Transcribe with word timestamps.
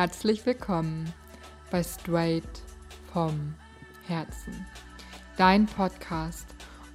Herzlich 0.00 0.46
willkommen 0.46 1.12
bei 1.70 1.82
Straight 1.82 2.62
vom 3.12 3.54
Herzen. 4.06 4.64
Dein 5.36 5.66
Podcast, 5.66 6.46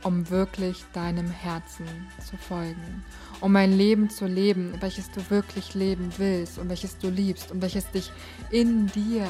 um 0.01 0.27
wirklich 0.31 0.83
deinem 0.91 1.29
Herzen 1.29 1.85
zu 2.27 2.35
folgen, 2.35 3.05
um 3.41 3.55
ein 3.57 3.77
Leben 3.77 4.09
zu 4.09 4.25
leben, 4.25 4.73
welches 4.79 5.11
du 5.11 5.21
wirklich 5.29 5.75
leben 5.75 6.11
willst 6.17 6.57
und 6.57 6.67
welches 6.67 6.97
du 6.97 7.11
liebst 7.11 7.51
und 7.51 7.61
welches 7.61 7.91
dich 7.91 8.11
in 8.49 8.87
dir, 8.87 9.27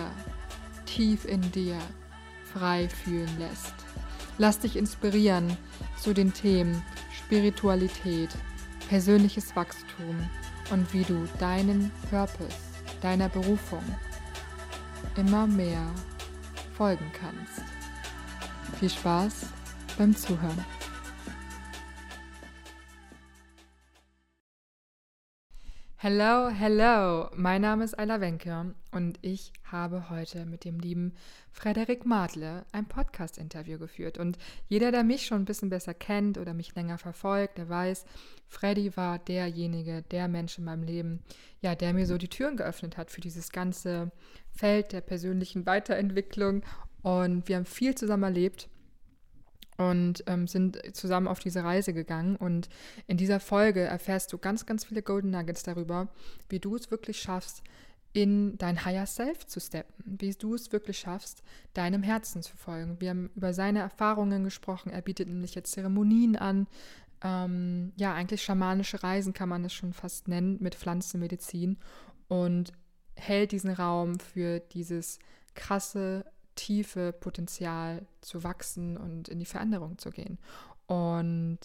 tief 0.86 1.26
in 1.26 1.42
dir, 1.52 1.78
frei 2.54 2.88
fühlen 2.88 3.38
lässt. 3.38 3.76
Lass 4.38 4.58
dich 4.58 4.78
inspirieren 4.78 5.58
zu 6.00 6.14
den 6.14 6.32
Themen 6.32 6.82
Spiritualität, 7.12 8.30
persönliches 8.88 9.54
Wachstum 9.54 10.30
und 10.72 10.94
wie 10.94 11.04
du 11.04 11.28
deinen 11.40 11.92
Purpose, 12.10 12.65
deiner 13.02 13.30
Berufung 13.30 13.84
immer 15.16 15.48
mehr 15.48 15.86
folgen 16.78 17.12
kannst. 17.14 17.62
Viel 18.80 18.90
Spaß 18.90 19.48
beim 19.98 20.16
Zuhören. 20.16 20.75
Hello, 26.08 26.50
hello, 26.50 27.32
mein 27.36 27.64
Name 27.64 27.84
ist 27.84 27.98
Ayla 27.98 28.22
Wenke 28.22 28.76
und 28.92 29.18
ich 29.24 29.52
habe 29.64 30.12
heute 30.12 30.46
mit 30.46 30.64
dem 30.64 30.80
lieben 30.80 31.16
Frederik 31.52 32.06
Madle 32.06 32.64
ein 32.72 32.86
Podcast-Interview 32.86 33.80
geführt. 33.80 34.20
Und 34.20 34.38
jeder, 34.68 34.92
der 34.92 35.04
mich 35.04 35.26
schon 35.26 35.42
ein 35.42 35.46
bisschen 35.46 35.72
besser 35.72 35.96
kennt 35.96 36.38
oder 36.38 36.54
mich 36.54 36.76
länger 36.76 37.00
verfolgt, 37.00 37.58
der 37.58 37.70
weiß, 37.70 38.06
Freddy 38.48 38.96
war 38.96 39.18
derjenige, 39.18 40.04
der 40.12 40.28
Mensch 40.28 40.60
in 40.60 40.66
meinem 40.66 40.84
Leben, 40.84 41.24
ja, 41.62 41.74
der 41.74 41.92
mir 41.92 42.06
so 42.06 42.20
die 42.20 42.30
Türen 42.30 42.56
geöffnet 42.56 42.98
hat 42.98 43.10
für 43.10 43.22
dieses 43.22 43.50
ganze 43.50 44.12
Feld 44.52 44.92
der 44.92 45.02
persönlichen 45.02 45.66
Weiterentwicklung. 45.66 46.62
Und 47.02 47.48
wir 47.48 47.56
haben 47.56 47.66
viel 47.66 47.96
zusammen 47.96 48.26
erlebt 48.26 48.70
und 49.78 50.24
ähm, 50.28 50.48
sind 50.48 50.96
zusammen 50.96 51.28
auf 51.28 51.40
diese 51.40 51.64
Reise 51.64 51.94
gegangen. 51.94 52.36
Und 52.36 52.70
in 53.08 53.18
dieser 53.18 53.40
Folge 53.40 53.82
erfährst 53.82 54.32
du 54.32 54.38
ganz, 54.38 54.66
ganz 54.66 54.86
viele 54.86 55.02
Golden 55.02 55.32
Nuggets 55.32 55.64
darüber, 55.64 56.08
wie 56.50 56.60
du 56.60 56.76
es 56.76 56.92
wirklich 56.92 57.20
schaffst, 57.20 57.62
in 58.14 58.58
dein 58.58 58.86
Higher 58.86 59.06
Self 59.06 59.46
zu 59.46 59.60
steppen, 59.60 59.94
wie 60.06 60.32
du 60.32 60.56
es 60.56 60.72
wirklich 60.72 61.00
schaffst, 61.00 61.44
deinem 61.74 62.02
Herzen 62.02 62.42
zu 62.42 62.56
folgen. 62.56 63.02
Wir 63.02 63.10
haben 63.10 63.30
über 63.36 63.54
seine 63.54 63.80
Erfahrungen 63.80 64.46
gesprochen. 64.46 64.90
Er 64.90 65.02
bietet 65.02 65.28
nämlich 65.28 65.54
jetzt 65.54 65.74
Zeremonien 65.74 66.38
an. 66.38 66.68
Ähm, 67.22 67.92
ja, 67.98 68.14
eigentlich 68.14 68.42
schamanische 68.42 69.04
Reisen 69.04 69.34
kann 69.34 69.50
man 69.50 69.66
es 69.66 69.74
schon 69.74 69.92
fast 69.92 70.30
nennen, 70.30 70.58
mit 70.62 70.76
Pflanzenmedizin 70.76 71.78
und 72.30 72.72
hält 73.16 73.52
diesen 73.52 73.72
Raum 73.72 74.20
für 74.20 74.60
dieses 74.60 75.20
krasse 75.54 76.26
tiefe 76.56 77.14
Potenzial 77.14 78.06
zu 78.22 78.44
wachsen 78.44 78.98
und 78.98 79.28
in 79.28 79.40
die 79.40 79.46
Veränderung 79.46 79.98
zu 79.98 80.10
gehen. 80.10 80.38
Und 80.88 81.60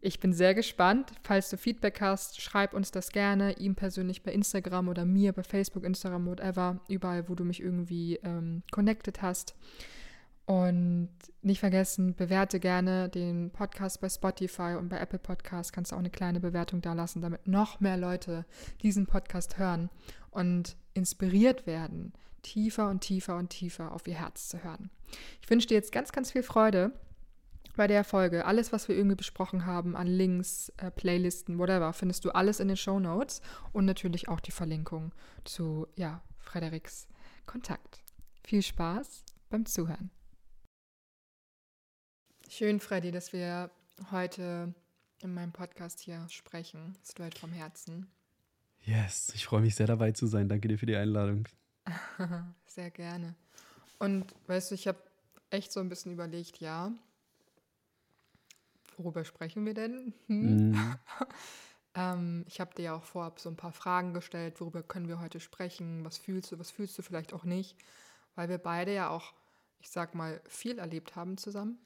ich 0.00 0.18
bin 0.18 0.32
sehr 0.32 0.54
gespannt. 0.54 1.12
Falls 1.22 1.50
du 1.50 1.58
Feedback 1.58 2.00
hast, 2.00 2.40
schreib 2.40 2.72
uns 2.72 2.90
das 2.90 3.10
gerne. 3.10 3.58
Ihm 3.58 3.74
persönlich 3.74 4.22
bei 4.22 4.32
Instagram 4.32 4.88
oder 4.88 5.04
mir 5.04 5.32
bei 5.32 5.42
Facebook, 5.42 5.84
Instagram, 5.84 6.26
whatever. 6.26 6.80
Überall, 6.88 7.28
wo 7.28 7.34
du 7.34 7.44
mich 7.44 7.60
irgendwie 7.60 8.16
ähm, 8.22 8.62
connected 8.70 9.20
hast. 9.20 9.54
Und 10.46 11.10
nicht 11.42 11.60
vergessen, 11.60 12.14
bewerte 12.16 12.58
gerne 12.58 13.08
den 13.08 13.50
Podcast 13.50 14.00
bei 14.00 14.08
Spotify 14.08 14.74
und 14.76 14.88
bei 14.88 14.98
Apple 14.98 15.18
Podcasts. 15.18 15.72
Kannst 15.72 15.92
du 15.92 15.96
auch 15.96 16.00
eine 16.00 16.10
kleine 16.10 16.40
Bewertung 16.40 16.80
da 16.80 16.92
lassen, 16.94 17.20
damit 17.20 17.46
noch 17.46 17.78
mehr 17.78 17.96
Leute 17.96 18.46
diesen 18.82 19.06
Podcast 19.06 19.58
hören 19.58 19.90
und 20.30 20.76
inspiriert 20.94 21.66
werden, 21.66 22.12
tiefer 22.42 22.88
und 22.88 23.00
tiefer 23.00 23.36
und 23.36 23.50
tiefer 23.50 23.92
auf 23.92 24.06
ihr 24.06 24.14
Herz 24.14 24.48
zu 24.48 24.62
hören. 24.62 24.90
Ich 25.42 25.50
wünsche 25.50 25.66
dir 25.66 25.74
jetzt 25.74 25.92
ganz, 25.92 26.12
ganz 26.12 26.32
viel 26.32 26.42
Freude 26.42 26.92
bei 27.76 27.86
der 27.86 28.04
Folge. 28.04 28.44
Alles, 28.44 28.72
was 28.72 28.88
wir 28.88 28.96
irgendwie 28.96 29.16
besprochen 29.16 29.66
haben 29.66 29.96
an 29.96 30.06
Links, 30.06 30.72
äh, 30.76 30.90
Playlisten, 30.90 31.58
whatever, 31.58 31.92
findest 31.92 32.24
du 32.24 32.30
alles 32.30 32.60
in 32.60 32.68
den 32.68 32.76
Show 32.76 33.00
Notes 33.00 33.40
und 33.72 33.84
natürlich 33.84 34.28
auch 34.28 34.40
die 34.40 34.50
Verlinkung 34.50 35.12
zu, 35.44 35.86
ja, 35.96 36.22
Frederiks 36.38 37.06
Kontakt. 37.46 38.02
Viel 38.44 38.62
Spaß 38.62 39.24
beim 39.48 39.66
Zuhören. 39.66 40.10
Schön, 42.48 42.80
Freddy, 42.80 43.12
dass 43.12 43.32
wir 43.32 43.70
heute 44.10 44.74
in 45.22 45.34
meinem 45.34 45.52
Podcast 45.52 46.00
hier 46.00 46.26
sprechen. 46.28 46.96
Straight 47.04 47.38
vom 47.38 47.52
Herzen. 47.52 48.10
Yes, 48.84 49.32
ich 49.34 49.44
freue 49.44 49.60
mich 49.60 49.74
sehr 49.74 49.86
dabei 49.86 50.12
zu 50.12 50.26
sein. 50.26 50.48
Danke 50.48 50.68
dir 50.68 50.78
für 50.78 50.86
die 50.86 50.96
Einladung. 50.96 51.46
Sehr 52.66 52.90
gerne. 52.90 53.34
Und 53.98 54.34
weißt 54.46 54.70
du, 54.70 54.74
ich 54.74 54.88
habe 54.88 54.98
echt 55.50 55.72
so 55.72 55.80
ein 55.80 55.88
bisschen 55.88 56.12
überlegt, 56.12 56.58
ja, 56.58 56.92
worüber 58.96 59.24
sprechen 59.24 59.64
wir 59.66 59.74
denn? 59.74 60.14
Hm? 60.26 60.70
Mhm. 60.70 60.96
ähm, 61.94 62.44
ich 62.46 62.60
habe 62.60 62.74
dir 62.74 62.82
ja 62.82 62.94
auch 62.94 63.04
vorab 63.04 63.40
so 63.40 63.48
ein 63.48 63.56
paar 63.56 63.72
Fragen 63.72 64.14
gestellt, 64.14 64.60
worüber 64.60 64.82
können 64.82 65.08
wir 65.08 65.20
heute 65.20 65.40
sprechen, 65.40 66.04
was 66.04 66.18
fühlst 66.18 66.52
du, 66.52 66.58
was 66.58 66.70
fühlst 66.70 66.96
du 66.98 67.02
vielleicht 67.02 67.32
auch 67.32 67.44
nicht, 67.44 67.76
weil 68.34 68.48
wir 68.48 68.58
beide 68.58 68.94
ja 68.94 69.10
auch, 69.10 69.32
ich 69.80 69.90
sag 69.90 70.14
mal, 70.14 70.40
viel 70.48 70.78
erlebt 70.78 71.16
haben 71.16 71.36
zusammen. 71.36 71.78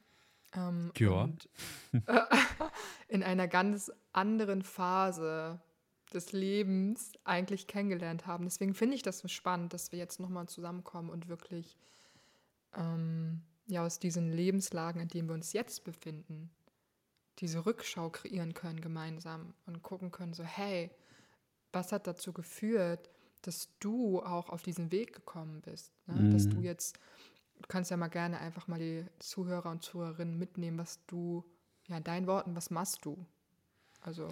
Ähm, 0.55 0.93
ja. 0.97 1.23
Und, 1.23 1.49
äh, 1.93 2.01
in 3.09 3.23
einer 3.23 3.49
ganz 3.49 3.91
anderen 4.13 4.63
Phase 4.63 5.61
des 6.15 6.33
Lebens 6.33 7.13
eigentlich 7.25 7.67
kennengelernt 7.67 8.27
haben. 8.27 8.45
Deswegen 8.45 8.75
finde 8.75 8.97
ich 8.97 9.03
das 9.03 9.19
so 9.19 9.29
spannend, 9.29 9.73
dass 9.73 9.93
wir 9.93 9.99
jetzt 9.99 10.21
nochmal 10.21 10.49
zusammenkommen 10.49 11.11
und 11.11 11.29
wirklich 11.29 11.77
ähm, 12.77 13.43
ja, 13.67 13.85
aus 13.85 13.99
diesen 13.99 14.31
Lebenslagen, 14.31 15.01
in 15.01 15.09
denen 15.09 15.29
wir 15.29 15.35
uns 15.35 15.53
jetzt 15.53 15.85
befinden, 15.85 16.51
diese 17.39 17.67
Rückschau 17.67 18.11
kreieren 18.11 18.55
können 18.55 18.81
gemeinsam 18.81 19.55
und 19.67 19.83
gucken 19.83 20.11
können, 20.11 20.35
so 20.35 20.45
hey, 20.45 20.91
was 21.73 21.93
hat 21.93 22.07
dazu 22.07 22.33
geführt, 22.33 23.11
dass 23.43 23.69
du 23.81 24.23
auch 24.23 24.49
auf 24.49 24.63
diesen 24.63 24.93
Weg 24.93 25.13
gekommen 25.13 25.61
bist? 25.63 25.93
Ne? 26.07 26.15
Mhm. 26.15 26.31
Dass 26.31 26.49
du 26.49 26.61
jetzt, 26.61 26.99
du 27.61 27.67
kannst 27.69 27.91
ja 27.91 27.97
mal 27.97 28.09
gerne 28.09 28.39
einfach 28.39 28.69
mal 28.69 28.79
die 28.79 29.05
Zuhörer 29.19 29.71
und 29.71 29.83
Zuhörerinnen 29.83 30.39
mitnehmen, 30.39 30.79
was 30.79 31.05
du, 31.07 31.45
ja, 31.89 31.97
in 31.97 32.05
deinen 32.05 32.27
Worten, 32.27 32.55
was 32.55 32.71
machst 32.71 33.05
du? 33.05 33.27
Also 34.01 34.29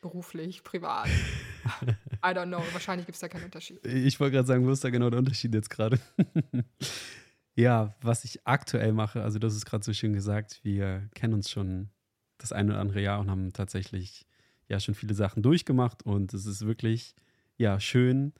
beruflich, 0.00 0.62
privat. 0.62 1.08
I 2.24 2.28
don't 2.28 2.46
know, 2.46 2.62
wahrscheinlich 2.72 3.06
gibt 3.06 3.16
es 3.16 3.20
da 3.20 3.28
keinen 3.28 3.44
Unterschied. 3.44 3.84
Ich 3.84 4.18
wollte 4.20 4.36
gerade 4.36 4.48
sagen, 4.48 4.66
wo 4.66 4.70
ist 4.70 4.84
da 4.84 4.90
genau 4.90 5.10
der 5.10 5.18
Unterschied 5.18 5.54
jetzt 5.54 5.70
gerade? 5.70 5.98
ja, 7.54 7.94
was 8.00 8.24
ich 8.24 8.46
aktuell 8.46 8.92
mache, 8.92 9.22
also 9.22 9.38
das 9.38 9.54
ist 9.54 9.66
gerade 9.66 9.84
so 9.84 9.92
schön 9.92 10.12
gesagt, 10.12 10.60
wir 10.62 11.08
kennen 11.14 11.34
uns 11.34 11.50
schon 11.50 11.90
das 12.38 12.52
eine 12.52 12.72
oder 12.72 12.80
andere 12.80 13.00
Jahr 13.00 13.20
und 13.20 13.30
haben 13.30 13.52
tatsächlich 13.52 14.26
ja 14.68 14.80
schon 14.80 14.94
viele 14.94 15.14
Sachen 15.14 15.42
durchgemacht 15.42 16.04
und 16.04 16.32
es 16.32 16.46
ist 16.46 16.64
wirklich 16.66 17.14
ja 17.58 17.78
schön 17.80 18.32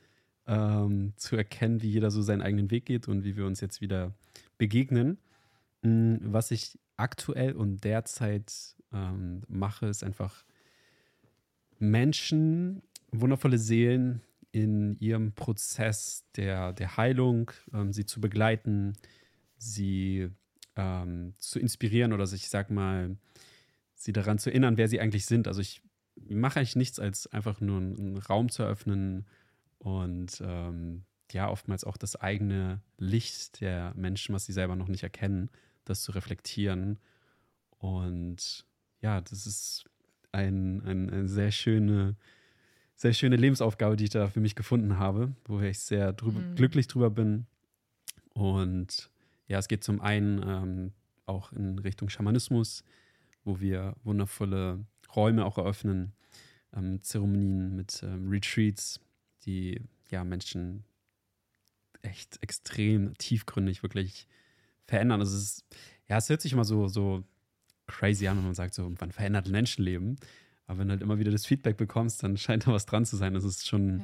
ähm, 0.46 1.12
zu 1.16 1.36
erkennen, 1.36 1.82
wie 1.82 1.90
jeder 1.90 2.10
so 2.10 2.22
seinen 2.22 2.42
eigenen 2.42 2.70
Weg 2.70 2.86
geht 2.86 3.08
und 3.08 3.24
wie 3.24 3.36
wir 3.36 3.46
uns 3.46 3.60
jetzt 3.60 3.80
wieder 3.80 4.14
begegnen. 4.58 5.18
Mm, 5.82 6.16
was 6.22 6.50
ich 6.50 6.78
aktuell 6.96 7.52
und 7.52 7.84
derzeit 7.84 8.52
ähm, 8.92 9.42
mache, 9.48 9.86
ist 9.86 10.04
einfach 10.04 10.44
Menschen, 11.80 12.82
wundervolle 13.10 13.58
Seelen 13.58 14.22
in 14.52 14.98
ihrem 15.00 15.32
Prozess 15.32 16.24
der, 16.36 16.72
der 16.72 16.96
Heilung, 16.96 17.50
ähm, 17.72 17.92
sie 17.92 18.04
zu 18.04 18.20
begleiten, 18.20 18.94
sie 19.56 20.28
ähm, 20.76 21.34
zu 21.38 21.58
inspirieren 21.58 22.12
oder 22.12 22.26
sich, 22.26 22.42
ich 22.42 22.48
sag 22.50 22.70
mal, 22.70 23.16
sie 23.94 24.12
daran 24.12 24.38
zu 24.38 24.50
erinnern, 24.50 24.76
wer 24.76 24.88
sie 24.88 25.00
eigentlich 25.00 25.26
sind. 25.26 25.48
Also 25.48 25.60
ich 25.60 25.82
mache 26.28 26.58
eigentlich 26.58 26.76
nichts, 26.76 26.98
als 26.98 27.26
einfach 27.28 27.60
nur 27.60 27.78
einen 27.78 28.18
Raum 28.18 28.48
zu 28.48 28.62
eröffnen 28.62 29.26
und 29.78 30.42
ähm, 30.44 31.04
ja, 31.32 31.48
oftmals 31.48 31.84
auch 31.84 31.96
das 31.96 32.16
eigene 32.16 32.80
Licht 32.98 33.60
der 33.60 33.94
Menschen, 33.94 34.34
was 34.34 34.46
sie 34.46 34.52
selber 34.52 34.76
noch 34.76 34.88
nicht 34.88 35.02
erkennen, 35.02 35.50
das 35.84 36.02
zu 36.02 36.12
reflektieren. 36.12 36.98
Und 37.78 38.66
ja, 39.00 39.20
das 39.20 39.46
ist 39.46 39.89
ein, 40.32 40.82
ein, 40.84 41.10
eine 41.10 41.28
sehr 41.28 41.50
schöne, 41.50 42.16
sehr 42.94 43.12
schöne 43.12 43.36
Lebensaufgabe, 43.36 43.96
die 43.96 44.04
ich 44.04 44.10
da 44.10 44.28
für 44.28 44.40
mich 44.40 44.54
gefunden 44.54 44.98
habe, 44.98 45.32
wo 45.44 45.60
ich 45.60 45.78
sehr 45.78 46.12
drüber, 46.12 46.40
mhm. 46.40 46.54
glücklich 46.54 46.86
drüber 46.86 47.10
bin. 47.10 47.46
Und 48.34 49.10
ja, 49.46 49.58
es 49.58 49.68
geht 49.68 49.84
zum 49.84 50.00
einen 50.00 50.42
ähm, 50.46 50.92
auch 51.26 51.52
in 51.52 51.78
Richtung 51.78 52.08
Schamanismus, 52.08 52.84
wo 53.44 53.60
wir 53.60 53.94
wundervolle 54.04 54.84
Räume 55.14 55.44
auch 55.44 55.58
eröffnen, 55.58 56.12
ähm, 56.74 57.02
Zeremonien 57.02 57.74
mit 57.74 58.02
ähm, 58.02 58.28
Retreats, 58.28 59.00
die 59.44 59.80
ja 60.10 60.24
Menschen 60.24 60.84
echt 62.02 62.42
extrem 62.42 63.16
tiefgründig 63.18 63.82
wirklich 63.82 64.26
verändern. 64.86 65.20
Also 65.20 65.36
es 65.36 65.42
ist, 65.42 65.64
ja, 66.08 66.16
es 66.16 66.28
hört 66.28 66.40
sich 66.40 66.52
immer 66.52 66.64
so, 66.64 66.88
so 66.88 67.24
crazy 67.90 68.26
an, 68.28 68.36
wenn 68.38 68.44
man 68.44 68.54
sagt, 68.54 68.74
so, 68.74 68.88
man 69.00 69.12
verändert 69.12 69.48
Menschenleben. 69.48 70.18
Aber 70.66 70.78
wenn 70.78 70.88
du 70.88 70.92
halt 70.92 71.02
immer 71.02 71.18
wieder 71.18 71.30
das 71.30 71.46
Feedback 71.46 71.76
bekommst, 71.76 72.22
dann 72.22 72.36
scheint 72.38 72.66
da 72.66 72.72
was 72.72 72.86
dran 72.86 73.04
zu 73.04 73.16
sein. 73.16 73.34
Das 73.34 73.44
ist 73.44 73.66
schon, 73.68 74.02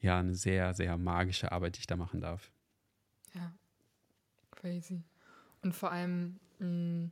ja, 0.00 0.18
eine 0.18 0.34
sehr, 0.34 0.74
sehr 0.74 0.96
magische 0.98 1.52
Arbeit, 1.52 1.76
die 1.76 1.80
ich 1.80 1.86
da 1.86 1.96
machen 1.96 2.20
darf. 2.20 2.50
Ja, 3.34 3.52
crazy. 4.50 5.02
Und 5.62 5.74
vor 5.74 5.92
allem, 5.92 6.40
mh, 6.58 7.10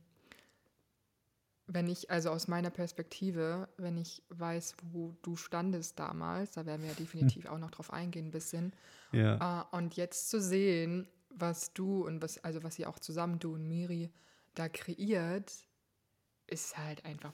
wenn 1.67 1.87
ich, 1.87 2.09
also 2.11 2.31
aus 2.31 2.47
meiner 2.47 2.69
Perspektive, 2.69 3.69
wenn 3.77 3.97
ich 3.97 4.23
weiß, 4.29 4.75
wo 4.91 5.15
du 5.21 5.35
standest 5.35 5.97
damals, 5.99 6.51
da 6.51 6.65
werden 6.65 6.81
wir 6.81 6.89
ja 6.89 6.95
definitiv 6.95 7.45
auch 7.49 7.59
noch 7.59 7.71
drauf 7.71 7.93
eingehen 7.93 8.27
ein 8.27 8.31
bisschen. 8.31 8.73
Ja. 9.11 9.61
Äh, 9.61 9.77
und 9.77 9.95
jetzt 9.95 10.29
zu 10.29 10.41
sehen, 10.41 11.07
was 11.29 11.73
du 11.73 12.05
und 12.05 12.21
was, 12.21 12.43
also 12.43 12.63
was 12.63 12.77
ihr 12.77 12.89
auch 12.89 12.99
zusammen, 12.99 13.39
du 13.39 13.53
und 13.53 13.67
Miri, 13.67 14.11
da 14.53 14.67
kreiert, 14.67 15.53
ist 16.51 16.77
halt 16.77 17.03
einfach. 17.05 17.33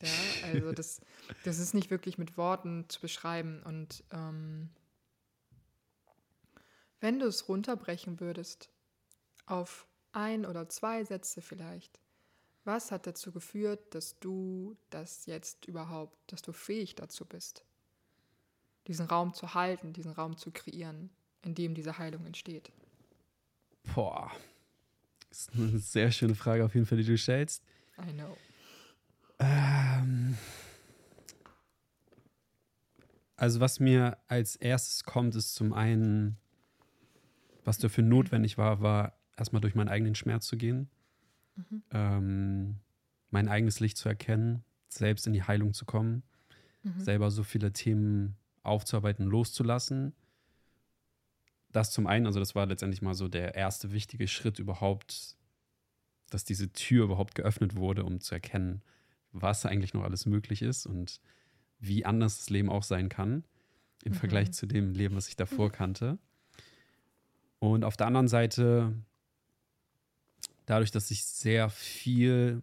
Ja, 0.00 0.48
also 0.48 0.72
das, 0.72 1.00
das 1.44 1.58
ist 1.58 1.74
nicht 1.74 1.90
wirklich 1.90 2.18
mit 2.18 2.36
Worten 2.36 2.88
zu 2.88 3.00
beschreiben. 3.00 3.62
Und 3.64 4.04
ähm, 4.12 4.70
wenn 7.00 7.18
du 7.18 7.26
es 7.26 7.48
runterbrechen 7.48 8.20
würdest 8.20 8.70
auf 9.46 9.86
ein 10.12 10.46
oder 10.46 10.68
zwei 10.68 11.04
Sätze 11.04 11.42
vielleicht, 11.42 12.00
was 12.64 12.92
hat 12.92 13.06
dazu 13.06 13.32
geführt, 13.32 13.94
dass 13.94 14.18
du 14.20 14.76
das 14.90 15.26
jetzt 15.26 15.64
überhaupt, 15.66 16.16
dass 16.32 16.42
du 16.42 16.52
fähig 16.52 16.94
dazu 16.94 17.24
bist, 17.24 17.64
diesen 18.86 19.06
Raum 19.06 19.34
zu 19.34 19.54
halten, 19.54 19.92
diesen 19.92 20.12
Raum 20.12 20.36
zu 20.36 20.50
kreieren, 20.50 21.10
in 21.42 21.54
dem 21.54 21.74
diese 21.74 21.98
Heilung 21.98 22.24
entsteht? 22.26 22.70
Boah. 23.94 24.30
Das 25.38 25.46
ist 25.46 25.54
eine 25.54 25.78
sehr 25.78 26.10
schöne 26.10 26.34
Frage 26.34 26.64
auf 26.64 26.74
jeden 26.74 26.84
Fall, 26.84 26.98
die 26.98 27.04
du 27.04 27.16
stellst. 27.16 27.62
I 27.96 28.12
know. 28.12 28.36
Ähm, 29.38 30.36
also 33.36 33.60
was 33.60 33.78
mir 33.78 34.18
als 34.26 34.56
erstes 34.56 35.04
kommt, 35.04 35.36
ist 35.36 35.54
zum 35.54 35.72
einen, 35.72 36.38
was 37.64 37.78
dafür 37.78 38.02
notwendig 38.02 38.58
war, 38.58 38.80
war 38.80 39.16
erstmal 39.36 39.60
durch 39.60 39.76
meinen 39.76 39.88
eigenen 39.88 40.16
Schmerz 40.16 40.46
zu 40.46 40.56
gehen, 40.56 40.90
Mhm. 41.54 41.82
ähm, 41.92 42.76
mein 43.30 43.46
eigenes 43.48 43.78
Licht 43.78 43.96
zu 43.96 44.08
erkennen, 44.08 44.64
selbst 44.88 45.28
in 45.28 45.32
die 45.34 45.44
Heilung 45.44 45.72
zu 45.72 45.84
kommen, 45.84 46.24
Mhm. 46.82 47.00
selber 47.00 47.30
so 47.30 47.44
viele 47.44 47.72
Themen 47.72 48.36
aufzuarbeiten, 48.64 49.24
loszulassen. 49.24 50.14
Das 51.70 51.90
zum 51.90 52.06
einen, 52.06 52.26
also 52.26 52.40
das 52.40 52.54
war 52.54 52.66
letztendlich 52.66 53.02
mal 53.02 53.14
so 53.14 53.28
der 53.28 53.54
erste 53.54 53.92
wichtige 53.92 54.26
Schritt 54.26 54.58
überhaupt, 54.58 55.36
dass 56.30 56.44
diese 56.44 56.72
Tür 56.72 57.04
überhaupt 57.04 57.34
geöffnet 57.34 57.76
wurde, 57.76 58.04
um 58.04 58.20
zu 58.20 58.34
erkennen, 58.34 58.82
was 59.32 59.66
eigentlich 59.66 59.94
noch 59.94 60.04
alles 60.04 60.26
möglich 60.26 60.62
ist 60.62 60.86
und 60.86 61.20
wie 61.78 62.04
anders 62.04 62.38
das 62.38 62.50
Leben 62.50 62.70
auch 62.70 62.82
sein 62.82 63.08
kann 63.08 63.44
im 64.04 64.12
Mhm. 64.12 64.16
Vergleich 64.16 64.52
zu 64.52 64.66
dem 64.66 64.92
Leben, 64.92 65.16
was 65.16 65.28
ich 65.28 65.36
davor 65.36 65.70
kannte. 65.70 66.18
Und 67.58 67.84
auf 67.84 67.96
der 67.96 68.06
anderen 68.06 68.28
Seite, 68.28 68.94
dadurch, 70.66 70.90
dass 70.90 71.10
ich 71.10 71.24
sehr 71.24 71.68
viel 71.70 72.62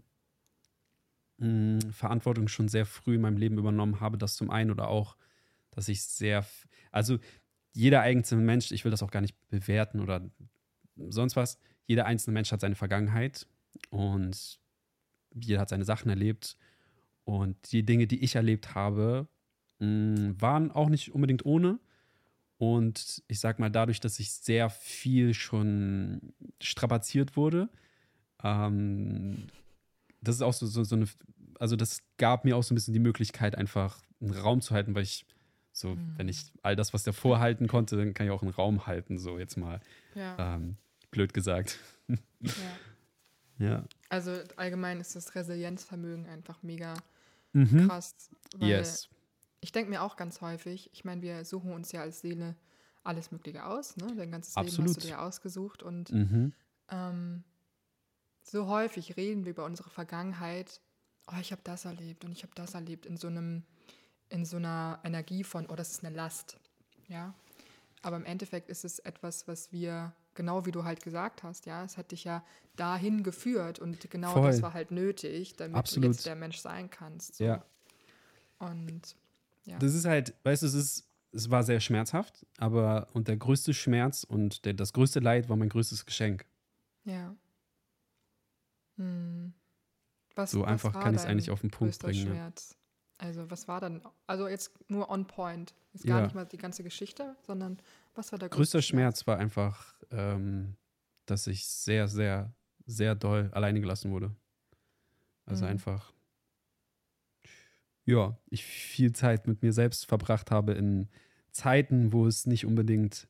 mh, 1.38 1.92
Verantwortung 1.92 2.48
schon 2.48 2.68
sehr 2.68 2.86
früh 2.86 3.16
in 3.16 3.22
meinem 3.22 3.38
Leben 3.38 3.58
übernommen 3.58 4.00
habe, 4.00 4.18
das 4.18 4.36
zum 4.36 4.50
einen 4.50 4.72
oder 4.72 4.88
auch, 4.88 5.18
dass 5.72 5.90
ich 5.90 6.04
sehr, 6.04 6.46
also 6.92 7.20
jeder 7.76 8.02
einzelne 8.02 8.42
Mensch, 8.42 8.72
ich 8.72 8.86
will 8.86 8.92
das 8.92 9.04
auch 9.04 9.12
gar 9.12 9.22
nicht 9.22 9.36
bewerten 9.50 10.00
oder 10.00 10.22
sonst 10.96 11.36
was, 11.36 11.60
jeder 11.86 12.06
einzelne 12.06 12.34
Mensch 12.34 12.52
hat 12.52 12.62
seine 12.62 12.76
Vergangenheit 12.76 13.48
und 13.90 14.60
jeder 15.34 15.60
hat 15.60 15.70
seine 15.70 15.84
Sachen 15.84 16.10
erlebt 16.10 16.58
und 17.26 17.72
die 17.74 17.84
Dinge, 17.84 18.08
die 18.08 18.24
ich 18.24 18.36
erlebt 18.36 18.76
habe, 18.76 19.28
mh, 19.80 20.36
waren 20.40 20.72
auch 20.72 20.88
nicht 20.90 21.14
unbedingt 21.14 21.46
ohne. 21.46 21.80
Und 22.58 23.22
ich 23.28 23.42
sag 23.42 23.60
mal, 23.60 23.70
dadurch, 23.70 24.00
dass 24.00 24.20
ich 24.20 24.32
sehr 24.32 24.70
viel 24.70 25.34
schon 25.34 26.34
strapaziert 26.62 27.36
wurde, 27.36 27.68
ähm, 28.42 29.48
das 30.22 30.36
ist 30.36 30.42
auch 30.42 30.54
so, 30.54 30.66
so, 30.66 30.86
so 30.86 30.96
eine, 30.96 31.08
also 31.60 31.76
das 31.76 32.04
gab 32.18 32.46
mir 32.46 32.56
auch 32.56 32.64
so 32.64 32.74
ein 32.74 32.76
bisschen 32.76 32.94
die 32.94 33.02
Möglichkeit, 33.02 33.58
einfach 33.58 34.02
einen 34.22 34.32
Raum 34.32 34.62
zu 34.62 34.74
halten, 34.74 34.96
weil 34.96 35.04
ich 35.04 35.26
so, 35.76 35.96
Mhm. 35.96 36.14
wenn 36.18 36.30
ich 36.30 36.52
all 36.64 36.76
das, 36.76 36.94
was 36.94 37.04
davor 37.04 37.40
halten 37.40 37.68
konnte, 37.68 37.98
dann 37.98 38.14
kann 38.14 38.26
ich 38.26 38.32
auch 38.32 38.42
einen 38.42 38.52
Raum 38.52 38.88
halten, 38.88 39.18
so 39.18 39.38
jetzt 39.38 39.58
mal 39.58 39.82
Ja, 40.16 40.56
ähm, 40.56 40.78
blöd 41.12 41.34
gesagt. 41.34 41.80
ja. 42.08 42.16
Ja. 43.58 43.86
Also 44.10 44.34
allgemein 44.58 45.00
ist 45.00 45.16
das 45.16 45.34
Resilienzvermögen 45.34 46.26
einfach 46.28 46.62
mega 46.62 46.94
Mhm. 47.54 47.88
krass. 47.88 48.14
Weil 48.58 48.70
Yes. 48.70 49.08
Ich 49.62 49.72
denke 49.72 49.90
mir 49.90 50.02
auch 50.02 50.18
ganz 50.18 50.42
häufig, 50.42 50.90
ich 50.94 51.06
meine, 51.06 51.22
wir 51.22 51.46
suchen 51.46 51.72
uns 51.72 51.92
ja 51.94 52.02
als 52.02 52.20
Seele 52.20 52.56
alles 53.04 53.32
Mögliche 53.32 53.66
aus, 53.66 53.96
ne? 53.96 54.14
Dein 54.18 54.30
ganzes 54.30 54.56
Leben 54.58 54.68
Absolut. 54.68 54.90
hast 54.90 55.04
du 55.04 55.08
dir 55.08 55.22
ausgesucht 55.22 55.84
und 55.84 56.12
Mhm. 56.12 56.52
ähm, 56.90 57.44
so 58.44 58.68
häufig 58.68 59.16
reden 59.18 59.46
wir 59.46 59.52
über 59.52 59.64
unsere 59.66 59.90
Vergangenheit, 59.90 60.82
oh, 61.28 61.40
ich 61.40 61.52
habe 61.54 61.62
das 61.64 61.86
erlebt 61.86 62.26
und 62.26 62.32
ich 62.34 62.44
habe 62.44 62.54
das 62.56 62.74
erlebt 62.74 63.06
in 63.06 63.16
so 63.18 63.28
einem, 63.28 63.64
in 64.30 64.46
so 64.46 64.58
einer 64.58 65.00
Energie 65.04 65.44
von, 65.44 65.68
oh, 65.68 65.76
das 65.76 65.92
ist 65.92 66.06
eine 66.06 66.16
Last. 66.16 66.58
Ja. 67.08 67.34
Aber 68.02 68.18
im 68.18 68.26
Endeffekt 68.26 68.70
ist 68.70 68.86
es 68.86 69.00
etwas, 69.00 69.48
was 69.48 69.72
wir, 69.72 70.14
genau 70.36 70.66
wie 70.66 70.72
du 70.72 70.84
halt 70.84 71.04
gesagt 71.04 71.44
hast, 71.44 71.66
ja, 71.66 71.84
es 71.84 71.98
hat 71.98 72.12
dich 72.12 72.24
ja 72.24 72.44
dahin 72.76 73.24
geführt 73.24 73.80
und 73.80 74.10
genau 74.10 74.34
Voll. 74.34 74.52
das 74.52 74.62
war 74.62 74.74
halt 74.74 74.92
nötig, 74.92 75.56
damit 75.56 75.76
Absolut. 75.76 76.04
du 76.04 76.12
jetzt 76.12 76.26
der 76.26 76.36
Mensch 76.36 76.58
sein 76.58 76.90
kannst. 76.90 77.36
So. 77.38 77.44
Ja. 77.44 77.66
Und 78.60 79.16
ja. 79.66 79.80
Das 79.80 79.94
ist 79.94 80.06
halt, 80.06 80.36
weißt 80.44 80.62
du, 80.62 80.68
es 80.68 80.74
ist, 80.74 81.10
es 81.32 81.50
war 81.50 81.64
sehr 81.64 81.80
schmerzhaft, 81.80 82.46
aber 82.58 83.08
und 83.14 83.28
der 83.28 83.38
größte 83.38 83.74
Schmerz 83.74 84.24
und 84.24 84.66
der, 84.66 84.74
das 84.74 84.94
größte 84.94 85.20
Leid 85.20 85.50
war 85.50 85.56
mein 85.58 85.70
größtes 85.70 86.06
Geschenk. 86.06 86.46
Ja. 87.04 87.36
Hm. 88.98 89.54
Was, 90.36 90.52
So 90.52 90.62
was 90.62 90.68
einfach 90.68 90.94
kann 90.94 91.16
ich 91.16 91.22
es 91.22 91.26
eigentlich 91.26 91.50
auf 91.50 91.62
den 91.62 91.72
Punkt 91.72 91.98
bringen. 92.00 92.36
Ja. 92.36 92.52
Schmerz? 93.20 93.28
Also 93.28 93.50
was 93.52 93.68
war 93.68 93.80
dann, 93.80 94.02
also 94.28 94.48
jetzt 94.48 94.72
nur 94.90 95.10
on 95.10 95.26
point, 95.28 95.74
ist 95.94 96.06
gar 96.06 96.18
Ja. 96.18 96.24
nicht 96.24 96.36
mal 96.36 96.46
die 96.46 96.58
ganze 96.58 96.84
Geschichte, 96.84 97.36
sondern 97.42 97.80
was 98.14 98.32
war 98.32 98.40
der 98.40 98.50
Größter 98.50 98.80
größte 98.80 98.82
Schmerz 98.82 99.28
war 99.28 99.38
einfach, 99.38 99.96
ähm, 100.12 100.76
dass 101.26 101.48
ich 101.48 101.68
sehr, 101.68 102.08
sehr, 102.08 102.54
sehr 102.86 103.16
doll 103.16 103.50
alleine 103.54 103.82
gelassen 103.82 104.12
wurde. 104.12 104.36
Also 105.46 105.66
Mhm. 105.66 105.72
einfach, 105.72 106.14
ja, 108.06 108.38
ich 108.50 108.64
viel 108.64 109.12
Zeit 109.14 109.48
mit 109.48 109.62
mir 109.64 109.74
selbst 109.74 110.06
verbracht 110.06 110.52
habe 110.52 110.74
in 110.74 111.10
Zeiten, 111.52 112.12
wo 112.14 112.28
es 112.28 112.46
nicht 112.46 112.66
unbedingt 112.66 113.28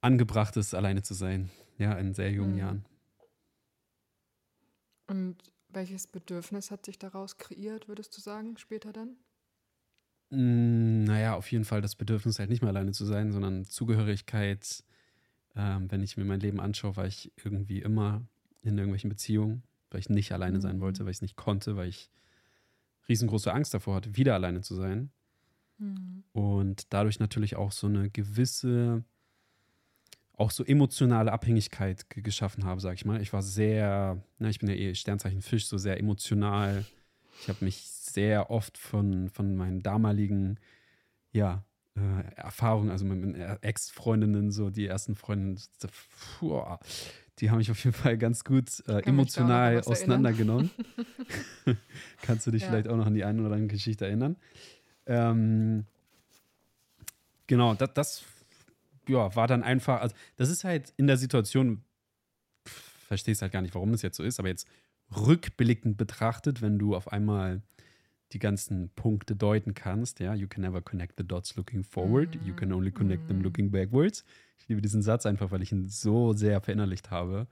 angebracht 0.00 0.56
ist, 0.56 0.74
alleine 0.74 1.02
zu 1.02 1.14
sein. 1.14 1.50
Ja, 1.78 1.92
in 1.94 2.14
sehr 2.14 2.30
jungen 2.32 2.52
Mhm. 2.52 2.58
Jahren. 2.58 2.86
Und 5.08 5.36
welches 5.76 6.08
Bedürfnis 6.08 6.72
hat 6.72 6.84
sich 6.84 6.98
daraus 6.98 7.36
kreiert, 7.38 7.86
würdest 7.86 8.16
du 8.16 8.20
sagen, 8.20 8.56
später 8.58 8.92
dann? 8.92 9.16
Mm, 10.30 11.04
Naja, 11.04 11.34
auf 11.36 11.50
jeden 11.52 11.64
Fall 11.64 11.80
das 11.80 11.94
Bedürfnis, 11.96 12.38
halt 12.38 12.50
nicht 12.50 12.62
mehr 12.62 12.70
alleine 12.70 12.92
zu 12.92 13.04
sein, 13.04 13.32
sondern 13.32 13.64
Zugehörigkeit. 13.64 14.84
Ähm, 15.56 15.90
wenn 15.90 16.02
ich 16.02 16.16
mir 16.16 16.24
mein 16.24 16.40
Leben 16.40 16.60
anschaue, 16.60 16.96
war 16.96 17.06
ich 17.06 17.32
irgendwie 17.44 17.80
immer 17.82 18.26
in 18.62 18.78
irgendwelchen 18.78 19.10
Beziehungen, 19.10 19.64
weil 19.90 20.00
ich 20.00 20.10
nicht 20.10 20.32
alleine 20.32 20.60
sein 20.60 20.80
Mhm. 20.80 20.80
wollte, 20.80 21.04
weil 21.04 21.12
ich 21.12 21.18
es 21.18 21.22
nicht 21.22 21.36
konnte, 21.36 21.76
weil 21.76 21.88
ich 21.88 22.10
riesengroße 23.08 23.52
Angst 23.52 23.74
davor 23.74 23.96
hatte, 23.96 24.16
wieder 24.16 24.34
alleine 24.34 24.60
zu 24.62 24.74
sein. 24.74 25.12
Hm. 25.78 26.20
Und 26.32 26.92
dadurch 26.92 27.18
natürlich 27.18 27.56
auch 27.56 27.72
so 27.72 27.86
eine 27.86 28.10
gewisse, 28.10 29.04
auch 30.36 30.50
so 30.50 30.64
emotionale 30.64 31.32
Abhängigkeit 31.32 32.08
ge- 32.10 32.22
geschaffen 32.22 32.64
habe, 32.64 32.80
sag 32.80 32.94
ich 32.94 33.04
mal. 33.04 33.20
Ich 33.22 33.32
war 33.32 33.42
sehr, 33.42 34.22
na, 34.38 34.48
ich 34.48 34.58
bin 34.58 34.68
ja 34.68 34.74
eh 34.74 34.94
Sternzeichen 34.94 35.42
Fisch, 35.42 35.66
so 35.66 35.78
sehr 35.78 35.98
emotional. 35.98 36.84
Ich 37.40 37.48
habe 37.48 37.64
mich 37.64 37.82
sehr 37.88 38.50
oft 38.50 38.76
von, 38.78 39.28
von 39.30 39.56
meinen 39.56 39.82
damaligen, 39.82 40.58
ja, 41.32 41.64
äh, 41.96 42.34
Erfahrungen, 42.36 42.90
also 42.90 43.04
mit 43.04 43.18
meinen 43.20 43.62
Ex-Freundinnen, 43.62 44.50
so 44.50 44.70
die 44.70 44.86
ersten 44.86 45.14
Freundinnen, 45.14 45.58
die 47.38 47.50
haben 47.50 47.58
mich 47.58 47.70
auf 47.70 47.82
jeden 47.84 47.96
Fall 47.96 48.18
ganz 48.18 48.44
gut 48.44 48.82
äh, 48.88 49.00
emotional 49.00 49.80
auseinandergenommen. 49.80 50.70
Kannst 52.22 52.46
du 52.46 52.50
dich 52.50 52.62
Ja. 52.62 52.68
vielleicht 52.68 52.88
auch 52.88 52.96
noch 52.96 53.06
an 53.06 53.14
die 53.14 53.24
eine 53.24 53.40
oder 53.40 53.54
andere 53.54 53.68
Geschichte 53.68 54.06
erinnern? 54.06 54.36
Ähm, 55.06 55.84
genau, 57.46 57.74
das, 57.74 57.92
das 57.94 58.24
ja, 59.08 59.34
war 59.36 59.46
dann 59.46 59.62
einfach, 59.62 60.00
also 60.00 60.14
das 60.36 60.50
ist 60.50 60.64
halt 60.64 60.92
in 60.96 61.06
der 61.06 61.16
Situation, 61.16 61.84
verstehst 62.64 63.42
halt 63.42 63.52
gar 63.52 63.62
nicht, 63.62 63.74
warum 63.74 63.92
das 63.92 64.02
jetzt 64.02 64.16
so 64.16 64.22
ist, 64.22 64.38
aber 64.38 64.48
jetzt 64.48 64.66
rückblickend 65.16 65.96
betrachtet, 65.96 66.62
wenn 66.62 66.78
du 66.78 66.96
auf 66.96 67.12
einmal 67.12 67.62
die 68.32 68.40
ganzen 68.40 68.90
Punkte 68.90 69.36
deuten 69.36 69.74
kannst, 69.74 70.18
ja, 70.18 70.34
you 70.34 70.48
can 70.48 70.62
never 70.62 70.82
connect 70.82 71.14
the 71.16 71.26
dots 71.26 71.54
looking 71.54 71.84
forward, 71.84 72.34
you 72.42 72.54
can 72.54 72.72
only 72.72 72.90
connect 72.90 73.28
them 73.28 73.38
Mhm. 73.38 73.44
looking 73.44 73.70
backwards. 73.70 74.24
Ich 74.58 74.68
liebe 74.68 74.82
diesen 74.82 75.02
Satz 75.02 75.26
einfach, 75.26 75.52
weil 75.52 75.62
ich 75.62 75.70
ihn 75.70 75.86
so 75.88 76.32
sehr 76.32 76.60
verinnerlicht 76.60 77.12
habe, 77.12 77.46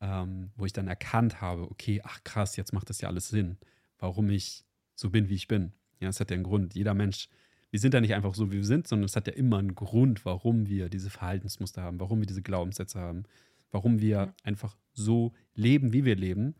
ähm, 0.00 0.50
wo 0.56 0.66
ich 0.66 0.72
dann 0.72 0.88
erkannt 0.88 1.40
habe, 1.40 1.70
okay, 1.70 2.00
ach 2.02 2.24
krass, 2.24 2.56
jetzt 2.56 2.72
macht 2.72 2.90
das 2.90 3.00
ja 3.00 3.08
alles 3.08 3.28
Sinn, 3.28 3.56
warum 3.98 4.30
ich 4.30 4.64
so 4.96 5.10
bin, 5.10 5.28
wie 5.28 5.34
ich 5.34 5.46
bin. 5.46 5.72
Ja, 6.00 6.08
es 6.08 6.18
hat 6.18 6.30
ja 6.30 6.34
einen 6.34 6.44
Grund. 6.44 6.74
Jeder 6.74 6.94
Mensch 6.94 7.28
wir 7.70 7.78
sind 7.78 7.94
ja 7.94 8.00
nicht 8.00 8.14
einfach 8.14 8.34
so, 8.34 8.50
wie 8.50 8.56
wir 8.56 8.64
sind, 8.64 8.88
sondern 8.88 9.04
es 9.04 9.16
hat 9.16 9.26
ja 9.26 9.32
immer 9.32 9.58
einen 9.58 9.74
Grund, 9.74 10.24
warum 10.24 10.66
wir 10.66 10.88
diese 10.88 11.10
Verhaltensmuster 11.10 11.82
haben, 11.82 12.00
warum 12.00 12.20
wir 12.20 12.26
diese 12.26 12.42
Glaubenssätze 12.42 12.98
haben, 12.98 13.24
warum 13.70 14.00
wir 14.00 14.26
mhm. 14.26 14.32
einfach 14.42 14.76
so 14.92 15.32
leben, 15.54 15.92
wie 15.92 16.04
wir 16.04 16.16
leben. 16.16 16.54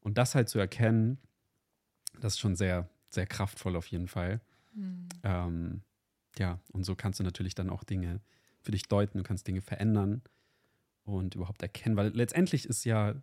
Und 0.00 0.18
das 0.18 0.34
halt 0.34 0.48
zu 0.48 0.58
erkennen, 0.58 1.18
das 2.20 2.34
ist 2.34 2.40
schon 2.40 2.56
sehr, 2.56 2.88
sehr 3.08 3.26
kraftvoll 3.26 3.76
auf 3.76 3.86
jeden 3.86 4.08
Fall. 4.08 4.40
Mhm. 4.74 5.08
Ähm, 5.24 5.82
ja, 6.38 6.60
und 6.72 6.84
so 6.84 6.94
kannst 6.94 7.20
du 7.20 7.24
natürlich 7.24 7.54
dann 7.54 7.70
auch 7.70 7.84
Dinge 7.84 8.20
für 8.60 8.70
dich 8.70 8.84
deuten, 8.84 9.18
du 9.18 9.24
kannst 9.24 9.46
Dinge 9.46 9.60
verändern 9.60 10.22
und 11.04 11.34
überhaupt 11.34 11.62
erkennen, 11.62 11.96
weil 11.96 12.08
letztendlich 12.08 12.66
ist 12.66 12.84
ja 12.84 13.14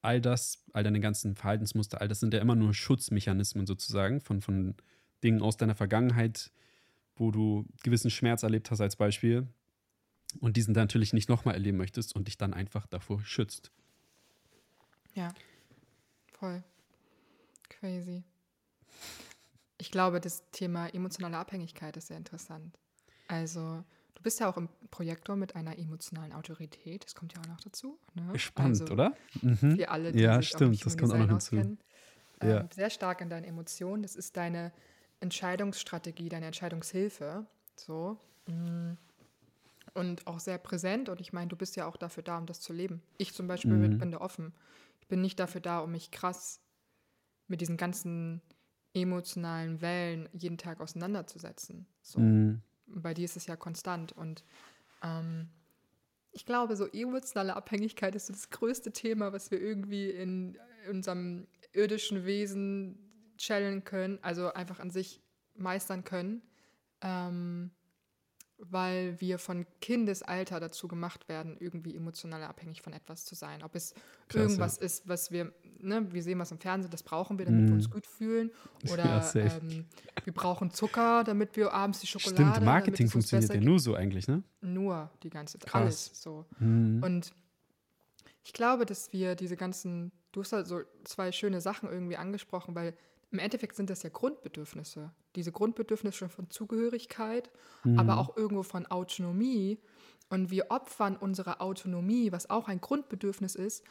all 0.00 0.20
das, 0.20 0.64
all 0.72 0.82
deine 0.82 1.00
ganzen 1.00 1.34
Verhaltensmuster, 1.34 2.00
all 2.00 2.08
das 2.08 2.20
sind 2.20 2.32
ja 2.32 2.40
immer 2.40 2.54
nur 2.54 2.72
Schutzmechanismen 2.72 3.66
sozusagen 3.66 4.20
von, 4.20 4.40
von 4.40 4.74
Dingen 5.22 5.42
aus 5.42 5.56
deiner 5.56 5.74
Vergangenheit, 5.74 6.50
wo 7.18 7.30
du 7.30 7.66
gewissen 7.82 8.10
Schmerz 8.10 8.42
erlebt 8.42 8.70
hast 8.70 8.80
als 8.80 8.96
Beispiel 8.96 9.46
und 10.40 10.56
diesen 10.56 10.74
dann 10.74 10.84
natürlich 10.84 11.12
nicht 11.12 11.28
nochmal 11.28 11.54
erleben 11.54 11.78
möchtest 11.78 12.14
und 12.14 12.28
dich 12.28 12.38
dann 12.38 12.54
einfach 12.54 12.86
davor 12.86 13.22
schützt. 13.24 13.70
Ja, 15.14 15.32
voll. 16.32 16.62
Crazy. 17.68 18.22
Ich 19.78 19.90
glaube, 19.90 20.20
das 20.20 20.42
Thema 20.50 20.88
emotionale 20.88 21.36
Abhängigkeit 21.36 21.96
ist 21.96 22.08
sehr 22.08 22.16
interessant. 22.16 22.76
Also, 23.28 23.84
du 24.14 24.22
bist 24.22 24.40
ja 24.40 24.50
auch 24.50 24.56
im 24.56 24.68
Projektor 24.90 25.36
mit 25.36 25.54
einer 25.54 25.78
emotionalen 25.78 26.32
Autorität. 26.32 27.04
Das 27.04 27.14
kommt 27.14 27.34
ja 27.34 27.40
auch 27.40 27.46
noch 27.46 27.60
dazu. 27.60 27.98
Ne? 28.14 28.38
Spannend, 28.38 28.80
also, 28.80 28.92
oder? 28.92 29.16
Mhm. 29.42 29.78
Wir 29.78 29.92
alle, 29.92 30.12
die 30.12 30.20
ja, 30.20 30.36
sich 30.36 30.48
stimmt, 30.48 30.84
das 30.84 30.96
kommt 30.96 31.12
auch 31.12 31.18
noch 31.18 31.28
hinzu. 31.28 31.56
Ähm, 31.56 31.78
ja. 32.42 32.68
Sehr 32.74 32.90
stark 32.90 33.20
in 33.20 33.30
deinen 33.30 33.44
Emotionen. 33.44 34.02
Das 34.02 34.16
ist 34.16 34.36
deine 34.36 34.72
Entscheidungsstrategie, 35.20 36.28
deine 36.28 36.46
Entscheidungshilfe. 36.46 37.46
So. 37.76 38.18
Mm. 38.46 38.92
Und 39.94 40.26
auch 40.26 40.38
sehr 40.38 40.58
präsent. 40.58 41.08
Und 41.08 41.20
ich 41.20 41.32
meine, 41.32 41.48
du 41.48 41.56
bist 41.56 41.76
ja 41.76 41.86
auch 41.86 41.96
dafür 41.96 42.22
da, 42.22 42.38
um 42.38 42.46
das 42.46 42.60
zu 42.60 42.72
leben. 42.72 43.02
Ich 43.16 43.34
zum 43.34 43.48
Beispiel 43.48 43.72
mhm. 43.72 43.98
bin 43.98 44.12
da 44.12 44.20
offen. 44.20 44.52
Ich 45.00 45.08
bin 45.08 45.20
nicht 45.20 45.40
dafür 45.40 45.60
da, 45.60 45.80
um 45.80 45.92
mich 45.92 46.10
krass 46.10 46.60
mit 47.48 47.60
diesen 47.60 47.76
ganzen 47.76 48.42
emotionalen 48.94 49.80
Wellen 49.80 50.28
jeden 50.32 50.58
Tag 50.58 50.80
auseinanderzusetzen. 50.80 51.86
So. 52.02 52.20
Mhm. 52.20 52.62
Bei 52.86 53.14
dir 53.14 53.24
ist 53.24 53.36
es 53.36 53.46
ja 53.46 53.56
konstant. 53.56 54.12
Und 54.12 54.44
ähm, 55.02 55.48
ich 56.32 56.46
glaube, 56.46 56.76
so 56.76 56.86
emotionale 56.86 57.56
Abhängigkeit 57.56 58.14
ist 58.14 58.26
so 58.26 58.32
das 58.32 58.50
größte 58.50 58.92
Thema, 58.92 59.32
was 59.32 59.50
wir 59.50 59.60
irgendwie 59.60 60.10
in 60.10 60.56
unserem 60.88 61.46
irdischen 61.72 62.24
Wesen 62.24 62.98
challengen 63.38 63.84
können, 63.84 64.18
also 64.22 64.52
einfach 64.52 64.80
an 64.80 64.90
sich 64.90 65.22
meistern 65.54 66.04
können. 66.04 66.42
Ähm, 67.00 67.70
weil 68.58 69.20
wir 69.20 69.38
von 69.38 69.66
Kindesalter 69.80 70.58
dazu 70.58 70.88
gemacht 70.88 71.28
werden, 71.28 71.56
irgendwie 71.60 71.94
emotional 71.94 72.42
abhängig 72.42 72.82
von 72.82 72.92
etwas 72.92 73.24
zu 73.24 73.36
sein. 73.36 73.62
Ob 73.62 73.74
es 73.76 73.94
Klasse. 74.28 74.44
irgendwas 74.44 74.78
ist, 74.78 75.08
was 75.08 75.30
wir, 75.30 75.52
ne, 75.78 76.12
wir 76.12 76.22
sehen 76.22 76.40
was 76.40 76.50
im 76.50 76.58
Fernsehen, 76.58 76.90
das 76.90 77.04
brauchen 77.04 77.38
wir, 77.38 77.46
damit 77.46 77.64
mm. 77.64 77.68
wir 77.68 77.74
uns 77.74 77.88
gut 77.88 78.06
fühlen. 78.06 78.50
Oder 78.92 79.04
ja, 79.04 79.34
ähm, 79.34 79.86
wir 80.24 80.32
brauchen 80.32 80.72
Zucker, 80.72 81.22
damit 81.22 81.56
wir 81.56 81.72
abends 81.72 82.00
die 82.00 82.08
Schokolade. 82.08 82.50
Stimmt, 82.50 82.64
Marketing 82.64 83.08
funktioniert 83.08 83.54
ja 83.54 83.60
nur 83.60 83.78
so 83.78 83.94
eigentlich, 83.94 84.26
ne? 84.26 84.42
Nur 84.60 85.10
die 85.22 85.30
ganze 85.30 85.60
Zeit, 85.60 85.72
alles 85.74 86.10
so. 86.20 86.44
Mm. 86.58 87.00
Und 87.02 87.32
ich 88.42 88.52
glaube, 88.52 88.86
dass 88.86 89.12
wir 89.12 89.36
diese 89.36 89.56
ganzen, 89.56 90.10
du 90.32 90.40
hast 90.40 90.52
halt 90.52 90.66
so 90.66 90.80
zwei 91.04 91.30
schöne 91.30 91.60
Sachen 91.60 91.88
irgendwie 91.88 92.16
angesprochen, 92.16 92.74
weil 92.74 92.94
im 93.30 93.38
Endeffekt 93.38 93.76
sind 93.76 93.90
das 93.90 94.02
ja 94.02 94.10
Grundbedürfnisse. 94.10 95.12
Diese 95.36 95.52
Grundbedürfnisse 95.52 96.28
von 96.28 96.50
Zugehörigkeit, 96.50 97.50
mhm. 97.84 97.98
aber 97.98 98.18
auch 98.18 98.36
irgendwo 98.36 98.62
von 98.62 98.86
Autonomie. 98.86 99.78
Und 100.30 100.50
wir 100.50 100.70
opfern 100.70 101.16
unsere 101.16 101.60
Autonomie, 101.60 102.32
was 102.32 102.48
auch 102.48 102.68
ein 102.68 102.80
Grundbedürfnis 102.80 103.54
ist, 103.54 103.84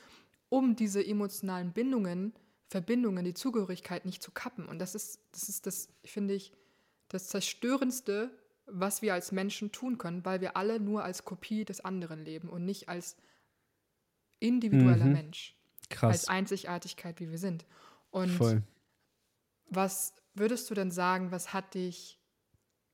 um 0.50 0.76
diese 0.76 1.06
emotionalen 1.06 1.74
Bindungen, 1.74 2.34
Verbindungen, 2.70 3.26
die 3.26 3.34
Zugehörigkeit 3.34 4.06
nicht 4.06 4.24
zu 4.24 4.32
kappen. 4.32 4.66
Und 4.66 4.80
das 4.80 4.96
ist, 4.96 5.20
das 5.32 5.50
ist 5.50 5.68
das, 5.68 5.90
finde 6.04 6.34
ich, 6.34 6.52
das 7.10 7.28
Zerstörendste, 7.28 8.32
was 8.66 9.02
wir 9.02 9.14
als 9.14 9.32
Menschen 9.32 9.72
tun 9.72 9.98
können, 9.98 10.26
weil 10.26 10.42
wir 10.42 10.58
alle 10.58 10.80
nur 10.80 11.04
als 11.04 11.26
Kopie 11.26 11.64
des 11.64 11.80
anderen 11.80 12.26
leben 12.26 12.50
und 12.50 12.66
nicht 12.66 12.90
als 12.90 13.16
individueller 14.40 15.06
mhm. 15.06 15.14
Mensch. 15.14 15.56
Krass. 15.90 16.12
Als 16.12 16.28
Einzigartigkeit, 16.28 17.20
wie 17.22 17.32
wir 17.32 17.38
sind. 17.38 17.66
Und 18.12 18.30
Voll. 18.30 18.64
Was 19.70 20.14
würdest 20.34 20.70
du 20.70 20.74
denn 20.74 20.92
sagen, 20.92 21.32
was 21.32 21.54
hat 21.54 21.74
dich, 21.74 22.20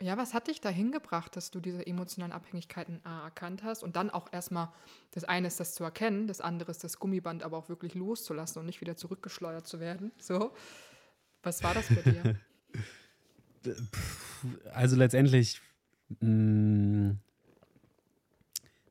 ja, 0.02 0.18
was 0.18 0.34
hat 0.34 0.48
dich 0.48 0.62
dahin 0.62 0.92
gebracht, 0.92 1.36
dass 1.36 1.52
du 1.52 1.60
diese 1.60 1.86
emotionalen 1.86 2.32
Abhängigkeiten 2.32 3.06
A, 3.06 3.26
erkannt 3.26 3.64
hast 3.64 3.84
und 3.84 3.96
dann 3.96 4.10
auch 4.10 4.32
erstmal, 4.32 4.70
das 5.12 5.24
eine 5.24 5.48
ist 5.48 5.60
das 5.60 5.76
zu 5.76 5.84
erkennen, 5.84 6.28
das 6.28 6.42
andere 6.42 6.72
ist 6.72 6.84
das 6.84 7.00
Gummiband 7.00 7.44
aber 7.44 7.58
auch 7.58 7.70
wirklich 7.70 7.94
loszulassen 7.94 8.60
und 8.60 8.66
nicht 8.66 8.82
wieder 8.82 8.98
zurückgeschleudert 8.98 9.68
zu 9.68 9.80
werden. 9.80 10.12
So. 10.18 10.54
Was 11.44 11.62
war 11.64 11.74
das 11.74 11.88
bei 11.90 12.02
dir? 12.02 12.40
also 14.74 14.96
letztendlich 14.96 15.62
mh, 16.20 16.30
mm, 16.30 17.20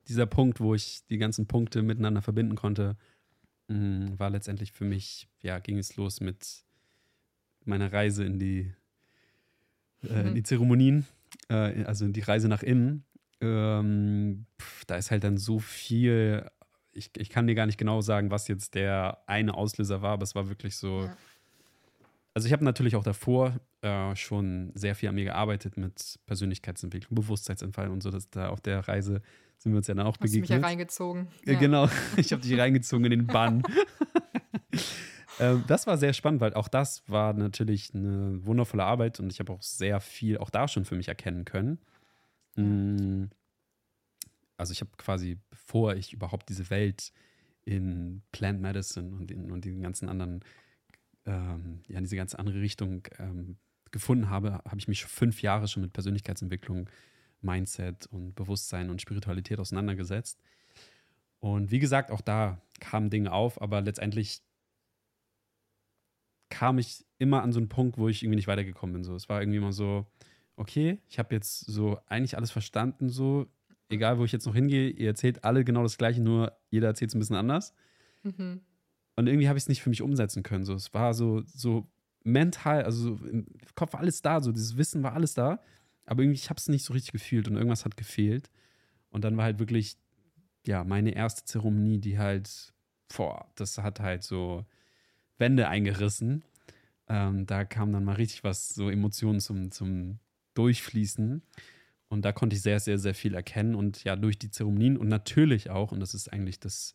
dieser 0.08 0.26
Punkt, 0.26 0.60
wo 0.60 0.74
ich 0.74 1.06
die 1.06 1.18
ganzen 1.18 1.46
Punkte 1.46 1.82
miteinander 1.82 2.22
verbinden 2.22 2.54
konnte, 2.54 2.96
mh, 3.68 3.76
mm, 3.76 4.18
war 4.18 4.30
letztendlich 4.30 4.72
für 4.72 4.84
mich, 4.84 5.28
ja, 5.40 5.58
ging 5.58 5.78
es 5.78 5.96
los 5.96 6.20
mit 6.20 6.64
meiner 7.66 7.92
Reise 7.92 8.24
in 8.24 8.38
die, 8.38 8.72
äh, 10.02 10.20
in 10.20 10.30
mhm. 10.30 10.34
die 10.34 10.42
Zeremonien, 10.42 11.06
äh, 11.48 11.84
also 11.84 12.06
die 12.08 12.20
Reise 12.20 12.48
nach 12.48 12.62
innen. 12.62 13.04
Ähm, 13.40 14.46
pf, 14.60 14.84
da 14.86 14.96
ist 14.96 15.10
halt 15.10 15.24
dann 15.24 15.36
so 15.36 15.58
viel. 15.58 16.48
Ich, 16.92 17.10
ich 17.16 17.30
kann 17.30 17.46
dir 17.46 17.54
gar 17.54 17.66
nicht 17.66 17.78
genau 17.78 18.00
sagen, 18.00 18.30
was 18.30 18.48
jetzt 18.48 18.74
der 18.74 19.22
eine 19.26 19.54
Auslöser 19.54 20.02
war, 20.02 20.12
aber 20.12 20.22
es 20.22 20.34
war 20.34 20.48
wirklich 20.48 20.76
so. 20.76 21.02
Ja. 21.02 21.16
Also 22.34 22.46
ich 22.46 22.52
habe 22.52 22.64
natürlich 22.64 22.96
auch 22.96 23.02
davor 23.02 23.60
äh, 23.82 24.16
schon 24.16 24.72
sehr 24.74 24.94
viel 24.94 25.08
an 25.08 25.14
mir 25.14 25.24
gearbeitet 25.24 25.76
mit 25.76 26.18
Persönlichkeitsentwicklung, 26.26 27.14
Bewusstseinsentfall 27.14 27.88
und 27.88 28.02
so. 28.02 28.10
Dass 28.10 28.30
da 28.30 28.48
auf 28.48 28.60
der 28.60 28.86
Reise 28.88 29.22
sind 29.58 29.72
wir 29.72 29.76
uns 29.78 29.86
ja 29.86 29.94
dann 29.94 30.06
auch 30.06 30.14
Hast 30.14 30.20
begegnet. 30.20 30.50
Du 30.50 30.54
mich 30.54 30.62
ja 30.62 30.66
reingezogen. 30.66 31.28
Ja. 31.44 31.58
Genau, 31.58 31.88
ich 32.16 32.32
habe 32.32 32.42
dich 32.42 32.58
reingezogen 32.58 33.04
in 33.04 33.10
den 33.10 33.26
Bann. 33.26 33.62
Ähm, 35.42 35.64
das 35.66 35.88
war 35.88 35.98
sehr 35.98 36.12
spannend, 36.12 36.40
weil 36.40 36.54
auch 36.54 36.68
das 36.68 37.02
war 37.08 37.32
natürlich 37.32 37.92
eine 37.94 38.46
wundervolle 38.46 38.84
Arbeit 38.84 39.18
und 39.18 39.32
ich 39.32 39.40
habe 39.40 39.52
auch 39.52 39.62
sehr 39.62 40.00
viel 40.00 40.38
auch 40.38 40.50
da 40.50 40.68
schon 40.68 40.84
für 40.84 40.94
mich 40.94 41.08
erkennen 41.08 41.44
können. 41.44 41.80
Mhm. 42.54 43.30
Also 44.56 44.72
ich 44.72 44.80
habe 44.80 44.92
quasi, 44.96 45.38
bevor 45.50 45.96
ich 45.96 46.12
überhaupt 46.12 46.48
diese 46.48 46.70
Welt 46.70 47.12
in 47.64 48.22
Plant 48.30 48.60
Medicine 48.60 49.10
und 49.16 49.32
in 49.32 49.50
und 49.50 49.64
den 49.64 49.82
ganzen 49.82 50.08
anderen, 50.08 50.44
ähm, 51.26 51.80
ja, 51.88 51.98
in 51.98 52.04
diese 52.04 52.16
ganze 52.16 52.38
andere 52.38 52.60
Richtung 52.60 53.08
ähm, 53.18 53.56
gefunden 53.90 54.30
habe, 54.30 54.52
habe 54.52 54.78
ich 54.78 54.86
mich 54.86 55.00
schon 55.00 55.10
fünf 55.10 55.42
Jahre 55.42 55.66
schon 55.66 55.82
mit 55.82 55.92
Persönlichkeitsentwicklung, 55.92 56.88
Mindset 57.40 58.06
und 58.06 58.36
Bewusstsein 58.36 58.90
und 58.90 59.02
Spiritualität 59.02 59.58
auseinandergesetzt. 59.58 60.40
Und 61.40 61.72
wie 61.72 61.80
gesagt, 61.80 62.12
auch 62.12 62.20
da 62.20 62.60
kamen 62.78 63.10
Dinge 63.10 63.32
auf, 63.32 63.60
aber 63.60 63.80
letztendlich 63.80 64.42
kam 66.52 66.76
ich 66.76 67.06
immer 67.18 67.42
an 67.42 67.50
so 67.50 67.58
einen 67.58 67.70
Punkt, 67.70 67.96
wo 67.96 68.08
ich 68.08 68.22
irgendwie 68.22 68.36
nicht 68.36 68.46
weitergekommen 68.46 68.92
bin. 68.92 69.04
So. 69.04 69.14
Es 69.14 69.30
war 69.30 69.40
irgendwie 69.40 69.56
immer 69.56 69.72
so, 69.72 70.06
okay, 70.56 71.00
ich 71.08 71.18
habe 71.18 71.34
jetzt 71.34 71.60
so 71.60 71.98
eigentlich 72.06 72.36
alles 72.36 72.50
verstanden, 72.50 73.08
so, 73.08 73.46
egal 73.88 74.18
wo 74.18 74.24
ich 74.24 74.32
jetzt 74.32 74.44
noch 74.44 74.54
hingehe, 74.54 74.90
ihr 74.90 75.08
erzählt 75.08 75.44
alle 75.44 75.64
genau 75.64 75.82
das 75.82 75.96
Gleiche, 75.96 76.20
nur 76.20 76.52
jeder 76.68 76.88
erzählt 76.88 77.10
es 77.10 77.14
ein 77.14 77.20
bisschen 77.20 77.36
anders. 77.36 77.74
Mhm. 78.22 78.60
Und 79.16 79.26
irgendwie 79.26 79.48
habe 79.48 79.56
ich 79.56 79.64
es 79.64 79.68
nicht 79.68 79.82
für 79.82 79.88
mich 79.88 80.02
umsetzen 80.02 80.42
können. 80.42 80.66
So. 80.66 80.74
Es 80.74 80.92
war 80.92 81.14
so, 81.14 81.42
so 81.46 81.88
mental, 82.22 82.84
also 82.84 83.16
so 83.16 83.24
im 83.24 83.46
Kopf 83.74 83.94
war 83.94 84.00
alles 84.00 84.20
da, 84.20 84.42
so 84.42 84.52
dieses 84.52 84.76
Wissen 84.76 85.02
war 85.02 85.14
alles 85.14 85.32
da, 85.32 85.58
aber 86.04 86.22
irgendwie, 86.22 86.38
ich 86.38 86.50
habe 86.50 86.58
es 86.58 86.68
nicht 86.68 86.84
so 86.84 86.92
richtig 86.92 87.12
gefühlt 87.12 87.48
und 87.48 87.56
irgendwas 87.56 87.86
hat 87.86 87.96
gefehlt. 87.96 88.50
Und 89.08 89.24
dann 89.24 89.38
war 89.38 89.44
halt 89.44 89.58
wirklich, 89.58 89.96
ja, 90.66 90.84
meine 90.84 91.14
erste 91.14 91.44
Zeremonie, 91.44 91.98
die 91.98 92.18
halt, 92.18 92.74
boah, 93.16 93.50
das 93.54 93.78
hat 93.78 94.00
halt 94.00 94.22
so, 94.22 94.66
Wände 95.42 95.68
eingerissen. 95.68 96.44
Ähm, 97.08 97.46
da 97.46 97.64
kam 97.64 97.92
dann 97.92 98.04
mal 98.04 98.14
richtig 98.14 98.44
was, 98.44 98.68
so 98.68 98.88
Emotionen 98.88 99.40
zum, 99.40 99.72
zum 99.72 100.20
Durchfließen. 100.54 101.42
Und 102.08 102.24
da 102.24 102.32
konnte 102.32 102.54
ich 102.56 102.62
sehr, 102.62 102.78
sehr, 102.78 102.98
sehr 102.98 103.14
viel 103.14 103.34
erkennen. 103.34 103.74
Und 103.74 104.04
ja, 104.04 104.16
durch 104.16 104.38
die 104.38 104.50
Zeremonien 104.50 104.96
und 104.96 105.08
natürlich 105.08 105.68
auch, 105.68 105.92
und 105.92 106.00
das 106.00 106.14
ist 106.14 106.32
eigentlich 106.32 106.60
das 106.60 106.94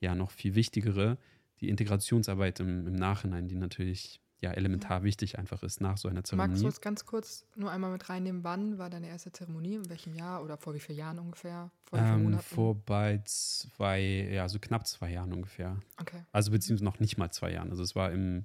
ja 0.00 0.14
noch 0.14 0.30
viel 0.30 0.54
Wichtigere, 0.54 1.18
die 1.60 1.68
Integrationsarbeit 1.68 2.60
im, 2.60 2.86
im 2.86 2.94
Nachhinein, 2.94 3.48
die 3.48 3.56
natürlich 3.56 4.21
ja 4.42 4.50
elementar 4.50 5.04
wichtig 5.04 5.38
einfach 5.38 5.62
ist 5.62 5.80
nach 5.80 5.96
so 5.96 6.08
einer 6.08 6.24
Zeremonie. 6.24 6.50
Magst 6.50 6.64
du 6.64 6.68
es 6.68 6.80
ganz 6.80 7.06
kurz 7.06 7.46
nur 7.54 7.70
einmal 7.70 7.92
mit 7.92 8.08
reinnehmen? 8.08 8.44
Wann 8.44 8.76
war 8.76 8.90
deine 8.90 9.08
erste 9.08 9.32
Zeremonie? 9.32 9.76
In 9.76 9.88
welchem 9.88 10.14
Jahr 10.14 10.42
oder 10.42 10.58
vor 10.58 10.74
wie 10.74 10.80
vielen 10.80 10.98
Jahren 10.98 11.18
ungefähr? 11.18 11.70
Vor 11.84 11.98
ähm, 11.98 12.38
Vor 12.40 12.74
bei 12.74 13.22
zwei, 13.24 14.00
ja, 14.00 14.48
so 14.48 14.58
knapp 14.58 14.86
zwei 14.86 15.12
Jahren 15.12 15.32
ungefähr. 15.32 15.80
Okay. 16.00 16.24
Also 16.32 16.50
beziehungsweise 16.50 16.84
noch 16.84 16.98
nicht 16.98 17.16
mal 17.16 17.30
zwei 17.30 17.52
Jahren. 17.52 17.70
Also 17.70 17.82
es 17.82 17.94
war 17.94 18.10
im 18.10 18.44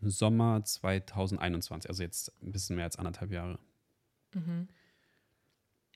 Sommer 0.00 0.62
2021, 0.64 1.90
also 1.90 2.02
jetzt 2.02 2.32
ein 2.42 2.52
bisschen 2.52 2.76
mehr 2.76 2.84
als 2.84 2.96
anderthalb 2.96 3.32
Jahre. 3.32 3.58
Mhm. 4.32 4.68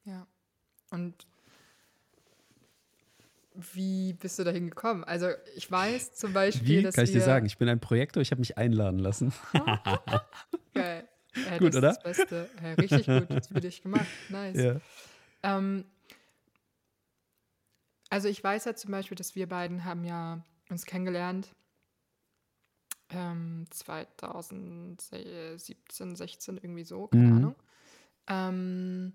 Ja. 0.04 0.26
Und 0.90 1.26
wie 3.72 4.12
bist 4.14 4.38
du 4.38 4.44
dahin 4.44 4.70
gekommen? 4.70 5.04
Also 5.04 5.28
ich 5.56 5.70
weiß 5.70 6.14
zum 6.14 6.32
Beispiel, 6.32 6.78
Wie 6.78 6.82
dass 6.82 6.94
kann 6.94 7.04
ich 7.04 7.12
dir 7.12 7.20
sagen? 7.20 7.46
Ich 7.46 7.58
bin 7.58 7.68
ein 7.68 7.80
Projektor, 7.80 8.20
ich 8.20 8.30
habe 8.30 8.40
mich 8.40 8.58
einladen 8.58 8.98
lassen. 8.98 9.32
Geil. 10.74 11.08
Ja, 11.34 11.34
Gut, 11.58 11.74
das 11.74 11.76
oder? 11.76 11.90
Ist 11.90 12.00
das 12.02 12.16
Beste. 12.16 12.50
Ja, 12.62 12.72
richtig 12.74 13.06
gut. 13.06 13.30
Das 13.30 13.48
für 13.48 13.60
dich 13.60 13.82
gemacht. 13.82 14.06
Nice. 14.28 14.56
ja. 14.56 14.80
Ähm, 15.42 15.84
also 18.08 18.28
ich 18.28 18.42
weiß 18.42 18.64
ja 18.64 18.74
zum 18.74 18.90
Beispiel, 18.90 19.16
dass 19.16 19.34
wir 19.36 19.48
beiden 19.48 19.84
haben 19.84 20.04
ja 20.04 20.42
uns 20.68 20.84
kennengelernt 20.86 21.54
ähm, 23.10 23.66
2017, 23.70 26.16
16 26.16 26.56
irgendwie 26.58 26.84
so, 26.84 27.06
keine 27.08 27.24
Mhm. 27.24 27.36
Ahnung. 27.36 27.54
Ähm, 28.28 29.12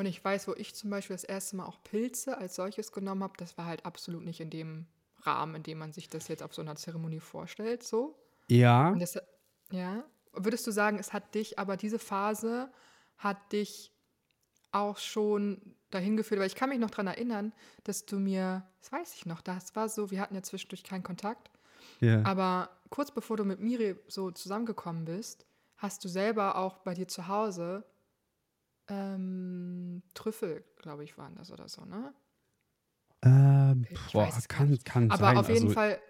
und 0.00 0.06
ich 0.06 0.24
weiß, 0.24 0.48
wo 0.48 0.54
ich 0.54 0.74
zum 0.74 0.88
Beispiel 0.88 1.12
das 1.12 1.24
erste 1.24 1.56
Mal 1.56 1.66
auch 1.66 1.82
Pilze 1.82 2.38
als 2.38 2.56
solches 2.56 2.90
genommen 2.90 3.22
habe, 3.22 3.34
das 3.36 3.58
war 3.58 3.66
halt 3.66 3.84
absolut 3.84 4.24
nicht 4.24 4.40
in 4.40 4.48
dem 4.48 4.86
Rahmen, 5.20 5.56
in 5.56 5.62
dem 5.62 5.76
man 5.76 5.92
sich 5.92 6.08
das 6.08 6.28
jetzt 6.28 6.42
auf 6.42 6.54
so 6.54 6.62
einer 6.62 6.74
Zeremonie 6.76 7.20
vorstellt, 7.20 7.82
so. 7.82 8.18
Ja, 8.48 8.94
das, 8.94 9.18
ja, 9.70 10.02
würdest 10.32 10.66
du 10.66 10.70
sagen, 10.70 10.98
es 10.98 11.12
hat 11.12 11.34
dich, 11.34 11.58
aber 11.58 11.76
diese 11.76 11.98
Phase 11.98 12.72
hat 13.18 13.52
dich 13.52 13.92
auch 14.72 14.96
schon 14.96 15.60
dahin 15.90 16.16
geführt, 16.16 16.40
weil 16.40 16.46
ich 16.46 16.54
kann 16.54 16.70
mich 16.70 16.78
noch 16.78 16.90
daran 16.90 17.08
erinnern, 17.08 17.52
dass 17.84 18.06
du 18.06 18.18
mir, 18.18 18.66
das 18.80 18.92
weiß 18.92 19.14
ich 19.16 19.26
noch, 19.26 19.42
das 19.42 19.76
war 19.76 19.90
so, 19.90 20.10
wir 20.10 20.22
hatten 20.22 20.34
ja 20.34 20.42
zwischendurch 20.42 20.82
keinen 20.82 21.02
Kontakt, 21.02 21.50
ja. 22.00 22.22
aber 22.24 22.70
kurz 22.88 23.10
bevor 23.10 23.36
du 23.36 23.44
mit 23.44 23.60
Miri 23.60 23.96
so 24.08 24.30
zusammengekommen 24.30 25.04
bist, 25.04 25.44
hast 25.76 26.02
du 26.02 26.08
selber 26.08 26.56
auch 26.56 26.78
bei 26.78 26.94
dir 26.94 27.06
zu 27.06 27.28
Hause 27.28 27.84
ähm, 28.90 30.02
Trüffel, 30.14 30.64
glaube 30.80 31.04
ich, 31.04 31.16
waren 31.16 31.34
das 31.36 31.50
oder 31.50 31.68
so, 31.68 31.84
ne? 31.84 32.12
Ähm, 33.22 33.86
Ich 33.90 34.12
boah, 34.12 34.30
kann, 34.48 34.78
kann 34.84 35.10
Aber 35.10 35.26
sein. 35.26 35.36
auf 35.36 35.48
jeden 35.48 35.62
also, 35.68 35.74
Fall 35.74 36.00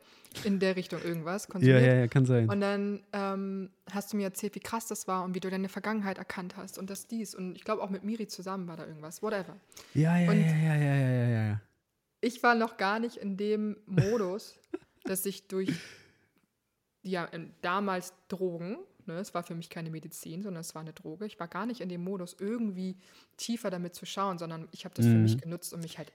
in 0.45 0.61
der 0.61 0.77
Richtung 0.77 1.03
irgendwas 1.03 1.45
Ja, 1.45 1.51
konsumiert. 1.53 1.83
ja, 1.83 1.95
ja, 1.95 2.07
kann 2.09 2.25
sein. 2.25 2.49
Und 2.49 2.61
dann 2.61 3.03
ähm, 3.13 3.71
hast 3.91 4.13
du 4.13 4.17
mir 4.17 4.25
erzählt, 4.25 4.55
wie 4.55 4.61
krass 4.61 4.87
das 4.87 5.09
war 5.09 5.25
und 5.25 5.35
wie 5.35 5.41
du 5.41 5.51
deine 5.51 5.69
Vergangenheit 5.69 6.19
erkannt 6.19 6.57
hast 6.57 6.79
und 6.79 6.89
das 6.89 7.07
dies. 7.07 7.35
Und 7.35 7.57
ich 7.57 7.65
glaube 7.65 7.83
auch 7.83 7.91
mit 7.91 8.05
Miri 8.05 8.29
zusammen 8.29 8.69
war 8.69 8.77
da 8.77 8.87
irgendwas, 8.87 9.23
whatever. 9.23 9.57
ja, 9.95 10.17
ja, 10.19 10.33
ja, 10.33 10.57
ja, 10.57 10.75
ja, 10.77 10.95
ja, 10.95 11.29
ja, 11.29 11.47
ja. 11.49 11.61
Ich 12.21 12.43
war 12.43 12.55
noch 12.55 12.77
gar 12.77 13.01
nicht 13.01 13.17
in 13.17 13.37
dem 13.37 13.77
Modus, 13.87 14.59
dass 15.05 15.27
ich 15.27 15.49
durch 15.49 15.71
ja, 17.03 17.29
damals 17.63 18.13
Drogen, 18.29 18.77
ne, 19.07 19.15
es 19.19 19.35
war 19.35 19.43
für 19.43 19.55
mich 19.55 19.71
keine 19.71 19.91
Medizin, 19.91 20.43
sondern 20.43 20.61
es 20.61 20.75
war 20.75 20.83
eine 20.83 20.93
Droge. 20.93 21.27
Ich 21.27 21.39
war 21.41 21.49
gar 21.49 21.67
nicht 21.67 21.81
in 21.81 21.89
dem 21.89 22.03
Modus, 22.05 22.37
irgendwie 22.39 22.97
tiefer 23.37 23.71
damit 23.71 23.95
zu 23.95 24.07
schauen, 24.07 24.39
sondern 24.39 24.69
ich 24.73 24.85
habe 24.85 24.95
das 24.95 25.07
für 25.07 25.17
Mhm. 25.17 25.23
mich 25.23 25.39
genutzt, 25.39 25.73
um 25.75 25.81
mich 25.81 25.99
halt 25.99 26.13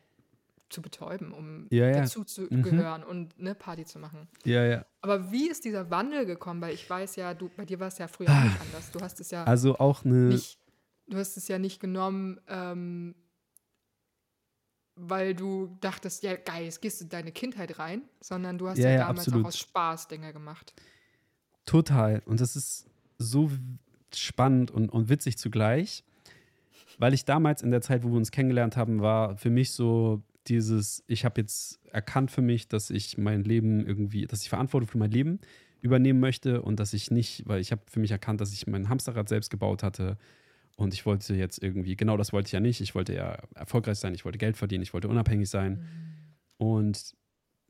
zu 0.70 0.82
betäuben, 0.82 1.32
um 1.32 1.68
Ja, 1.72 1.88
ja. 1.89 2.01
dazu 2.01 2.24
zu 2.24 2.44
Mhm. 2.50 2.63
gehören 2.63 3.04
und 3.04 3.38
eine 3.39 3.56
Party 3.56 3.86
zu 3.86 4.00
machen. 4.00 4.27
Ja, 4.46 4.63
ja. 4.65 4.86
Aber 5.01 5.32
wie 5.32 5.50
ist 5.50 5.63
dieser 5.65 5.92
Wandel 5.92 6.25
gekommen? 6.25 6.62
Weil 6.62 6.74
ich 6.74 6.89
weiß 6.89 7.15
ja, 7.18 7.34
du, 7.34 7.50
bei 7.56 7.65
dir 7.65 7.80
war 7.80 7.88
es 7.88 7.98
ja 8.00 8.08
früher 8.08 8.34
auch 8.34 8.42
nicht 8.42 8.60
anders. 8.60 8.92
Du 8.92 9.01
hast 9.01 9.20
es 9.20 9.30
ja 9.32 9.44
Also 9.46 9.77
auch 9.77 10.04
eine. 10.04 10.30
nicht, 10.30 10.60
du 11.08 11.18
hast 11.18 11.38
es 11.38 11.48
ja 11.48 11.60
nicht 11.60 11.80
genommen, 11.80 12.42
ähm, 12.48 13.15
weil 14.96 15.36
du 15.36 15.77
dachtest, 15.82 16.24
ja 16.24 16.36
geil, 16.36 16.65
jetzt 16.65 16.82
gehst 16.82 17.01
du 17.01 17.06
in 17.06 17.10
deine 17.10 17.32
Kindheit 17.32 17.77
rein, 17.80 18.08
sondern 18.22 18.58
du 18.58 18.70
hast 18.70 18.80
Ja, 18.80 18.89
ja, 18.89 18.96
ja, 18.96 19.00
damals 19.00 19.27
absolut. 19.27 19.44
auch 19.44 19.48
aus 19.50 19.58
Spaß 19.58 20.08
Dinge 20.08 20.32
gemacht. 20.34 20.74
Total. 21.65 22.22
Und 22.25 22.41
das 22.41 22.55
ist 22.55 22.88
so 23.17 23.51
spannend 24.13 24.72
und, 24.72 24.89
und 24.89 25.10
witzig 25.10 25.38
zugleich, 25.38 26.03
weil 26.98 27.13
ich 27.13 27.25
damals 27.25 27.62
in 27.62 27.72
der 27.72 27.81
Zeit, 27.81 28.03
wo 28.03 28.10
wir 28.10 28.17
uns 28.17 28.31
kennengelernt 28.31 28.78
haben, 28.78 29.01
war 29.01 29.38
für 29.38 29.49
mich 29.49 29.71
so 29.71 30.21
dieses, 30.47 31.04
ich 31.08 31.25
habe 31.25 31.41
jetzt 31.41 31.80
erkannt 31.91 32.32
für 32.32 32.41
mich, 32.41 32.67
dass 32.67 32.89
ich 32.89 33.17
mein 33.17 33.43
Leben 33.43 33.86
irgendwie, 33.86 34.28
dass 34.28 34.43
ich 34.43 34.49
Verantwortung 34.49 34.88
für 34.88 34.97
mein 34.97 35.12
Leben 35.12 35.39
übernehmen 35.82 36.19
möchte 36.19 36.62
und 36.62 36.80
dass 36.80 36.93
ich 36.93 37.12
nicht, 37.12 37.47
weil 37.47 37.60
ich 37.60 37.71
habe 37.71 37.82
für 37.88 37.99
mich 37.99 38.12
erkannt, 38.12 38.41
dass 38.41 38.54
ich 38.54 38.67
mein 38.67 38.89
Hamsterrad 38.89 39.28
selbst 39.28 39.49
gebaut 39.49 39.84
hatte 39.84 40.17
und 40.78 40.93
ich 40.93 41.06
wollte 41.06 41.36
jetzt 41.36 41.62
irgendwie, 41.63 41.95
genau 41.95 42.17
das 42.17 42.34
wollte 42.34 42.47
ich 42.47 42.51
ja 42.51 42.60
nicht, 42.60 42.82
ich 42.82 42.95
wollte 42.95 43.15
ja 43.15 43.38
erfolgreich 43.56 43.97
sein, 43.97 44.13
ich 44.13 44.25
wollte 44.25 44.38
Geld 44.38 44.58
verdienen, 44.58 44.84
ich 44.84 44.93
wollte 44.93 45.08
unabhängig 45.08 45.49
sein. 45.49 45.86
Und 46.58 47.15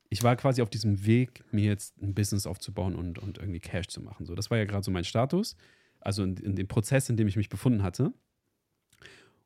ich 0.08 0.22
war 0.22 0.36
quasi 0.36 0.62
auf 0.62 0.70
diesem 0.70 1.04
Weg, 1.06 1.42
mir 1.52 1.64
jetzt 1.64 2.00
ein 2.00 2.14
Business 2.14 2.46
aufzubauen 2.46 2.94
und, 2.94 3.18
und 3.18 3.38
irgendwie 3.38 3.60
Cash 3.60 3.88
zu 3.88 4.00
machen. 4.00 4.26
So, 4.26 4.34
das 4.34 4.50
war 4.50 4.58
ja 4.58 4.64
gerade 4.64 4.84
so 4.84 4.90
mein 4.90 5.04
Status, 5.04 5.56
also 6.00 6.22
in, 6.22 6.36
in 6.36 6.56
dem 6.56 6.68
Prozess, 6.68 7.08
in 7.08 7.16
dem 7.16 7.28
ich 7.28 7.36
mich 7.36 7.48
befunden 7.48 7.82
hatte. 7.82 8.12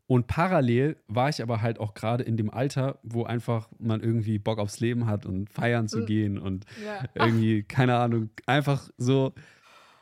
Und 0.07 0.27
parallel 0.27 0.97
war 1.07 1.29
ich 1.29 1.41
aber 1.41 1.63
halt 1.63 1.79
auch 1.79 1.95
gerade 1.95 2.25
in 2.25 2.37
dem 2.37 2.51
Alter, 2.51 2.99
wo 3.05 3.23
einfach 3.23 3.71
man 3.79 4.01
irgendwie 4.01 4.41
Bock 4.41 4.59
aufs 4.59 4.81
Leben 4.81 5.07
hat 5.07 5.25
und 5.25 5.49
feiern 5.51 5.87
zu 5.87 6.01
Mhm. 6.01 6.07
gehen 6.07 6.39
und 6.39 6.67
Ja. 6.85 7.09
irgendwie, 7.15 7.63
keine 7.63 7.95
Ahnung, 7.97 8.31
einfach 8.47 8.91
so, 8.97 9.33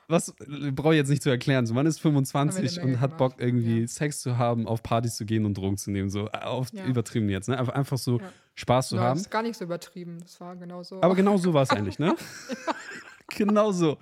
was 0.09 0.35
brauche 0.73 0.94
ich 0.94 0.99
jetzt 0.99 1.09
nicht 1.11 1.23
zu 1.23 1.29
erklären. 1.31 1.66
So, 1.66 1.75
man 1.75 1.85
ist 1.87 2.01
25 2.01 2.77
Menge 2.79 2.87
und 2.94 3.01
hat 3.01 3.11
gemacht, 3.11 3.18
Bock, 3.18 3.35
irgendwie 3.40 3.83
ja. 3.83 3.87
Sex 3.87 4.21
zu 4.21 4.38
haben, 4.38 4.66
auf 4.66 4.83
Partys 4.83 5.16
zu 5.16 5.27
gehen 5.27 5.44
und 5.44 5.55
Drogen 5.55 5.77
zu 5.77 5.90
nehmen. 5.90 6.09
So, 6.09 6.29
auf, 6.29 6.73
Ja. 6.73 6.87
übertrieben 6.87 7.29
jetzt, 7.29 7.49
ne? 7.49 7.59
Einfach, 7.59 7.75
einfach 7.75 7.99
so 7.99 8.18
Ja. 8.18 8.33
Spaß 8.55 8.88
zu 8.88 8.97
Ja, 8.97 9.03
haben. 9.03 9.18
das 9.18 9.27
ist 9.27 9.31
gar 9.31 9.42
nicht 9.42 9.57
so 9.57 9.64
übertrieben. 9.64 10.18
Das 10.21 10.40
war 10.40 10.57
genau 10.57 10.83
so. 10.83 11.03
Aber 11.03 11.14
genau 11.14 11.37
so 11.37 11.53
war 11.53 11.62
es 11.62 11.71
eigentlich, 11.71 11.99
ne? 11.99 12.16
genau 13.37 13.71
so. 13.71 13.99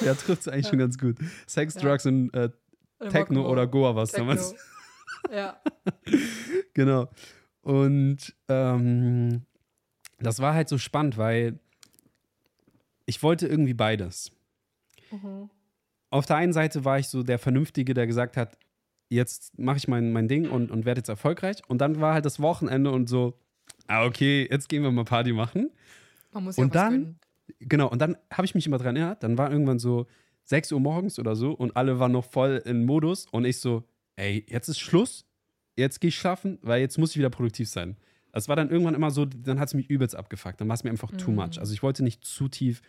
Ja, 0.00 0.14
trifft 0.14 0.42
es 0.42 0.48
eigentlich 0.48 0.66
schon 0.68 0.78
ganz 0.78 0.98
gut. 0.98 1.16
Sex. 1.46 1.74
Drugs 1.74 2.04
und 2.06 2.34
äh, 2.34 2.50
Techno 3.10 3.48
oder 3.48 3.66
Goa 3.66 3.94
war 3.94 4.02
es 4.02 4.12
damals. 4.12 4.54
Ja. 5.32 5.60
Genau. 6.74 7.08
Und 7.60 8.34
ähm, 8.48 9.42
das 10.18 10.40
war 10.40 10.54
halt 10.54 10.68
so 10.68 10.78
spannend, 10.78 11.16
weil 11.18 11.60
ich 13.06 13.22
wollte 13.22 13.46
irgendwie 13.46 13.74
beides. 13.74 14.32
Mhm. 15.12 15.50
Auf 16.10 16.26
der 16.26 16.36
einen 16.36 16.52
Seite 16.52 16.84
war 16.84 16.98
ich 16.98 17.08
so 17.08 17.22
der 17.22 17.38
Vernünftige, 17.38 17.94
der 17.94 18.06
gesagt 18.06 18.36
hat, 18.36 18.58
jetzt 19.08 19.58
mache 19.58 19.76
ich 19.78 19.88
mein, 19.88 20.12
mein 20.12 20.28
Ding 20.28 20.48
und, 20.48 20.70
und 20.70 20.84
werde 20.84 20.98
jetzt 21.00 21.08
erfolgreich. 21.08 21.58
Und 21.68 21.78
dann 21.80 22.00
war 22.00 22.14
halt 22.14 22.24
das 22.24 22.40
Wochenende 22.40 22.90
und 22.90 23.08
so, 23.08 23.38
ah, 23.86 24.04
okay, 24.06 24.46
jetzt 24.50 24.68
gehen 24.68 24.82
wir 24.82 24.90
mal 24.90 25.04
Party 25.04 25.32
machen. 25.32 25.70
Man 26.32 26.44
muss 26.44 26.56
ja 26.56 26.64
Und 26.64 26.74
dann- 26.74 26.92
gönnen. 26.92 27.18
Genau, 27.58 27.88
und 27.88 28.00
dann 28.00 28.16
habe 28.32 28.46
ich 28.46 28.54
mich 28.54 28.66
immer 28.66 28.78
dran 28.78 28.96
erinnert, 28.96 29.22
dann 29.22 29.36
war 29.36 29.50
irgendwann 29.50 29.78
so 29.78 30.06
6 30.44 30.72
Uhr 30.72 30.80
morgens 30.80 31.18
oder 31.18 31.36
so 31.36 31.52
und 31.52 31.76
alle 31.76 31.98
waren 31.98 32.12
noch 32.12 32.24
voll 32.24 32.62
in 32.64 32.84
Modus 32.86 33.26
und 33.30 33.44
ich 33.44 33.58
so, 33.58 33.84
ey, 34.16 34.46
jetzt 34.48 34.68
ist 34.68 34.78
Schluss, 34.78 35.26
jetzt 35.76 36.00
gehe 36.00 36.08
ich 36.08 36.16
schlafen, 36.16 36.58
weil 36.62 36.80
jetzt 36.80 36.98
muss 36.98 37.10
ich 37.10 37.18
wieder 37.18 37.30
produktiv 37.30 37.68
sein. 37.68 37.96
Das 38.32 38.48
war 38.48 38.56
dann 38.56 38.70
irgendwann 38.70 38.94
immer 38.94 39.10
so, 39.10 39.26
dann 39.26 39.58
hat 39.60 39.68
es 39.68 39.74
mich 39.74 39.90
übelst 39.90 40.14
abgefuckt, 40.16 40.60
dann 40.60 40.68
war 40.68 40.74
es 40.74 40.84
mir 40.84 40.90
einfach 40.90 41.10
too 41.10 41.30
Mhm. 41.30 41.36
much. 41.36 41.58
Also 41.58 41.74
ich 41.74 41.82
wollte 41.82 42.02
nicht 42.04 42.24
zu 42.24 42.48
tief 42.48 42.80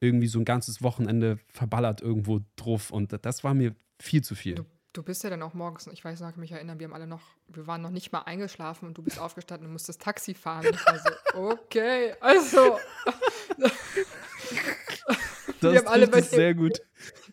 irgendwie 0.00 0.26
so 0.26 0.38
ein 0.38 0.44
ganzes 0.44 0.82
Wochenende 0.82 1.38
verballert 1.48 2.00
irgendwo 2.00 2.40
drauf 2.56 2.90
und 2.90 3.16
das 3.22 3.44
war 3.44 3.54
mir 3.54 3.74
viel 4.00 4.22
zu 4.22 4.34
viel. 4.34 4.54
Du, 4.54 4.64
du 4.94 5.02
bist 5.02 5.22
ja 5.24 5.30
dann 5.30 5.42
auch 5.42 5.54
morgens, 5.54 5.86
ich 5.92 6.04
weiß 6.04 6.20
noch, 6.20 6.28
ich 6.28 6.34
kann 6.34 6.40
mich 6.40 6.52
erinnern, 6.52 6.78
wir 6.78 6.86
haben 6.86 6.94
alle 6.94 7.06
noch, 7.06 7.20
wir 7.48 7.66
waren 7.66 7.82
noch 7.82 7.90
nicht 7.90 8.10
mal 8.12 8.20
eingeschlafen 8.22 8.86
und 8.88 8.96
du 8.98 9.02
bist 9.02 9.18
aufgestanden 9.18 9.66
und 9.66 9.72
musstest 9.74 10.00
Taxi 10.00 10.34
fahren. 10.34 10.66
Ich 10.72 10.86
war 10.86 10.98
so, 10.98 11.10
okay, 11.50 12.14
also 12.20 12.78
Das 15.60 15.76
haben 15.76 15.88
alle 15.88 16.08
bei 16.08 16.22
sehr 16.22 16.54
gut. 16.54 16.80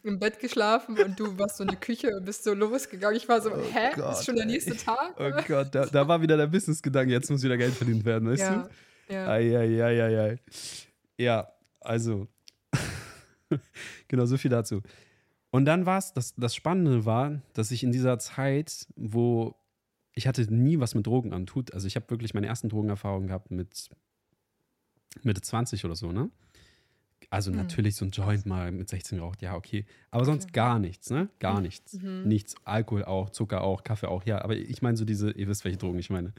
im 0.03 0.19
Bett 0.19 0.39
geschlafen 0.39 0.99
und 0.99 1.17
du 1.19 1.37
warst 1.39 1.57
so 1.57 1.63
in 1.63 1.69
die 1.69 1.75
Küche 1.77 2.15
und 2.15 2.25
bist 2.25 2.43
so 2.43 2.53
losgegangen. 2.53 3.15
Ich 3.15 3.27
war 3.29 3.41
so, 3.41 3.51
Oh 3.53 3.61
hä? 3.73 3.91
Gott, 3.95 4.13
ist 4.13 4.25
schon 4.25 4.35
der 4.35 4.45
ey. 4.45 4.51
nächste 4.51 4.75
Tag? 4.75 5.15
Oh 5.17 5.31
Gott, 5.47 5.73
da, 5.73 5.85
da 5.85 6.07
war 6.07 6.21
wieder 6.21 6.35
der 6.35 6.47
Business-Gedanke, 6.47 7.11
jetzt 7.13 7.29
muss 7.31 7.41
wieder 7.43 7.57
Geld 7.57 7.73
verdient 7.73 8.03
werden, 8.03 8.29
weißt 8.29 8.41
du? 8.49 8.53
ja, 8.53 8.69
ja. 9.09 9.27
Eieieiei. 9.29 10.39
Ja, 11.17 11.51
also. 11.79 12.27
genau, 14.07 14.25
so 14.25 14.37
viel 14.37 14.51
dazu. 14.51 14.81
Und 15.51 15.65
dann 15.65 15.85
war 15.85 15.97
es, 15.97 16.13
das, 16.13 16.35
das 16.35 16.53
Spannende 16.55 17.05
war, 17.05 17.41
dass 17.53 17.71
ich 17.71 17.83
in 17.83 17.91
dieser 17.91 18.19
Zeit, 18.19 18.87
wo 18.95 19.55
ich 20.13 20.27
hatte 20.27 20.41
nie 20.53 20.79
was 20.79 20.95
mit 20.95 21.05
Drogen 21.05 21.31
am 21.33 21.45
Tut, 21.45 21.73
also 21.73 21.85
ich 21.87 21.95
habe 21.95 22.09
wirklich 22.09 22.33
meine 22.33 22.47
ersten 22.47 22.69
Drogenerfahrungen 22.69 23.27
gehabt 23.27 23.51
mit 23.51 23.89
Mitte 25.23 25.41
20 25.41 25.85
oder 25.85 25.95
so, 25.95 26.11
ne? 26.11 26.29
Also 27.29 27.51
Hm. 27.51 27.57
natürlich 27.57 27.95
so 27.95 28.05
ein 28.05 28.11
Joint 28.11 28.45
mal 28.45 28.71
mit 28.71 28.89
16 28.89 29.17
geraucht, 29.19 29.41
ja, 29.41 29.55
okay. 29.55 29.85
Aber 30.11 30.25
sonst 30.25 30.45
Okay. 30.45 30.53
gar 30.53 30.79
nichts, 30.79 31.09
ne? 31.09 31.29
Gar 31.39 31.61
nichts. 31.61 31.93
Mhm. 31.93 32.23
Nichts. 32.25 32.55
Alkohol 32.63 33.03
auch, 33.05 33.29
Zucker 33.31 33.61
auch, 33.61 33.83
Kaffee 33.83 34.07
auch, 34.07 34.23
ja. 34.25 34.41
Aber 34.41 34.55
ich 34.55 34.81
meine 34.81 34.97
so 34.97 35.05
diese, 35.05 35.31
ihr 35.31 35.47
wisst, 35.47 35.65
welche 35.65 35.77
Drogen 35.77 35.99
ich 35.99 36.09
meine. 36.09 36.33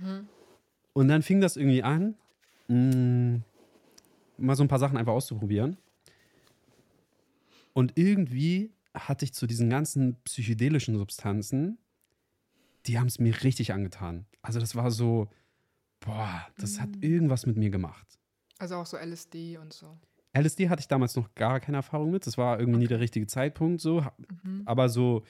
Mhm. 0.00 0.28
Und 0.92 1.08
dann 1.08 1.22
fing 1.22 1.40
das 1.40 1.56
irgendwie 1.56 1.82
an, 1.82 2.14
mh, 2.68 3.40
mal 4.38 4.56
so 4.56 4.64
ein 4.64 4.68
paar 4.68 4.78
Sachen 4.78 4.96
einfach 4.96 5.12
auszuprobieren. 5.12 5.76
Und 7.74 7.92
irgendwie 7.98 8.72
hatte 8.94 9.24
ich 9.26 9.34
zu 9.34 9.46
diesen 9.46 9.68
ganzen 9.68 10.16
psychedelischen 10.22 10.96
Substanzen, 10.96 11.76
die 12.86 12.98
haben 12.98 13.08
es 13.08 13.18
mir 13.18 13.42
richtig 13.42 13.72
angetan. 13.72 14.24
Also 14.42 14.60
das 14.60 14.74
war 14.74 14.90
so, 14.90 15.28
boah, 16.00 16.46
das 16.58 16.80
hat 16.80 16.90
Mhm. 16.96 17.02
irgendwas 17.02 17.44
mit 17.46 17.56
mir 17.56 17.70
gemacht. 17.70 18.18
Also 18.58 18.76
auch 18.76 18.86
so 18.86 18.96
LSD 18.96 19.58
und 19.58 19.72
so. 19.72 19.98
LSD 20.32 20.68
hatte 20.68 20.80
ich 20.80 20.88
damals 20.88 21.14
noch 21.16 21.34
gar 21.34 21.60
keine 21.60 21.78
Erfahrung 21.78 22.10
mit. 22.10 22.26
Das 22.26 22.38
war 22.38 22.58
irgendwie 22.58 22.80
nie 22.80 22.86
der 22.86 23.00
richtige 23.00 23.26
Zeitpunkt 23.26 23.80
so. 23.80 24.04
Mhm. 24.44 24.62
Aber 24.64 24.88
so 24.88 25.24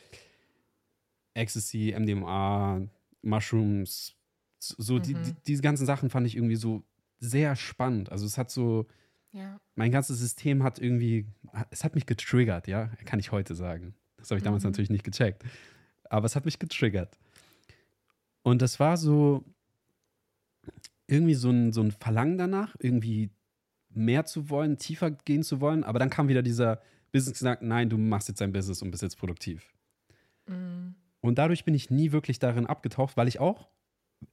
Ecstasy, 1.35 1.93
MDMA, 1.99 2.83
Mushrooms, 3.23 4.15
so 4.59 4.99
die, 4.99 5.15
Mhm. 5.15 5.23
die, 5.25 5.35
diese 5.47 5.63
ganzen 5.63 5.87
Sachen 5.87 6.11
fand 6.11 6.27
ich 6.27 6.37
irgendwie 6.37 6.57
so 6.57 6.85
sehr 7.19 7.57
spannend. 7.57 8.11
Also 8.13 8.27
es 8.27 8.39
hat 8.39 8.51
so, 8.51 8.87
Ja. 9.35 9.59
mein 9.75 9.91
ganzes 9.91 10.19
System 10.21 10.63
hat 10.63 10.79
irgendwie, 10.79 11.27
es 11.71 11.83
hat 11.83 11.97
mich 11.97 12.07
getriggert, 12.07 12.69
ja, 12.69 12.87
kann 13.05 13.19
ich 13.19 13.33
heute 13.33 13.55
sagen. 13.57 13.95
Das 14.17 14.31
habe 14.31 14.39
ich 14.39 14.45
damals 14.45 14.63
Mhm. 14.63 14.71
natürlich 14.71 14.91
nicht 14.91 15.03
gecheckt. 15.05 15.43
Aber 16.09 16.25
es 16.27 16.37
hat 16.37 16.45
mich 16.45 16.59
getriggert. 16.61 17.19
Und 18.43 18.63
das 18.63 18.79
war 18.79 18.97
so 18.97 19.45
irgendwie 21.07 21.35
so 21.35 21.51
ein, 21.51 21.73
so 21.73 21.83
ein 21.83 21.91
Verlangen 21.91 22.39
danach, 22.39 22.77
irgendwie 22.79 23.31
mehr 23.91 24.25
zu 24.25 24.49
wollen, 24.51 24.79
tiefer 24.79 25.11
gehen 25.11 25.43
zu 25.43 25.61
wollen. 25.61 25.85
Aber 25.85 25.99
dann 25.99 26.11
kam 26.11 26.29
wieder 26.29 26.43
dieser 26.43 26.81
Business 27.13 27.39
gesagt, 27.39 27.63
nein, 27.63 27.91
du 27.91 27.99
machst 27.99 28.29
jetzt 28.29 28.41
dein 28.41 28.53
Business 28.53 28.83
und 28.83 28.91
bist 28.91 29.03
jetzt 29.03 29.19
produktiv. 29.19 29.73
Mhm. 30.47 30.95
Und 31.21 31.39
dadurch 31.39 31.65
bin 31.65 31.75
ich 31.75 31.91
nie 31.91 32.13
wirklich 32.13 32.39
darin 32.39 32.67
abgetaucht, 32.67 33.17
weil 33.17 33.29
ich 33.29 33.41
auch, 33.41 33.69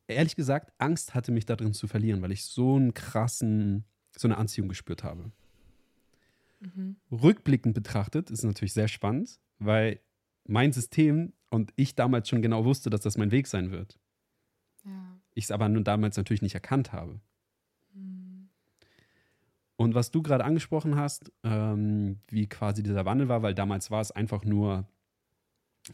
ehrlich 0.07 0.35
gesagt, 0.35 0.73
Angst 0.77 1.13
hatte, 1.15 1.31
mich 1.31 1.45
darin 1.45 1.73
zu 1.73 1.87
verlieren, 1.87 2.21
weil 2.21 2.31
ich 2.31 2.43
so 2.45 2.75
einen 2.75 2.93
krassen, 2.93 3.85
so 4.21 4.27
eine 4.27 4.37
Anziehung 4.37 4.69
gespürt 4.69 5.03
habe. 5.03 5.31
Mhm. 6.59 6.95
Rückblickend 7.11 7.73
betrachtet 7.73 8.29
ist 8.29 8.39
es 8.39 8.45
natürlich 8.45 8.73
sehr 8.73 8.87
spannend, 8.87 9.39
weil 9.59 9.99
mein 10.45 10.71
System 10.71 11.33
und 11.49 11.73
ich 11.75 11.95
damals 11.95 12.29
schon 12.29 12.41
genau 12.41 12.65
wusste, 12.65 12.89
dass 12.89 13.01
das 13.01 13.17
mein 13.17 13.31
Weg 13.31 13.47
sein 13.47 13.71
wird. 13.71 13.99
Ja. 14.85 15.19
Ich 15.33 15.45
es 15.45 15.51
aber 15.51 15.69
nun 15.69 15.83
damals 15.83 16.17
natürlich 16.17 16.41
nicht 16.41 16.55
erkannt 16.55 16.93
habe. 16.93 17.19
Mhm. 17.93 18.49
Und 19.75 19.95
was 19.95 20.11
du 20.11 20.21
gerade 20.21 20.45
angesprochen 20.45 20.95
hast, 20.95 21.31
ähm, 21.43 22.19
wie 22.27 22.47
quasi 22.47 22.83
dieser 22.83 23.05
Wandel 23.05 23.27
war, 23.27 23.41
weil 23.41 23.55
damals 23.55 23.91
war 23.91 24.01
es 24.01 24.11
einfach 24.11 24.45
nur, 24.45 24.87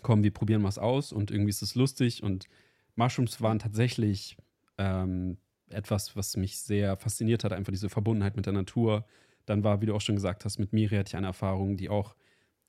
komm, 0.02 0.24
wir 0.24 0.34
probieren 0.34 0.64
was 0.64 0.78
aus 0.78 1.12
und 1.12 1.32
irgendwie 1.32 1.50
ist 1.50 1.62
es 1.62 1.76
lustig 1.76 2.24
und 2.24 2.46
Mushrooms 2.96 3.42
waren 3.42 3.60
tatsächlich 3.60 4.38
ähm, 4.78 5.38
etwas, 5.70 6.16
was 6.16 6.38
mich 6.38 6.60
sehr 6.60 6.98
fasziniert 6.98 7.44
hat, 7.44 7.54
einfach 7.54 7.72
diese 7.72 7.90
Verbundenheit 7.90 8.36
mit 8.36 8.46
der 8.46 8.54
Natur. 8.54 9.06
Dann 9.46 9.64
war, 9.64 9.82
wie 9.82 9.86
du 9.86 9.96
auch 9.96 10.02
schon 10.02 10.16
gesagt 10.16 10.46
hast, 10.46 10.60
mit 10.60 10.74
Miri 10.74 10.96
hatte 10.96 11.10
ich 11.10 11.16
eine 11.16 11.28
Erfahrung, 11.28 11.78
die 11.78 11.90
auch 11.90 12.16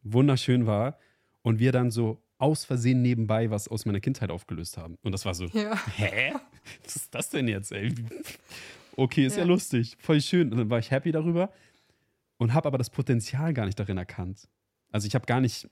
wunderschön 0.02 0.66
war 0.66 0.98
und 1.42 1.58
wir 1.58 1.72
dann 1.72 1.90
so 1.90 2.22
aus 2.38 2.64
Versehen 2.64 3.02
nebenbei 3.02 3.50
was 3.50 3.66
aus 3.66 3.84
meiner 3.84 3.98
Kindheit 4.00 4.30
aufgelöst 4.30 4.78
haben. 4.78 4.96
Und 5.02 5.12
das 5.12 5.24
war 5.24 5.34
so, 5.34 5.46
Ja. 5.46 5.76
hä? 5.96 6.34
Was 6.84 6.96
ist 6.96 7.14
das 7.14 7.30
denn 7.30 7.48
jetzt, 7.48 7.72
ey? 7.72 7.94
Okay, 8.96 9.26
ist 9.26 9.36
ja. 9.36 9.42
Ja. 9.42 9.48
lustig, 9.48 9.96
voll 10.00 10.20
schön. 10.20 10.52
Und 10.52 10.58
dann 10.58 10.70
war 10.70 10.78
ich 10.78 10.90
happy 10.90 11.10
darüber 11.12 11.50
und 12.36 12.52
habe 12.54 12.68
aber 12.68 12.78
das 12.78 12.90
Potenzial 12.90 13.54
gar 13.54 13.64
nicht 13.64 13.78
darin 13.78 13.96
erkannt. 13.96 14.48
Also 14.92 15.06
ich 15.06 15.14
habe 15.14 15.24
gar 15.26 15.40
nicht, 15.40 15.68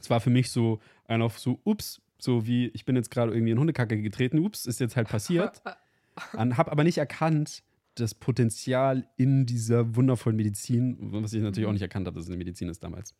es 0.00 0.08
war 0.10 0.20
für 0.20 0.30
mich 0.30 0.50
so 0.50 0.80
ein 1.06 1.20
auf 1.20 1.38
so, 1.38 1.60
ups, 1.64 2.00
so 2.18 2.46
wie 2.46 2.68
ich 2.68 2.84
bin 2.84 2.96
jetzt 2.96 3.10
gerade 3.10 3.32
irgendwie 3.32 3.52
in 3.52 3.58
Hundekacke 3.58 4.00
getreten, 4.00 4.38
ups, 4.38 4.66
ist 4.66 4.80
jetzt 4.80 4.96
halt 4.96 5.08
passiert. 5.08 5.60
Und 6.32 6.56
habe 6.56 6.70
aber 6.72 6.84
nicht 6.84 6.98
erkannt, 6.98 7.62
das 7.96 8.14
Potenzial 8.14 9.08
in 9.16 9.46
dieser 9.46 9.94
wundervollen 9.96 10.36
Medizin, 10.36 10.96
was 11.12 11.32
ich 11.32 11.42
natürlich 11.42 11.64
Mhm. 11.64 11.68
auch 11.70 11.72
nicht 11.74 11.82
erkannt 11.82 12.06
habe, 12.06 12.16
dass 12.16 12.24
es 12.24 12.30
eine 12.30 12.38
Medizin 12.38 12.68
ist 12.68 12.82
damals. 12.82 13.14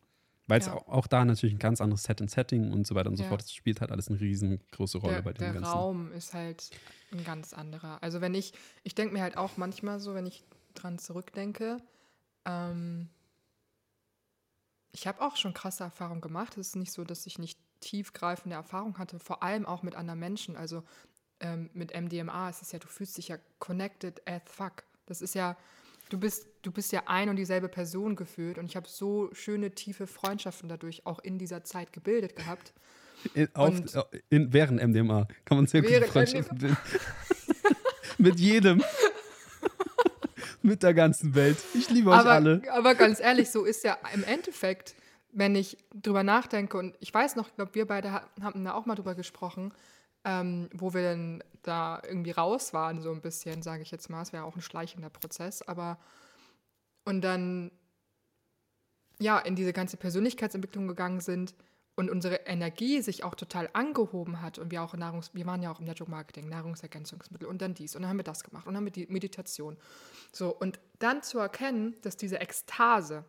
Weil 0.47 0.59
es 0.59 0.67
Ja. 0.67 0.73
auch, 0.73 0.87
auch 0.87 1.07
da 1.07 1.25
natürlich 1.25 1.55
ein 1.55 1.59
ganz 1.59 1.81
anderes 1.81 2.03
Set 2.03 2.21
and 2.21 2.29
Setting 2.29 2.71
und 2.71 2.85
so 2.85 2.93
weiter 2.93 3.09
und 3.09 3.15
so 3.15 3.23
Ja. 3.23 3.29
fort. 3.29 3.41
Das 3.41 3.53
spielt 3.53 3.81
halt 3.81 3.91
alles 3.91 4.09
eine 4.09 4.19
riesengroße 4.19 4.97
Rolle 4.99 5.15
der, 5.15 5.21
bei 5.23 5.33
dem 5.33 5.39
der 5.39 5.53
Ganzen. 5.53 5.71
Raum 5.71 6.11
ist 6.11 6.33
halt 6.33 6.69
ein 7.11 7.23
ganz 7.23 7.53
anderer. 7.53 8.03
Also 8.03 8.21
wenn 8.21 8.35
ich, 8.35 8.53
ich 8.83 8.93
denke 8.95 9.13
mir 9.13 9.21
halt 9.23 9.37
auch 9.37 9.57
manchmal 9.57 9.99
so, 9.99 10.13
wenn 10.13 10.25
ich 10.25 10.43
dran 10.75 10.99
zurückdenke, 10.99 11.77
ähm, 12.45 13.09
ich 14.91 15.07
habe 15.07 15.21
auch 15.21 15.35
schon 15.35 15.53
krasse 15.53 15.83
Erfahrungen 15.83 16.21
gemacht. 16.21 16.57
Es 16.57 16.69
ist 16.69 16.75
nicht 16.75 16.91
so, 16.91 17.03
dass 17.03 17.25
ich 17.25 17.39
nicht 17.39 17.59
tiefgreifende 17.79 18.55
Erfahrungen 18.55 18.97
hatte, 18.97 19.19
vor 19.19 19.43
allem 19.43 19.65
auch 19.65 19.83
mit 19.83 19.95
anderen 19.95 20.19
Menschen. 20.19 20.55
Also 20.55 20.83
ähm, 21.45 21.69
mit 21.73 21.93
MDMA 21.93 22.49
ist 22.49 22.61
es 22.61 22.71
ja, 22.71 22.79
du 22.79 22.87
fühlst 22.87 23.17
dich 23.17 23.27
ja 23.27 23.37
connected 23.59 24.21
as 24.27 24.41
fuck. 24.45 24.83
Das 25.05 25.21
ist 25.21 25.35
ja, 25.35 25.55
du 26.09 26.17
bist, 26.19 26.47
du 26.63 26.71
bist 26.71 26.91
ja 26.91 27.03
ein 27.05 27.29
und 27.29 27.35
dieselbe 27.35 27.69
Person 27.69 28.15
gefühlt 28.15 28.57
und 28.57 28.65
ich 28.65 28.75
habe 28.75 28.87
so 28.89 29.29
schöne, 29.33 29.71
tiefe 29.71 30.07
Freundschaften 30.07 30.67
dadurch 30.69 31.05
auch 31.05 31.19
in 31.19 31.37
dieser 31.37 31.63
Zeit 31.63 31.93
gebildet 31.93 32.35
gehabt. 32.35 32.73
In, 33.33 33.47
auf, 33.55 33.73
in, 34.29 34.53
während 34.53 34.83
MDMA 34.83 35.27
kann 35.45 35.57
man 35.57 35.65
sehr 35.65 35.81
gute 35.81 36.01
Freundschaften 36.03 36.59
bilden. 36.59 36.77
Mit 38.19 38.39
jedem. 38.39 38.83
Mit 40.61 40.83
der 40.83 40.93
ganzen 40.93 41.33
Welt. 41.33 41.57
Ich 41.73 41.89
liebe 41.89 42.11
euch 42.11 42.17
aber, 42.17 42.31
alle. 42.33 42.61
aber 42.71 42.93
ganz 42.93 43.19
ehrlich, 43.19 43.49
so 43.49 43.65
ist 43.65 43.83
ja 43.83 43.97
im 44.13 44.23
Endeffekt, 44.25 44.93
wenn 45.31 45.55
ich 45.55 45.77
drüber 45.93 46.21
nachdenke, 46.21 46.77
und 46.77 46.95
ich 46.99 47.11
weiß 47.11 47.35
noch, 47.35 47.47
ich 47.47 47.55
glaube, 47.55 47.73
wir 47.73 47.87
beide 47.87 48.11
ha- 48.11 48.29
haben 48.41 48.63
da 48.63 48.73
auch 48.73 48.85
mal 48.85 48.95
drüber 48.95 49.15
gesprochen, 49.15 49.73
ähm, 50.25 50.69
wo 50.73 50.93
wir 50.93 51.03
dann 51.03 51.43
da 51.61 52.01
irgendwie 52.03 52.31
raus 52.31 52.73
waren, 52.73 53.01
so 53.01 53.11
ein 53.11 53.21
bisschen, 53.21 53.61
sage 53.61 53.83
ich 53.83 53.91
jetzt 53.91 54.09
mal. 54.09 54.21
Es 54.21 54.33
wäre 54.33 54.43
auch 54.43 54.55
ein 54.55 54.61
schleichender 54.61 55.09
Prozess, 55.09 55.61
aber 55.61 55.97
und 57.05 57.21
dann 57.21 57.71
ja 59.19 59.39
in 59.39 59.55
diese 59.55 59.71
ganze 59.71 59.97
Persönlichkeitsentwicklung 59.97 60.87
gegangen 60.87 61.21
sind 61.21 61.53
und 61.95 62.09
unsere 62.09 62.35
Energie 62.47 63.01
sich 63.01 63.23
auch 63.23 63.35
total 63.35 63.69
angehoben 63.73 64.41
hat 64.41 64.59
und 64.59 64.71
wir 64.71 64.83
auch 64.83 64.93
Nahrungs 64.95 65.33
wir 65.33 65.45
waren 65.45 65.61
ja 65.61 65.71
auch 65.71 65.79
im 65.79 65.85
Network 65.85 66.09
Marketing 66.09 66.49
Nahrungsergänzungsmittel 66.49 67.47
und 67.47 67.61
dann 67.61 67.73
dies 67.73 67.95
und 67.95 68.01
dann 68.01 68.09
haben 68.09 68.17
wir 68.17 68.23
das 68.23 68.43
gemacht 68.43 68.67
und 68.67 68.73
dann 68.73 68.77
haben 68.77 68.85
wir 68.85 68.91
die 68.91 69.07
Meditation 69.07 69.77
so 70.33 70.49
und 70.49 70.79
dann 70.99 71.23
zu 71.23 71.39
erkennen 71.39 71.95
dass 72.01 72.17
diese 72.17 72.39
Ekstase 72.39 73.23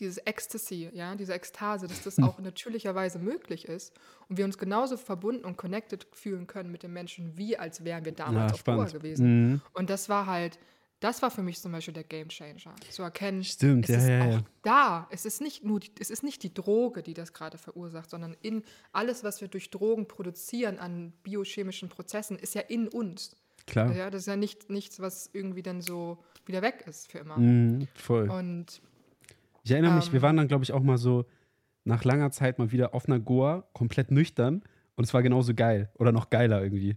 dieses 0.00 0.18
Ecstasy 0.18 0.90
ja 0.92 1.14
diese 1.14 1.34
Ekstase 1.34 1.86
dass 1.86 2.02
das 2.02 2.18
auch 2.18 2.38
natürlicherweise 2.38 3.18
möglich 3.18 3.66
ist 3.66 3.92
und 4.28 4.36
wir 4.38 4.44
uns 4.44 4.58
genauso 4.58 4.96
verbunden 4.96 5.44
und 5.44 5.56
connected 5.56 6.06
fühlen 6.12 6.46
können 6.46 6.70
mit 6.72 6.82
den 6.82 6.92
Menschen 6.92 7.36
wie 7.36 7.56
als 7.56 7.84
wären 7.84 8.04
wir 8.04 8.12
damals 8.12 8.50
Ja, 8.50 8.54
auf 8.54 8.60
spannend. 8.60 8.92
gewesen 8.92 9.24
Mhm. 9.52 9.60
und 9.72 9.90
das 9.90 10.08
war 10.08 10.26
halt, 10.26 10.58
das 11.00 11.20
war 11.22 11.30
für 11.30 11.42
mich 11.42 11.60
zum 11.60 11.72
Beispiel 11.72 11.92
der 11.92 12.04
Game 12.04 12.28
Changer. 12.28 12.74
Zu 12.88 13.02
erkennen, 13.02 13.44
Stimmt, 13.44 13.88
es 13.88 13.90
ja, 13.90 13.98
ist 13.98 14.08
ja, 14.08 14.24
auch 14.24 14.32
ja. 14.40 14.44
da. 14.62 15.08
Es 15.10 15.26
ist 15.26 15.42
nicht 15.42 15.62
nur, 15.62 15.80
die, 15.80 15.90
es 16.00 16.08
ist 16.08 16.22
nicht 16.22 16.42
die 16.42 16.54
Droge, 16.54 17.02
die 17.02 17.12
das 17.12 17.34
gerade 17.34 17.58
verursacht, 17.58 18.08
sondern 18.08 18.34
in 18.40 18.62
alles, 18.92 19.22
was 19.22 19.42
wir 19.42 19.48
durch 19.48 19.70
Drogen 19.70 20.08
produzieren 20.08 20.78
an 20.78 21.12
biochemischen 21.22 21.90
Prozessen, 21.90 22.38
ist 22.38 22.54
ja 22.54 22.62
in 22.62 22.88
uns. 22.88 23.36
Klar. 23.66 23.92
Ja, 23.94 24.08
das 24.08 24.22
ist 24.22 24.26
ja 24.28 24.36
nicht, 24.36 24.70
nichts, 24.70 24.98
was 25.00 25.28
irgendwie 25.34 25.62
dann 25.62 25.82
so 25.82 26.24
wieder 26.46 26.62
weg 26.62 26.84
ist 26.86 27.10
für 27.10 27.18
immer. 27.18 27.36
Mhm, 27.38 27.86
voll. 27.96 28.30
Und 28.30 28.80
Ich 29.64 29.70
erinnere 29.70 29.94
mich, 29.94 30.12
wir 30.12 30.18
ähm, 30.18 30.22
waren 30.22 30.36
dann, 30.36 30.48
glaube 30.48 30.62
ich, 30.62 30.72
auch 30.72 30.82
mal 30.82 30.98
so 30.98 31.24
nach 31.84 32.04
langer 32.04 32.30
Zeit 32.30 32.58
mal 32.58 32.70
wieder 32.70 32.94
auf 32.94 33.06
einer 33.06 33.18
Goa, 33.18 33.66
komplett 33.72 34.10
nüchtern. 34.10 34.62
Und 34.94 35.04
es 35.04 35.12
war 35.12 35.22
genauso 35.22 35.54
geil. 35.54 35.90
Oder 35.94 36.12
noch 36.12 36.30
geiler 36.30 36.62
irgendwie. 36.62 36.96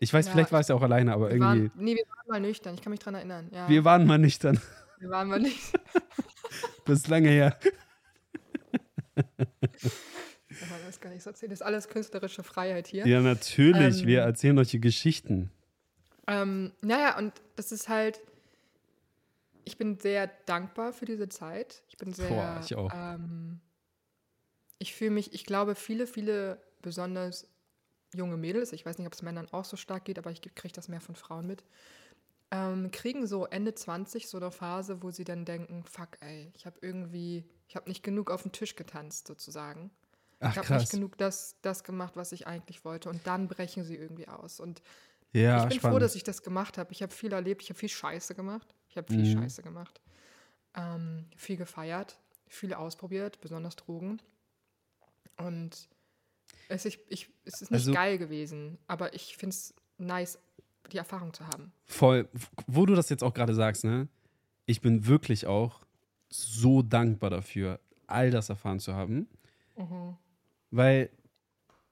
Ich 0.00 0.12
weiß, 0.12 0.26
ja, 0.26 0.32
vielleicht 0.32 0.50
war 0.50 0.58
es 0.58 0.68
ja 0.68 0.74
auch 0.74 0.82
alleine, 0.82 1.12
aber 1.12 1.30
irgendwie. 1.30 1.70
waren, 1.70 1.70
nee, 1.76 1.94
wir 1.94 2.04
waren 2.08 2.26
mal 2.28 2.40
nüchtern. 2.40 2.74
Ich 2.74 2.82
kann 2.82 2.90
mich 2.90 2.98
dran 2.98 3.14
erinnern. 3.14 3.48
Ja, 3.52 3.68
Wir 3.68 3.84
waren 3.84 4.04
mal 4.04 4.18
nüchtern. 4.18 4.60
wir 4.98 5.10
waren 5.10 5.28
mal 5.28 5.40
nicht. 5.40 5.60
Das 6.86 7.00
ist 7.00 7.08
lange 7.08 7.28
her. 7.28 7.56
Ja, 10.60 10.66
man 10.70 10.80
das 10.86 11.00
gar 11.00 11.10
nicht 11.10 11.22
so 11.22 11.30
erzählen. 11.30 11.50
Das 11.50 11.60
ist 11.60 11.66
alles 11.66 11.88
künstlerische 11.88 12.42
Freiheit 12.42 12.86
hier. 12.86 13.06
Ja, 13.06 13.20
natürlich. 13.20 14.02
Ähm, 14.02 14.06
wir 14.06 14.20
erzählen 14.20 14.56
solche 14.56 14.78
Geschichten. 14.78 15.50
Ähm, 16.26 16.72
naja, 16.80 17.18
und 17.18 17.32
das 17.56 17.72
ist 17.72 17.88
halt, 17.88 18.20
ich 19.66 19.76
bin 19.76 19.98
sehr 19.98 20.28
dankbar 20.46 20.92
für 20.92 21.04
diese 21.04 21.28
Zeit. 21.28 21.82
Ich 21.88 21.96
bin 21.96 22.12
sehr, 22.14 22.28
Boah, 22.28 22.60
ich 22.64 22.74
auch. 22.74 22.90
Ähm, 22.94 23.60
ich 24.78 24.94
fühle 24.94 25.10
mich, 25.10 25.34
ich 25.34 25.44
glaube, 25.44 25.74
viele, 25.74 26.06
viele 26.06 26.62
besonders 26.80 27.48
junge 28.14 28.36
Mädels, 28.36 28.72
ich 28.72 28.86
weiß 28.86 28.96
nicht, 28.98 29.06
ob 29.06 29.12
es 29.12 29.22
Männern 29.22 29.48
auch 29.50 29.64
so 29.64 29.76
stark 29.76 30.04
geht, 30.04 30.18
aber 30.18 30.30
ich 30.30 30.40
kriege 30.40 30.72
das 30.72 30.88
mehr 30.88 31.00
von 31.00 31.16
Frauen 31.16 31.46
mit, 31.48 31.64
ähm, 32.52 32.92
kriegen 32.92 33.26
so 33.26 33.44
Ende 33.46 33.74
20 33.74 34.28
so 34.28 34.36
eine 34.36 34.52
Phase, 34.52 35.02
wo 35.02 35.10
sie 35.10 35.24
dann 35.24 35.44
denken, 35.44 35.82
fuck 35.82 36.10
ey, 36.20 36.52
ich 36.54 36.64
habe 36.64 36.78
irgendwie, 36.80 37.44
ich 37.66 37.74
habe 37.74 37.88
nicht 37.88 38.04
genug 38.04 38.30
auf 38.30 38.42
den 38.42 38.52
Tisch 38.52 38.76
getanzt 38.76 39.26
sozusagen. 39.26 39.90
Ach, 40.38 40.52
ich 40.52 40.58
habe 40.58 40.78
nicht 40.78 40.92
genug 40.92 41.18
das, 41.18 41.56
das 41.62 41.82
gemacht, 41.82 42.14
was 42.14 42.30
ich 42.30 42.46
eigentlich 42.46 42.84
wollte. 42.84 43.08
Und 43.08 43.26
dann 43.26 43.48
brechen 43.48 43.82
sie 43.82 43.96
irgendwie 43.96 44.28
aus. 44.28 44.60
Und 44.60 44.80
Ja, 45.32 45.62
ich 45.62 45.68
bin 45.68 45.78
spannend. 45.78 45.96
froh, 45.96 45.98
dass 45.98 46.14
ich 46.14 46.22
das 46.22 46.42
gemacht 46.42 46.78
habe. 46.78 46.92
Ich 46.92 47.02
habe 47.02 47.12
viel 47.12 47.32
erlebt, 47.32 47.62
ich 47.62 47.70
habe 47.70 47.78
viel 47.80 47.88
Scheiße 47.88 48.36
gemacht. 48.36 48.75
Ich 48.96 48.98
habe 48.98 49.12
viel 49.12 49.34
Mhm. 49.34 49.40
Scheiße 49.42 49.62
gemacht. 49.62 50.00
Ähm, 50.74 51.26
viel 51.36 51.58
gefeiert, 51.58 52.18
viel 52.48 52.72
ausprobiert, 52.72 53.42
besonders 53.42 53.76
Drogen. 53.76 54.22
Und 55.36 55.88
es 56.68 56.86
ist, 56.86 56.98
ich, 57.10 57.28
es 57.44 57.60
ist 57.60 57.70
nicht 57.70 57.80
Also- 57.80 57.92
geil 57.92 58.16
gewesen, 58.16 58.78
aber 58.86 59.12
ich 59.14 59.36
finde 59.36 59.54
es 59.54 59.74
nice, 59.98 60.38
die 60.92 60.96
Erfahrung 60.96 61.34
zu 61.34 61.46
haben. 61.46 61.72
Voll. 61.84 62.26
Wo 62.66 62.86
du 62.86 62.94
das 62.94 63.10
jetzt 63.10 63.22
auch 63.22 63.34
gerade 63.34 63.54
sagst, 63.54 63.84
ne? 63.84 64.08
Ich 64.64 64.80
bin 64.80 65.06
wirklich 65.06 65.46
auch 65.46 65.84
so 66.30 66.80
dankbar 66.80 67.28
dafür, 67.28 67.78
all 68.06 68.30
das 68.30 68.48
erfahren 68.48 68.80
zu 68.80 68.94
haben. 68.94 69.28
Weil 70.70 71.10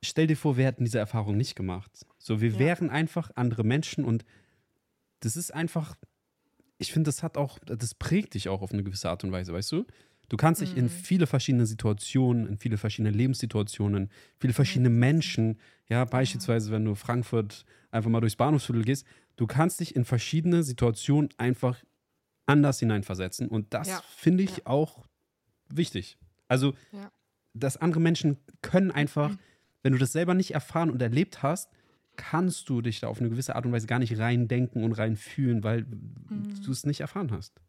stell 0.03 0.27
dir 0.27 0.37
vor, 0.39 0.57
wir 0.57 0.65
hätten 0.65 0.85
diese 0.85 0.99
Erfahrung 1.01 1.37
nicht 1.37 1.55
gemacht. 1.55 2.07
So, 2.19 2.41
wir 2.41 2.51
Ja. 2.53 2.59
wären 2.59 2.89
einfach 2.89 3.31
andere 3.35 3.63
Menschen 3.63 4.07
und 4.07 4.25
das 5.21 5.37
ist 5.37 5.53
einfach, 5.53 5.97
ich 6.79 6.93
finde, 6.93 7.09
das 7.09 7.23
hat 7.23 7.37
auch, 7.37 7.59
das 7.61 7.95
prägt 7.95 8.35
dich 8.35 8.49
auch 8.49 8.63
auf 8.63 8.73
eine 8.73 8.83
gewisse 8.83 9.09
Art 9.11 9.25
und 9.25 9.33
Weise, 9.33 9.53
weißt 9.53 9.73
du? 9.73 9.85
Du 10.29 10.37
kannst 10.37 10.61
dich 10.63 10.77
in 10.77 10.85
Mhm. 10.87 10.89
viele 10.89 11.27
verschiedene 11.27 11.67
Situationen, 11.67 12.47
in 12.49 12.59
viele 12.59 12.79
verschiedene 12.79 13.11
Lebenssituationen, 13.11 14.11
viele 14.39 14.53
verschiedene 14.55 14.89
Menschen, 14.91 15.59
ja, 15.89 16.05
beispielsweise, 16.05 16.73
wenn 16.73 16.85
du 16.85 16.95
Frankfurt 16.95 17.65
einfach 17.91 18.11
mal 18.11 18.21
durchs 18.21 18.37
Bahnhofsviertel 18.37 18.85
gehst, 18.85 19.07
du 19.37 19.47
kannst 19.47 19.81
dich 19.81 19.95
in 19.95 20.05
verschiedene 20.05 20.63
Situationen 20.63 21.29
einfach 21.37 21.85
anders 22.47 22.79
hineinversetzen. 22.81 23.49
Und 23.49 23.75
das 23.75 23.89
Ja. 23.89 24.03
finde 24.17 24.43
ich 24.45 24.59
Ja. 24.59 24.67
auch 24.67 25.05
wichtig. 25.69 26.17
Also, 26.49 26.75
Ja. 26.93 27.11
dass 27.53 27.77
andere 27.77 28.01
Menschen 28.01 28.39
können 28.63 28.91
einfach, 28.91 29.37
wenn 29.83 29.93
du 29.93 29.99
das 29.99 30.13
selber 30.13 30.35
nicht 30.35 30.53
erfahren 30.53 30.91
und 30.91 31.01
erlebt 31.03 31.43
hast, 31.43 31.71
kannst 32.17 32.69
du 32.69 32.81
dich 32.81 33.01
da 33.01 33.09
auf 33.09 33.21
eine 33.21 33.31
gewisse 33.31 33.57
Art 33.57 33.67
und 33.67 33.73
Weise 33.73 33.87
gar 33.87 33.99
nicht 33.99 34.19
reindenken 34.19 34.85
und 34.85 34.93
reinfühlen, 34.93 35.63
weil 35.65 35.83
Mhm. 35.85 36.63
du 36.65 36.71
es 36.71 36.85
nicht 36.87 37.01
erfahren 37.01 37.31
hast. 37.33 37.61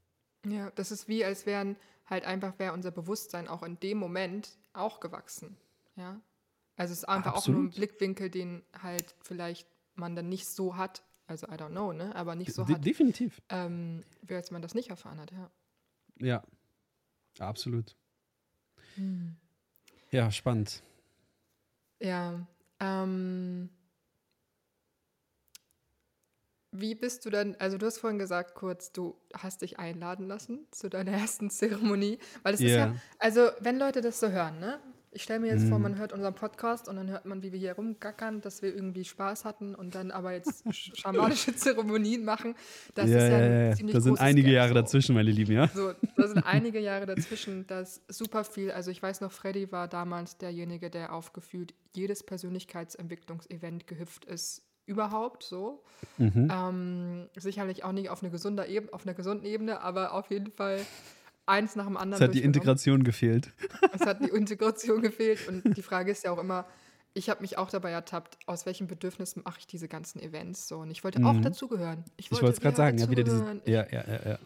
Ja, 0.45 0.71
das 0.71 0.91
ist 0.91 1.07
wie, 1.07 1.25
als 1.25 1.45
wären 1.45 1.75
halt 2.05 2.25
einfach 2.25 2.57
wäre 2.59 2.73
unser 2.73 2.91
Bewusstsein 2.91 3.47
auch 3.47 3.63
in 3.63 3.79
dem 3.79 3.97
Moment 3.97 4.57
auch 4.73 4.99
gewachsen. 4.99 5.57
Ja. 5.95 6.21
Also 6.77 6.91
es 6.91 6.99
ist 6.99 7.05
einfach 7.05 7.33
auch 7.33 7.47
nur 7.47 7.57
ein 7.61 7.65
Absolut. 7.67 7.75
Blickwinkel, 7.75 8.29
den 8.29 8.61
halt 8.81 9.15
vielleicht 9.21 9.67
man 9.95 10.15
dann 10.15 10.29
nicht 10.29 10.45
so 10.47 10.75
hat. 10.75 11.03
Also 11.27 11.47
I 11.47 11.51
don't 11.51 11.69
know, 11.71 11.91
ne? 11.93 12.13
Aber 12.15 12.35
nicht 12.35 12.53
so 12.53 12.63
De 12.65 12.75
hat, 12.75 12.85
definitiv. 12.85 13.41
ähm, 13.49 14.03
wie 14.21 14.35
als 14.35 14.51
man 14.51 14.61
das 14.61 14.75
nicht 14.75 14.89
erfahren 14.89 15.19
hat, 15.19 15.31
ja. 15.31 15.49
Ja. 16.19 16.43
Absolut. 17.39 17.95
Hm. 18.95 19.35
Ja, 20.11 20.29
spannend. 20.31 20.83
Ja. 21.99 22.45
Ähm, 22.79 23.69
wie 26.81 26.95
bist 26.95 27.25
du 27.25 27.29
dann, 27.29 27.55
also 27.59 27.77
du 27.77 27.85
hast 27.85 27.97
vorhin 27.99 28.19
gesagt 28.19 28.55
kurz, 28.55 28.91
du 28.91 29.15
hast 29.33 29.61
dich 29.61 29.79
einladen 29.79 30.27
lassen 30.27 30.59
zu 30.71 30.89
deiner 30.89 31.11
ersten 31.23 31.49
Zeremonie, 31.49 32.19
weil 32.43 32.53
es 32.53 32.61
ist 32.61 32.71
Ja. 32.71 32.95
also 33.19 33.49
wenn 33.59 33.77
Leute 33.79 34.01
das 34.01 34.19
so 34.19 34.29
hören, 34.29 34.59
ne? 34.59 34.79
Ich 35.17 35.23
stelle 35.23 35.39
mir 35.39 35.47
jetzt 35.47 35.69
vor, 35.69 35.77
Mhm. 35.77 35.83
man 35.83 35.97
hört 35.97 36.11
unseren 36.11 36.35
Podcast 36.35 36.89
und 36.89 36.97
dann 36.97 37.09
hört 37.09 37.25
man, 37.25 37.41
wie 37.41 37.53
wir 37.53 37.59
hier 37.59 37.71
rumgackern, 37.75 38.41
dass 38.41 38.61
wir 38.61 38.75
irgendwie 38.75 39.05
Spaß 39.05 39.45
hatten 39.45 39.73
und 39.73 39.95
dann 39.95 40.11
aber 40.11 40.33
jetzt 40.33 40.65
sch- 40.67 40.93
schamanische 40.99 41.55
Zeremonien 41.55 42.25
machen. 42.25 42.53
Das 42.95 43.09
ja, 43.09 43.15
ist 43.19 43.23
ja, 43.23 43.29
ja, 43.39 43.45
ein 43.71 43.87
ja. 43.87 43.93
Da 43.93 44.01
sind 44.01 44.19
einige 44.19 44.47
Gap 44.47 44.55
Jahre 44.55 44.67
so. 44.69 44.73
dazwischen, 44.73 45.15
meine 45.15 45.31
Lieben, 45.31 45.53
ja? 45.53 45.69
So, 45.69 45.93
da 46.17 46.27
sind 46.27 46.39
einige 46.45 46.81
Jahre 46.81 47.05
dazwischen, 47.05 47.65
dass 47.67 48.01
super 48.09 48.43
viel, 48.43 48.71
also 48.71 48.91
ich 48.91 49.01
weiß 49.01 49.21
noch, 49.21 49.31
Freddy 49.31 49.71
war 49.71 49.87
damals 49.87 50.37
derjenige, 50.37 50.89
der 50.89 51.13
auf 51.13 51.31
gefühlt 51.31 51.73
jedes 51.93 52.21
Persönlichkeitsentwicklungsevent 52.21 53.87
gehüpft 53.87 54.25
ist, 54.25 54.63
überhaupt 54.85 55.43
so. 55.43 55.83
Mhm. 56.17 56.49
Ähm, 56.51 57.29
sicherlich 57.37 57.83
auch 57.83 57.91
nicht 57.91 58.09
auf, 58.09 58.21
eine 58.21 58.31
gesunder 58.31 58.67
Ebene, 58.67 58.93
auf 58.93 59.05
einer 59.05 59.13
gesunden 59.13 59.45
Ebene, 59.45 59.81
aber 59.81 60.13
auf 60.13 60.29
jeden 60.29 60.51
Fall 60.51 60.79
eins 61.45 61.75
nach 61.75 61.85
dem 61.85 61.97
anderen. 61.97 62.21
Es 62.21 62.27
hat 62.27 62.35
die. 62.35 62.43
Integration 62.43 63.03
gefehlt. 63.03 63.51
Es 63.93 64.01
hat 64.01 64.21
die 64.21 64.29
Integration 64.29 65.01
gefehlt 65.01 65.47
und 65.47 65.75
die 65.77 65.81
Frage 65.81 66.11
ist 66.11 66.23
ja 66.23 66.31
auch 66.31 66.39
immer, 66.39 66.65
ich 67.13 67.29
habe 67.29 67.41
mich 67.41 67.57
auch 67.57 67.69
dabei 67.69 67.91
ertappt, 67.91 68.37
aus 68.45 68.65
welchem 68.65 68.87
Bedürfnis 68.87 69.35
mache 69.37 69.59
ich 69.59 69.67
diese 69.67 69.87
ganzen 69.87 70.19
Events 70.21 70.67
so. 70.67 70.79
Und 70.79 70.91
ich 70.91 71.03
wollte 71.03 71.23
auch 71.25 71.33
Mhm. 71.33 71.43
dazugehören. 71.43 72.03
Ich 72.17 72.31
wollte 72.31 72.47
es 72.47 72.59
gerade 72.59 72.75
sagen, 72.75 72.97
ja, 72.97 73.09
wieder 73.09 73.23
diese. 73.23 73.61
Ja, 73.65 73.85
ja, 73.89 74.03
ja, 74.07 74.29
ja. 74.31 74.39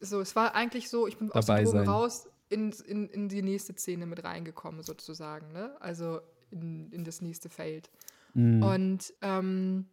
So, 0.00 0.20
es 0.20 0.34
war 0.34 0.54
eigentlich 0.54 0.88
so, 0.88 1.06
ich 1.06 1.16
bin 1.18 1.30
aus 1.32 1.46
Dabei 1.46 1.60
dem 1.62 1.64
Drogen 1.66 1.78
sein. 1.84 1.88
raus 1.88 2.28
in, 2.48 2.72
in, 2.86 3.08
in 3.08 3.28
die 3.28 3.42
nächste 3.42 3.74
Szene 3.74 4.06
mit 4.06 4.24
reingekommen, 4.24 4.82
sozusagen. 4.82 5.52
Ne? 5.52 5.76
Also 5.80 6.20
in, 6.50 6.90
in 6.92 7.04
das 7.04 7.20
nächste 7.20 7.48
Feld. 7.48 7.90
Mhm. 8.34 8.62
Und 8.62 9.14
ähm, 9.22 9.86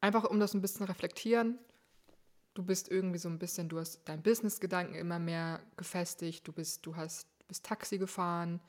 einfach 0.00 0.24
um 0.24 0.40
das 0.40 0.54
ein 0.54 0.62
bisschen 0.62 0.86
reflektieren, 0.86 1.58
du 2.54 2.62
bist 2.62 2.90
irgendwie 2.90 3.18
so 3.18 3.28
ein 3.28 3.38
bisschen, 3.38 3.68
du 3.68 3.78
hast 3.78 4.08
deinen 4.08 4.22
Business-Gedanken 4.22 4.94
immer 4.94 5.18
mehr 5.18 5.60
gefestigt, 5.76 6.46
du 6.48 6.52
bist, 6.52 6.84
du 6.84 6.96
hast, 6.96 7.26
bist 7.46 7.64
Taxi 7.64 7.98
gefahren, 7.98 8.60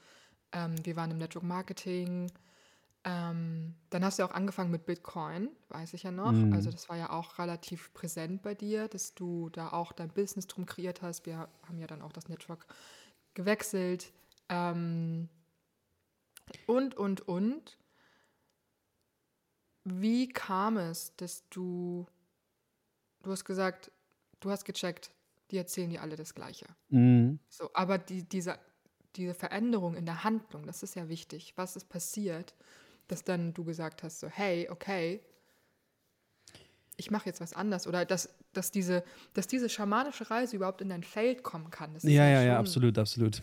ähm, 0.51 0.75
wir 0.83 0.95
waren 0.95 1.11
im 1.11 1.17
Network 1.17 1.43
Marketing. 1.43 2.31
Ähm, 3.03 3.73
dann 3.89 4.05
hast 4.05 4.19
du 4.19 4.23
auch 4.23 4.31
angefangen 4.31 4.69
mit 4.69 4.85
Bitcoin, 4.85 5.49
weiß 5.69 5.95
ich 5.95 6.03
ja 6.03 6.11
noch. 6.11 6.33
Mhm. 6.33 6.53
Also 6.53 6.69
das 6.69 6.87
war 6.87 6.97
ja 6.97 7.09
auch 7.09 7.39
relativ 7.39 7.91
präsent 7.93 8.43
bei 8.43 8.53
dir, 8.53 8.87
dass 8.87 9.15
du 9.15 9.49
da 9.49 9.69
auch 9.69 9.91
dein 9.91 10.09
Business 10.09 10.45
drum 10.45 10.67
kreiert 10.67 11.01
hast. 11.01 11.25
Wir 11.25 11.49
haben 11.67 11.79
ja 11.79 11.87
dann 11.87 12.03
auch 12.03 12.13
das 12.13 12.29
Network 12.29 12.67
gewechselt. 13.33 14.13
Ähm, 14.49 15.29
und, 16.67 16.95
und, 16.95 17.27
und. 17.27 17.77
Wie 19.83 20.29
kam 20.29 20.77
es, 20.77 21.15
dass 21.15 21.47
du, 21.49 22.05
du 23.23 23.31
hast 23.31 23.45
gesagt, 23.45 23.91
du 24.39 24.51
hast 24.51 24.65
gecheckt, 24.65 25.11
die 25.49 25.57
erzählen 25.57 25.89
dir 25.89 26.01
alle 26.01 26.15
das 26.15 26.33
Gleiche. 26.35 26.67
Mhm. 26.89 27.39
So, 27.49 27.69
aber 27.73 27.97
die, 27.97 28.23
diese, 28.23 28.57
diese 29.15 29.33
Veränderung 29.33 29.95
in 29.95 30.05
der 30.05 30.23
Handlung, 30.23 30.65
das 30.65 30.83
ist 30.83 30.95
ja 30.95 31.09
wichtig. 31.09 31.53
Was 31.55 31.75
ist 31.75 31.89
passiert, 31.89 32.55
dass 33.07 33.23
dann 33.23 33.53
du 33.53 33.63
gesagt 33.63 34.03
hast, 34.03 34.19
so, 34.19 34.27
hey, 34.27 34.69
okay, 34.69 35.21
ich 36.97 37.09
mache 37.11 37.25
jetzt 37.25 37.41
was 37.41 37.53
anders. 37.53 37.87
Oder 37.87 38.05
dass, 38.05 38.29
dass, 38.53 38.71
diese, 38.71 39.03
dass 39.33 39.47
diese 39.47 39.69
schamanische 39.69 40.29
Reise 40.29 40.55
überhaupt 40.55 40.81
in 40.81 40.89
dein 40.89 41.03
Feld 41.03 41.43
kommen 41.43 41.71
kann. 41.71 41.93
Das 41.93 42.03
ist 42.03 42.11
Ja, 42.11 42.25
ja, 42.27 42.41
ja, 42.43 42.51
schon- 42.53 42.59
absolut, 42.59 42.97
absolut. 42.97 43.41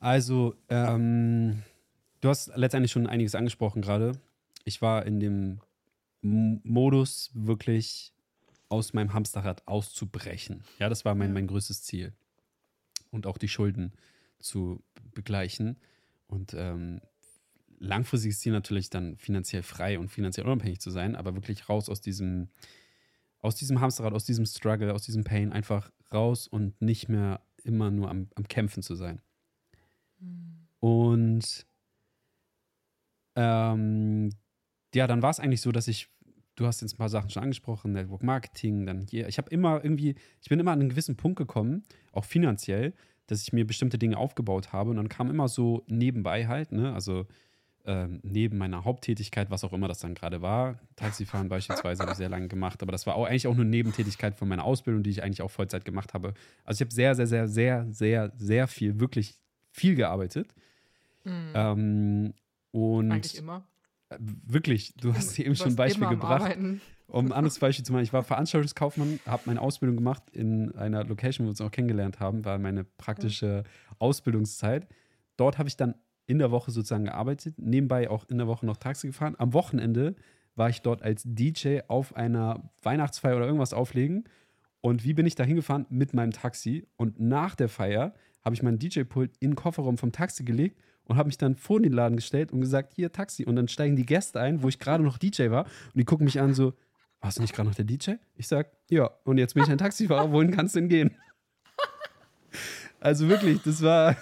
Also, 0.00 0.54
ähm, 0.68 1.62
du 2.20 2.28
hast 2.28 2.54
letztendlich 2.56 2.92
schon 2.92 3.06
einiges 3.06 3.34
angesprochen 3.34 3.80
gerade. 3.80 4.12
Ich 4.64 4.82
war 4.82 5.06
in 5.06 5.20
dem 5.20 5.60
Modus, 6.22 7.30
wirklich 7.34 8.14
aus 8.68 8.94
meinem 8.94 9.12
Hamsterrad 9.12 9.66
auszubrechen. 9.68 10.64
Ja, 10.78 10.88
das 10.88 11.04
war 11.04 11.14
mein, 11.14 11.32
mein 11.32 11.46
größtes 11.46 11.82
Ziel. 11.82 12.12
Und 13.10 13.26
auch 13.26 13.38
die 13.38 13.48
Schulden 13.48 13.92
zu 14.40 14.82
begleichen. 15.14 15.76
Und 16.26 16.54
ähm, 16.54 17.00
langfristiges 17.78 18.40
Ziel 18.40 18.52
natürlich 18.52 18.90
dann 18.90 19.16
finanziell 19.16 19.62
frei 19.62 19.98
und 19.98 20.08
finanziell 20.08 20.46
unabhängig 20.46 20.80
zu 20.80 20.90
sein, 20.90 21.14
aber 21.14 21.34
wirklich 21.34 21.68
raus 21.68 21.88
aus 21.88 22.00
diesem, 22.00 22.48
aus 23.40 23.54
diesem 23.54 23.80
Hamsterrad, 23.80 24.14
aus 24.14 24.24
diesem 24.24 24.46
Struggle, 24.46 24.94
aus 24.94 25.02
diesem 25.02 25.24
Pain, 25.24 25.52
einfach 25.52 25.92
raus 26.12 26.48
und 26.48 26.80
nicht 26.80 27.08
mehr 27.08 27.42
immer 27.62 27.90
nur 27.90 28.10
am, 28.10 28.28
am 28.34 28.48
Kämpfen 28.48 28.82
zu 28.82 28.94
sein. 28.94 29.20
Hm. 30.18 30.66
Und 30.80 31.66
ähm, 33.36 34.30
ja, 34.94 35.06
dann 35.06 35.22
war 35.22 35.30
es 35.30 35.40
eigentlich 35.40 35.60
so, 35.60 35.72
dass 35.72 35.88
ich, 35.88 36.08
du 36.56 36.66
hast 36.66 36.80
jetzt 36.80 36.94
ein 36.94 36.98
paar 36.98 37.08
Sachen 37.08 37.30
schon 37.30 37.42
angesprochen, 37.42 37.92
Network 37.92 38.22
Marketing, 38.22 38.86
dann 38.86 39.00
hier, 39.00 39.28
ich 39.28 39.38
habe 39.38 39.50
immer 39.50 39.82
irgendwie, 39.82 40.14
ich 40.40 40.48
bin 40.48 40.60
immer 40.60 40.72
an 40.72 40.80
einen 40.80 40.90
gewissen 40.90 41.16
Punkt 41.16 41.36
gekommen, 41.36 41.84
auch 42.12 42.24
finanziell, 42.24 42.94
dass 43.26 43.42
ich 43.42 43.52
mir 43.52 43.66
bestimmte 43.66 43.98
Dinge 43.98 44.18
aufgebaut 44.18 44.72
habe 44.72 44.90
und 44.90 44.96
dann 44.96 45.08
kam 45.08 45.30
immer 45.30 45.48
so 45.48 45.84
nebenbei 45.86 46.46
halt, 46.46 46.72
ne, 46.72 46.92
also 46.92 47.26
ähm, 47.86 48.20
neben 48.22 48.56
meiner 48.56 48.84
Haupttätigkeit, 48.84 49.50
was 49.50 49.62
auch 49.62 49.72
immer 49.72 49.88
das 49.88 49.98
dann 49.98 50.14
gerade 50.14 50.40
war, 50.40 50.78
Taxifahren 50.96 51.48
beispielsweise 51.48 52.02
habe 52.02 52.12
ich 52.12 52.18
sehr 52.18 52.30
lange 52.30 52.48
gemacht, 52.48 52.82
aber 52.82 52.92
das 52.92 53.06
war 53.06 53.14
auch 53.14 53.26
eigentlich 53.26 53.46
auch 53.46 53.54
eine 53.54 53.64
Nebentätigkeit 53.64 54.36
von 54.36 54.48
meiner 54.48 54.64
Ausbildung, 54.64 55.02
die 55.02 55.10
ich 55.10 55.22
eigentlich 55.22 55.42
auch 55.42 55.50
Vollzeit 55.50 55.84
gemacht 55.84 56.14
habe. 56.14 56.34
Also 56.64 56.78
ich 56.78 56.86
habe 56.86 56.94
sehr, 56.94 57.14
sehr, 57.14 57.26
sehr, 57.26 57.46
sehr, 57.46 57.86
sehr, 57.90 58.32
sehr 58.36 58.68
viel, 58.68 59.00
wirklich 59.00 59.38
viel 59.70 59.96
gearbeitet. 59.96 60.54
Hm. 61.24 61.52
Ähm, 61.54 62.34
und 62.70 63.12
Eigentlich 63.12 63.36
immer. 63.36 63.66
Wirklich, 64.20 64.94
du 64.96 65.14
hast 65.14 65.38
eben 65.38 65.50
Du 65.50 65.56
schon 65.56 65.72
ein 65.72 65.76
Beispiel 65.76 66.08
gebracht. 66.08 66.42
Arbeiten. 66.42 66.80
Um 67.06 67.26
ein 67.26 67.32
anderes 67.32 67.58
Beispiel 67.58 67.84
zu 67.84 67.92
machen, 67.92 68.04
ich 68.04 68.12
war 68.12 68.22
Veranstaltungskaufmann, 68.22 69.20
habe 69.26 69.42
meine 69.46 69.60
Ausbildung 69.60 69.96
gemacht 69.96 70.22
in 70.32 70.74
einer 70.74 71.04
Location, 71.04 71.44
wo 71.44 71.48
wir 71.48 71.50
uns 71.50 71.60
auch 71.60 71.70
kennengelernt 71.70 72.20
haben, 72.20 72.44
war 72.44 72.58
meine 72.58 72.84
praktische 72.84 73.64
Ausbildungszeit. 73.98 74.88
Dort 75.36 75.58
habe 75.58 75.68
ich 75.68 75.76
dann 75.76 75.94
in 76.26 76.38
der 76.38 76.50
Woche 76.50 76.70
sozusagen 76.70 77.04
gearbeitet, 77.04 77.58
nebenbei 77.58 78.08
auch 78.08 78.28
in 78.28 78.38
der 78.38 78.46
Woche 78.46 78.64
noch 78.64 78.78
Taxi 78.78 79.08
gefahren. 79.08 79.34
Am 79.38 79.52
Wochenende 79.52 80.16
war 80.56 80.70
ich 80.70 80.82
dort 80.82 81.02
als 81.02 81.22
DJ 81.26 81.80
auf 81.88 82.16
einer 82.16 82.70
Weihnachtsfeier 82.82 83.36
oder 83.36 83.46
irgendwas 83.46 83.74
auflegen. 83.74 84.24
Und 84.80 85.04
wie 85.04 85.14
bin 85.14 85.26
ich 85.26 85.34
da 85.34 85.44
hingefahren? 85.44 85.86
Mit 85.88 86.14
meinem 86.14 86.32
Taxi. 86.32 86.86
Und 86.96 87.20
nach 87.20 87.54
der 87.54 87.68
Feier 87.68 88.14
habe 88.44 88.54
ich 88.54 88.62
mein 88.62 88.78
DJ-Pult 88.78 89.32
in 89.40 89.50
den 89.50 89.56
Kofferraum 89.56 89.98
vom 89.98 90.12
Taxi 90.12 90.44
gelegt 90.44 90.80
und 91.06 91.16
habe 91.16 91.26
mich 91.28 91.38
dann 91.38 91.54
vor 91.54 91.80
den 91.80 91.92
Laden 91.92 92.16
gestellt 92.16 92.52
und 92.52 92.60
gesagt, 92.60 92.94
hier 92.94 93.12
Taxi. 93.12 93.44
Und 93.44 93.56
dann 93.56 93.68
steigen 93.68 93.96
die 93.96 94.06
Gäste 94.06 94.40
ein, 94.40 94.62
wo 94.62 94.68
ich 94.68 94.78
gerade 94.78 95.04
noch 95.04 95.18
DJ 95.18 95.50
war. 95.50 95.64
Und 95.64 95.96
die 95.96 96.04
gucken 96.04 96.24
mich 96.24 96.40
an 96.40 96.54
so, 96.54 96.74
warst 97.20 97.38
du 97.38 97.42
nicht 97.42 97.54
gerade 97.54 97.68
noch 97.68 97.76
der 97.76 97.84
DJ? 97.84 98.12
Ich 98.36 98.48
sag, 98.48 98.70
ja. 98.88 99.10
Und 99.24 99.38
jetzt 99.38 99.54
bin 99.54 99.64
ich 99.64 99.70
ein 99.70 99.78
Taxifahrer, 99.78 100.32
wohin 100.32 100.50
kannst 100.50 100.74
du 100.74 100.80
denn 100.80 100.88
gehen? 100.88 101.16
Also 103.00 103.28
wirklich, 103.28 103.60
das 103.62 103.82
war, 103.82 104.16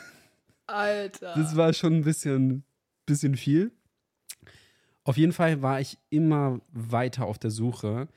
Alter. 0.67 1.35
das 1.37 1.55
war 1.55 1.73
schon 1.73 1.95
ein 1.95 2.03
bisschen, 2.03 2.65
bisschen 3.07 3.37
viel. 3.37 3.71
Auf 5.05 5.17
jeden 5.17 5.33
Fall 5.33 5.63
war 5.63 5.81
ich 5.81 5.99
immer 6.11 6.61
weiter 6.73 7.27
auf 7.27 7.39
der 7.39 7.53
Suche, 7.53 8.09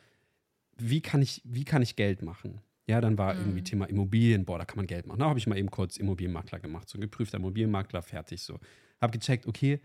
wie 0.78 1.02
kann 1.02 1.22
ich, 1.22 1.44
wie 1.46 1.66
kann 1.66 1.84
ich 1.84 1.96
Geld 1.96 2.24
machen? 2.24 2.62
Ja, 2.88 3.02
dann 3.02 3.18
war 3.18 3.36
irgendwie 3.36 3.62
Mhm. 3.62 3.66
Thema 3.66 3.86
Immobilien, 3.86 4.46
boah, 4.46 4.60
da 4.60 4.66
kann 4.66 4.78
man 4.78 4.88
Geld 4.88 5.08
machen. 5.08 5.20
Da 5.20 5.26
habe 5.28 5.40
ich 5.40 5.48
mal 5.48 5.58
eben 5.58 5.72
kurz 5.72 5.98
Immobilienmakler 5.98 6.60
gemacht, 6.60 6.88
so 6.88 6.98
ein 6.98 7.02
geprüfter 7.02 7.38
Immobilienmakler, 7.38 8.02
fertig 8.02 8.42
so. 8.42 8.60
Habe 9.02 9.18
gecheckt, 9.18 9.48
okay, 9.48 9.82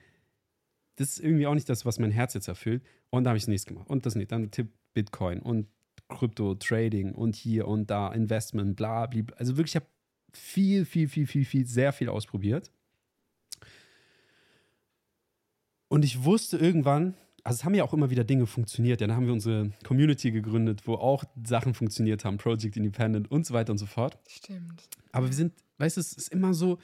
das 0.96 1.10
ist 1.10 1.20
irgendwie 1.20 1.46
auch 1.46 1.54
nicht 1.54 1.68
das, 1.68 1.86
was 1.86 1.98
mein 1.98 2.10
Herz 2.10 2.34
jetzt 2.34 2.48
erfüllt. 2.48 2.82
Und 3.08 3.24
da 3.24 3.30
habe 3.30 3.38
ich 3.38 3.44
das 3.44 3.48
nächste 3.48 3.72
gemacht. 3.72 3.88
Und 3.88 4.04
das 4.04 4.14
nicht. 4.14 4.30
Dann 4.30 4.50
Tipp 4.50 4.68
Bitcoin 4.92 5.40
und 5.40 5.68
Krypto-Trading 6.08 7.14
und 7.14 7.36
hier 7.36 7.68
und 7.68 7.90
da, 7.90 8.12
Investment, 8.12 8.76
bla, 8.76 9.06
bla. 9.06 9.22
Also 9.36 9.56
wirklich, 9.56 9.72
ich 9.72 9.76
habe 9.76 9.86
viel, 10.32 10.84
viel, 10.84 11.08
viel, 11.08 11.26
viel, 11.26 11.44
viel, 11.44 11.66
sehr 11.66 11.92
viel 11.92 12.08
ausprobiert. 12.08 12.70
Und 15.88 16.04
ich 16.04 16.24
wusste 16.24 16.56
irgendwann, 16.58 17.14
also 17.44 17.56
es 17.56 17.64
haben 17.64 17.74
ja 17.74 17.84
auch 17.84 17.92
immer 17.92 18.10
wieder 18.10 18.24
Dinge 18.24 18.46
funktioniert. 18.46 19.00
Ja, 19.00 19.06
dann 19.06 19.16
haben 19.16 19.26
wir 19.26 19.32
unsere 19.32 19.70
Community 19.84 20.30
gegründet, 20.30 20.86
wo 20.86 20.94
auch 20.94 21.24
Sachen 21.44 21.74
funktioniert 21.74 22.24
haben, 22.24 22.38
Project 22.38 22.76
Independent 22.76 23.30
und 23.30 23.46
so 23.46 23.54
weiter 23.54 23.72
und 23.72 23.78
so 23.78 23.86
fort. 23.86 24.18
Stimmt. 24.28 24.82
Aber 25.12 25.26
wir 25.26 25.34
sind, 25.34 25.52
weißt 25.78 25.96
du, 25.96 26.00
es 26.00 26.12
ist 26.12 26.28
immer 26.28 26.54
so, 26.54 26.78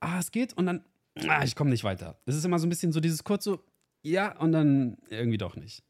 ah, 0.00 0.18
es 0.18 0.30
geht 0.30 0.54
und 0.54 0.66
dann, 0.66 0.84
ah, 1.28 1.44
ich 1.44 1.54
komme 1.54 1.70
nicht 1.70 1.84
weiter. 1.84 2.18
Es 2.26 2.36
ist 2.36 2.44
immer 2.44 2.58
so 2.58 2.66
ein 2.66 2.70
bisschen 2.70 2.92
so 2.92 3.00
dieses 3.00 3.24
kurz 3.24 3.44
so, 3.44 3.60
ja, 4.02 4.36
und 4.38 4.52
dann 4.52 4.98
irgendwie 5.10 5.38
doch 5.38 5.56
nicht. 5.56 5.82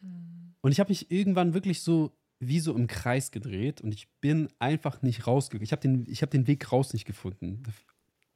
Mhm. 0.00 0.54
Und 0.60 0.72
ich 0.72 0.80
habe 0.80 0.90
mich 0.90 1.10
irgendwann 1.10 1.54
wirklich 1.54 1.82
so 1.82 2.12
wie 2.40 2.60
so 2.60 2.74
im 2.74 2.86
Kreis 2.86 3.30
gedreht 3.30 3.80
und 3.80 3.92
ich 3.92 4.08
bin 4.20 4.48
einfach 4.58 5.02
nicht 5.02 5.26
rausgegangen. 5.26 5.64
Ich 5.64 5.72
habe 5.72 5.82
den, 5.82 6.06
hab 6.06 6.30
den 6.30 6.46
Weg 6.46 6.70
raus 6.70 6.92
nicht 6.92 7.04
gefunden. 7.04 7.62
Da, 7.64 7.72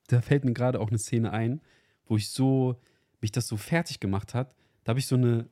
da 0.08 0.20
fällt 0.20 0.44
mir 0.44 0.52
gerade 0.52 0.80
auch 0.80 0.88
eine 0.88 0.98
Szene 0.98 1.32
ein, 1.32 1.60
wo 2.06 2.16
ich 2.16 2.28
so, 2.30 2.80
mich 3.20 3.30
das 3.30 3.46
so 3.46 3.56
fertig 3.56 4.00
gemacht 4.00 4.34
hat. 4.34 4.56
Da 4.84 4.90
habe 4.90 5.00
ich 5.00 5.06
so 5.06 5.16
eine, 5.16 5.48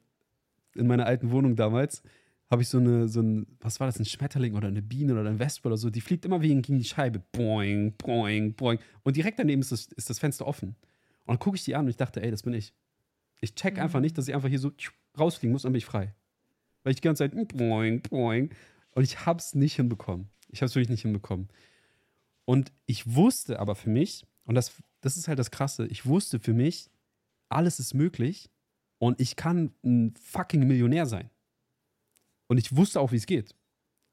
in 0.75 0.87
meiner 0.87 1.07
alten 1.07 1.31
Wohnung 1.31 1.57
damals, 1.57 2.03
habe 2.51 2.63
ich 2.63 2.69
so 2.69 2.79
eine, 2.79 3.07
so 3.09 3.21
ein, 3.21 3.47
was 3.61 3.79
war 3.79 3.87
das, 3.87 3.99
ein 3.99 4.05
Schmetterling 4.05 4.55
oder 4.55 4.69
eine 4.69 4.83
Biene 4.83 5.13
oder 5.13 5.31
ein 5.31 5.39
Wespe 5.39 5.69
oder 5.69 5.77
so, 5.77 5.89
die 5.89 6.01
fliegt 6.01 6.25
immer 6.25 6.41
gegen, 6.41 6.63
gegen 6.63 6.79
die 6.79 6.85
Scheibe. 6.85 7.21
Boing, 7.33 7.93
boing, 7.97 8.55
boing. 8.55 8.81
Und 9.05 9.17
direkt 9.17 9.39
daneben 9.39 9.63
ist 9.63 9.71
das, 9.71 9.87
ist 9.87 10.11
das 10.11 10.19
Fenster 10.19 10.47
offen. 10.47 10.71
Und 10.71 11.29
dann 11.29 11.39
gucke 11.39 11.57
ich 11.57 11.65
die 11.65 11.77
an 11.77 11.85
und 11.85 11.91
ich 11.91 11.97
dachte, 11.97 12.23
ey, 12.23 12.31
das 12.31 12.43
bin 12.43 12.55
ich. 12.55 12.75
Ich 13.41 13.55
check 13.55 13.77
mhm. 13.77 13.83
einfach 13.83 14.01
nicht, 14.01 14.19
dass 14.19 14.27
ich 14.27 14.35
einfach 14.35 14.49
hier 14.49 14.59
so 14.59 14.73
rausfliegen 15.19 15.53
muss, 15.53 15.63
dann 15.63 15.73
bin 15.73 15.79
ich 15.79 15.85
frei. 15.85 16.13
Weil 16.83 16.93
ich 16.93 16.97
die 17.01 17.07
ganze 17.07 17.23
Zeit 17.23 17.57
boing, 17.57 18.03
boing. 18.03 18.51
Und 18.93 19.05
ich 19.05 19.27
habe 19.27 19.39
es 19.39 19.55
nicht 19.55 19.77
hinbekommen. 19.77 20.29
Ich 20.49 20.61
habe 20.61 20.67
es 20.67 20.75
wirklich 20.75 20.91
nicht 20.91 21.03
hinbekommen. 21.03 21.49
Und 22.45 22.73
ich 22.87 23.15
wusste 23.15 23.61
aber 23.61 23.77
für 23.77 23.91
mich, 23.91 24.27
und 24.45 24.57
das, 24.57 24.83
das 25.03 25.17
ist 25.17 25.29
halt 25.29 25.39
das 25.39 25.53
Krasse, 25.53 25.87
ich 25.87 26.05
wusste 26.05 26.41
für 26.41 26.53
mich, 26.53 26.91
alles 27.49 27.79
ist 27.79 27.95
möglich 27.95 28.51
und 29.01 29.19
ich 29.19 29.35
kann 29.35 29.73
ein 29.83 30.15
fucking 30.21 30.67
Millionär 30.69 31.07
sein. 31.07 31.31
Und 32.49 32.59
ich 32.59 32.77
wusste 32.77 33.01
auch, 33.01 33.13
wie 33.13 33.17
es 33.17 33.25
geht. 33.25 33.57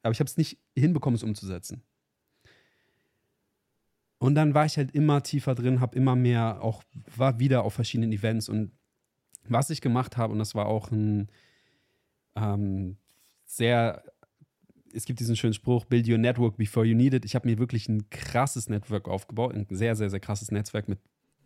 Aber 0.02 0.12
ich 0.12 0.20
habe 0.20 0.28
es 0.28 0.38
nicht 0.38 0.58
hinbekommen, 0.74 1.14
es 1.14 1.22
umzusetzen. 1.22 1.82
Und 4.18 4.34
dann 4.34 4.54
war 4.54 4.64
ich 4.64 4.78
halt 4.78 4.92
immer 4.92 5.22
tiefer 5.22 5.54
drin, 5.54 5.80
habe 5.80 5.94
immer 5.94 6.16
mehr 6.16 6.62
auch, 6.62 6.82
war 7.14 7.38
wieder 7.38 7.64
auf 7.64 7.74
verschiedenen 7.74 8.12
Events. 8.12 8.48
Und 8.48 8.72
was 9.44 9.68
ich 9.68 9.82
gemacht 9.82 10.16
habe, 10.16 10.32
und 10.32 10.38
das 10.38 10.54
war 10.54 10.66
auch 10.66 10.90
ein 10.90 11.28
ähm, 12.34 12.96
sehr, 13.44 14.02
es 14.94 15.04
gibt 15.04 15.20
diesen 15.20 15.36
schönen 15.36 15.52
Spruch, 15.52 15.84
build 15.84 16.08
your 16.08 16.16
network 16.18 16.56
before 16.56 16.86
you 16.86 16.96
need 16.96 17.12
it. 17.12 17.26
Ich 17.26 17.34
habe 17.34 17.46
mir 17.46 17.58
wirklich 17.58 17.90
ein 17.90 18.08
krasses 18.08 18.70
Network 18.70 19.06
aufgebaut, 19.06 19.54
ein 19.54 19.66
sehr, 19.68 19.94
sehr, 19.96 20.08
sehr 20.08 20.20
krasses 20.20 20.50
Netzwerk 20.50 20.88
mit 20.88 20.98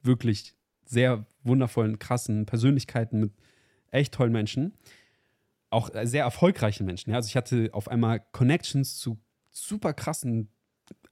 wirklich 0.05 0.55
sehr 0.85 1.27
wundervollen, 1.43 1.99
krassen 1.99 2.47
Persönlichkeiten, 2.47 3.21
mit 3.21 3.33
echt 3.91 4.15
tollen 4.15 4.33
Menschen. 4.33 4.75
Auch 5.71 5.91
sehr 6.05 6.25
erfolgreichen 6.25 6.85
Menschen. 6.85 7.11
Ja? 7.11 7.17
Also 7.17 7.29
ich 7.29 7.37
hatte 7.37 7.71
auf 7.73 7.89
einmal 7.89 8.21
Connections 8.33 8.97
zu 8.97 9.19
super 9.51 9.93
krassen 9.93 10.49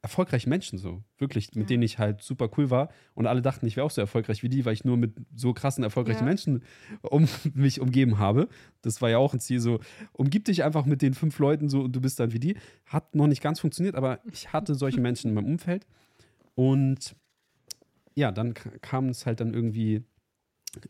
erfolgreiche 0.02 0.48
Menschen 0.48 0.78
so, 0.78 1.02
wirklich, 1.18 1.54
mit 1.54 1.68
denen 1.68 1.82
ich 1.82 1.98
halt 1.98 2.22
super 2.22 2.48
cool 2.56 2.70
war 2.70 2.88
und 3.14 3.26
alle 3.26 3.42
dachten, 3.42 3.66
ich 3.66 3.76
wäre 3.76 3.84
auch 3.84 3.90
so 3.90 4.00
erfolgreich 4.00 4.42
wie 4.42 4.48
die, 4.48 4.64
weil 4.64 4.72
ich 4.72 4.84
nur 4.84 4.96
mit 4.96 5.12
so 5.34 5.52
krassen, 5.52 5.84
erfolgreichen 5.84 6.20
ja. 6.20 6.24
Menschen 6.24 6.62
um 7.02 7.28
mich 7.54 7.80
umgeben 7.80 8.18
habe. 8.18 8.48
Das 8.80 9.02
war 9.02 9.10
ja 9.10 9.18
auch 9.18 9.34
ein 9.34 9.40
Ziel, 9.40 9.60
so, 9.60 9.80
umgib 10.12 10.46
dich 10.46 10.64
einfach 10.64 10.86
mit 10.86 11.02
den 11.02 11.12
fünf 11.12 11.38
Leuten 11.38 11.68
so 11.68 11.82
und 11.82 11.92
du 11.92 12.00
bist 12.00 12.18
dann 12.18 12.32
wie 12.32 12.40
die. 12.40 12.56
Hat 12.86 13.14
noch 13.14 13.26
nicht 13.26 13.42
ganz 13.42 13.60
funktioniert, 13.60 13.94
aber 13.94 14.20
ich 14.32 14.52
hatte 14.52 14.74
solche 14.74 15.00
Menschen 15.00 15.28
in 15.28 15.34
meinem 15.34 15.46
Umfeld 15.46 15.86
und 16.54 17.14
ja, 18.14 18.32
dann 18.32 18.54
kam 18.54 19.08
es 19.08 19.26
halt 19.26 19.40
dann 19.40 19.54
irgendwie 19.54 20.04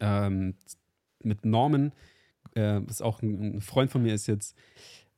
ähm, 0.01 0.55
mit 1.23 1.45
Norman, 1.45 1.93
äh, 2.55 2.81
was 2.85 3.03
auch 3.03 3.23
ein, 3.23 3.57
ein 3.57 3.61
Freund 3.61 3.91
von 3.91 4.03
mir 4.03 4.15
ist 4.15 4.27
jetzt, 4.27 4.57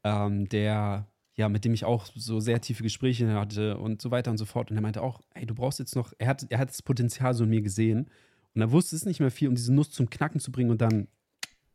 ähm, 0.05 0.49
der 0.49 1.07
ja, 1.35 1.49
mit 1.49 1.65
dem 1.65 1.73
ich 1.73 1.85
auch 1.85 2.07
so 2.15 2.41
sehr 2.41 2.61
tiefe 2.61 2.83
Gespräche 2.83 3.33
hatte 3.35 3.79
und 3.79 4.03
so 4.03 4.11
weiter 4.11 4.31
und 4.31 4.37
so 4.37 4.45
fort. 4.45 4.71
Und 4.71 4.77
er 4.77 4.83
meinte 4.83 5.03
auch, 5.03 5.23
ey, 5.35 5.47
du 5.47 5.55
brauchst 5.55 5.79
jetzt 5.79 5.97
noch, 5.97 6.13
er 6.19 6.29
hat, 6.29 6.47
er 6.51 6.59
hat 6.59 6.69
das 6.69 6.83
Potenzial 6.83 7.33
so 7.35 7.45
in 7.45 7.51
mir 7.51 7.63
gesehen 7.63 8.11
und 8.55 8.61
er 8.61 8.71
wusste 8.71 8.97
es 8.97 9.07
nicht 9.07 9.21
mehr 9.21 9.31
viel, 9.31 9.49
um 9.49 9.55
diese 9.55 9.73
Nuss 9.73 9.91
zum 9.91 10.11
Knacken 10.11 10.41
zu 10.41 10.53
bringen 10.53 10.71
und 10.71 10.81
dann, 10.81 11.09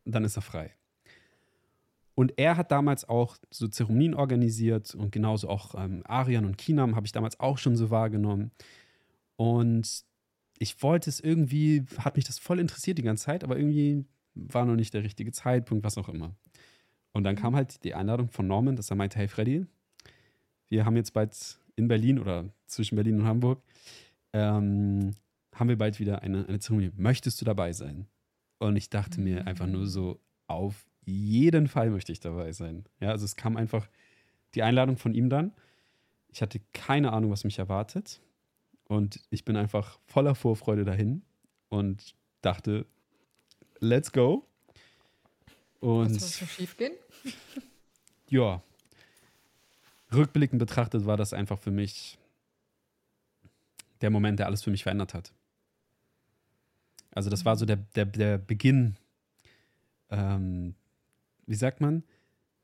dann 0.04 0.24
ist 0.24 0.36
er 0.36 0.42
frei. 0.42 0.74
Und 2.14 2.34
er 2.36 2.56
hat 2.56 2.70
damals 2.70 3.08
auch 3.08 3.36
so 3.50 3.68
Zeremonien 3.68 4.14
organisiert 4.14 4.94
und 4.94 5.12
genauso 5.12 5.48
auch 5.48 5.74
ähm, 5.76 6.02
Arian 6.04 6.46
und 6.46 6.58
Kinam 6.58 6.96
habe 6.96 7.06
ich 7.06 7.12
damals 7.12 7.38
auch 7.38 7.58
schon 7.58 7.76
so 7.76 7.90
wahrgenommen. 7.90 8.50
Und 9.36 10.04
ich 10.58 10.82
wollte 10.82 11.10
es 11.10 11.20
irgendwie, 11.20 11.84
hat 11.98 12.16
mich 12.16 12.24
das 12.24 12.38
voll 12.38 12.58
interessiert 12.58 12.98
die 12.98 13.02
ganze 13.02 13.24
Zeit, 13.24 13.44
aber 13.44 13.56
irgendwie 13.56 14.04
war 14.34 14.64
noch 14.64 14.76
nicht 14.76 14.94
der 14.94 15.02
richtige 15.02 15.32
Zeitpunkt, 15.32 15.84
was 15.84 15.98
auch 15.98 16.08
immer. 16.08 16.34
Und 17.12 17.24
dann 17.24 17.36
kam 17.36 17.56
halt 17.56 17.82
die 17.84 17.94
Einladung 17.94 18.28
von 18.28 18.46
Norman, 18.46 18.76
dass 18.76 18.90
er 18.90 18.96
meinte, 18.96 19.18
hey 19.18 19.28
Freddy, 19.28 19.66
wir 20.68 20.84
haben 20.84 20.96
jetzt 20.96 21.12
bald 21.12 21.58
in 21.76 21.88
Berlin 21.88 22.18
oder 22.18 22.52
zwischen 22.66 22.96
Berlin 22.96 23.20
und 23.20 23.26
Hamburg, 23.26 23.62
ähm, 24.32 25.12
haben 25.54 25.68
wir 25.68 25.78
bald 25.78 25.98
wieder 25.98 26.22
eine, 26.22 26.46
eine 26.46 26.58
Zeremonie. 26.58 26.92
Möchtest 26.96 27.40
du 27.40 27.44
dabei 27.44 27.72
sein? 27.72 28.06
Und 28.58 28.76
ich 28.76 28.90
dachte 28.90 29.20
mir 29.20 29.46
einfach 29.46 29.66
nur 29.66 29.86
so, 29.86 30.20
auf 30.46 30.86
jeden 31.04 31.68
Fall 31.68 31.90
möchte 31.90 32.12
ich 32.12 32.20
dabei 32.20 32.52
sein. 32.52 32.84
Ja, 33.00 33.10
also 33.10 33.24
es 33.24 33.36
kam 33.36 33.56
einfach 33.56 33.88
die 34.54 34.62
Einladung 34.62 34.96
von 34.96 35.14
ihm 35.14 35.30
dann. 35.30 35.52
Ich 36.28 36.42
hatte 36.42 36.60
keine 36.72 37.12
Ahnung, 37.12 37.30
was 37.30 37.44
mich 37.44 37.58
erwartet. 37.58 38.20
Und 38.88 39.20
ich 39.30 39.44
bin 39.44 39.56
einfach 39.56 39.98
voller 40.06 40.34
Vorfreude 40.34 40.84
dahin 40.84 41.22
und 41.68 42.14
dachte, 42.40 42.86
let's 43.80 44.12
go. 44.12 44.46
Und 45.80 46.16
Was 46.16 46.38
soll 46.38 46.48
schief 46.48 46.76
gehen? 46.76 46.94
ja. 48.30 48.62
Rückblickend 50.12 50.58
betrachtet 50.58 51.04
war 51.04 51.18
das 51.18 51.34
einfach 51.34 51.58
für 51.58 51.70
mich 51.70 52.18
der 54.00 54.10
Moment, 54.10 54.38
der 54.38 54.46
alles 54.46 54.62
für 54.62 54.70
mich 54.70 54.82
verändert 54.82 55.12
hat. 55.12 55.32
Also 57.10 57.30
das 57.30 57.44
war 57.44 57.56
so 57.56 57.66
der, 57.66 57.76
der, 57.76 58.06
der 58.06 58.38
Beginn, 58.38 58.96
ähm, 60.10 60.74
wie 61.46 61.54
sagt 61.54 61.80
man? 61.80 62.04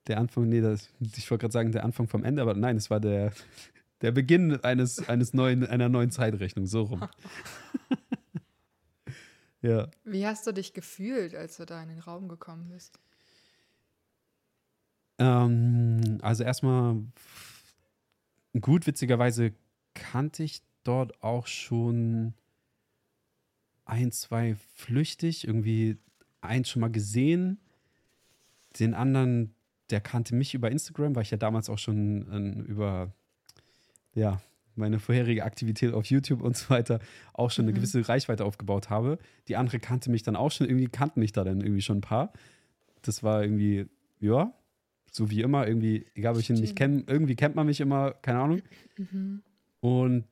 Der 0.06 0.18
Anfang, 0.18 0.48
nee, 0.48 0.60
das, 0.60 0.90
ich 1.00 1.30
wollte 1.30 1.42
gerade 1.42 1.52
sagen, 1.52 1.72
der 1.72 1.84
Anfang 1.84 2.08
vom 2.08 2.24
Ende, 2.24 2.42
aber 2.42 2.54
nein, 2.54 2.76
es 2.76 2.90
war 2.90 3.00
der, 3.00 3.32
der 4.00 4.12
Beginn 4.12 4.62
eines, 4.64 5.08
eines 5.08 5.32
neuen, 5.34 5.66
einer 5.66 5.88
neuen 5.88 6.10
Zeitrechnung, 6.10 6.66
so 6.66 6.82
rum. 6.82 7.08
ja. 9.62 9.88
Wie 10.04 10.26
hast 10.26 10.46
du 10.46 10.52
dich 10.52 10.72
gefühlt, 10.72 11.34
als 11.34 11.56
du 11.56 11.66
da 11.66 11.82
in 11.82 11.88
den 11.88 12.00
Raum 12.00 12.28
gekommen 12.28 12.68
bist? 12.68 12.98
Ähm, 15.18 16.18
also 16.22 16.44
erstmal 16.44 17.02
gut, 18.60 18.86
witzigerweise 18.86 19.52
kannte 19.94 20.42
ich 20.42 20.62
dort 20.82 21.22
auch 21.22 21.46
schon 21.46 22.34
ein, 23.84 24.12
zwei 24.12 24.56
flüchtig, 24.74 25.46
irgendwie 25.46 25.98
eins 26.40 26.68
schon 26.68 26.80
mal 26.80 26.90
gesehen. 26.90 27.58
Den 28.78 28.94
anderen, 28.94 29.54
der 29.90 30.00
kannte 30.00 30.34
mich 30.34 30.54
über 30.54 30.70
Instagram, 30.70 31.14
weil 31.14 31.22
ich 31.22 31.30
ja 31.30 31.36
damals 31.36 31.70
auch 31.70 31.78
schon 31.78 32.30
äh, 32.30 32.60
über 32.62 33.12
ja, 34.14 34.40
meine 34.76 34.98
vorherige 34.98 35.44
Aktivität 35.44 35.92
auf 35.92 36.06
YouTube 36.06 36.42
und 36.42 36.56
so 36.56 36.70
weiter 36.70 37.00
auch 37.32 37.50
schon 37.50 37.64
eine 37.64 37.72
mhm. 37.72 37.76
gewisse 37.76 38.08
Reichweite 38.08 38.44
aufgebaut 38.44 38.90
habe. 38.90 39.18
Die 39.48 39.56
andere 39.56 39.78
kannte 39.78 40.10
mich 40.10 40.22
dann 40.22 40.36
auch 40.36 40.50
schon, 40.50 40.68
irgendwie 40.68 40.88
kannten 40.88 41.20
mich 41.20 41.32
da 41.32 41.44
dann 41.44 41.60
irgendwie 41.60 41.82
schon 41.82 41.98
ein 41.98 42.02
paar. 42.02 42.32
Das 43.02 43.22
war 43.22 43.42
irgendwie, 43.42 43.86
ja, 44.20 44.52
so 45.10 45.30
wie 45.30 45.42
immer, 45.42 45.66
irgendwie, 45.66 46.06
egal 46.14 46.34
ob 46.34 46.40
ich 46.40 46.50
ihn 46.50 46.56
nicht 46.56 46.76
kenne, 46.76 47.04
irgendwie 47.06 47.36
kennt 47.36 47.54
man 47.54 47.66
mich 47.66 47.80
immer, 47.80 48.12
keine 48.12 48.40
Ahnung. 48.40 48.62
Mhm. 48.96 49.42
Und 49.80 50.24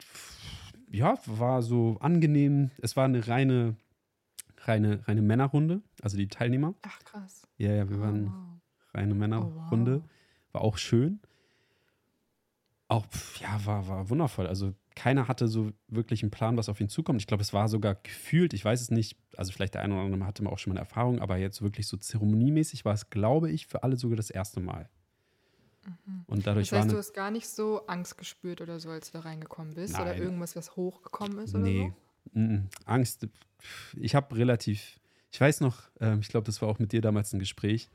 ja, 0.91 1.19
war 1.27 1.63
so 1.63 1.99
angenehm. 2.01 2.71
Es 2.79 2.97
war 2.97 3.05
eine 3.05 3.29
reine, 3.29 3.77
reine, 4.59 5.07
reine 5.07 5.23
Männerrunde, 5.23 5.83
also 6.03 6.17
die 6.17 6.29
Teilnehmer. 6.29 6.75
Ach 6.83 6.99
krass. 7.05 7.43
Ja, 7.59 7.73
ja, 7.73 7.89
wir 7.89 8.01
waren 8.01 8.27
oh, 8.27 8.31
wow. 8.31 8.95
reine 8.95 9.15
Männerrunde. 9.15 9.99
Oh, 9.99 10.03
wow. 10.03 10.53
War 10.53 10.61
auch 10.63 10.79
schön. 10.79 11.21
Auch, 12.93 13.07
ja, 13.41 13.65
war, 13.65 13.89
war 13.89 14.11
wundervoll. 14.11 14.47
Also 14.47 14.75
keiner 14.95 15.27
hatte 15.27 15.49
so 15.49 15.73
wirklich 15.89 16.23
einen 16.23 16.31
Plan, 16.31 16.59
was 16.59 16.69
auf 16.69 16.79
ihn 16.79 16.91
zukommt. 16.91 17.23
Ich 17.23 17.27
glaube, 17.27 17.43
es 17.43 17.55
war 17.55 17.67
sogar 17.69 17.95
gefühlt, 17.95 18.53
ich 18.53 18.63
weiß 18.63 18.83
es 18.83 18.91
nicht, 18.91 19.17
also 19.35 19.51
vielleicht 19.51 19.73
der 19.73 19.81
eine 19.81 19.95
oder 19.95 20.05
andere 20.05 20.27
hatte 20.27 20.45
auch 20.47 20.59
schon 20.59 20.75
mal 20.75 20.79
eine 20.79 20.87
Erfahrung, 20.87 21.19
aber 21.19 21.39
jetzt 21.39 21.63
wirklich 21.63 21.87
so 21.87 21.97
zeremoniemäßig 21.97 22.85
war 22.85 22.93
es, 22.93 23.09
glaube 23.09 23.51
ich, 23.51 23.67
für 23.67 23.83
alle 23.83 23.97
sogar 23.97 24.17
das 24.17 24.29
erste 24.29 24.61
Mal. 24.61 24.91
Mhm. 25.87 26.25
Und 26.27 26.47
dadurch 26.47 26.69
das 26.69 26.81
heißt, 26.81 26.89
war 26.89 26.93
du 26.93 26.99
hast 26.99 27.15
gar 27.15 27.31
nicht 27.31 27.49
so 27.49 27.87
Angst 27.87 28.19
gespürt 28.19 28.61
oder 28.61 28.79
so, 28.79 28.91
als 28.91 29.11
du 29.11 29.19
da 29.19 29.25
reingekommen 29.25 29.73
bist? 29.73 29.95
Nein. 29.95 30.03
Oder 30.03 30.17
irgendwas, 30.19 30.55
was 30.55 30.77
hochgekommen 30.77 31.39
ist? 31.39 31.55
Oder 31.55 31.65
nee, 31.65 31.93
so? 32.35 32.41
Mm, 32.41 32.69
Angst. 32.85 33.27
Ich 33.97 34.15
habe 34.15 34.37
relativ, 34.37 35.01
ich 35.31 35.41
weiß 35.41 35.63
noch, 35.63 35.85
äh, 35.99 36.19
ich 36.19 36.29
glaube, 36.29 36.45
das 36.45 36.61
war 36.61 36.69
auch 36.69 36.79
mit 36.79 36.93
dir 36.93 37.01
damals 37.01 37.33
ein 37.33 37.39
Gespräch. 37.39 37.89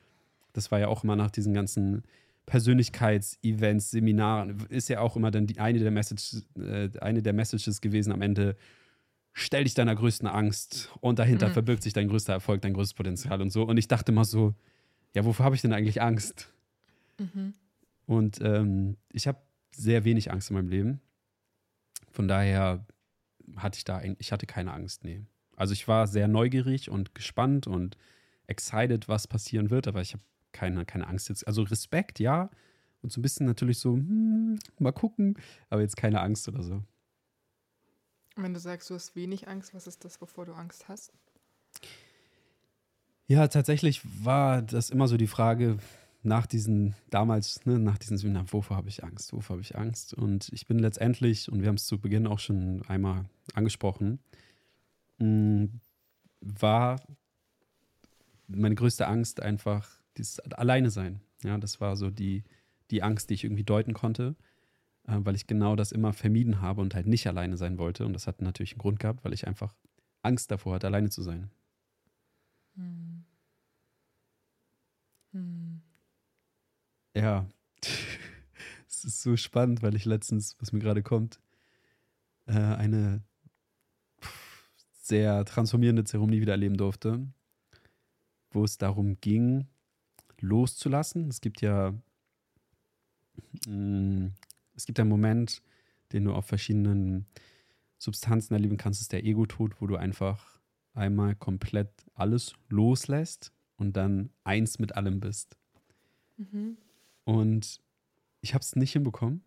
Das 0.54 0.72
war 0.72 0.80
ja 0.80 0.88
auch 0.88 1.04
immer 1.04 1.16
nach 1.16 1.30
diesen 1.30 1.54
ganzen 1.54 2.04
Persönlichkeitsevents, 2.48 3.92
Seminaren, 3.92 4.66
ist 4.70 4.88
ja 4.88 5.02
auch 5.02 5.16
immer 5.16 5.32
dann 5.32 5.46
die, 5.46 5.60
eine, 5.60 5.80
der 5.80 5.92
Message, 5.92 6.44
äh, 6.58 6.90
eine 7.02 7.22
der 7.22 7.34
Messages 7.34 7.82
gewesen 7.82 8.12
am 8.14 8.22
Ende, 8.22 8.56
stell 9.34 9.66
dich 9.66 9.74
deiner 9.74 9.94
größten 9.94 10.28
Angst 10.28 10.90
und 11.02 11.20
dahinter 11.20 11.50
mhm. 11.50 11.54
verbirgt 11.54 11.84
sich 11.84 11.94
dein 11.94 12.08
größter 12.08 12.34
Erfolg, 12.34 12.62
dein 12.62 12.74
größtes 12.74 12.96
Potenzial 12.96 13.42
und 13.42 13.52
so. 13.52 13.64
Und 13.64 13.78
ich 13.78 13.90
dachte 13.90 14.14
mal 14.14 14.24
so, 14.24 14.56
ja, 15.14 15.26
wovor 15.26 15.46
habe 15.46 15.56
ich 15.56 15.62
denn 15.62 15.74
eigentlich 15.74 16.02
Angst? 16.02 16.52
Mhm. 17.20 17.54
Und 18.06 18.40
ähm, 18.42 18.96
ich 19.12 19.28
habe 19.28 19.40
sehr 19.76 20.06
wenig 20.06 20.32
Angst 20.32 20.50
in 20.50 20.56
meinem 20.56 20.70
Leben. 20.70 21.02
Von 22.12 22.30
daher 22.30 22.86
hatte 23.58 23.78
ich 23.78 23.84
da, 23.84 24.02
ich 24.18 24.32
hatte 24.32 24.46
keine 24.46 24.72
Angst, 24.72 25.04
nee. 25.04 25.22
Also 25.58 25.74
ich 25.74 25.88
war 25.90 26.08
sehr 26.08 26.30
neugierig 26.30 26.90
und 26.90 27.14
gespannt 27.14 27.68
und 27.68 27.98
excited, 28.48 29.10
was 29.10 29.28
passieren 29.28 29.70
wird, 29.70 29.88
aber 29.88 30.02
ich 30.02 30.14
habe 30.14 30.24
keine, 30.58 30.86
keine 30.86 31.08
Angst 31.08 31.30
jetzt. 31.30 31.46
Also 31.48 31.62
Respekt, 31.62 32.20
ja. 32.20 32.50
Und 33.04 33.12
so 33.12 33.20
ein 33.20 33.22
bisschen 33.22 33.46
natürlich 33.46 33.80
so, 33.80 33.94
hm, 33.94 34.58
mal 34.80 34.92
gucken, 34.92 35.38
aber 35.70 35.82
jetzt 35.82 35.98
keine 35.98 36.22
Angst 36.22 36.48
oder 36.48 36.64
so. 36.64 36.84
Wenn 38.36 38.54
du 38.54 38.60
sagst, 38.60 38.90
du 38.90 38.96
hast 38.96 39.16
wenig 39.16 39.48
Angst, 39.48 39.74
was 39.74 39.88
ist 39.88 40.04
das, 40.04 40.20
wovor 40.20 40.46
du 40.46 40.54
Angst 40.54 40.88
hast? 40.88 41.14
Ja, 43.28 43.48
tatsächlich 43.48 44.02
war 44.24 44.62
das 44.62 44.90
immer 44.90 45.08
so 45.08 45.18
die 45.18 45.28
Frage 45.28 45.78
nach 46.24 46.48
diesen, 46.48 46.96
damals, 47.10 47.66
ne, 47.66 47.78
nach 47.78 47.98
diesen 47.98 48.18
Seminar, 48.18 48.52
wovor 48.52 48.78
habe 48.78 48.90
ich 48.90 49.04
Angst, 49.04 49.34
wovor 49.34 49.56
habe 49.56 49.62
ich 49.62 49.78
Angst? 49.78 50.14
Und 50.14 50.50
ich 50.52 50.66
bin 50.66 50.80
letztendlich, 50.80 51.52
und 51.52 51.62
wir 51.62 51.68
haben 51.68 51.76
es 51.76 51.86
zu 51.86 52.00
Beginn 52.00 52.26
auch 52.26 52.40
schon 52.40 52.84
einmal 52.88 53.26
angesprochen, 53.54 54.20
mh, 55.20 55.68
war 56.42 57.00
meine 58.48 58.76
größte 58.76 59.08
Angst 59.08 59.42
einfach 59.42 60.00
dieses 60.18 60.40
Alleine 60.40 60.90
sein. 60.90 61.22
Ja, 61.44 61.58
das 61.58 61.80
war 61.80 61.96
so 61.96 62.10
die, 62.10 62.44
die 62.92 63.04
Angst, 63.04 63.30
die 63.30 63.36
ich 63.36 63.44
irgendwie 63.44 63.64
deuten 63.64 63.94
konnte, 63.94 64.36
äh, 65.08 65.18
weil 65.20 65.36
ich 65.36 65.48
genau 65.48 65.76
das 65.76 65.92
immer 65.92 66.14
vermieden 66.14 66.62
habe 66.62 66.82
und 66.82 66.96
halt 66.96 67.08
nicht 67.08 67.28
alleine 67.28 67.58
sein 67.58 67.78
wollte. 67.78 68.06
Und 68.06 68.14
das 68.14 68.28
hat 68.28 68.42
natürlich 68.42 68.74
einen 68.74 68.80
Grund 68.80 69.00
gehabt, 69.00 69.24
weil 69.24 69.34
ich 69.34 69.48
einfach 69.48 69.76
Angst 70.22 70.52
davor 70.52 70.76
hatte, 70.76 70.88
alleine 70.88 71.10
zu 71.10 71.22
sein. 71.22 71.50
Hm. 72.76 73.26
Hm. 75.32 75.82
Ja, 77.16 77.48
es 78.88 79.04
ist 79.04 79.22
so 79.22 79.36
spannend, 79.38 79.82
weil 79.82 79.96
ich 79.96 80.06
letztens, 80.06 80.56
was 80.60 80.72
mir 80.72 80.80
gerade 80.80 81.04
kommt, 81.04 81.40
äh, 82.46 82.54
eine 82.54 83.22
sehr 84.92 85.46
transformierende 85.46 86.04
Zeremonie 86.04 86.42
wieder 86.42 86.54
erleben 86.54 86.78
durfte, 86.78 87.26
wo 88.52 88.64
es 88.64 88.78
darum 88.78 89.20
ging, 89.22 89.68
loszulassen. 90.42 91.30
Es 91.30 91.42
gibt 91.42 91.62
ja, 91.62 91.94
mh, 93.68 93.74
mm, 93.74 94.34
es 94.76 94.86
gibt 94.86 95.00
einen 95.00 95.10
Moment, 95.10 95.62
den 96.12 96.26
du 96.26 96.34
auf 96.34 96.46
verschiedenen 96.46 97.26
Substanzen 97.98 98.54
erleben 98.54 98.78
kannst, 98.78 99.02
ist 99.02 99.12
der 99.12 99.26
Ego-Tod, 99.26 99.82
wo 99.82 99.88
du 99.88 99.96
einfach 99.96 100.60
einmal 100.94 101.36
komplett 101.36 101.90
alles 102.14 102.54
loslässt 102.70 103.52
und 103.76 103.98
dann 103.98 104.30
eins 104.44 104.80
mit 104.80 104.96
allem 104.96 105.20
bist. 105.20 105.58
Mhm. 106.38 106.78
Und 107.24 107.82
ich 108.42 108.54
habe 108.54 108.62
es 108.62 108.76
nicht 108.76 108.94
hinbekommen. 108.94 109.44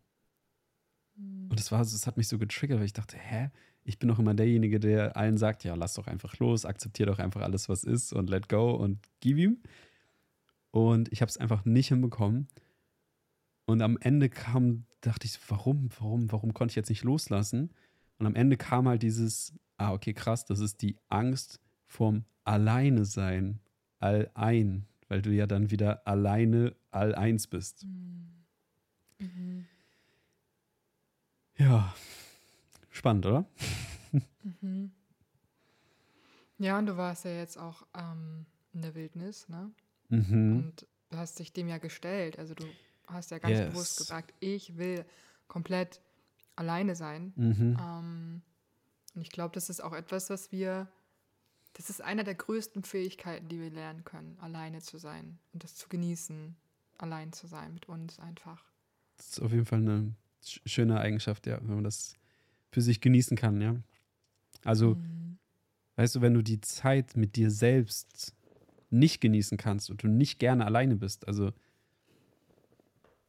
Mhm. 1.16 1.48
Und 1.50 1.60
es 1.60 1.70
war, 1.72 1.80
es 1.80 2.06
hat 2.06 2.16
mich 2.16 2.28
so 2.28 2.38
getriggert, 2.38 2.78
weil 2.78 2.86
ich 2.86 2.92
dachte, 2.92 3.16
hä, 3.16 3.50
ich 3.84 3.98
bin 3.98 4.08
doch 4.08 4.18
immer 4.18 4.34
derjenige, 4.34 4.78
der 4.78 5.16
allen 5.16 5.38
sagt, 5.38 5.64
ja, 5.64 5.74
lass 5.74 5.94
doch 5.94 6.06
einfach 6.06 6.38
los, 6.38 6.64
akzeptier 6.64 7.06
doch 7.06 7.18
einfach 7.18 7.40
alles, 7.40 7.68
was 7.68 7.84
ist 7.84 8.12
und 8.12 8.30
let 8.30 8.48
go 8.48 8.72
und 8.72 8.98
gib 9.20 9.38
ihm. 9.38 9.62
Und 10.70 11.12
ich 11.12 11.20
habe 11.20 11.28
es 11.28 11.36
einfach 11.36 11.64
nicht 11.64 11.88
hinbekommen. 11.88 12.48
Und 13.66 13.82
am 13.82 13.98
Ende 13.98 14.28
kam, 14.28 14.84
dachte 15.00 15.26
ich, 15.26 15.38
warum, 15.48 15.90
warum, 15.98 16.30
warum 16.32 16.54
konnte 16.54 16.72
ich 16.72 16.76
jetzt 16.76 16.90
nicht 16.90 17.04
loslassen? 17.04 17.72
Und 18.18 18.26
am 18.26 18.34
Ende 18.34 18.56
kam 18.56 18.88
halt 18.88 19.02
dieses, 19.02 19.54
ah, 19.76 19.92
okay, 19.92 20.12
krass, 20.12 20.44
das 20.44 20.60
ist 20.60 20.82
die 20.82 20.96
Angst 21.08 21.60
vorm 21.86 22.24
Alleine 22.44 23.04
sein, 23.04 23.60
all 23.98 24.30
ein, 24.34 24.86
weil 25.08 25.22
du 25.22 25.30
ja 25.30 25.46
dann 25.46 25.70
wieder 25.70 26.06
alleine 26.06 26.74
all 26.90 27.14
eins 27.14 27.46
bist. 27.46 27.84
Mhm. 27.84 28.44
Mhm. 29.18 29.66
Ja, 31.56 31.94
spannend, 32.90 33.26
oder? 33.26 33.44
Mhm. 34.42 34.90
Ja, 36.58 36.78
und 36.78 36.86
du 36.86 36.96
warst 36.96 37.24
ja 37.24 37.30
jetzt 37.30 37.56
auch 37.56 37.86
ähm, 37.94 38.46
in 38.72 38.82
der 38.82 38.94
Wildnis, 38.94 39.48
ne? 39.48 39.70
Mhm. 40.10 40.56
Und 40.56 40.86
du 41.10 41.16
hast 41.16 41.38
dich 41.38 41.52
dem 41.52 41.68
ja 41.68 41.78
gestellt. 41.78 42.38
Also 42.38 42.54
du 42.54 42.64
hast 43.06 43.30
ja 43.30 43.38
ganz 43.38 43.58
yes. 43.58 43.68
bewusst 43.70 43.98
gesagt, 43.98 44.34
ich 44.40 44.76
will 44.76 45.04
komplett 45.48 46.00
alleine 46.56 46.94
sein. 46.94 47.32
Mhm. 47.36 47.76
Ähm, 47.80 48.42
und 49.14 49.22
ich 49.22 49.30
glaube, 49.30 49.54
das 49.54 49.70
ist 49.70 49.82
auch 49.82 49.92
etwas, 49.92 50.30
was 50.30 50.52
wir, 50.52 50.88
das 51.72 51.90
ist 51.90 52.00
eine 52.02 52.24
der 52.24 52.34
größten 52.34 52.84
Fähigkeiten, 52.84 53.48
die 53.48 53.60
wir 53.60 53.70
lernen 53.70 54.04
können, 54.04 54.36
alleine 54.40 54.80
zu 54.80 54.98
sein 54.98 55.38
und 55.52 55.64
das 55.64 55.74
zu 55.74 55.88
genießen, 55.88 56.54
allein 56.98 57.32
zu 57.32 57.46
sein 57.46 57.74
mit 57.74 57.88
uns 57.88 58.18
einfach. 58.20 58.64
Das 59.16 59.28
ist 59.28 59.40
auf 59.40 59.52
jeden 59.52 59.66
Fall 59.66 59.80
eine 59.80 60.14
schöne 60.42 61.00
Eigenschaft, 61.00 61.46
ja, 61.46 61.58
wenn 61.62 61.76
man 61.76 61.84
das 61.84 62.14
für 62.70 62.82
sich 62.82 63.00
genießen 63.00 63.36
kann, 63.36 63.60
ja. 63.60 63.76
Also, 64.64 64.94
mhm. 64.94 65.38
weißt 65.96 66.16
du, 66.16 66.20
wenn 66.20 66.34
du 66.34 66.42
die 66.42 66.60
Zeit 66.60 67.16
mit 67.16 67.36
dir 67.36 67.50
selbst 67.50 68.34
nicht 68.90 69.20
genießen 69.20 69.56
kannst 69.56 69.90
und 69.90 70.02
du 70.02 70.08
nicht 70.08 70.38
gerne 70.38 70.66
alleine 70.66 70.96
bist, 70.96 71.26
also 71.26 71.52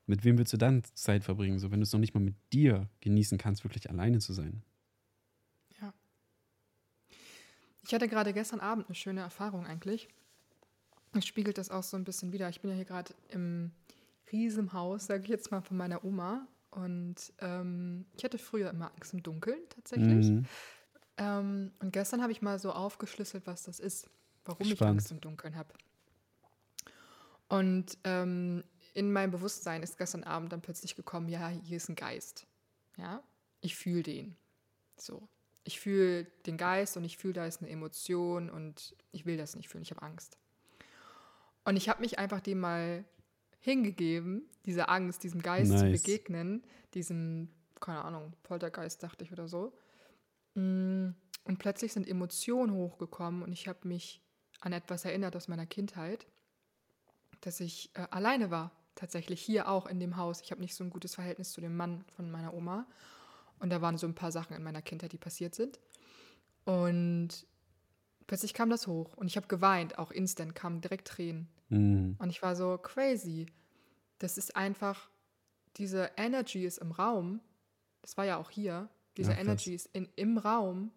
mit 0.07 0.25
wem 0.25 0.37
willst 0.37 0.51
du 0.51 0.57
dann 0.57 0.83
Zeit 0.93 1.23
verbringen, 1.23 1.59
so 1.59 1.71
wenn 1.71 1.79
du 1.79 1.83
es 1.83 1.93
noch 1.93 1.99
nicht 1.99 2.13
mal 2.13 2.19
mit 2.19 2.35
dir 2.51 2.89
genießen 3.01 3.37
kannst, 3.37 3.63
wirklich 3.63 3.89
alleine 3.89 4.19
zu 4.19 4.33
sein? 4.33 4.63
Ja. 5.79 5.93
Ich 7.83 7.93
hatte 7.93 8.07
gerade 8.07 8.33
gestern 8.33 8.59
Abend 8.59 8.87
eine 8.87 8.95
schöne 8.95 9.21
Erfahrung 9.21 9.65
eigentlich. 9.65 10.09
Es 11.13 11.25
spiegelt 11.25 11.57
das 11.57 11.69
auch 11.69 11.83
so 11.83 11.97
ein 11.97 12.03
bisschen 12.03 12.33
wieder. 12.33 12.49
Ich 12.49 12.61
bin 12.61 12.71
ja 12.71 12.75
hier 12.75 12.85
gerade 12.85 13.13
im 13.29 13.71
Riesenhaus, 14.31 15.05
sage 15.05 15.23
ich 15.23 15.29
jetzt 15.29 15.51
mal, 15.51 15.61
von 15.61 15.77
meiner 15.77 16.03
Oma. 16.03 16.47
Und 16.71 17.33
ähm, 17.39 18.05
ich 18.17 18.23
hatte 18.23 18.37
früher 18.37 18.69
immer 18.69 18.91
Angst 18.95 19.13
im 19.13 19.23
Dunkeln 19.23 19.59
tatsächlich. 19.69 20.29
Mhm. 20.29 20.45
Ähm, 21.17 21.71
und 21.79 21.91
gestern 21.91 22.21
habe 22.21 22.31
ich 22.31 22.41
mal 22.41 22.59
so 22.59 22.71
aufgeschlüsselt, 22.71 23.45
was 23.45 23.63
das 23.63 23.79
ist 23.79 24.09
warum 24.45 24.65
Spannend. 24.65 24.81
ich 24.81 24.87
Angst 24.87 25.11
im 25.11 25.21
Dunkeln 25.21 25.55
habe. 25.55 25.73
Und 27.47 27.97
ähm, 28.05 28.63
in 28.93 29.11
meinem 29.11 29.31
Bewusstsein 29.31 29.83
ist 29.83 29.97
gestern 29.97 30.23
Abend 30.23 30.51
dann 30.53 30.61
plötzlich 30.61 30.95
gekommen, 30.95 31.27
ja, 31.29 31.49
hier 31.49 31.77
ist 31.77 31.89
ein 31.89 31.95
Geist. 31.95 32.47
Ja, 32.97 33.23
ich 33.61 33.75
fühle 33.75 34.03
den. 34.03 34.35
So. 34.97 35.27
Ich 35.63 35.79
fühle 35.79 36.25
den 36.45 36.57
Geist 36.57 36.97
und 36.97 37.03
ich 37.03 37.17
fühle, 37.17 37.33
da 37.33 37.45
ist 37.45 37.61
eine 37.61 37.69
Emotion 37.69 38.49
und 38.49 38.95
ich 39.11 39.25
will 39.25 39.37
das 39.37 39.55
nicht 39.55 39.69
fühlen, 39.69 39.83
ich 39.83 39.91
habe 39.91 40.01
Angst. 40.01 40.37
Und 41.63 41.75
ich 41.75 41.89
habe 41.89 42.01
mich 42.01 42.17
einfach 42.17 42.41
dem 42.41 42.59
mal 42.59 43.05
hingegeben, 43.59 44.49
dieser 44.65 44.89
Angst, 44.89 45.23
diesem 45.23 45.41
Geist 45.41 45.71
nice. 45.71 45.81
zu 45.81 45.91
begegnen, 45.91 46.63
diesem, 46.93 47.49
keine 47.79 48.03
Ahnung, 48.03 48.33
Poltergeist, 48.43 49.03
dachte 49.03 49.23
ich 49.23 49.31
oder 49.31 49.47
so. 49.47 49.73
Mm, 50.55 51.09
und 51.43 51.59
plötzlich 51.59 51.93
sind 51.93 52.07
Emotionen 52.07 52.73
hochgekommen 52.73 53.43
und 53.43 53.51
ich 53.51 53.67
habe 53.67 53.87
mich 53.87 54.21
an 54.61 54.73
etwas 54.73 55.05
erinnert 55.05 55.35
aus 55.35 55.47
meiner 55.47 55.65
Kindheit, 55.65 56.25
dass 57.41 57.59
ich 57.59 57.89
äh, 57.95 58.07
alleine 58.11 58.51
war, 58.51 58.71
tatsächlich 58.95 59.41
hier 59.41 59.67
auch 59.67 59.87
in 59.87 59.99
dem 59.99 60.17
Haus. 60.17 60.41
Ich 60.41 60.51
habe 60.51 60.61
nicht 60.61 60.75
so 60.75 60.83
ein 60.83 60.89
gutes 60.89 61.15
Verhältnis 61.15 61.51
zu 61.51 61.61
dem 61.61 61.75
Mann 61.75 62.05
von 62.15 62.29
meiner 62.31 62.53
Oma. 62.53 62.85
Und 63.59 63.69
da 63.71 63.81
waren 63.81 63.97
so 63.97 64.07
ein 64.07 64.15
paar 64.15 64.31
Sachen 64.31 64.55
in 64.55 64.63
meiner 64.63 64.81
Kindheit, 64.81 65.11
die 65.11 65.17
passiert 65.17 65.55
sind. 65.55 65.79
Und 66.65 67.29
plötzlich 68.27 68.53
kam 68.53 68.69
das 68.69 68.87
hoch 68.87 69.13
und 69.15 69.27
ich 69.27 69.35
habe 69.35 69.47
geweint, 69.47 69.97
auch 69.97 70.11
instant 70.11 70.55
kamen 70.55 70.81
direkt 70.81 71.07
Tränen. 71.07 71.49
Mhm. 71.69 72.15
Und 72.19 72.29
ich 72.29 72.41
war 72.41 72.55
so 72.55 72.77
crazy. 72.77 73.47
Das 74.19 74.37
ist 74.37 74.55
einfach, 74.55 75.09
diese 75.77 76.11
Energy 76.17 76.65
ist 76.65 76.77
im 76.77 76.91
Raum. 76.91 77.39
Das 78.01 78.17
war 78.17 78.25
ja 78.25 78.37
auch 78.37 78.51
hier. 78.51 78.89
Diese 79.17 79.31
ja, 79.31 79.39
Energy 79.39 79.73
ist 79.73 79.87
in, 79.93 80.07
im 80.15 80.37
Raum. 80.37 80.91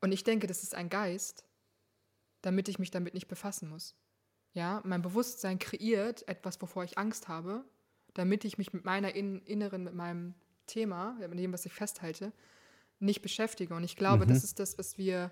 Und 0.00 0.12
ich 0.12 0.22
denke, 0.22 0.46
das 0.46 0.62
ist 0.62 0.74
ein 0.74 0.88
Geist 0.88 1.47
damit 2.42 2.68
ich 2.68 2.78
mich 2.78 2.90
damit 2.90 3.14
nicht 3.14 3.28
befassen 3.28 3.68
muss. 3.68 3.94
Ja, 4.52 4.80
mein 4.84 5.02
Bewusstsein 5.02 5.58
kreiert 5.58 6.26
etwas, 6.28 6.60
wovor 6.60 6.84
ich 6.84 6.98
Angst 6.98 7.28
habe, 7.28 7.64
damit 8.14 8.44
ich 8.44 8.58
mich 8.58 8.72
mit 8.72 8.84
meiner 8.84 9.14
in, 9.14 9.40
Inneren, 9.42 9.84
mit 9.84 9.94
meinem 9.94 10.34
Thema, 10.66 11.16
mit 11.20 11.38
dem, 11.38 11.52
was 11.52 11.66
ich 11.66 11.72
festhalte, 11.72 12.32
nicht 12.98 13.22
beschäftige. 13.22 13.74
Und 13.74 13.84
ich 13.84 13.96
glaube, 13.96 14.24
mhm. 14.24 14.28
das 14.30 14.44
ist 14.44 14.58
das, 14.58 14.78
was 14.78 14.98
wir 14.98 15.30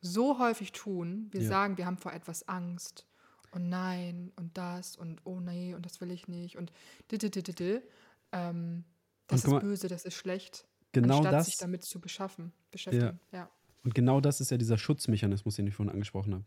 so 0.00 0.38
häufig 0.38 0.72
tun. 0.72 1.28
Wir 1.32 1.42
ja. 1.42 1.48
sagen, 1.48 1.76
wir 1.76 1.86
haben 1.86 1.98
vor 1.98 2.12
etwas 2.12 2.48
Angst. 2.48 3.06
Und 3.50 3.68
nein, 3.68 4.32
und 4.36 4.56
das, 4.58 4.96
und 4.96 5.20
oh 5.24 5.40
nee, 5.40 5.74
und 5.74 5.86
das 5.86 6.00
will 6.00 6.10
ich 6.10 6.28
nicht. 6.28 6.56
Und 6.56 6.72
ähm, 8.32 8.84
das 9.26 9.44
ist 9.44 9.60
böse, 9.60 9.88
das 9.88 10.04
ist 10.04 10.14
schlecht. 10.14 10.66
Genau 10.92 11.18
anstatt 11.18 11.32
das. 11.34 11.46
sich 11.46 11.56
damit 11.58 11.84
zu 11.84 12.00
beschaffen, 12.00 12.52
beschäftigen. 12.70 13.20
Ja. 13.32 13.38
ja. 13.38 13.50
Und 13.84 13.94
genau 13.94 14.20
das 14.20 14.40
ist 14.40 14.50
ja 14.50 14.56
dieser 14.56 14.78
Schutzmechanismus, 14.78 15.56
den 15.56 15.66
ich 15.66 15.74
vorhin 15.74 15.92
angesprochen 15.92 16.34
habe. 16.34 16.44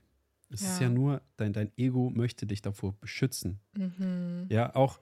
Es 0.50 0.62
ja. 0.62 0.70
ist 0.70 0.82
ja 0.82 0.90
nur, 0.90 1.22
dein, 1.36 1.54
dein 1.54 1.72
Ego 1.78 2.10
möchte 2.10 2.46
dich 2.46 2.62
davor 2.62 2.94
beschützen. 3.00 3.60
Mhm. 3.76 4.48
Ja, 4.50 4.76
auch, 4.76 5.00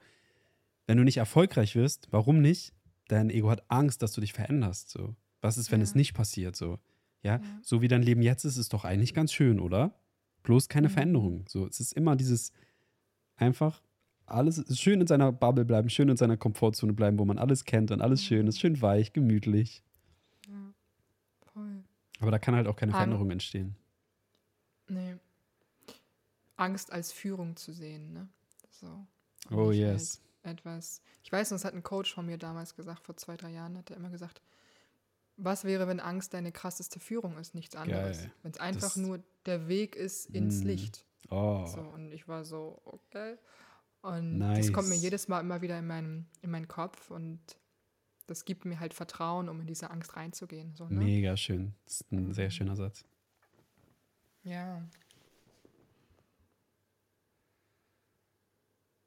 wenn 0.86 0.98
du 0.98 1.04
nicht 1.04 1.16
erfolgreich 1.16 1.74
wirst, 1.76 2.08
warum 2.10 2.40
nicht? 2.40 2.74
Dein 3.08 3.30
Ego 3.30 3.50
hat 3.50 3.64
Angst, 3.68 4.02
dass 4.02 4.12
du 4.12 4.20
dich 4.20 4.32
veränderst. 4.32 4.90
So. 4.90 5.14
Was 5.40 5.56
ist, 5.56 5.70
wenn 5.70 5.80
ja. 5.80 5.84
es 5.84 5.94
nicht 5.94 6.14
passiert? 6.14 6.56
So. 6.56 6.78
Ja? 7.22 7.36
ja? 7.36 7.40
so 7.62 7.80
wie 7.80 7.88
dein 7.88 8.02
Leben 8.02 8.22
jetzt 8.22 8.44
ist, 8.44 8.56
ist 8.56 8.72
doch 8.72 8.84
eigentlich 8.84 9.14
ganz 9.14 9.32
schön, 9.32 9.60
oder? 9.60 9.94
Bloß 10.42 10.68
keine 10.68 10.88
mhm. 10.88 10.92
Veränderung. 10.92 11.44
So, 11.48 11.66
es 11.66 11.80
ist 11.80 11.92
immer 11.92 12.16
dieses 12.16 12.52
einfach 13.36 13.82
alles 14.26 14.58
ist 14.58 14.80
schön 14.80 15.00
in 15.00 15.06
seiner 15.06 15.32
Bubble 15.32 15.64
bleiben, 15.64 15.88
schön 15.88 16.08
in 16.08 16.16
seiner 16.16 16.36
Komfortzone 16.36 16.92
bleiben, 16.92 17.18
wo 17.18 17.24
man 17.24 17.38
alles 17.38 17.64
kennt 17.64 17.90
und 17.90 18.02
alles 18.02 18.24
schön 18.24 18.46
ist, 18.46 18.60
schön 18.60 18.82
weich, 18.82 19.12
gemütlich. 19.12 19.84
Aber 22.20 22.30
da 22.30 22.38
kann 22.38 22.54
halt 22.54 22.66
auch 22.66 22.76
keine 22.76 22.92
Ang 22.92 22.98
Veränderung 22.98 23.30
entstehen. 23.30 23.76
Nee. 24.88 25.16
Angst 26.56 26.92
als 26.92 27.12
Führung 27.12 27.56
zu 27.56 27.72
sehen, 27.72 28.12
ne? 28.12 28.28
So. 28.70 29.06
oh 29.50 29.70
yes. 29.70 30.20
Halt 30.44 30.58
etwas. 30.58 31.02
Ich 31.22 31.32
weiß, 31.32 31.50
das 31.50 31.64
hat 31.64 31.74
ein 31.74 31.82
Coach 31.82 32.14
von 32.14 32.26
mir 32.26 32.38
damals 32.38 32.76
gesagt, 32.76 33.04
vor 33.04 33.16
zwei, 33.16 33.36
drei 33.36 33.50
Jahren, 33.50 33.76
hat 33.76 33.90
er 33.90 33.96
immer 33.96 34.10
gesagt, 34.10 34.40
was 35.36 35.64
wäre, 35.64 35.86
wenn 35.86 36.00
Angst 36.00 36.32
deine 36.34 36.52
krasseste 36.52 36.98
Führung 37.00 37.36
ist, 37.36 37.54
nichts 37.54 37.76
anderes. 37.76 38.28
Wenn 38.42 38.52
es 38.52 38.60
einfach 38.60 38.80
das, 38.80 38.96
nur 38.96 39.22
der 39.44 39.68
Weg 39.68 39.96
ist 39.96 40.26
ins 40.26 40.62
mm, 40.62 40.66
Licht. 40.66 41.04
Oh. 41.30 41.66
So, 41.66 41.80
und 41.80 42.12
ich 42.12 42.26
war 42.26 42.44
so, 42.44 42.80
okay. 42.84 43.36
Und 44.02 44.38
nice. 44.38 44.66
das 44.66 44.72
kommt 44.72 44.88
mir 44.88 44.94
jedes 44.94 45.28
Mal 45.28 45.40
immer 45.40 45.60
wieder 45.60 45.78
in, 45.78 45.86
meinem, 45.86 46.26
in 46.40 46.50
meinen 46.50 46.68
Kopf 46.68 47.10
und 47.10 47.40
das 48.26 48.44
gibt 48.44 48.64
mir 48.64 48.80
halt 48.80 48.94
Vertrauen, 48.94 49.48
um 49.48 49.60
in 49.60 49.66
diese 49.66 49.90
Angst 49.90 50.16
reinzugehen. 50.16 50.74
So, 50.74 50.88
ne? 50.88 51.04
Mega 51.04 51.36
schön. 51.36 51.74
Das 51.84 52.00
ist 52.00 52.12
ein 52.12 52.32
sehr 52.32 52.50
schöner 52.50 52.76
Satz. 52.76 53.04
Ja. 54.42 54.82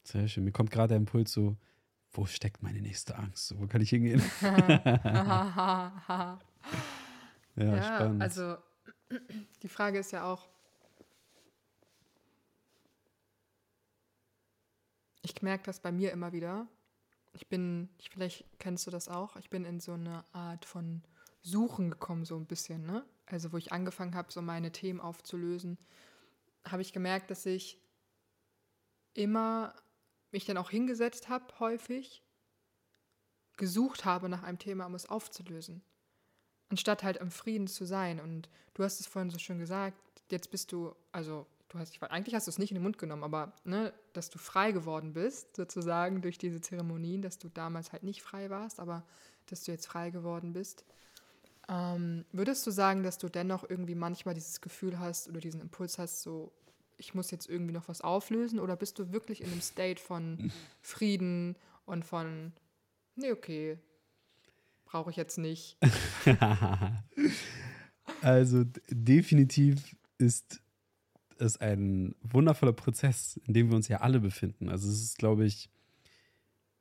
Sehr 0.03 0.27
schön. 0.27 0.43
Mir 0.43 0.51
kommt 0.51 0.71
gerade 0.71 0.89
der 0.89 0.97
Impuls 0.97 1.31
so, 1.31 1.57
wo 2.11 2.25
steckt 2.25 2.63
meine 2.63 2.81
nächste 2.81 3.15
Angst? 3.17 3.53
Wo 3.59 3.67
kann 3.67 3.81
ich 3.81 3.89
hingehen? 3.89 4.21
ja, 4.41 6.01
ja, 7.55 7.83
spannend. 7.83 8.21
Also 8.21 8.57
die 9.61 9.67
Frage 9.67 9.99
ist 9.99 10.11
ja 10.11 10.23
auch, 10.23 10.47
ich 15.21 15.41
merke 15.41 15.65
das 15.65 15.79
bei 15.79 15.91
mir 15.91 16.11
immer 16.11 16.31
wieder. 16.31 16.67
Ich 17.33 17.47
bin, 17.47 17.89
vielleicht 18.09 18.45
kennst 18.59 18.87
du 18.87 18.91
das 18.91 19.07
auch, 19.07 19.35
ich 19.35 19.49
bin 19.49 19.65
in 19.65 19.79
so 19.79 19.93
eine 19.93 20.25
Art 20.33 20.65
von 20.65 21.03
Suchen 21.41 21.91
gekommen, 21.91 22.25
so 22.25 22.35
ein 22.35 22.45
bisschen, 22.45 22.85
ne? 22.85 23.05
Also, 23.25 23.51
wo 23.51 23.57
ich 23.57 23.71
angefangen 23.71 24.15
habe, 24.15 24.31
so 24.31 24.41
meine 24.41 24.71
Themen 24.71 24.99
aufzulösen, 24.99 25.77
habe 26.65 26.81
ich 26.81 26.93
gemerkt, 26.93 27.29
dass 27.31 27.45
ich 27.45 27.79
immer 29.13 29.73
mich 30.31 30.45
dann 30.45 30.57
auch 30.57 30.69
hingesetzt 30.69 31.29
habe, 31.29 31.59
häufig, 31.59 32.23
gesucht 33.57 34.05
habe 34.05 34.29
nach 34.29 34.43
einem 34.43 34.59
Thema, 34.59 34.85
um 34.85 34.95
es 34.95 35.09
aufzulösen. 35.09 35.83
Anstatt 36.69 37.03
halt 37.03 37.17
im 37.17 37.31
Frieden 37.31 37.67
zu 37.67 37.85
sein. 37.85 38.19
Und 38.19 38.49
du 38.73 38.83
hast 38.83 38.99
es 38.99 39.07
vorhin 39.07 39.31
so 39.31 39.37
schön 39.37 39.59
gesagt, 39.59 39.97
jetzt 40.31 40.51
bist 40.51 40.71
du, 40.71 40.95
also 41.11 41.45
du 41.69 41.79
hast, 41.79 41.93
ich, 41.93 42.01
eigentlich 42.03 42.35
hast 42.35 42.47
du 42.47 42.51
es 42.51 42.57
nicht 42.57 42.71
in 42.71 42.75
den 42.75 42.83
Mund 42.83 42.97
genommen, 42.97 43.23
aber 43.23 43.53
ne, 43.63 43.93
dass 44.13 44.29
du 44.29 44.37
frei 44.37 44.71
geworden 44.71 45.13
bist, 45.13 45.55
sozusagen 45.55 46.21
durch 46.21 46.37
diese 46.37 46.61
Zeremonien, 46.61 47.21
dass 47.21 47.37
du 47.37 47.49
damals 47.49 47.91
halt 47.91 48.03
nicht 48.03 48.21
frei 48.21 48.49
warst, 48.49 48.79
aber 48.79 49.05
dass 49.45 49.63
du 49.63 49.71
jetzt 49.71 49.87
frei 49.87 50.09
geworden 50.09 50.53
bist. 50.53 50.83
Ähm, 51.67 52.25
würdest 52.31 52.65
du 52.65 52.71
sagen, 52.71 53.03
dass 53.03 53.19
du 53.19 53.29
dennoch 53.29 53.63
irgendwie 53.69 53.95
manchmal 53.95 54.33
dieses 54.33 54.59
Gefühl 54.59 54.99
hast 54.99 55.29
oder 55.29 55.39
diesen 55.39 55.61
Impuls 55.61 55.99
hast, 55.99 56.23
so, 56.23 56.51
ich 56.97 57.13
muss 57.13 57.31
jetzt 57.31 57.47
irgendwie 57.47 57.73
noch 57.73 57.87
was 57.87 58.01
auflösen? 58.01 58.59
Oder 58.59 58.75
bist 58.75 58.97
du 58.99 59.11
wirklich 59.11 59.41
in 59.41 59.51
einem 59.51 59.61
State 59.61 60.01
von 60.01 60.51
Frieden 60.81 61.55
und 61.85 62.03
von, 62.03 62.53
nee, 63.15 63.31
okay, 63.31 63.77
brauche 64.85 65.11
ich 65.11 65.15
jetzt 65.15 65.37
nicht? 65.37 65.77
also 68.21 68.65
definitiv 68.89 69.95
ist 70.17 70.61
ist 71.39 71.61
ein 71.61 72.15
wundervoller 72.21 72.73
Prozess, 72.73 73.39
in 73.45 73.53
dem 73.53 73.69
wir 73.69 73.75
uns 73.75 73.87
ja 73.87 73.97
alle 74.01 74.19
befinden. 74.19 74.69
Also 74.69 74.89
es 74.89 75.01
ist, 75.01 75.17
glaube 75.17 75.45
ich, 75.45 75.69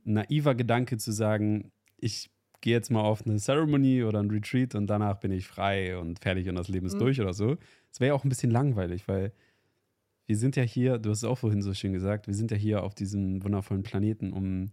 ein 0.06 0.14
naiver 0.14 0.54
Gedanke 0.54 0.98
zu 0.98 1.12
sagen, 1.12 1.72
ich 1.96 2.30
gehe 2.60 2.74
jetzt 2.74 2.90
mal 2.90 3.02
auf 3.02 3.24
eine 3.24 3.38
Ceremony 3.38 4.02
oder 4.02 4.20
ein 4.20 4.30
Retreat 4.30 4.74
und 4.74 4.88
danach 4.88 5.20
bin 5.20 5.30
ich 5.30 5.46
frei 5.46 5.96
und 5.96 6.18
fertig 6.18 6.48
und 6.48 6.56
das 6.56 6.68
Leben 6.68 6.86
ist 6.86 6.94
mhm. 6.94 7.00
durch 7.00 7.20
oder 7.20 7.32
so. 7.32 7.56
Es 7.92 8.00
wäre 8.00 8.08
ja 8.08 8.14
auch 8.14 8.24
ein 8.24 8.28
bisschen 8.28 8.50
langweilig, 8.50 9.06
weil 9.06 9.32
wir 10.26 10.36
sind 10.36 10.56
ja 10.56 10.62
hier, 10.62 10.98
du 10.98 11.10
hast 11.10 11.18
es 11.18 11.24
auch 11.24 11.38
vorhin 11.38 11.62
so 11.62 11.72
schön 11.72 11.92
gesagt, 11.92 12.26
wir 12.26 12.34
sind 12.34 12.50
ja 12.50 12.56
hier 12.56 12.82
auf 12.82 12.94
diesem 12.94 13.42
wundervollen 13.44 13.82
Planeten, 13.82 14.32
um 14.32 14.72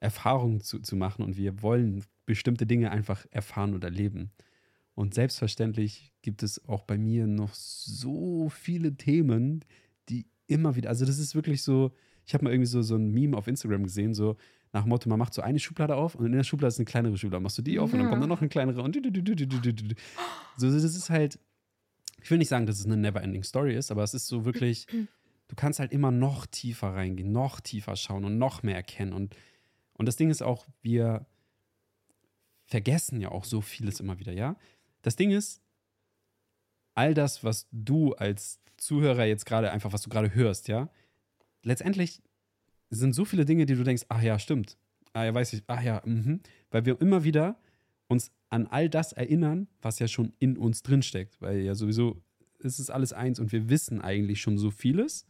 Erfahrungen 0.00 0.60
zu, 0.60 0.80
zu 0.80 0.96
machen 0.96 1.24
und 1.24 1.36
wir 1.36 1.62
wollen 1.62 2.04
bestimmte 2.26 2.66
Dinge 2.66 2.90
einfach 2.90 3.26
erfahren 3.30 3.74
und 3.74 3.84
erleben. 3.84 4.30
Und 4.94 5.14
selbstverständlich 5.14 6.12
gibt 6.22 6.42
es 6.42 6.66
auch 6.68 6.82
bei 6.82 6.98
mir 6.98 7.26
noch 7.26 7.54
so 7.54 8.48
viele 8.48 8.96
Themen, 8.96 9.64
die 10.08 10.26
immer 10.46 10.76
wieder, 10.76 10.88
also 10.88 11.06
das 11.06 11.18
ist 11.18 11.34
wirklich 11.34 11.62
so, 11.62 11.92
ich 12.26 12.34
habe 12.34 12.44
mal 12.44 12.52
irgendwie 12.52 12.66
so, 12.66 12.82
so 12.82 12.96
ein 12.96 13.10
Meme 13.10 13.36
auf 13.36 13.46
Instagram 13.46 13.84
gesehen, 13.84 14.14
so 14.14 14.36
nach 14.72 14.82
dem 14.82 14.90
Motto, 14.90 15.08
man 15.08 15.18
macht 15.18 15.34
so 15.34 15.42
eine 15.42 15.58
Schublade 15.58 15.96
auf 15.96 16.14
und 16.14 16.26
in 16.26 16.32
der 16.32 16.44
Schublade 16.44 16.68
ist 16.68 16.78
eine 16.78 16.84
kleinere 16.84 17.16
Schublade, 17.16 17.42
machst 17.42 17.58
du 17.58 17.62
die 17.62 17.78
auf 17.78 17.90
ja. 17.90 17.94
und 17.94 18.02
dann 18.02 18.10
kommt 18.10 18.22
da 18.22 18.26
noch 18.26 18.40
eine 18.40 18.48
kleinere 18.48 18.82
und 18.82 18.94
so, 20.56 20.70
das 20.70 20.84
ist 20.84 21.10
halt, 21.10 21.38
ich 22.22 22.30
will 22.30 22.38
nicht 22.38 22.48
sagen, 22.48 22.66
dass 22.66 22.78
es 22.78 22.86
eine 22.86 22.96
never-ending 22.96 23.42
Story 23.42 23.74
ist, 23.74 23.90
aber 23.90 24.02
es 24.02 24.14
ist 24.14 24.28
so 24.28 24.44
wirklich, 24.44 24.86
du 25.48 25.56
kannst 25.56 25.80
halt 25.80 25.92
immer 25.92 26.10
noch 26.10 26.46
tiefer 26.46 26.94
reingehen, 26.94 27.32
noch 27.32 27.60
tiefer 27.60 27.96
schauen 27.96 28.24
und 28.24 28.38
noch 28.38 28.62
mehr 28.62 28.76
erkennen 28.76 29.12
und, 29.12 29.34
und 29.94 30.06
das 30.06 30.16
Ding 30.16 30.30
ist 30.30 30.42
auch, 30.42 30.66
wir 30.82 31.26
vergessen 32.66 33.20
ja 33.20 33.30
auch 33.30 33.44
so 33.44 33.60
vieles 33.60 34.00
immer 34.00 34.18
wieder, 34.18 34.32
ja? 34.32 34.56
Das 35.02 35.16
Ding 35.16 35.30
ist, 35.30 35.62
all 36.94 37.14
das, 37.14 37.44
was 37.44 37.68
du 37.72 38.12
als 38.14 38.60
Zuhörer 38.76 39.24
jetzt 39.24 39.46
gerade 39.46 39.70
einfach, 39.70 39.92
was 39.92 40.02
du 40.02 40.10
gerade 40.10 40.34
hörst, 40.34 40.68
ja, 40.68 40.90
letztendlich 41.62 42.22
sind 42.90 43.14
so 43.14 43.24
viele 43.24 43.44
Dinge, 43.44 43.66
die 43.66 43.74
du 43.74 43.84
denkst, 43.84 44.04
ach 44.08 44.22
ja, 44.22 44.38
stimmt. 44.38 44.76
Ah 45.12 45.24
ja, 45.24 45.34
weiß 45.34 45.52
ich, 45.52 45.62
ach 45.66 45.82
ja, 45.82 46.02
mhm. 46.04 46.40
Weil 46.70 46.84
wir 46.84 47.00
immer 47.00 47.24
wieder 47.24 47.58
uns 48.08 48.32
an 48.48 48.66
all 48.66 48.88
das 48.88 49.12
erinnern, 49.12 49.68
was 49.80 49.98
ja 49.98 50.08
schon 50.08 50.32
in 50.38 50.56
uns 50.56 50.82
drinsteckt. 50.82 51.40
Weil 51.40 51.60
ja 51.60 51.74
sowieso 51.74 52.22
ist 52.58 52.78
es 52.78 52.90
alles 52.90 53.12
eins 53.12 53.40
und 53.40 53.52
wir 53.52 53.68
wissen 53.70 54.00
eigentlich 54.00 54.40
schon 54.40 54.58
so 54.58 54.70
vieles, 54.70 55.26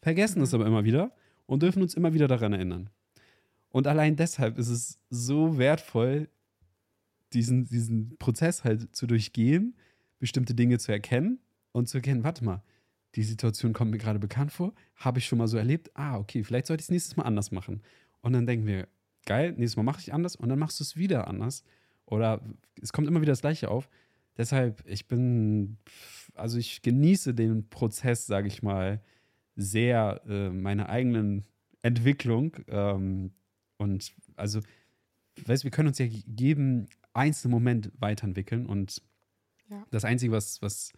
vergessen 0.00 0.42
es 0.42 0.54
aber 0.54 0.66
immer 0.66 0.84
wieder 0.84 1.12
und 1.46 1.62
dürfen 1.62 1.82
uns 1.82 1.94
immer 1.94 2.14
wieder 2.14 2.28
daran 2.28 2.52
erinnern. 2.52 2.90
Und 3.70 3.86
allein 3.86 4.16
deshalb 4.16 4.58
ist 4.58 4.68
es 4.68 4.98
so 5.10 5.58
wertvoll, 5.58 6.28
diesen, 7.32 7.64
diesen 7.66 8.16
Prozess 8.18 8.64
halt 8.64 8.94
zu 8.94 9.06
durchgehen, 9.06 9.76
bestimmte 10.18 10.54
Dinge 10.54 10.78
zu 10.78 10.92
erkennen 10.92 11.40
und 11.72 11.88
zu 11.88 11.98
erkennen, 11.98 12.24
warte 12.24 12.44
mal, 12.44 12.62
die 13.14 13.22
Situation 13.22 13.72
kommt 13.72 13.90
mir 13.90 13.98
gerade 13.98 14.18
bekannt 14.18 14.52
vor, 14.52 14.74
habe 14.96 15.18
ich 15.18 15.26
schon 15.26 15.38
mal 15.38 15.48
so 15.48 15.56
erlebt, 15.56 15.90
ah, 15.94 16.18
okay, 16.18 16.44
vielleicht 16.44 16.66
sollte 16.66 16.82
ich 16.82 16.86
es 16.86 16.90
nächstes 16.90 17.16
Mal 17.16 17.24
anders 17.24 17.50
machen. 17.50 17.82
Und 18.20 18.32
dann 18.32 18.46
denken 18.46 18.66
wir, 18.66 18.88
geil, 19.26 19.52
nächstes 19.56 19.76
Mal 19.76 19.82
mache 19.82 20.00
ich 20.00 20.12
anders 20.12 20.36
und 20.36 20.48
dann 20.48 20.58
machst 20.58 20.80
du 20.80 20.84
es 20.84 20.96
wieder 20.96 21.28
anders. 21.28 21.64
Oder 22.06 22.40
es 22.80 22.92
kommt 22.92 23.08
immer 23.08 23.20
wieder 23.20 23.32
das 23.32 23.40
Gleiche 23.40 23.70
auf. 23.70 23.88
Deshalb, 24.36 24.82
ich 24.86 25.08
bin, 25.08 25.78
also 26.34 26.58
ich 26.58 26.82
genieße 26.82 27.34
den 27.34 27.68
Prozess, 27.68 28.26
sage 28.26 28.48
ich 28.48 28.62
mal, 28.62 29.02
sehr, 29.56 30.22
äh, 30.28 30.50
meine 30.50 30.88
eigenen 30.88 31.44
Entwicklung. 31.82 32.56
Ähm, 32.68 33.32
und 33.76 34.12
also, 34.36 34.60
weißt 35.44 35.64
wir 35.64 35.70
können 35.70 35.88
uns 35.88 35.98
ja 35.98 36.06
geben 36.08 36.86
einzelnen 37.12 37.52
Moment 37.52 37.92
weiterentwickeln. 37.98 38.66
Und 38.66 39.02
ja. 39.70 39.84
das 39.90 40.04
Einzige, 40.04 40.32
was, 40.32 40.62
was, 40.62 40.92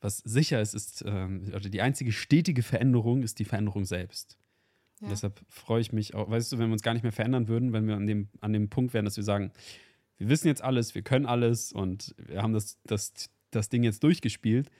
was 0.00 0.18
sicher 0.18 0.60
ist, 0.60 0.74
ist, 0.74 1.04
ähm, 1.06 1.44
oder 1.48 1.68
die 1.68 1.80
einzige 1.80 2.12
stetige 2.12 2.62
Veränderung 2.62 3.22
ist 3.22 3.38
die 3.38 3.44
Veränderung 3.44 3.84
selbst. 3.84 4.38
Ja. 5.00 5.08
deshalb 5.08 5.40
freue 5.48 5.80
ich 5.80 5.92
mich 5.92 6.14
auch, 6.14 6.30
weißt 6.30 6.52
du, 6.52 6.58
wenn 6.58 6.68
wir 6.68 6.72
uns 6.72 6.82
gar 6.82 6.94
nicht 6.94 7.02
mehr 7.02 7.12
verändern 7.12 7.48
würden, 7.48 7.72
wenn 7.72 7.86
wir 7.86 7.96
an 7.96 8.06
dem, 8.06 8.28
an 8.40 8.52
dem 8.52 8.70
Punkt 8.70 8.94
wären, 8.94 9.04
dass 9.04 9.16
wir 9.16 9.24
sagen, 9.24 9.52
wir 10.18 10.28
wissen 10.28 10.46
jetzt 10.46 10.62
alles, 10.62 10.94
wir 10.94 11.02
können 11.02 11.26
alles 11.26 11.72
und 11.72 12.14
wir 12.16 12.42
haben 12.42 12.52
das, 12.52 12.78
das, 12.84 13.12
das 13.50 13.68
Ding 13.68 13.82
jetzt 13.82 14.04
durchgespielt, 14.04 14.70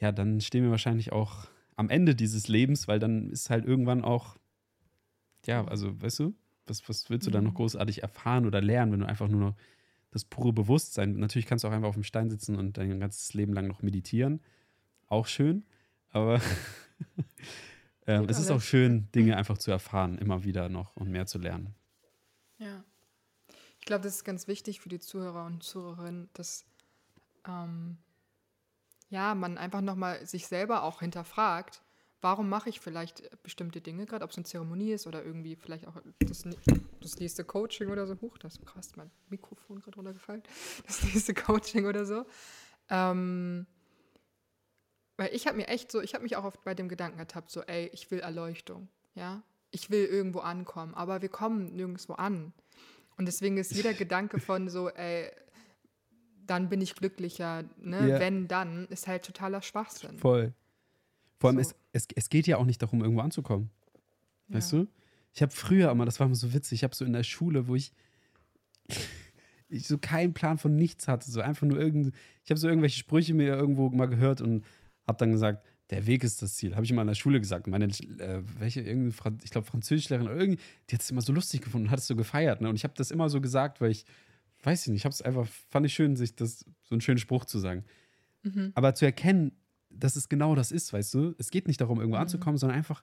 ja, 0.00 0.12
dann 0.12 0.40
stehen 0.40 0.64
wir 0.64 0.70
wahrscheinlich 0.70 1.12
auch 1.12 1.48
am 1.76 1.90
Ende 1.90 2.14
dieses 2.14 2.48
Lebens, 2.48 2.88
weil 2.88 2.98
dann 2.98 3.30
ist 3.30 3.50
halt 3.50 3.64
irgendwann 3.64 4.04
auch, 4.04 4.36
ja, 5.46 5.64
also, 5.64 6.00
weißt 6.00 6.18
du, 6.20 6.34
was, 6.68 6.88
was 6.88 7.10
willst 7.10 7.26
du 7.26 7.30
dann 7.30 7.44
noch 7.44 7.52
mhm. 7.52 7.56
großartig 7.56 8.02
erfahren 8.02 8.46
oder 8.46 8.60
lernen, 8.60 8.92
wenn 8.92 9.00
du 9.00 9.06
einfach 9.06 9.28
nur 9.28 9.40
noch 9.40 9.54
das 10.10 10.24
pure 10.24 10.52
Bewusstsein. 10.52 11.18
Natürlich 11.18 11.46
kannst 11.46 11.64
du 11.64 11.68
auch 11.68 11.72
einfach 11.72 11.88
auf 11.88 11.94
dem 11.94 12.04
Stein 12.04 12.30
sitzen 12.30 12.56
und 12.56 12.78
dein 12.78 13.00
ganzes 13.00 13.34
Leben 13.34 13.52
lang 13.52 13.66
noch 13.66 13.82
meditieren. 13.82 14.40
Auch 15.06 15.26
schön, 15.26 15.64
aber 16.10 16.40
ähm, 18.06 18.26
es 18.28 18.38
ist 18.38 18.50
auch 18.50 18.60
schön, 18.60 19.10
Dinge 19.12 19.36
einfach 19.36 19.58
zu 19.58 19.70
erfahren, 19.70 20.18
immer 20.18 20.44
wieder 20.44 20.68
noch 20.68 20.96
und 20.96 21.10
mehr 21.10 21.26
zu 21.26 21.38
lernen. 21.38 21.74
Ja. 22.58 22.84
Ich 23.80 23.86
glaube, 23.86 24.02
das 24.02 24.16
ist 24.16 24.24
ganz 24.24 24.48
wichtig 24.48 24.80
für 24.80 24.88
die 24.88 24.98
Zuhörer 24.98 25.46
und 25.46 25.62
Zuhörerinnen, 25.62 26.28
dass 26.34 26.66
ähm, 27.46 27.96
ja, 29.08 29.34
man 29.34 29.56
einfach 29.56 29.80
nochmal 29.80 30.26
sich 30.26 30.46
selber 30.46 30.82
auch 30.82 31.00
hinterfragt, 31.00 31.82
warum 32.20 32.48
mache 32.48 32.68
ich 32.68 32.80
vielleicht 32.80 33.22
bestimmte 33.42 33.80
Dinge, 33.80 34.06
gerade 34.06 34.24
ob 34.24 34.30
es 34.30 34.36
eine 34.36 34.44
Zeremonie 34.44 34.92
ist 34.92 35.06
oder 35.06 35.24
irgendwie 35.24 35.56
vielleicht 35.56 35.86
auch 35.86 35.96
das, 36.20 36.44
das 37.00 37.18
nächste 37.18 37.44
Coaching 37.44 37.90
oder 37.90 38.06
so. 38.06 38.20
Huch, 38.20 38.38
das 38.38 38.54
ist 38.54 38.66
krass, 38.66 38.96
mein 38.96 39.10
Mikrofon 39.28 39.80
gerade 39.80 39.96
runtergefallen. 39.96 40.42
Das 40.86 41.02
nächste 41.02 41.34
Coaching 41.34 41.86
oder 41.86 42.04
so. 42.04 42.24
Ähm, 42.90 43.66
weil 45.16 45.34
ich 45.34 45.46
habe 45.46 45.56
mir 45.56 45.68
echt 45.68 45.90
so, 45.90 46.00
ich 46.00 46.14
habe 46.14 46.22
mich 46.22 46.36
auch 46.36 46.44
oft 46.44 46.62
bei 46.64 46.74
dem 46.74 46.88
Gedanken 46.88 47.18
ertappt, 47.18 47.50
so, 47.50 47.62
ey, 47.62 47.90
ich 47.92 48.10
will 48.10 48.20
Erleuchtung, 48.20 48.88
ja. 49.14 49.42
Ich 49.70 49.90
will 49.90 50.04
irgendwo 50.06 50.38
ankommen, 50.38 50.94
aber 50.94 51.20
wir 51.20 51.28
kommen 51.28 51.74
nirgendwo 51.74 52.14
an. 52.14 52.54
Und 53.18 53.26
deswegen 53.26 53.58
ist 53.58 53.72
jeder 53.72 53.92
Gedanke 53.94 54.40
von 54.40 54.70
so, 54.70 54.88
ey, 54.88 55.30
dann 56.46 56.68
bin 56.68 56.80
ich 56.80 56.94
glücklicher, 56.94 57.64
ne? 57.76 58.08
Ja. 58.08 58.20
wenn 58.20 58.48
dann, 58.48 58.86
ist 58.88 59.06
halt 59.06 59.24
totaler 59.24 59.60
Schwachsinn. 59.60 60.18
Voll. 60.18 60.54
Vor 61.38 61.50
allem, 61.50 61.62
so. 61.62 61.70
es, 61.70 61.76
es, 61.92 62.08
es 62.14 62.28
geht 62.28 62.46
ja 62.46 62.56
auch 62.56 62.64
nicht 62.64 62.82
darum, 62.82 63.00
irgendwo 63.00 63.22
anzukommen. 63.22 63.70
Ja. 64.48 64.56
Weißt 64.56 64.72
du? 64.72 64.88
Ich 65.32 65.42
habe 65.42 65.52
früher 65.52 65.90
immer, 65.90 66.04
das 66.04 66.18
war 66.18 66.26
immer 66.26 66.34
so 66.34 66.52
witzig, 66.52 66.78
ich 66.78 66.84
habe 66.84 66.94
so 66.94 67.04
in 67.04 67.12
der 67.12 67.22
Schule, 67.22 67.68
wo 67.68 67.74
ich, 67.74 67.92
ich 69.68 69.86
so 69.86 69.98
keinen 69.98 70.34
Plan 70.34 70.58
von 70.58 70.74
nichts 70.74 71.06
hatte, 71.06 71.30
so 71.30 71.40
einfach 71.40 71.66
nur 71.66 71.78
irgend, 71.78 72.14
ich 72.44 72.50
habe 72.50 72.58
so 72.58 72.68
irgendwelche 72.68 72.98
Sprüche 72.98 73.34
mir 73.34 73.54
irgendwo 73.54 73.90
mal 73.90 74.06
gehört 74.06 74.40
und 74.40 74.64
habe 75.06 75.18
dann 75.18 75.32
gesagt, 75.32 75.64
der 75.90 76.06
Weg 76.06 76.22
ist 76.22 76.42
das 76.42 76.54
Ziel. 76.54 76.74
Habe 76.74 76.84
ich 76.84 76.90
immer 76.90 77.02
in 77.02 77.08
der 77.08 77.14
Schule 77.14 77.40
gesagt. 77.40 77.66
Meine, 77.66 77.86
äh, 77.86 78.42
welche, 78.58 78.82
irgendwie, 78.82 79.16
ich 79.42 79.50
glaube, 79.50 79.66
Französischlehrerin 79.66 80.28
oder 80.28 80.38
irgendwie, 80.38 80.60
die 80.88 80.94
hat 80.94 81.02
es 81.02 81.10
immer 81.10 81.22
so 81.22 81.32
lustig 81.32 81.62
gefunden 81.62 81.86
und 81.86 81.90
hat 81.90 81.98
es 81.98 82.06
so 82.06 82.14
gefeiert. 82.14 82.60
Ne? 82.60 82.68
Und 82.68 82.76
ich 82.76 82.84
habe 82.84 82.94
das 82.96 83.10
immer 83.10 83.30
so 83.30 83.40
gesagt, 83.40 83.80
weil 83.80 83.90
ich, 83.90 84.04
weiß 84.62 84.82
ich 84.82 84.88
nicht, 84.88 85.00
ich 85.00 85.04
habe 85.04 85.14
es 85.14 85.22
einfach, 85.22 85.46
fand 85.46 85.86
ich 85.86 85.94
schön, 85.94 86.16
sich 86.16 86.34
das, 86.34 86.64
so 86.82 86.94
einen 86.94 87.00
schönen 87.00 87.18
Spruch 87.18 87.46
zu 87.46 87.58
sagen. 87.58 87.84
Mhm. 88.42 88.72
Aber 88.74 88.94
zu 88.94 89.06
erkennen, 89.06 89.52
dass 89.98 90.16
es 90.16 90.28
genau 90.28 90.54
das 90.54 90.72
ist, 90.72 90.92
weißt 90.92 91.14
du? 91.14 91.34
Es 91.38 91.50
geht 91.50 91.66
nicht 91.66 91.80
darum, 91.80 91.98
irgendwo 91.98 92.16
mhm. 92.16 92.22
anzukommen, 92.22 92.58
sondern 92.58 92.78
einfach 92.78 93.02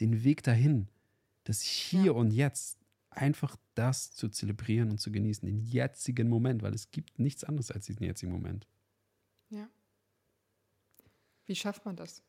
den 0.00 0.24
Weg 0.24 0.42
dahin. 0.42 0.88
Das 1.44 1.60
Hier 1.60 2.06
ja. 2.06 2.12
und 2.12 2.30
Jetzt. 2.30 2.78
Einfach 3.12 3.56
das 3.74 4.12
zu 4.12 4.28
zelebrieren 4.28 4.90
und 4.92 4.98
zu 4.98 5.10
genießen, 5.10 5.44
den 5.44 5.58
jetzigen 5.58 6.28
Moment, 6.28 6.62
weil 6.62 6.72
es 6.74 6.92
gibt 6.92 7.18
nichts 7.18 7.42
anderes 7.42 7.72
als 7.72 7.86
diesen 7.86 8.04
jetzigen 8.04 8.30
Moment. 8.30 8.68
Ja. 9.48 9.68
Wie 11.46 11.56
schafft 11.56 11.84
man 11.84 11.96
das? 11.96 12.22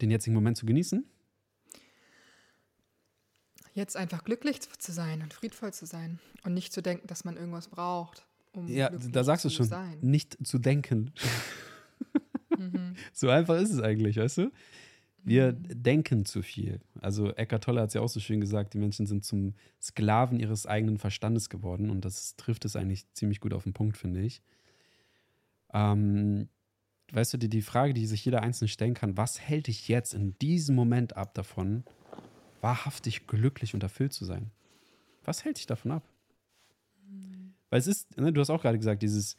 Den 0.00 0.10
jetzigen 0.10 0.34
Moment 0.34 0.56
zu 0.56 0.64
genießen? 0.64 1.04
Jetzt 3.74 3.94
einfach 3.94 4.24
glücklich 4.24 4.60
zu 4.60 4.90
sein 4.90 5.20
und 5.20 5.34
friedvoll 5.34 5.74
zu 5.74 5.84
sein 5.84 6.18
und 6.44 6.54
nicht 6.54 6.72
zu 6.72 6.80
denken, 6.80 7.06
dass 7.06 7.26
man 7.26 7.36
irgendwas 7.36 7.68
braucht, 7.68 8.26
um 8.52 8.68
ja, 8.68 8.88
da 8.88 9.22
sagst 9.22 9.44
du 9.44 9.50
schon, 9.50 9.66
sein. 9.66 9.98
nicht 10.00 10.38
zu 10.46 10.58
denken. 10.58 11.12
So 13.18 13.28
einfach 13.30 13.56
ist 13.56 13.72
es 13.72 13.80
eigentlich, 13.80 14.16
weißt 14.16 14.38
du? 14.38 14.52
Wir 15.24 15.52
mhm. 15.52 15.82
denken 15.82 16.24
zu 16.24 16.42
viel. 16.42 16.80
Also 17.00 17.32
Eckart 17.34 17.64
Tolle 17.64 17.80
hat 17.80 17.88
es 17.88 17.94
ja 17.94 18.00
auch 18.00 18.08
so 18.08 18.20
schön 18.20 18.40
gesagt, 18.40 18.74
die 18.74 18.78
Menschen 18.78 19.06
sind 19.06 19.24
zum 19.24 19.54
Sklaven 19.82 20.38
ihres 20.38 20.66
eigenen 20.66 20.98
Verstandes 20.98 21.48
geworden 21.50 21.90
und 21.90 22.04
das 22.04 22.36
trifft 22.36 22.64
es 22.64 22.76
eigentlich 22.76 23.12
ziemlich 23.14 23.40
gut 23.40 23.52
auf 23.54 23.64
den 23.64 23.72
Punkt, 23.72 23.96
finde 23.96 24.20
ich. 24.20 24.40
Ähm, 25.74 26.48
weißt 27.12 27.34
du, 27.34 27.38
die, 27.38 27.48
die 27.48 27.62
Frage, 27.62 27.92
die 27.92 28.06
sich 28.06 28.24
jeder 28.24 28.42
Einzelne 28.42 28.68
stellen 28.68 28.94
kann, 28.94 29.16
was 29.16 29.40
hält 29.40 29.66
dich 29.66 29.88
jetzt 29.88 30.14
in 30.14 30.38
diesem 30.38 30.76
Moment 30.76 31.16
ab 31.16 31.34
davon, 31.34 31.82
wahrhaftig 32.60 33.26
glücklich 33.26 33.74
und 33.74 33.82
erfüllt 33.82 34.12
zu 34.12 34.24
sein? 34.24 34.52
Was 35.24 35.44
hält 35.44 35.58
dich 35.58 35.66
davon 35.66 35.90
ab? 35.90 36.04
Mhm. 37.10 37.54
Weil 37.68 37.80
es 37.80 37.88
ist, 37.88 38.16
ne, 38.16 38.32
du 38.32 38.40
hast 38.40 38.50
auch 38.50 38.62
gerade 38.62 38.78
gesagt, 38.78 39.02
dieses, 39.02 39.36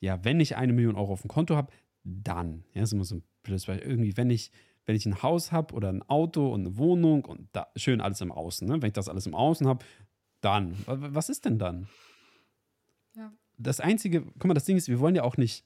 ja, 0.00 0.22
wenn 0.24 0.40
ich 0.40 0.56
eine 0.56 0.72
Million 0.72 0.96
Euro 0.96 1.14
auf 1.14 1.22
dem 1.22 1.28
Konto 1.28 1.56
habe, 1.56 1.72
dann. 2.04 2.64
Ja, 2.74 2.82
ist 2.82 2.92
immer 2.92 3.04
so 3.04 3.16
ein 3.16 3.22
blödes 3.42 3.68
weil 3.68 3.78
irgendwie, 3.78 4.16
wenn 4.16 4.30
ich, 4.30 4.50
wenn 4.86 4.96
ich 4.96 5.06
ein 5.06 5.22
Haus 5.22 5.52
habe 5.52 5.74
oder 5.74 5.88
ein 5.88 6.02
Auto 6.02 6.52
und 6.52 6.60
eine 6.60 6.76
Wohnung 6.76 7.24
und 7.24 7.48
da, 7.52 7.68
schön 7.76 8.00
alles 8.00 8.20
im 8.20 8.32
Außen, 8.32 8.66
ne? 8.66 8.82
wenn 8.82 8.88
ich 8.88 8.94
das 8.94 9.08
alles 9.08 9.26
im 9.26 9.34
Außen 9.34 9.66
habe, 9.66 9.84
dann. 10.40 10.76
Was 10.86 11.28
ist 11.28 11.44
denn 11.44 11.58
dann? 11.58 11.88
Ja. 13.16 13.32
Das 13.58 13.80
Einzige, 13.80 14.22
guck 14.22 14.44
mal, 14.44 14.54
das 14.54 14.64
Ding 14.64 14.76
ist, 14.76 14.88
wir 14.88 14.98
wollen 14.98 15.14
ja 15.14 15.22
auch 15.22 15.36
nicht 15.36 15.64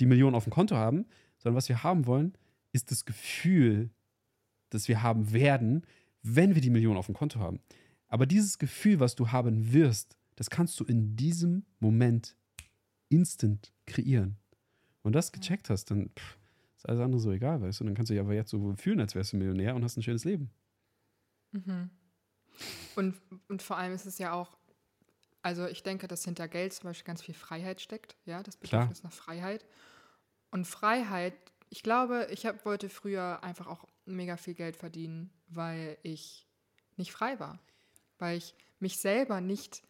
die 0.00 0.06
Millionen 0.06 0.34
auf 0.34 0.44
dem 0.44 0.52
Konto 0.52 0.76
haben, 0.76 1.06
sondern 1.38 1.56
was 1.56 1.68
wir 1.68 1.82
haben 1.82 2.06
wollen, 2.06 2.36
ist 2.72 2.90
das 2.90 3.04
Gefühl, 3.04 3.90
das 4.70 4.88
wir 4.88 5.02
haben 5.02 5.32
werden, 5.32 5.84
wenn 6.22 6.54
wir 6.54 6.62
die 6.62 6.70
Millionen 6.70 6.96
auf 6.96 7.06
dem 7.06 7.14
Konto 7.14 7.40
haben. 7.40 7.60
Aber 8.08 8.26
dieses 8.26 8.58
Gefühl, 8.58 9.00
was 9.00 9.16
du 9.16 9.32
haben 9.32 9.72
wirst, 9.72 10.16
das 10.36 10.50
kannst 10.50 10.78
du 10.80 10.84
in 10.84 11.16
diesem 11.16 11.64
Moment 11.80 12.36
instant 13.08 13.72
kreieren. 13.86 14.36
Und 15.02 15.12
das 15.12 15.32
gecheckt 15.32 15.70
hast, 15.70 15.90
dann 15.90 16.10
pff, 16.10 16.38
ist 16.76 16.88
alles 16.88 17.00
andere 17.00 17.20
so 17.20 17.30
egal, 17.30 17.60
weißt 17.60 17.80
du? 17.80 17.84
Dann 17.84 17.94
kannst 17.94 18.10
du 18.10 18.14
dich 18.14 18.20
aber 18.20 18.34
jetzt 18.34 18.50
so 18.50 18.74
fühlen, 18.76 19.00
als 19.00 19.14
wärst 19.14 19.32
du 19.32 19.36
Millionär 19.36 19.74
und 19.74 19.84
hast 19.84 19.96
ein 19.96 20.02
schönes 20.02 20.24
Leben. 20.24 20.50
Mhm. 21.52 21.90
Und, 22.96 23.20
und 23.48 23.62
vor 23.62 23.78
allem 23.78 23.94
ist 23.94 24.06
es 24.06 24.18
ja 24.18 24.32
auch, 24.32 24.56
also 25.42 25.66
ich 25.66 25.82
denke, 25.82 26.08
dass 26.08 26.24
hinter 26.24 26.48
Geld 26.48 26.72
zum 26.72 26.88
Beispiel 26.88 27.06
ganz 27.06 27.22
viel 27.22 27.34
Freiheit 27.34 27.80
steckt, 27.80 28.16
ja, 28.24 28.42
das 28.42 28.56
Bedürfnis 28.56 29.00
Klar. 29.00 29.10
nach 29.10 29.16
Freiheit. 29.16 29.64
Und 30.50 30.66
Freiheit, 30.66 31.34
ich 31.68 31.82
glaube, 31.82 32.28
ich 32.30 32.46
hab, 32.46 32.64
wollte 32.64 32.88
früher 32.88 33.42
einfach 33.42 33.66
auch 33.66 33.86
mega 34.04 34.36
viel 34.36 34.54
Geld 34.54 34.76
verdienen, 34.76 35.30
weil 35.48 35.98
ich 36.02 36.46
nicht 36.96 37.12
frei 37.12 37.40
war. 37.40 37.58
Weil 38.18 38.38
ich 38.38 38.54
mich 38.78 38.98
selber 38.98 39.40
nicht, 39.40 39.82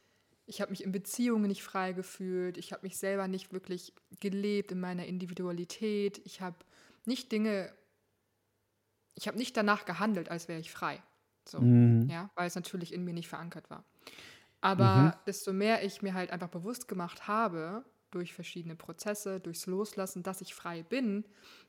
ich 0.52 0.60
habe 0.60 0.70
mich 0.70 0.84
in 0.84 0.92
Beziehungen 0.92 1.48
nicht 1.48 1.62
frei 1.62 1.94
gefühlt, 1.94 2.58
ich 2.58 2.72
habe 2.72 2.82
mich 2.82 2.98
selber 2.98 3.26
nicht 3.26 3.54
wirklich 3.54 3.94
gelebt 4.20 4.70
in 4.70 4.80
meiner 4.80 5.06
Individualität, 5.06 6.20
ich 6.26 6.42
habe 6.42 6.56
nicht 7.06 7.32
Dinge, 7.32 7.72
ich 9.14 9.28
habe 9.28 9.38
nicht 9.38 9.56
danach 9.56 9.86
gehandelt, 9.86 10.30
als 10.30 10.48
wäre 10.48 10.60
ich 10.60 10.70
frei. 10.70 11.02
So, 11.48 11.58
mhm. 11.58 12.06
ja, 12.10 12.30
weil 12.34 12.46
es 12.46 12.54
natürlich 12.54 12.92
in 12.92 13.02
mir 13.02 13.14
nicht 13.14 13.28
verankert 13.28 13.70
war. 13.70 13.82
Aber 14.60 14.94
mhm. 14.94 15.12
desto 15.26 15.54
mehr 15.54 15.82
ich 15.84 16.02
mir 16.02 16.12
halt 16.12 16.30
einfach 16.30 16.50
bewusst 16.50 16.86
gemacht 16.86 17.26
habe, 17.26 17.82
durch 18.10 18.34
verschiedene 18.34 18.76
Prozesse, 18.76 19.40
durchs 19.40 19.64
Loslassen, 19.64 20.22
dass 20.22 20.42
ich 20.42 20.54
frei 20.54 20.82
bin, 20.82 21.24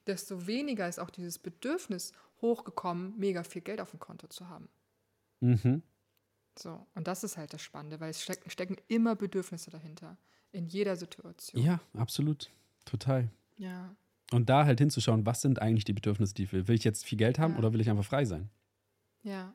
desto 0.07 0.45
weniger 0.45 0.89
ist 0.89 0.99
auch 0.99 1.09
dieses 1.09 1.39
Bedürfnis 1.39 2.11
hochgekommen, 2.41 3.17
mega 3.17 3.43
viel 3.43 3.61
Geld 3.61 3.79
auf 3.79 3.91
dem 3.91 4.01
Konto 4.01 4.27
zu 4.27 4.49
haben. 4.49 4.67
Mhm. 5.39 5.83
So, 6.57 6.85
und 6.95 7.07
das 7.07 7.23
ist 7.23 7.37
halt 7.37 7.53
das 7.53 7.61
Spannende, 7.61 7.99
weil 7.99 8.11
es 8.11 8.21
stecken, 8.21 8.49
stecken 8.49 8.77
immer 8.87 9.15
Bedürfnisse 9.15 9.71
dahinter. 9.71 10.17
In 10.51 10.67
jeder 10.67 10.95
Situation. 10.95 11.61
Ja, 11.63 11.79
absolut. 11.97 12.51
Total. 12.85 13.29
Ja. 13.57 13.95
Und 14.31 14.49
da 14.49 14.65
halt 14.65 14.79
hinzuschauen, 14.79 15.25
was 15.25 15.41
sind 15.41 15.59
eigentlich 15.59 15.83
die 15.83 15.93
Bedürfnisse, 15.93 16.33
die 16.35 16.43
ich 16.43 16.53
will. 16.53 16.67
Will 16.67 16.75
ich 16.75 16.83
jetzt 16.83 17.05
viel 17.05 17.17
Geld 17.17 17.39
haben 17.39 17.53
ja. 17.53 17.59
oder 17.59 17.73
will 17.73 17.81
ich 17.81 17.89
einfach 17.89 18.05
frei 18.05 18.25
sein? 18.25 18.49
Ja. 19.23 19.53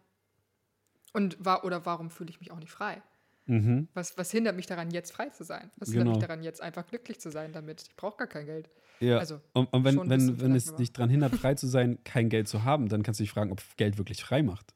Und 1.13 1.37
war, 1.45 1.65
oder 1.65 1.87
warum 1.87 2.11
fühle 2.11 2.31
ich 2.31 2.41
mich 2.41 2.51
auch 2.51 2.59
nicht 2.59 2.71
frei? 2.71 3.03
Mhm. 3.47 3.89
Was, 3.95 4.19
was 4.19 4.31
hindert 4.31 4.57
mich 4.57 4.67
daran, 4.67 4.91
jetzt 4.91 5.13
frei 5.13 5.31
zu 5.31 5.43
sein? 5.43 5.71
Was 5.77 5.91
genau. 5.91 6.01
hindert 6.01 6.17
mich 6.17 6.27
daran, 6.27 6.43
jetzt 6.43 6.61
einfach 6.61 6.87
glücklich 6.87 7.19
zu 7.21 7.31
sein 7.31 7.53
damit? 7.53 7.83
Ich 7.89 7.97
brauche 7.97 8.19
gar 8.19 8.27
kein 8.27 8.47
Geld. 8.47 8.69
Ja. 9.01 9.19
Also, 9.19 9.41
und, 9.55 9.73
und 9.73 9.85
wenn, 9.85 10.11
wenn, 10.11 10.41
wenn 10.41 10.55
es 10.55 10.75
dich 10.75 10.93
daran 10.93 11.11
hindert, 11.11 11.35
frei 11.35 11.55
zu 11.55 11.67
sein, 11.67 12.03
kein 12.05 12.29
Geld 12.29 12.49
zu 12.49 12.65
haben, 12.65 12.89
dann 12.89 13.03
kannst 13.03 13.21
du 13.21 13.25
dich 13.25 13.31
fragen, 13.31 13.53
ob 13.53 13.63
Geld 13.77 13.99
wirklich 13.99 14.23
frei 14.23 14.43
macht. 14.43 14.75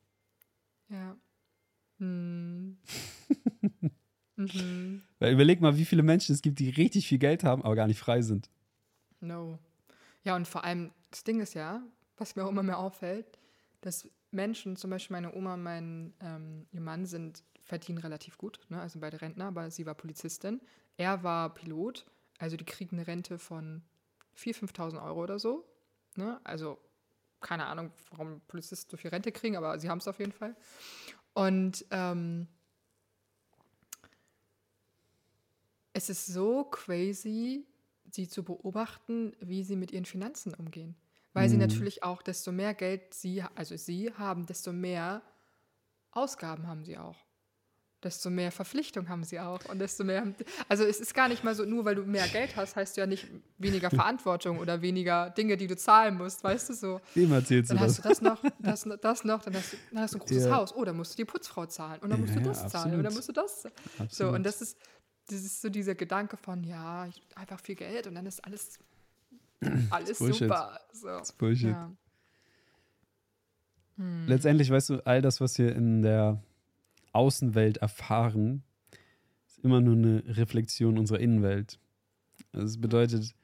Ja. 0.88 1.16
Hm. 2.02 2.76
mhm. 4.36 5.02
Weil 5.20 5.32
überleg 5.32 5.60
mal, 5.60 5.76
wie 5.76 5.84
viele 5.84 6.02
Menschen 6.02 6.34
es 6.34 6.42
gibt, 6.42 6.58
die 6.58 6.68
richtig 6.68 7.06
viel 7.06 7.18
Geld 7.18 7.44
haben, 7.44 7.62
aber 7.62 7.76
gar 7.76 7.86
nicht 7.86 8.00
frei 8.00 8.22
sind. 8.22 8.50
No. 9.20 9.58
Ja, 10.24 10.34
und 10.34 10.48
vor 10.48 10.64
allem, 10.64 10.90
das 11.12 11.22
Ding 11.22 11.40
ist 11.40 11.54
ja, 11.54 11.80
was 12.16 12.34
mir 12.34 12.44
auch 12.44 12.50
immer 12.50 12.64
mehr 12.64 12.78
auffällt, 12.78 13.38
dass 13.82 14.08
Menschen, 14.32 14.76
zum 14.76 14.90
Beispiel 14.90 15.14
meine 15.14 15.32
Oma 15.34 15.54
und 15.54 15.62
mein 15.62 16.14
ähm, 16.20 16.66
ihr 16.72 16.80
Mann, 16.80 17.06
sind 17.06 17.44
verdienen 17.60 17.98
relativ 17.98 18.36
gut, 18.36 18.58
ne? 18.68 18.80
also 18.80 18.98
beide 18.98 19.20
Rentner, 19.20 19.46
aber 19.46 19.70
sie 19.70 19.86
war 19.86 19.94
Polizistin. 19.94 20.60
Er 20.96 21.22
war 21.22 21.54
Pilot, 21.54 22.04
also 22.38 22.56
die 22.56 22.64
kriegen 22.64 22.96
eine 22.96 23.06
Rente 23.06 23.38
von 23.38 23.82
4.000, 24.36 24.72
5.000 24.72 25.04
Euro 25.04 25.22
oder 25.22 25.38
so. 25.38 25.64
Ne? 26.16 26.40
Also 26.42 26.78
keine 27.40 27.66
Ahnung, 27.66 27.92
warum 28.10 28.40
Polizisten 28.48 28.90
so 28.90 28.96
viel 28.96 29.10
Rente 29.10 29.32
kriegen, 29.32 29.56
aber 29.56 29.78
sie 29.78 29.90
haben 29.90 29.98
es 29.98 30.08
auf 30.08 30.18
jeden 30.18 30.32
Fall. 30.32 30.56
Und 31.34 31.84
ähm, 31.90 32.46
es 35.92 36.10
ist 36.10 36.26
so 36.26 36.64
crazy, 36.64 37.66
sie 38.10 38.28
zu 38.28 38.42
beobachten, 38.44 39.34
wie 39.40 39.62
sie 39.62 39.76
mit 39.76 39.92
ihren 39.92 40.04
Finanzen 40.04 40.54
umgehen. 40.54 40.94
Weil 41.32 41.48
mhm. 41.48 41.52
sie 41.52 41.58
natürlich 41.58 42.02
auch, 42.02 42.22
desto 42.22 42.52
mehr 42.52 42.74
Geld 42.74 43.14
sie, 43.14 43.42
also 43.54 43.76
sie 43.76 44.12
haben, 44.14 44.46
desto 44.46 44.72
mehr 44.72 45.22
Ausgaben 46.10 46.66
haben 46.66 46.84
sie 46.84 46.98
auch 46.98 47.16
desto 48.02 48.30
mehr 48.30 48.50
Verpflichtung 48.50 49.08
haben 49.08 49.24
sie 49.24 49.38
auch 49.38 49.64
und 49.66 49.78
desto 49.78 50.04
mehr. 50.04 50.26
Also 50.68 50.84
es 50.84 51.00
ist 51.00 51.14
gar 51.14 51.28
nicht 51.28 51.44
mal 51.44 51.54
so, 51.54 51.64
nur 51.64 51.84
weil 51.84 51.94
du 51.94 52.02
mehr 52.02 52.26
Geld 52.28 52.56
hast, 52.56 52.76
heißt 52.76 52.96
du 52.96 53.00
ja 53.02 53.06
nicht 53.06 53.26
weniger 53.58 53.90
Verantwortung 53.90 54.58
oder 54.58 54.82
weniger 54.82 55.30
Dinge, 55.30 55.56
die 55.56 55.66
du 55.66 55.76
zahlen 55.76 56.16
musst, 56.16 56.42
weißt 56.42 56.70
du 56.70 56.74
so. 56.74 57.00
Wem 57.14 57.32
erzählst 57.32 57.70
dann 57.70 57.78
du 57.78 57.84
hast 57.84 57.98
das? 57.98 58.02
du 58.02 58.08
das 58.08 58.22
noch, 58.22 58.42
das, 58.58 58.88
das 59.00 59.24
noch, 59.24 59.42
dann 59.42 59.54
hast, 59.54 59.72
du, 59.72 59.76
dann 59.92 60.02
hast 60.02 60.14
du 60.14 60.18
ein 60.18 60.20
großes 60.20 60.44
ja. 60.44 60.56
Haus. 60.56 60.74
Oh, 60.74 60.84
dann 60.84 60.96
musst 60.96 61.12
du 61.12 61.16
die 61.16 61.24
Putzfrau 61.24 61.66
zahlen 61.66 62.00
und 62.00 62.10
dann 62.10 62.20
musst 62.20 62.34
ja, 62.34 62.40
du 62.40 62.48
das 62.48 62.62
ja, 62.62 62.68
zahlen 62.68 62.94
und 62.94 63.02
dann 63.02 63.14
musst 63.14 63.28
du 63.28 63.32
das. 63.32 63.66
Absolut. 63.98 64.12
So 64.12 64.28
und 64.28 64.44
das 64.44 64.60
ist, 64.60 64.78
das 65.28 65.40
ist 65.40 65.60
so 65.62 65.68
dieser 65.68 65.94
Gedanke 65.94 66.36
von 66.36 66.64
ja, 66.64 67.08
einfach 67.36 67.60
viel 67.60 67.76
Geld 67.76 68.06
und 68.06 68.14
dann 68.14 68.26
ist 68.26 68.44
alles 68.44 68.78
alles 69.90 70.18
super. 70.18 70.80
So. 70.92 71.06
Das 71.06 71.30
ist 71.30 71.38
Bullshit. 71.38 71.76
hm. 73.96 74.26
letztendlich, 74.26 74.70
weißt 74.70 74.90
du, 74.90 75.06
all 75.06 75.22
das, 75.22 75.40
was 75.40 75.56
wir 75.58 75.74
in 75.74 76.02
der 76.02 76.42
Außenwelt 77.12 77.78
erfahren, 77.78 78.62
ist 79.46 79.58
immer 79.60 79.80
nur 79.80 79.94
eine 79.94 80.36
Reflexion 80.36 80.98
unserer 80.98 81.20
Innenwelt. 81.20 81.78
Das 82.52 82.80
bedeutet, 82.80 83.34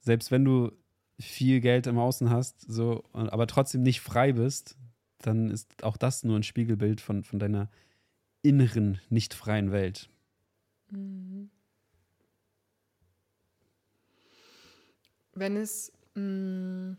selbst 0.00 0.30
wenn 0.30 0.44
du 0.44 0.72
viel 1.18 1.60
Geld 1.60 1.86
im 1.86 1.98
Außen 1.98 2.30
hast, 2.30 2.60
so, 2.60 3.04
aber 3.12 3.46
trotzdem 3.46 3.82
nicht 3.82 4.00
frei 4.00 4.32
bist, 4.32 4.76
dann 5.18 5.50
ist 5.50 5.84
auch 5.84 5.96
das 5.96 6.24
nur 6.24 6.36
ein 6.36 6.42
Spiegelbild 6.42 7.00
von, 7.00 7.24
von 7.24 7.38
deiner 7.38 7.70
inneren, 8.42 9.00
nicht 9.10 9.34
freien 9.34 9.70
Welt. 9.70 10.08
Mhm. 10.90 11.50
Wenn 15.34 15.56
es 15.56 15.92
mh, 16.14 16.22
mm, 16.22 16.96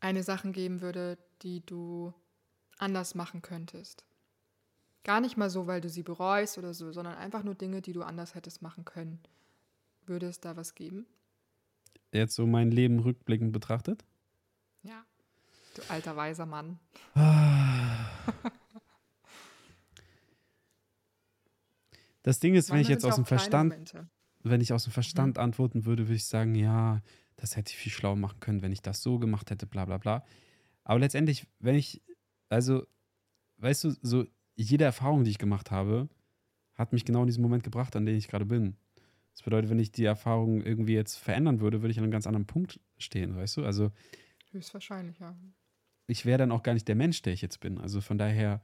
eine 0.00 0.22
Sache 0.22 0.50
geben 0.50 0.80
würde, 0.80 1.18
die 1.42 1.64
du 1.64 2.12
anders 2.78 3.14
machen 3.14 3.42
könntest. 3.42 4.05
Gar 5.06 5.20
nicht 5.20 5.36
mal 5.36 5.50
so, 5.50 5.68
weil 5.68 5.80
du 5.80 5.88
sie 5.88 6.02
bereust 6.02 6.58
oder 6.58 6.74
so, 6.74 6.90
sondern 6.90 7.14
einfach 7.14 7.44
nur 7.44 7.54
Dinge, 7.54 7.80
die 7.80 7.92
du 7.92 8.02
anders 8.02 8.34
hättest 8.34 8.60
machen 8.60 8.84
können. 8.84 9.20
Würde 10.04 10.26
es 10.26 10.40
da 10.40 10.56
was 10.56 10.74
geben? 10.74 11.06
Jetzt 12.12 12.34
so 12.34 12.44
mein 12.44 12.72
Leben 12.72 12.98
rückblickend 12.98 13.52
betrachtet? 13.52 14.04
Ja. 14.82 15.04
Du 15.76 15.82
alter 15.90 16.16
weiser 16.16 16.44
Mann. 16.44 16.80
Das 22.24 22.40
Ding 22.40 22.56
ist, 22.56 22.72
wenn 22.72 22.80
ich 22.80 22.88
jetzt 22.88 23.04
aus 23.04 23.14
dem 23.14 23.24
Verstand, 23.24 23.70
Momente. 23.70 24.08
wenn 24.42 24.60
ich 24.60 24.72
aus 24.72 24.82
dem 24.82 24.92
Verstand 24.92 25.36
mhm. 25.36 25.44
antworten 25.44 25.84
würde, 25.84 26.08
würde 26.08 26.16
ich 26.16 26.24
sagen, 26.24 26.56
ja, 26.56 27.00
das 27.36 27.54
hätte 27.54 27.70
ich 27.70 27.76
viel 27.76 27.92
schlauer 27.92 28.16
machen 28.16 28.40
können, 28.40 28.62
wenn 28.62 28.72
ich 28.72 28.82
das 28.82 29.00
so 29.00 29.20
gemacht 29.20 29.52
hätte, 29.52 29.64
bla 29.64 29.84
bla 29.84 29.98
bla. 29.98 30.24
Aber 30.82 30.98
letztendlich, 30.98 31.46
wenn 31.60 31.76
ich, 31.76 32.02
also, 32.48 32.84
weißt 33.58 33.84
du, 33.84 33.96
so 34.02 34.26
jede 34.56 34.84
Erfahrung, 34.84 35.24
die 35.24 35.30
ich 35.30 35.38
gemacht 35.38 35.70
habe, 35.70 36.08
hat 36.74 36.92
mich 36.92 37.04
genau 37.04 37.20
in 37.20 37.26
diesen 37.26 37.42
Moment 37.42 37.64
gebracht, 37.64 37.96
an 37.96 38.06
dem 38.06 38.16
ich 38.16 38.28
gerade 38.28 38.46
bin. 38.46 38.76
Das 39.32 39.42
bedeutet, 39.42 39.70
wenn 39.70 39.78
ich 39.78 39.92
die 39.92 40.04
Erfahrung 40.04 40.62
irgendwie 40.62 40.94
jetzt 40.94 41.16
verändern 41.16 41.60
würde, 41.60 41.82
würde 41.82 41.92
ich 41.92 41.98
an 41.98 42.04
einem 42.04 42.12
ganz 42.12 42.26
anderen 42.26 42.46
Punkt 42.46 42.80
stehen, 42.98 43.36
weißt 43.36 43.58
du? 43.58 43.64
Also. 43.64 43.92
Höchstwahrscheinlich, 44.52 45.18
ja. 45.18 45.36
Ich 46.06 46.24
wäre 46.24 46.38
dann 46.38 46.52
auch 46.52 46.62
gar 46.62 46.72
nicht 46.72 46.88
der 46.88 46.94
Mensch, 46.94 47.22
der 47.22 47.32
ich 47.32 47.42
jetzt 47.42 47.60
bin. 47.60 47.78
Also 47.78 48.00
von 48.00 48.16
daher, 48.16 48.62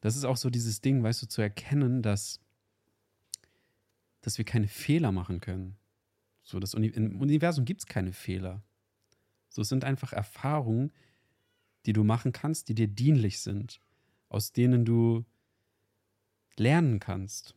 das 0.00 0.16
ist 0.16 0.24
auch 0.24 0.36
so 0.36 0.50
dieses 0.50 0.80
Ding, 0.80 1.02
weißt 1.02 1.22
du, 1.22 1.28
zu 1.28 1.42
erkennen, 1.42 2.02
dass 2.02 2.40
dass 4.20 4.38
wir 4.38 4.44
keine 4.44 4.68
Fehler 4.68 5.12
machen 5.12 5.40
können. 5.40 5.76
So, 6.42 6.58
das 6.58 6.74
Uni 6.74 6.88
Im 6.88 7.20
Universum 7.20 7.64
gibt 7.64 7.80
es 7.80 7.86
keine 7.86 8.12
Fehler. 8.12 8.62
So, 9.48 9.62
es 9.62 9.68
sind 9.68 9.84
einfach 9.84 10.12
Erfahrungen, 10.12 10.92
die 11.86 11.92
du 11.92 12.04
machen 12.04 12.32
kannst, 12.32 12.68
die 12.68 12.74
dir 12.74 12.88
dienlich 12.88 13.40
sind, 13.40 13.80
aus 14.28 14.52
denen 14.52 14.84
du 14.84 15.24
lernen 16.56 16.98
kannst. 16.98 17.54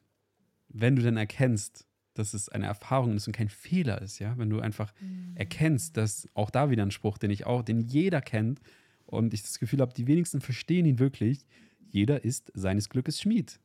Wenn 0.70 0.96
du 0.96 1.02
dann 1.02 1.18
erkennst, 1.18 1.88
dass 2.14 2.34
es 2.34 2.50
eine 2.50 2.66
Erfahrung 2.66 3.16
ist 3.16 3.28
und 3.28 3.34
kein 3.34 3.50
Fehler 3.50 4.02
ist, 4.02 4.20
ja, 4.20 4.38
wenn 4.38 4.50
du 4.50 4.60
einfach 4.60 4.94
mhm. 5.00 5.34
erkennst, 5.36 5.98
dass 5.98 6.28
auch 6.34 6.50
da 6.50 6.70
wieder 6.70 6.84
ein 6.84 6.92
Spruch, 6.92 7.18
den 7.18 7.32
ich 7.32 7.46
auch, 7.46 7.64
den 7.64 7.82
jeder 7.82 8.22
kennt 8.22 8.62
und 9.06 9.34
ich 9.34 9.42
das 9.42 9.60
Gefühl 9.60 9.82
habe, 9.82 9.94
die 9.94 10.08
wenigsten 10.08 10.42
verstehen 10.42 10.86
ihn 10.86 11.00
wirklich. 11.00 11.46
Jeder 11.90 12.24
ist 12.24 12.52
seines 12.54 12.90
Glückes 12.90 13.20
Schmied. 13.20 13.60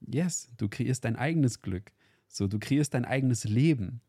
Yes, 0.00 0.50
du 0.56 0.68
kreierst 0.68 1.04
dein 1.04 1.16
eigenes 1.16 1.62
Glück. 1.62 1.92
So, 2.28 2.46
du 2.46 2.58
kreierst 2.58 2.94
dein 2.94 3.04
eigenes 3.04 3.44
Leben. 3.44 4.00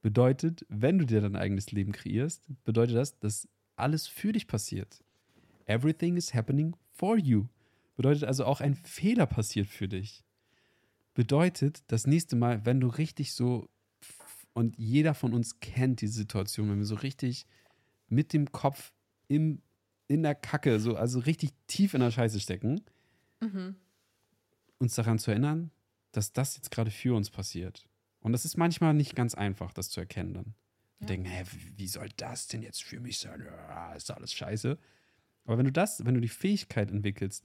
Bedeutet, 0.00 0.64
wenn 0.68 0.98
du 0.98 1.04
dir 1.04 1.20
dein 1.20 1.36
eigenes 1.36 1.70
Leben 1.72 1.92
kreierst, 1.92 2.42
bedeutet 2.64 2.96
das, 2.96 3.18
dass 3.18 3.48
alles 3.76 4.06
für 4.06 4.32
dich 4.32 4.46
passiert. 4.46 5.02
Everything 5.66 6.16
is 6.16 6.34
happening 6.34 6.74
for 6.94 7.18
you. 7.18 7.46
Bedeutet 7.98 8.22
also 8.22 8.44
auch 8.44 8.60
ein 8.60 8.76
Fehler 8.76 9.26
passiert 9.26 9.66
für 9.66 9.88
dich. 9.88 10.22
Bedeutet, 11.14 11.82
das 11.88 12.06
nächste 12.06 12.36
Mal, 12.36 12.64
wenn 12.64 12.78
du 12.78 12.86
richtig 12.86 13.32
so, 13.32 13.68
und 14.52 14.78
jeder 14.78 15.14
von 15.14 15.34
uns 15.34 15.58
kennt 15.58 16.00
diese 16.00 16.12
Situation, 16.12 16.70
wenn 16.70 16.78
wir 16.78 16.84
so 16.84 16.94
richtig 16.94 17.44
mit 18.06 18.32
dem 18.32 18.52
Kopf 18.52 18.92
im, 19.26 19.62
in 20.06 20.22
der 20.22 20.36
Kacke, 20.36 20.78
so, 20.78 20.94
also 20.94 21.18
richtig 21.18 21.50
tief 21.66 21.92
in 21.92 21.98
der 21.98 22.12
Scheiße 22.12 22.38
stecken, 22.38 22.82
mhm. 23.40 23.74
uns 24.78 24.94
daran 24.94 25.18
zu 25.18 25.32
erinnern, 25.32 25.72
dass 26.12 26.32
das 26.32 26.54
jetzt 26.54 26.70
gerade 26.70 26.92
für 26.92 27.16
uns 27.16 27.30
passiert. 27.30 27.88
Und 28.20 28.30
das 28.30 28.44
ist 28.44 28.56
manchmal 28.56 28.94
nicht 28.94 29.16
ganz 29.16 29.34
einfach, 29.34 29.72
das 29.72 29.90
zu 29.90 29.98
erkennen 29.98 30.34
dann. 30.34 30.54
Ja. 31.00 31.06
denken, 31.08 31.26
hä, 31.26 31.42
wie 31.74 31.88
soll 31.88 32.10
das 32.16 32.46
denn 32.46 32.62
jetzt 32.62 32.84
für 32.84 33.00
mich 33.00 33.18
sein? 33.18 33.44
Ja, 33.44 33.92
ist 33.94 34.12
alles 34.12 34.32
scheiße. 34.34 34.78
Aber 35.46 35.58
wenn 35.58 35.64
du 35.64 35.72
das, 35.72 36.04
wenn 36.04 36.14
du 36.14 36.20
die 36.20 36.28
Fähigkeit 36.28 36.92
entwickelst, 36.92 37.42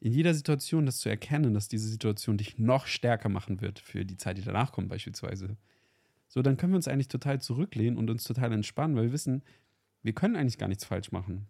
in 0.00 0.12
jeder 0.12 0.34
Situation 0.34 0.86
das 0.86 0.98
zu 0.98 1.08
erkennen, 1.08 1.54
dass 1.54 1.68
diese 1.68 1.88
Situation 1.88 2.36
dich 2.36 2.58
noch 2.58 2.86
stärker 2.86 3.28
machen 3.28 3.60
wird 3.60 3.78
für 3.78 4.04
die 4.04 4.16
Zeit, 4.16 4.38
die 4.38 4.42
danach 4.42 4.72
kommt, 4.72 4.88
beispielsweise, 4.88 5.56
so, 6.28 6.42
dann 6.42 6.56
können 6.56 6.72
wir 6.72 6.76
uns 6.76 6.88
eigentlich 6.88 7.08
total 7.08 7.40
zurücklehnen 7.40 7.98
und 7.98 8.10
uns 8.10 8.24
total 8.24 8.52
entspannen, 8.52 8.96
weil 8.96 9.04
wir 9.04 9.12
wissen, 9.12 9.42
wir 10.02 10.12
können 10.12 10.36
eigentlich 10.36 10.58
gar 10.58 10.68
nichts 10.68 10.84
falsch 10.84 11.12
machen. 11.12 11.46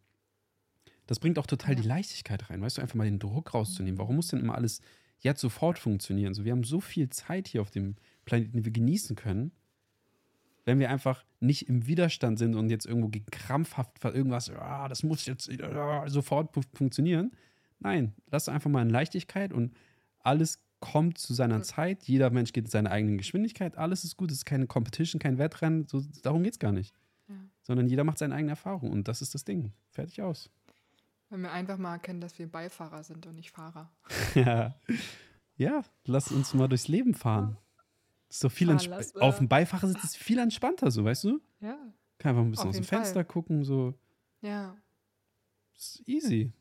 Das 1.07 1.19
bringt 1.19 1.39
auch 1.39 1.47
total 1.47 1.75
ja. 1.75 1.81
die 1.81 1.89
Leichtigkeit 1.89 2.51
rein, 2.51 2.61
weißt 2.61 2.79
du, 2.79 2.83
einfach 2.83 2.95
mal 2.95 3.05
den 3.05 3.19
Druck 3.19 3.55
rauszunehmen. 3.55 3.99
Warum 3.99 4.17
muss 4.17 4.29
denn 4.29 4.41
immer 4.41 4.55
alles 4.55 4.81
jetzt 5.21 5.41
sofort 5.41 5.79
funktionieren. 5.79 6.35
So, 6.35 6.45
wir 6.45 6.53
haben 6.53 6.65
so 6.65 6.81
viel 6.81 7.09
Zeit 7.11 7.49
hier 7.49 7.61
auf 7.61 7.71
dem 7.71 7.97
Planeten, 8.25 8.57
die 8.57 8.65
wir 8.65 8.73
genießen 8.73 9.17
können. 9.17 9.53
Wenn 10.65 10.79
wir 10.79 10.91
einfach 10.91 11.25
nicht 11.39 11.69
im 11.69 11.87
Widerstand 11.87 12.39
sind 12.39 12.57
und 12.57 12.71
jetzt 12.71 12.87
irgendwo 12.87 13.11
krampfhaft 13.31 14.05
irgendwas, 14.05 14.51
ah, 14.51 14.89
das 14.89 15.03
muss 15.03 15.27
jetzt 15.27 15.49
ah, 15.63 16.09
sofort 16.09 16.53
funktionieren. 16.75 17.33
Nein, 17.79 18.14
lass 18.31 18.49
einfach 18.49 18.70
mal 18.70 18.83
in 18.83 18.91
Leichtigkeit 18.91 19.53
und 19.53 19.77
alles 20.20 20.61
kommt 20.81 21.18
zu 21.18 21.35
seiner 21.35 21.62
Zeit. 21.62 22.05
Jeder 22.05 22.31
Mensch 22.31 22.53
geht 22.53 22.64
in 22.64 22.70
seine 22.70 22.91
eigene 22.91 23.16
Geschwindigkeit. 23.16 23.77
Alles 23.77 24.05
ist 24.05 24.16
gut. 24.16 24.31
Es 24.31 24.39
ist 24.39 24.45
keine 24.45 24.66
Competition, 24.66 25.18
kein 25.18 25.39
Wettrennen. 25.39 25.87
So, 25.87 26.03
darum 26.22 26.43
geht 26.43 26.53
es 26.53 26.59
gar 26.59 26.72
nicht. 26.72 26.95
Ja. 27.29 27.35
Sondern 27.62 27.89
jeder 27.89 28.05
macht 28.05 28.18
seine 28.18 28.35
eigene 28.35 28.53
Erfahrung. 28.53 28.91
Und 28.91 29.09
das 29.09 29.22
ist 29.22 29.35
das 29.35 29.45
Ding. 29.45 29.72
Fertig 29.91 30.22
aus. 30.22 30.51
Wenn 31.29 31.43
wir 31.43 31.53
einfach 31.53 31.77
mal 31.77 31.95
erkennen, 31.95 32.20
dass 32.20 32.39
wir 32.39 32.51
Beifahrer 32.51 33.03
sind 33.03 33.27
und 33.27 33.37
nicht 33.37 33.51
Fahrer. 33.51 33.91
ja. 34.35 34.74
ja, 35.57 35.83
lass 36.05 36.31
uns 36.31 36.55
mal 36.55 36.68
durchs 36.68 36.89
Leben 36.89 37.14
fahren. 37.14 37.57
ist 38.29 38.45
doch 38.45 38.53
viel 38.53 38.70
auf 38.70 39.39
dem 39.39 39.49
Beifahrersitz 39.49 40.05
ist 40.05 40.16
viel 40.16 40.39
entspannter, 40.39 40.91
so, 40.91 41.05
weißt 41.05 41.24
du? 41.24 41.41
Ja. 41.61 41.77
Kann 42.18 42.31
einfach 42.31 42.43
ein 42.43 42.51
bisschen 42.51 42.68
aus 42.68 42.77
dem 42.77 42.85
Fenster 42.85 43.14
Fall. 43.14 43.24
gucken, 43.24 43.64
so. 43.64 43.95
Ja. 44.41 44.77
Ist 45.77 46.03
easy. 46.07 46.53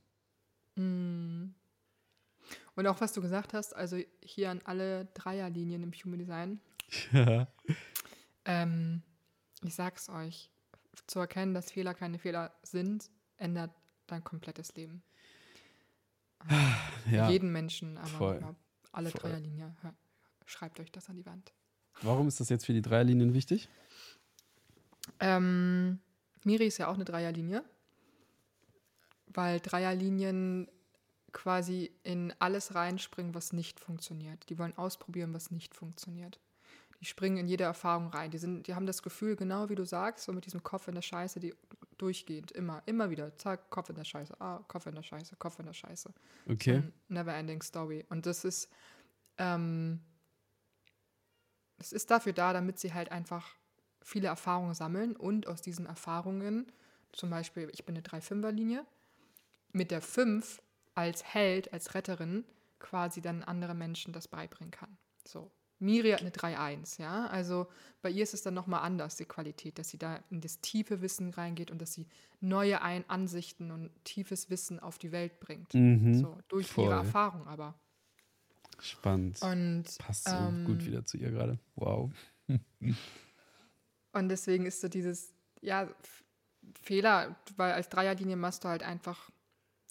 Mm. 0.76 1.53
Und 2.76 2.88
auch 2.88 3.01
was 3.01 3.13
du 3.13 3.21
gesagt 3.21 3.53
hast, 3.53 3.73
also 3.76 3.97
hier 4.21 4.51
an 4.51 4.61
alle 4.65 5.05
Dreierlinien 5.13 5.84
im 5.84 5.91
Human 5.93 6.19
Design. 6.19 6.59
Ja. 7.11 7.47
Ähm, 8.45 9.01
ich 9.63 9.73
sag's 9.73 10.09
euch, 10.09 10.51
zu 11.07 11.19
erkennen, 11.19 11.53
dass 11.53 11.71
Fehler 11.71 11.93
keine 11.93 12.19
Fehler 12.19 12.53
sind, 12.63 13.09
ändert 13.38 13.71
dein 14.07 14.23
komplettes 14.23 14.76
Leben. 14.76 15.01
Ja, 17.09 17.30
jeden 17.30 17.51
Menschen, 17.51 17.97
aber 17.97 18.07
voll, 18.07 18.55
alle 18.91 19.09
voll. 19.09 19.21
Dreierlinien. 19.21 19.76
Schreibt 20.45 20.80
euch 20.80 20.91
das 20.91 21.09
an 21.09 21.15
die 21.15 21.26
Wand. 21.26 21.53
Warum 22.01 22.28
ist 22.28 22.39
das 22.39 22.49
jetzt 22.49 22.65
für 22.65 22.73
die 22.73 22.84
Dreierlinien 22.84 23.34
wichtig? 23.34 23.67
Ähm, 25.19 25.99
Miri 26.43 26.67
ist 26.67 26.78
ja 26.78 26.88
auch 26.88 26.95
eine 26.95 27.05
Dreierlinie, 27.05 27.63
weil 29.36 29.60
Dreierlinien 29.60 30.70
quasi 31.32 31.92
in 32.04 32.34
alles 32.40 32.76
reinspringen, 32.76 33.36
was 33.36 33.52
nicht 33.52 33.80
funktioniert. 33.80 34.50
Die 34.50 34.58
wollen 34.58 34.78
ausprobieren, 34.78 35.34
was 35.34 35.52
nicht 35.52 35.76
funktioniert. 35.76 36.40
Die 37.02 37.06
springen 37.06 37.38
in 37.38 37.48
jede 37.48 37.66
Erfahrung 37.66 38.08
rein. 38.08 38.32
Die, 38.32 38.38
sind, 38.38 38.68
die 38.68 38.74
haben 38.74 38.86
das 38.86 39.04
Gefühl, 39.04 39.36
genau 39.36 39.70
wie 39.70 39.76
du 39.76 39.84
sagst, 39.84 40.26
so 40.26 40.32
mit 40.32 40.46
diesem 40.46 40.64
Kopf 40.64 40.88
in 40.88 40.96
der 40.96 41.02
Scheiße, 41.02 41.42
die 41.42 41.54
durchgehend, 41.98 42.52
immer, 42.52 42.82
immer 42.86 43.10
wieder, 43.10 43.38
zack, 43.38 43.70
Kopf 43.70 43.90
in 43.90 43.96
der 43.96 44.06
Scheiße, 44.06 44.40
ah, 44.40 44.64
Kopf 44.68 44.86
in 44.86 44.96
der 44.96 45.04
Scheiße, 45.04 45.36
Kopf 45.36 45.60
in 45.60 45.66
der 45.66 45.74
Scheiße. 45.74 46.14
Okay. 46.50 46.82
So 46.82 47.14
never 47.14 47.34
ending 47.34 47.62
story. 47.62 48.06
Und 48.10 48.26
das 48.26 48.46
ist, 48.46 48.70
ähm, 49.38 50.00
das 51.78 51.92
ist 51.92 52.10
dafür 52.12 52.32
da, 52.32 52.54
damit 52.54 52.80
sie 52.80 52.94
halt 52.94 53.12
einfach 53.12 53.46
viele 54.02 54.28
Erfahrungen 54.28 54.74
sammeln 54.74 55.16
und 55.18 55.48
aus 55.48 55.62
diesen 55.62 55.86
Erfahrungen, 55.86 56.72
zum 57.12 57.30
Beispiel, 57.30 57.70
ich 57.74 57.86
bin 57.86 57.96
eine 57.96 58.04
3-5er-Linie, 58.04 58.86
mit 59.76 59.91
der 59.91 60.01
5 60.01 60.61
als 60.95 61.23
Held, 61.23 61.73
als 61.73 61.93
Retterin 61.93 62.45
quasi 62.80 63.21
dann 63.21 63.43
andere 63.43 63.76
Menschen 63.76 64.13
das 64.13 64.28
beibringen 64.28 64.71
kann. 64.71 64.97
So. 65.28 65.51
Miri 65.80 66.11
hat 66.11 66.21
eine 66.21 66.30
3-1, 66.30 67.01
ja. 67.01 67.28
Also 67.28 67.67
bei 68.01 68.09
ihr 68.09 68.23
ist 68.23 68.34
es 68.34 68.41
dann 68.41 68.53
nochmal 68.53 68.82
anders, 68.82 69.17
die 69.17 69.26
Qualität, 69.26 69.78
dass 69.78 69.89
sie 69.89 69.97
da 69.97 70.23
in 70.30 70.39
das 70.39 70.61
tiefe 70.61 71.01
Wissen 71.01 71.32
reingeht 71.32 71.69
und 71.69 71.82
dass 71.82 71.93
sie 71.93 72.07
neue 72.39 72.82
Ein 72.82 73.03
Ansichten 73.09 73.71
und 73.71 73.91
tiefes 74.05 74.49
Wissen 74.49 74.80
auf 74.80 74.97
die 74.97 75.11
Welt 75.11 75.39
bringt. 75.41 75.73
Mhm, 75.73 76.13
so, 76.13 76.38
durch 76.47 76.67
voll. 76.67 76.86
ihre 76.86 76.93
Erfahrung 76.93 77.45
aber. 77.45 77.76
Spannend. 78.80 79.41
Und, 79.41 79.97
Passt 79.97 80.30
so 80.30 80.36
ähm, 80.36 80.65
gut 80.65 80.86
wieder 80.86 81.05
zu 81.05 81.17
ihr 81.17 81.32
gerade. 81.32 81.59
Wow. 81.76 82.11
und 84.13 84.30
deswegen 84.30 84.65
ist 84.65 84.80
so 84.80 84.88
dieses, 84.88 85.34
ja, 85.61 85.89
Fehler, 86.82 87.36
weil 87.57 87.73
als 87.73 87.89
Dreierlinie 87.89 88.36
machst 88.36 88.63
du 88.63 88.69
halt 88.69 88.84
einfach, 88.84 89.30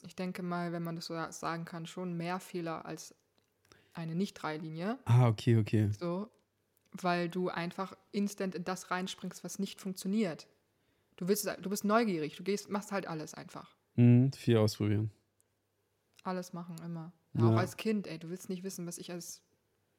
ich 0.05 0.17
denke 0.17 0.43
mal, 0.43 0.73
wenn 0.73 0.83
man 0.83 0.97
das 0.97 1.07
so 1.07 1.15
sagen 1.31 1.65
kann, 1.65 1.87
schon 1.87 2.17
mehr 2.17 2.41
Fehler 2.41 2.85
als 2.85 3.15
eine 3.93 4.15
Nicht-Dreierlinie. 4.15 4.99
Ah, 5.05 5.29
okay, 5.29 5.57
okay. 5.59 5.91
So, 5.99 6.31
weil 6.93 7.29
du 7.29 7.49
einfach 7.49 7.97
instant 8.13 8.55
in 8.55 8.65
das 8.65 8.91
reinspringst, 8.91 9.45
was 9.45 9.59
nicht 9.59 9.81
funktioniert. 9.81 10.49
Du 11.17 11.29
willst, 11.29 11.47
du 11.47 11.71
bist 11.71 11.85
neugierig, 11.85 12.37
du 12.37 12.43
gehst, 12.43 12.69
machst 12.71 12.93
halt 12.93 13.07
alles 13.07 13.35
einfach. 13.35 13.77
Mhm, 13.97 14.33
viel 14.33 14.57
ausprobieren. 14.57 15.11
Alles 16.25 16.53
machen, 16.53 16.77
immer. 16.85 17.13
Ja. 17.35 17.49
Auch 17.49 17.57
als 17.57 17.77
Kind, 17.77 18.07
ey, 18.07 18.19
du 18.19 18.31
willst 18.31 18.49
nicht 18.49 18.65
wissen, 18.65 18.87
was 18.87 18.99
ich 18.99 19.11
als 19.13 19.43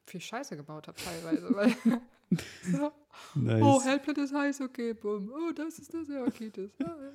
viel 0.04 0.20
Scheiße 0.20 0.56
gebaut 0.56 0.88
habe 0.88 0.98
teilweise. 0.98 1.54
weil, 1.54 1.74
so, 2.62 2.92
Nice. 3.34 3.62
Oh, 3.62 3.82
Hellplatte 3.82 4.22
ist 4.22 4.34
heiß, 4.34 4.60
okay, 4.60 4.92
bumm. 4.92 5.30
Oh, 5.32 5.52
das 5.52 5.78
ist 5.78 5.92
das, 5.94 6.08
ja, 6.08 6.22
okay, 6.24 6.50
das. 6.50 6.70
Ja, 6.78 6.86
ja. 6.86 7.12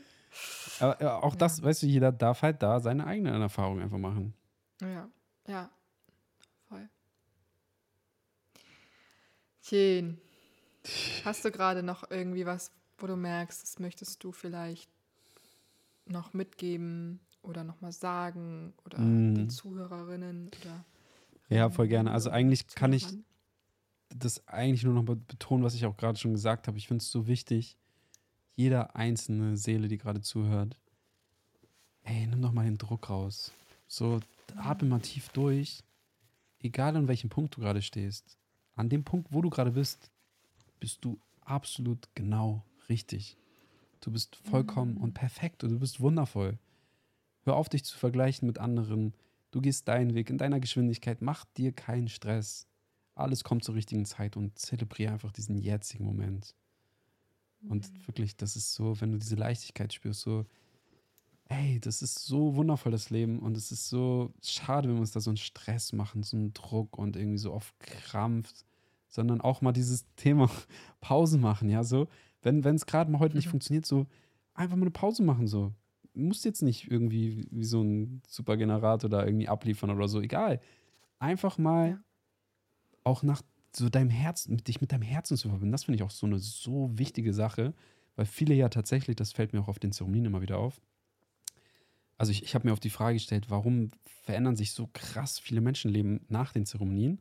Aber 0.80 1.24
auch 1.24 1.36
das, 1.36 1.62
weißt 1.62 1.84
du, 1.84 1.88
jeder 1.88 2.12
darf 2.12 2.42
halt 2.42 2.62
da 2.64 2.80
seine 2.80 3.06
eigenen 3.06 3.42
Erfahrungen 3.42 3.82
einfach 3.84 3.98
machen. 3.98 4.34
Ja, 4.82 5.10
ja, 5.48 5.70
voll. 6.68 6.90
Jen, 9.64 10.20
hast 11.24 11.46
du 11.46 11.52
gerade 11.52 11.84
noch 11.84 12.10
irgendwie 12.10 12.46
was, 12.46 12.72
wo 12.98 13.08
du 13.08 13.16
merkst, 13.16 13.62
das 13.62 13.80
möchtest 13.80 14.24
du 14.24 14.32
vielleicht 14.32 14.90
noch 16.06 16.34
mitgeben 16.34 17.20
oder 17.44 17.64
noch 17.64 17.80
mal 17.82 17.92
sagen 17.92 18.74
oder 18.86 19.00
Mm. 19.00 19.36
den 19.36 19.50
Zuhörerinnen 19.50 20.50
oder 20.62 20.86
Ja, 21.50 21.70
voll 21.70 21.88
gerne. 21.88 22.12
Also 22.12 22.30
eigentlich 22.30 22.68
kann 22.68 22.94
ich 22.94 23.08
das 24.10 24.46
eigentlich 24.48 24.84
nur 24.84 24.94
noch 24.94 25.04
be- 25.04 25.16
betonen, 25.16 25.64
was 25.64 25.74
ich 25.76 25.86
auch 25.86 25.96
gerade 25.98 26.18
schon 26.20 26.34
gesagt 26.34 26.68
habe. 26.68 26.78
Ich 26.78 26.88
finde 26.88 27.02
es 27.04 27.12
so 27.12 27.28
wichtig, 27.28 27.78
jeder 28.62 28.95
einzelne 28.95 29.57
Seele, 29.57 29.88
die 29.88 29.97
gerade 29.97 30.22
zuhört, 30.22 30.78
ey, 32.03 32.28
nimm 32.28 32.41
doch 32.41 32.51
mal 32.51 32.66
den 32.66 32.78
Druck 32.78 33.09
raus. 33.09 33.51
So, 33.88 34.20
atme 34.55 34.88
mal 34.88 34.99
tief 34.99 35.30
durch. 35.30 35.84
Egal 36.59 36.95
an 36.95 37.07
welchem 37.07 37.30
Punkt 37.30 37.55
du 37.55 37.62
gerade 37.62 37.82
stehst. 37.82 38.38
An 38.76 38.89
dem 38.89 39.03
Punkt, 39.03 39.28
wo 39.32 39.41
du 39.41 39.49
gerade 39.49 39.72
bist, 39.72 40.12
bist 40.80 41.03
du 41.03 41.20
absolut 41.41 42.07
genau 42.14 42.64
richtig. 42.88 43.36
Du 43.99 44.12
bist 44.12 44.36
vollkommen 44.36 44.97
und 44.97 45.14
perfekt 45.14 45.64
und 45.64 45.72
du 45.72 45.80
bist 45.80 45.99
wundervoll. 45.99 46.57
Hör 47.43 47.55
auf, 47.55 47.70
dich 47.70 47.84
zu 47.84 47.97
vergleichen 47.97 48.47
mit 48.47 48.59
anderen. 48.59 49.14
Du 49.49 49.62
gehst 49.62 49.88
deinen 49.88 50.14
Weg 50.14 50.30
in 50.30 50.38
deiner 50.38 50.59
Geschwindigkeit. 50.59 51.22
Mach 51.22 51.45
dir 51.57 51.72
keinen 51.72 52.09
Stress. 52.09 52.68
Alles 53.16 53.43
kommt 53.43 53.64
zur 53.64 53.76
richtigen 53.76 54.05
Zeit 54.05 54.38
und 54.38 54.57
zelebriere 54.57 55.14
einfach 55.14 55.32
diesen 55.32 55.57
jetzigen 55.57 56.05
Moment. 56.05 56.55
Und 57.70 57.89
wirklich, 58.07 58.36
das 58.36 58.55
ist 58.55 58.74
so, 58.74 58.99
wenn 59.01 59.12
du 59.12 59.18
diese 59.18 59.36
Leichtigkeit 59.36 59.93
spürst, 59.93 60.22
so, 60.22 60.45
ey, 61.45 61.80
das 61.80 62.01
ist 62.01 62.20
so 62.26 62.55
wundervoll, 62.55 62.91
das 62.91 63.09
Leben. 63.09 63.39
Und 63.39 63.57
es 63.57 63.72
ist 63.72 63.89
so 63.89 64.34
schade, 64.41 64.88
wenn 64.88 64.95
wir 64.95 65.01
uns 65.01 65.12
da 65.12 65.20
so 65.20 65.30
einen 65.30 65.38
Stress 65.38 65.93
machen, 65.93 66.24
so 66.24 66.38
einen 66.38 66.53
Druck 66.53 66.97
und 66.97 67.16
irgendwie 67.16 67.38
so 67.38 67.53
auf 67.53 67.74
Krampf, 67.80 68.51
sondern 69.07 69.41
auch 69.41 69.62
mal 69.62 69.74
dieses 69.74 70.05
Thema 70.16 70.49
Pausen 71.01 71.41
machen, 71.41 71.70
ja, 71.70 71.84
so. 71.84 72.07
Wenn 72.41 72.66
es 72.66 72.86
gerade 72.86 73.12
mal 73.12 73.20
heute 73.20 73.36
nicht 73.36 73.47
Mhm. 73.47 73.51
funktioniert, 73.51 73.86
so 73.86 74.07
einfach 74.53 74.76
mal 74.76 74.84
eine 74.84 74.91
Pause 74.91 75.24
machen, 75.24 75.47
so. 75.47 75.74
Du 76.14 76.22
musst 76.22 76.43
jetzt 76.45 76.62
nicht 76.62 76.89
irgendwie 76.89 77.47
wie 77.51 77.64
so 77.64 77.82
ein 77.82 78.22
Supergenerator 78.28 79.09
da 79.09 79.24
irgendwie 79.26 79.47
abliefern 79.47 79.91
oder 79.91 80.07
so, 80.07 80.20
egal. 80.22 80.59
Einfach 81.20 81.57
mal 81.57 82.01
auch 83.03 83.24
nach 83.24 83.41
so 83.76 83.89
deinem 83.89 84.09
Herzen, 84.09 84.55
mit 84.55 84.67
dich 84.67 84.82
mit 84.82 84.91
deinem 84.91 85.03
Herzen 85.03 85.38
zu 85.38 85.49
verbinden. 85.49 85.72
Das 85.72 85.86
finde 85.86 85.97
ich 85.97 86.03
auch 86.03 86.11
so 86.11 86.26
eine 86.26 86.39
so 86.39 86.89
wichtige 86.93 87.34
Sache, 87.34 87.74
weil 88.15 88.26
viele 88.26 88.53
ja 88.53 88.69
tatsächlich, 88.69 89.15
das 89.15 89.32
fällt 89.32 89.53
mir 89.53 89.61
auch 89.61 89.67
auf 89.67 89.80
den 89.80 89.91
Zeremonien 89.91 90.26
immer 90.26 90.41
wieder 90.41 90.57
auf. 90.57 90.82
Also 92.17 92.32
ich, 92.32 92.43
ich 92.43 92.53
habe 92.53 92.67
mir 92.67 92.74
auf 92.74 92.80
die 92.80 92.89
Frage 92.89 93.15
gestellt, 93.15 93.49
warum 93.49 93.89
verändern 94.03 94.55
sich 94.55 94.74
so 94.74 94.88
krass 94.93 95.39
viele 95.39 95.61
Menschenleben 95.61 96.22
nach 96.28 96.53
den 96.53 96.65
Zeremonien, 96.65 97.19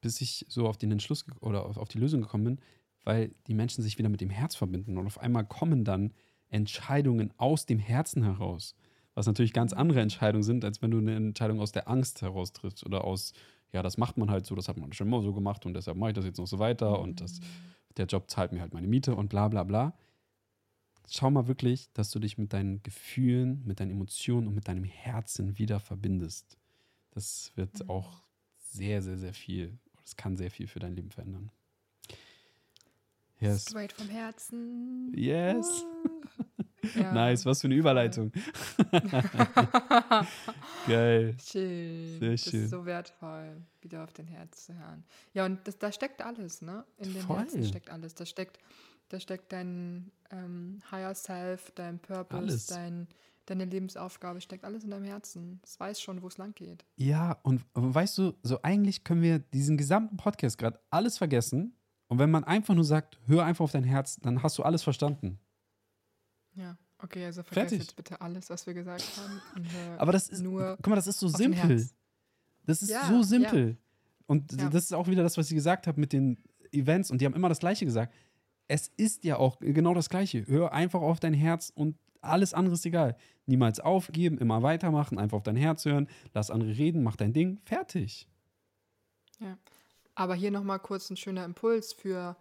bis 0.00 0.20
ich 0.20 0.44
so 0.48 0.68
auf 0.68 0.76
den 0.76 0.92
Entschluss 0.92 1.24
oder 1.40 1.64
auf, 1.64 1.78
auf 1.78 1.88
die 1.88 1.98
Lösung 1.98 2.20
gekommen 2.20 2.44
bin, 2.44 2.58
weil 3.04 3.34
die 3.46 3.54
Menschen 3.54 3.82
sich 3.82 3.96
wieder 3.96 4.10
mit 4.10 4.20
dem 4.20 4.30
Herz 4.30 4.54
verbinden 4.54 4.98
und 4.98 5.06
auf 5.06 5.18
einmal 5.18 5.46
kommen 5.46 5.84
dann 5.84 6.12
Entscheidungen 6.50 7.32
aus 7.38 7.66
dem 7.66 7.78
Herzen 7.78 8.22
heraus, 8.22 8.74
was 9.14 9.26
natürlich 9.26 9.52
ganz 9.52 9.72
andere 9.72 10.00
Entscheidungen 10.00 10.42
sind, 10.42 10.64
als 10.64 10.82
wenn 10.82 10.90
du 10.90 10.98
eine 10.98 11.14
Entscheidung 11.14 11.60
aus 11.60 11.72
der 11.72 11.88
Angst 11.88 12.22
heraus 12.22 12.52
triffst 12.52 12.84
oder 12.84 13.04
aus, 13.04 13.32
ja, 13.72 13.82
das 13.82 13.98
macht 13.98 14.16
man 14.18 14.30
halt 14.30 14.46
so, 14.46 14.54
das 14.54 14.68
hat 14.68 14.76
man 14.78 14.92
schon 14.92 15.06
immer 15.08 15.22
so 15.22 15.32
gemacht 15.32 15.66
und 15.66 15.74
deshalb 15.74 15.96
mache 15.96 16.10
ich 16.10 16.16
das 16.16 16.24
jetzt 16.24 16.38
noch 16.38 16.46
so 16.46 16.58
weiter 16.58 17.00
und 17.00 17.20
das, 17.20 17.40
der 17.96 18.06
Job 18.06 18.30
zahlt 18.30 18.52
mir 18.52 18.60
halt 18.60 18.72
meine 18.74 18.86
Miete 18.86 19.14
und 19.14 19.28
bla 19.28 19.48
bla 19.48 19.64
bla. 19.64 19.92
Schau 21.10 21.30
mal 21.30 21.48
wirklich, 21.48 21.90
dass 21.94 22.10
du 22.10 22.18
dich 22.18 22.36
mit 22.36 22.52
deinen 22.52 22.82
Gefühlen, 22.82 23.62
mit 23.64 23.80
deinen 23.80 23.90
Emotionen 23.92 24.46
und 24.46 24.54
mit 24.54 24.68
deinem 24.68 24.84
Herzen 24.84 25.58
wieder 25.58 25.80
verbindest. 25.80 26.58
Das 27.12 27.52
wird 27.56 27.82
Mhm. 27.84 27.90
auch 27.90 28.22
sehr, 28.58 29.00
sehr, 29.02 29.16
sehr 29.16 29.32
viel, 29.32 29.78
das 30.02 30.16
kann 30.16 30.36
sehr 30.36 30.50
viel 30.50 30.66
für 30.66 30.80
dein 30.80 30.94
Leben 30.94 31.10
verändern. 31.10 31.50
Yes. 33.40 33.66
Straight 33.70 33.92
vom 33.92 34.08
Herzen. 34.08 35.12
Yes. 35.14 35.84
Ja. 36.94 37.12
Nice, 37.12 37.44
was 37.46 37.60
für 37.60 37.66
eine 37.66 37.74
Überleitung. 37.74 38.32
Geil. 40.86 41.36
Schön. 41.44 42.18
Sehr 42.20 42.30
Das 42.32 42.40
schön. 42.42 42.64
ist 42.64 42.70
so 42.70 42.84
wertvoll, 42.86 43.62
wieder 43.80 44.04
auf 44.04 44.12
den 44.12 44.26
Herz 44.26 44.66
zu 44.66 44.74
hören. 44.78 45.04
Ja, 45.32 45.44
und 45.46 45.66
das, 45.66 45.78
da 45.78 45.90
steckt 45.92 46.22
alles, 46.22 46.62
ne? 46.62 46.84
In 46.98 47.12
dem 47.14 47.22
Voll. 47.22 47.38
Herzen 47.38 47.64
steckt 47.64 47.90
alles. 47.90 48.14
Da 48.14 48.24
steckt, 48.26 48.58
da 49.08 49.20
steckt 49.20 49.52
dein 49.52 50.10
ähm, 50.30 50.80
Higher 50.90 51.14
Self, 51.14 51.70
dein 51.74 51.98
Purpose, 51.98 52.36
Alles. 52.42 52.66
dein, 52.66 53.08
deine 53.46 53.64
Lebensaufgabe, 53.64 54.40
steckt 54.40 54.64
alles 54.64 54.84
in 54.84 54.90
deinem 54.90 55.04
Herzen. 55.04 55.60
Es 55.64 55.78
weiß 55.80 56.00
schon, 56.00 56.22
wo 56.22 56.28
es 56.28 56.38
lang 56.38 56.54
geht. 56.54 56.84
Ja, 56.96 57.38
und 57.42 57.64
weißt 57.74 58.18
du, 58.18 58.34
so 58.42 58.60
eigentlich 58.62 59.04
können 59.04 59.22
wir 59.22 59.38
diesen 59.40 59.76
gesamten 59.76 60.16
Podcast 60.16 60.58
gerade 60.58 60.78
alles 60.90 61.18
vergessen. 61.18 61.74
Und 62.08 62.18
wenn 62.18 62.30
man 62.30 62.44
einfach 62.44 62.74
nur 62.74 62.84
sagt, 62.84 63.18
hör 63.26 63.44
einfach 63.44 63.64
auf 63.64 63.72
dein 63.72 63.84
Herz, 63.84 64.16
dann 64.20 64.42
hast 64.42 64.56
du 64.58 64.62
alles 64.62 64.82
verstanden. 64.82 65.38
Ja, 66.58 66.76
okay, 66.98 67.24
also 67.24 67.42
vergiss 67.42 67.54
Fertig. 67.70 67.78
jetzt 67.80 67.96
bitte 67.96 68.20
alles, 68.20 68.50
was 68.50 68.66
wir 68.66 68.74
gesagt 68.74 69.04
haben. 69.16 69.40
Und 69.56 69.66
Aber 69.98 70.12
das 70.12 70.28
ist, 70.28 70.42
nur 70.42 70.76
guck 70.76 70.88
mal, 70.88 70.96
das 70.96 71.06
ist 71.06 71.20
so 71.20 71.28
simpel. 71.28 71.88
Das 72.66 72.82
ist 72.82 72.90
Ja, 72.90 73.06
so 73.06 73.14
ja. 73.14 73.22
simpel. 73.22 73.76
Und 74.26 74.52
Ja. 74.52 74.68
das 74.68 74.84
ist 74.84 74.92
auch 74.92 75.06
wieder 75.08 75.22
das, 75.22 75.36
was 75.38 75.48
ich 75.48 75.54
gesagt 75.54 75.86
habe 75.86 75.98
mit 76.00 76.12
den 76.12 76.38
Events. 76.72 77.10
Und 77.10 77.20
die 77.20 77.26
haben 77.26 77.34
immer 77.34 77.48
das 77.48 77.60
Gleiche 77.60 77.84
gesagt. 77.84 78.14
Es 78.66 78.88
ist 78.96 79.24
ja 79.24 79.36
auch 79.36 79.58
genau 79.60 79.94
das 79.94 80.10
Gleiche. 80.10 80.46
Hör 80.46 80.72
einfach 80.72 81.00
auf 81.00 81.20
dein 81.20 81.32
Herz 81.32 81.72
und 81.74 81.96
alles 82.20 82.52
andere 82.52 82.74
ist 82.74 82.84
egal. 82.84 83.16
Niemals 83.46 83.80
aufgeben, 83.80 84.36
immer 84.36 84.62
weitermachen, 84.62 85.18
einfach 85.18 85.38
auf 85.38 85.42
dein 85.44 85.56
Herz 85.56 85.84
hören, 85.84 86.08
lass 86.34 86.50
andere 86.50 86.76
reden, 86.76 87.02
mach 87.02 87.16
dein 87.16 87.32
Ding, 87.32 87.60
fertig. 87.64 88.28
Aber 90.14 90.34
hier 90.34 90.50
nochmal 90.50 90.80
kurz 90.80 91.08
ein 91.10 91.16
schöner 91.16 91.44
Impuls 91.44 91.92
für 91.92 92.36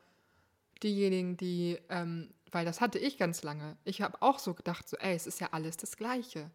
diejenigen, 0.81 1.37
die, 1.37 1.77
ähm, 1.89 2.29
weil 2.51 2.65
das 2.65 2.81
hatte 2.81 2.99
ich 2.99 3.17
ganz 3.17 3.43
lange. 3.43 3.77
Ich 3.83 4.01
habe 4.01 4.21
auch 4.21 4.39
so 4.39 4.53
gedacht, 4.53 4.87
so, 4.87 4.97
ey, 4.97 5.15
es 5.15 5.27
ist 5.27 5.39
ja 5.39 5.49
alles 5.51 5.77
das 5.77 5.97
Gleiche. 5.97 6.49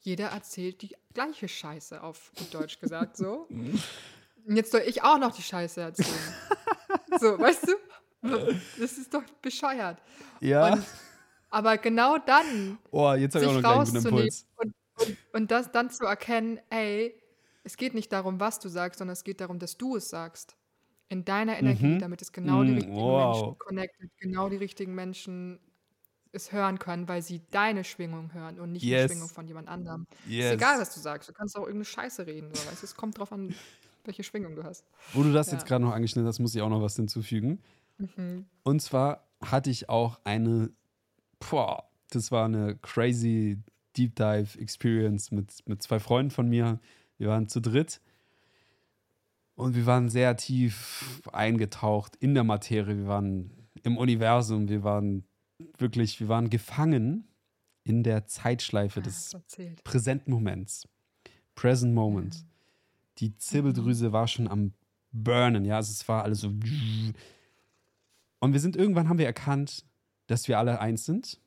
Jeder 0.00 0.28
erzählt 0.28 0.82
die 0.82 0.96
gleiche 1.12 1.48
Scheiße, 1.48 2.02
auf 2.02 2.32
gut 2.36 2.52
Deutsch 2.52 2.80
gesagt, 2.80 3.16
so. 3.16 3.48
Und 4.46 4.56
jetzt 4.56 4.72
soll 4.72 4.82
ich 4.86 5.02
auch 5.02 5.18
noch 5.18 5.34
die 5.34 5.42
Scheiße 5.42 5.80
erzählen. 5.80 6.34
so, 7.20 7.38
weißt 7.38 7.68
du? 7.68 7.74
Das 8.78 8.98
ist 8.98 9.12
doch 9.12 9.22
bescheuert. 9.40 9.98
Ja. 10.40 10.74
Und, 10.74 10.84
aber 11.50 11.78
genau 11.78 12.18
dann 12.18 12.78
oh, 12.90 13.12
jetzt 13.12 13.34
habe 13.34 13.44
ich 13.44 13.50
auch 13.50 13.54
sich 13.54 13.64
rauszunehmen 13.64 14.30
und, 14.56 14.74
und, 14.96 15.16
und 15.32 15.50
das 15.50 15.70
dann 15.70 15.90
zu 15.90 16.04
erkennen, 16.04 16.60
ey, 16.70 17.14
es 17.62 17.76
geht 17.76 17.94
nicht 17.94 18.12
darum, 18.12 18.40
was 18.40 18.58
du 18.58 18.68
sagst, 18.68 18.98
sondern 18.98 19.14
es 19.14 19.24
geht 19.24 19.40
darum, 19.40 19.58
dass 19.58 19.76
du 19.76 19.96
es 19.96 20.10
sagst. 20.10 20.56
In 21.08 21.24
deiner 21.24 21.58
Energie, 21.58 21.86
Mhm. 21.86 21.98
damit 22.00 22.22
es 22.22 22.32
genau 22.32 22.62
die 22.64 22.70
Mm, 22.70 22.74
richtigen 22.74 22.96
wow. 22.96 23.36
Menschen 23.36 23.58
connected, 23.58 24.10
genau 24.18 24.48
die 24.48 24.56
richtigen 24.56 24.94
Menschen 24.94 25.60
es 26.32 26.50
hören 26.50 26.78
können, 26.78 27.06
weil 27.08 27.22
sie 27.22 27.42
deine 27.50 27.84
Schwingung 27.84 28.32
hören 28.32 28.58
und 28.58 28.72
nicht 28.72 28.82
Yes. 28.82 29.06
die 29.08 29.12
Schwingung 29.14 29.28
von 29.28 29.46
jemand 29.46 29.68
anderem. 29.68 30.06
Yes. 30.26 30.46
Ist 30.46 30.52
egal, 30.54 30.80
was 30.80 30.92
du 30.94 31.00
sagst. 31.00 31.28
Du 31.28 31.32
kannst 31.32 31.56
auch 31.56 31.60
irgendeine 31.62 31.84
Scheiße 31.84 32.26
reden. 32.26 32.50
So, 32.52 32.66
weißt? 32.70 32.82
Es 32.82 32.96
kommt 32.96 33.18
drauf 33.18 33.30
an, 33.32 33.54
welche 34.04 34.24
Schwingung 34.24 34.56
du 34.56 34.64
hast. 34.64 34.84
Wo 35.12 35.22
du 35.22 35.32
das 35.32 35.48
Ja. 35.48 35.52
jetzt 35.54 35.66
gerade 35.66 35.84
noch 35.84 35.92
angeschnitten 35.92 36.26
hast, 36.26 36.40
muss 36.40 36.54
ich 36.54 36.62
auch 36.62 36.68
noch 36.70 36.82
was 36.82 36.96
hinzufügen. 36.96 37.60
Mhm. 37.98 38.46
Und 38.64 38.80
zwar 38.82 39.28
hatte 39.40 39.70
ich 39.70 39.88
auch 39.88 40.20
eine, 40.24 40.72
boah, 41.38 41.88
das 42.10 42.32
war 42.32 42.46
eine 42.46 42.76
crazy 42.78 43.58
Deep 43.96 44.16
Dive 44.16 44.58
Experience 44.58 45.30
mit, 45.30 45.62
mit 45.66 45.82
zwei 45.82 46.00
Freunden 46.00 46.30
von 46.32 46.48
mir. 46.48 46.80
Wir 47.18 47.28
waren 47.28 47.46
zu 47.48 47.60
dritt 47.60 48.00
und 49.56 49.74
wir 49.76 49.86
waren 49.86 50.08
sehr 50.08 50.36
tief 50.36 51.22
eingetaucht 51.32 52.16
in 52.16 52.34
der 52.34 52.44
Materie. 52.44 52.96
Wir 52.98 53.06
waren 53.06 53.50
im 53.82 53.96
Universum. 53.96 54.68
Wir 54.68 54.82
waren 54.82 55.24
wirklich, 55.78 56.20
wir 56.20 56.28
waren 56.28 56.50
gefangen 56.50 57.28
in 57.84 58.02
der 58.02 58.26
Zeitschleife 58.26 59.00
Ah, 59.00 59.02
des 59.02 59.36
präsenten 59.84 60.32
Moments. 60.32 60.88
Present 61.54 61.94
Moment. 61.94 62.44
Die 63.18 63.36
Zirbeldrüse 63.36 64.12
war 64.12 64.26
schon 64.26 64.48
am 64.48 64.72
Burnen, 65.12 65.64
ja, 65.64 65.76
also 65.76 65.92
es 65.92 66.08
war 66.08 66.24
alles 66.24 66.40
so. 66.40 66.48
Und 68.40 68.52
wir 68.52 68.58
sind 68.60 68.74
irgendwann 68.74 69.08
haben 69.08 69.18
wir 69.18 69.26
erkannt, 69.26 69.84
dass 70.26 70.48
wir 70.48 70.58
alle 70.58 70.80
eins 70.80 71.04
sind. 71.04 71.40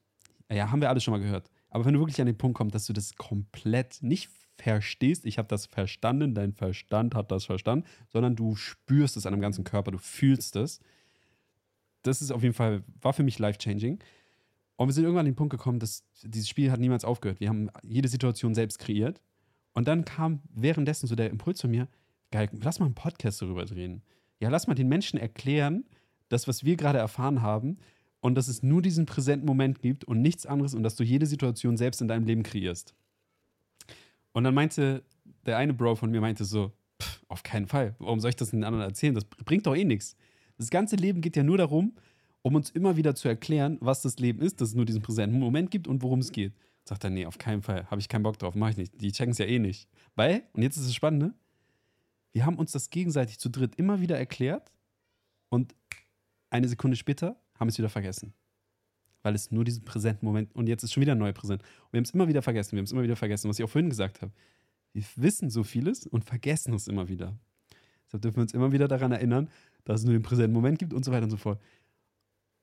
ja, 0.50 0.72
haben 0.72 0.80
wir 0.80 0.90
alle 0.90 1.02
schon 1.02 1.12
mal 1.12 1.20
gehört. 1.20 1.50
Aber 1.70 1.84
wenn 1.84 1.94
du 1.94 2.00
wirklich 2.00 2.22
an 2.22 2.28
den 2.28 2.38
Punkt 2.38 2.58
kommst, 2.58 2.74
dass 2.74 2.86
du 2.86 2.94
das 2.94 3.16
komplett 3.16 3.98
nicht 4.02 4.30
verstehst, 4.58 5.26
ich 5.26 5.38
habe 5.38 5.48
das 5.48 5.66
verstanden, 5.66 6.34
dein 6.34 6.54
Verstand 6.54 7.16
hat 7.16 7.32
das 7.32 7.46
verstanden, 7.46 7.86
sondern 8.10 8.36
du 8.36 8.56
spürst 8.56 9.18
es 9.18 9.26
an 9.26 9.34
deinem 9.34 9.42
ganzen 9.42 9.64
Körper, 9.64 9.92
du 9.92 9.98
fühlst 9.98 10.56
es. 10.56 10.80
Das 12.02 12.22
ist 12.22 12.32
auf 12.32 12.44
jeden 12.44 12.54
Fall, 12.54 12.84
war 13.02 13.14
für 13.14 13.24
mich 13.24 13.40
life-changing. 13.40 14.00
Und 14.76 14.88
wir 14.88 14.94
sind 14.94 15.04
irgendwann 15.04 15.26
an 15.26 15.32
den 15.32 15.36
Punkt 15.36 15.52
gekommen, 15.52 15.80
dass 15.80 16.04
dieses 16.24 16.50
Spiel 16.50 16.72
hat 16.72 16.80
niemals 16.80 17.06
aufgehört. 17.06 17.40
Wir 17.40 17.50
haben 17.50 17.70
jede 17.84 18.08
Situation 18.08 18.54
selbst 18.54 18.80
kreiert. 18.80 19.22
Und 19.74 19.88
dann 19.88 20.06
kam 20.06 20.42
währenddessen 20.54 21.08
so 21.08 21.16
der 21.16 21.30
Impuls 21.30 21.62
von 21.62 21.72
mir, 21.72 21.88
geil, 22.32 22.50
lass 22.62 22.80
mal 22.80 22.86
einen 22.86 22.96
Podcast 22.96 23.42
darüber 23.42 23.66
drehen. 23.66 24.02
Ja, 24.40 24.50
lass 24.50 24.68
mal 24.68 24.76
den 24.76 24.88
Menschen 24.88 25.20
erklären, 25.20 25.86
das, 26.30 26.48
was 26.48 26.64
wir 26.64 26.76
gerade 26.76 27.00
erfahren 27.00 27.42
haben, 27.42 27.78
und 28.20 28.36
dass 28.36 28.48
es 28.48 28.64
nur 28.64 28.82
diesen 28.82 29.06
präsenten 29.06 29.46
Moment 29.46 29.82
gibt 29.82 30.04
und 30.04 30.22
nichts 30.22 30.46
anderes 30.46 30.74
und 30.74 30.84
dass 30.84 30.96
du 30.96 31.04
jede 31.04 31.26
Situation 31.26 31.78
selbst 31.78 32.02
in 32.02 32.08
deinem 32.08 32.26
Leben 32.26 32.44
kreierst. 32.44 32.96
Und 34.34 34.44
dann 34.44 34.54
meinte 34.54 35.04
der 35.46 35.58
eine 35.58 35.74
Bro 35.74 35.96
von 35.96 36.12
mir 36.12 36.22
meinte 36.22 36.46
so, 36.46 36.72
pff, 37.02 37.22
auf 37.28 37.44
keinen 37.44 37.68
Fall. 37.68 37.96
Warum 38.00 38.20
soll 38.20 38.30
ich 38.30 38.36
das 38.36 38.52
den 38.52 38.64
anderen 38.64 38.86
erzählen? 38.86 39.16
Das 39.16 39.26
bringt 39.26 39.66
doch 39.66 39.76
eh 39.76 39.84
nichts. 39.84 40.16
Das 40.58 40.70
ganze 40.70 40.96
Leben 40.96 41.22
geht 41.22 41.36
ja 41.36 41.44
nur 41.44 41.58
darum, 41.58 41.96
um 42.42 42.56
uns 42.56 42.70
immer 42.70 42.96
wieder 42.98 43.16
zu 43.16 43.28
erklären, 43.28 43.78
was 43.82 44.02
das 44.02 44.20
Leben 44.20 44.42
ist, 44.42 44.62
dass 44.62 44.70
es 44.70 44.76
nur 44.76 44.86
diesen 44.86 45.02
präsenten 45.02 45.40
Moment 45.40 45.72
gibt 45.72 45.88
und 45.88 46.02
worum 46.02 46.20
es 46.20 46.32
geht. 46.32 46.54
Sagt 46.86 47.04
er, 47.04 47.10
nee, 47.10 47.26
auf 47.26 47.38
keinen 47.38 47.62
Fall. 47.62 47.86
Habe 47.90 48.00
ich 48.00 48.08
keinen 48.08 48.24
Bock 48.24 48.40
drauf, 48.40 48.56
mache 48.56 48.72
ich 48.72 48.78
nicht. 48.78 49.02
Die 49.02 49.12
checken 49.12 49.32
es 49.32 49.38
ja 49.38 49.46
eh 49.46 49.60
nicht. 49.60 49.90
Weil, 50.16 50.44
und 50.54 50.62
jetzt 50.62 50.78
ist 50.78 50.86
es 50.86 50.96
spannend, 50.96 51.22
ne? 51.22 51.34
Wir 52.32 52.46
haben 52.46 52.58
uns 52.58 52.72
das 52.72 52.90
gegenseitig 52.90 53.40
zu 53.40 53.50
dritt 53.50 53.76
immer 53.76 54.00
wieder 54.00 54.18
erklärt 54.18 54.72
und 55.50 55.74
eine 56.50 56.68
Sekunde 56.68 56.96
später 56.96 57.36
haben 57.60 57.68
es 57.68 57.78
wieder 57.78 57.90
vergessen. 57.90 58.34
Weil 59.24 59.36
es 59.36 59.52
nur 59.52 59.64
diesen 59.64 59.84
präsenten 59.84 60.26
Moment 60.26 60.56
und 60.56 60.68
jetzt 60.68 60.84
ist 60.84 60.94
schon 60.94 61.02
wieder 61.02 61.14
ein 61.14 61.18
neuer 61.18 61.34
Präsent. 61.34 61.62
Und 61.62 61.94
wir 61.94 61.98
haben 61.98 62.06
es 62.06 62.12
immer 62.12 62.28
wieder 62.28 62.42
vergessen, 62.42 62.74
wir 62.74 62.80
haben 62.80 62.86
es 62.86 62.92
immer 62.92 63.04
wieder 63.04 63.16
vergessen, 63.16 63.50
was 63.50 63.60
ich 63.60 63.66
auch 63.66 63.70
vorhin 63.70 63.90
gesagt 63.90 64.22
habe. 64.22 64.32
Wir 64.94 65.04
wissen 65.16 65.50
so 65.50 65.64
vieles 65.64 66.08
und 66.08 66.24
vergessen 66.24 66.74
es 66.74 66.88
immer 66.88 67.08
wieder. 67.08 67.36
Deshalb 68.06 68.22
dürfen 68.22 68.38
wir 68.38 68.42
uns 68.44 68.54
immer 68.54 68.72
wieder 68.72 68.88
daran 68.88 69.12
erinnern, 69.12 69.50
dass 69.84 70.02
es 70.02 70.06
nur 70.06 70.14
den 70.14 70.24
präsenten 70.24 70.54
Moment 70.54 70.80
gibt 70.80 70.94
und 70.94 71.04
so 71.04 71.12
weiter 71.12 71.24
und 71.24 71.32
so 71.32 71.38
fort. 71.38 71.62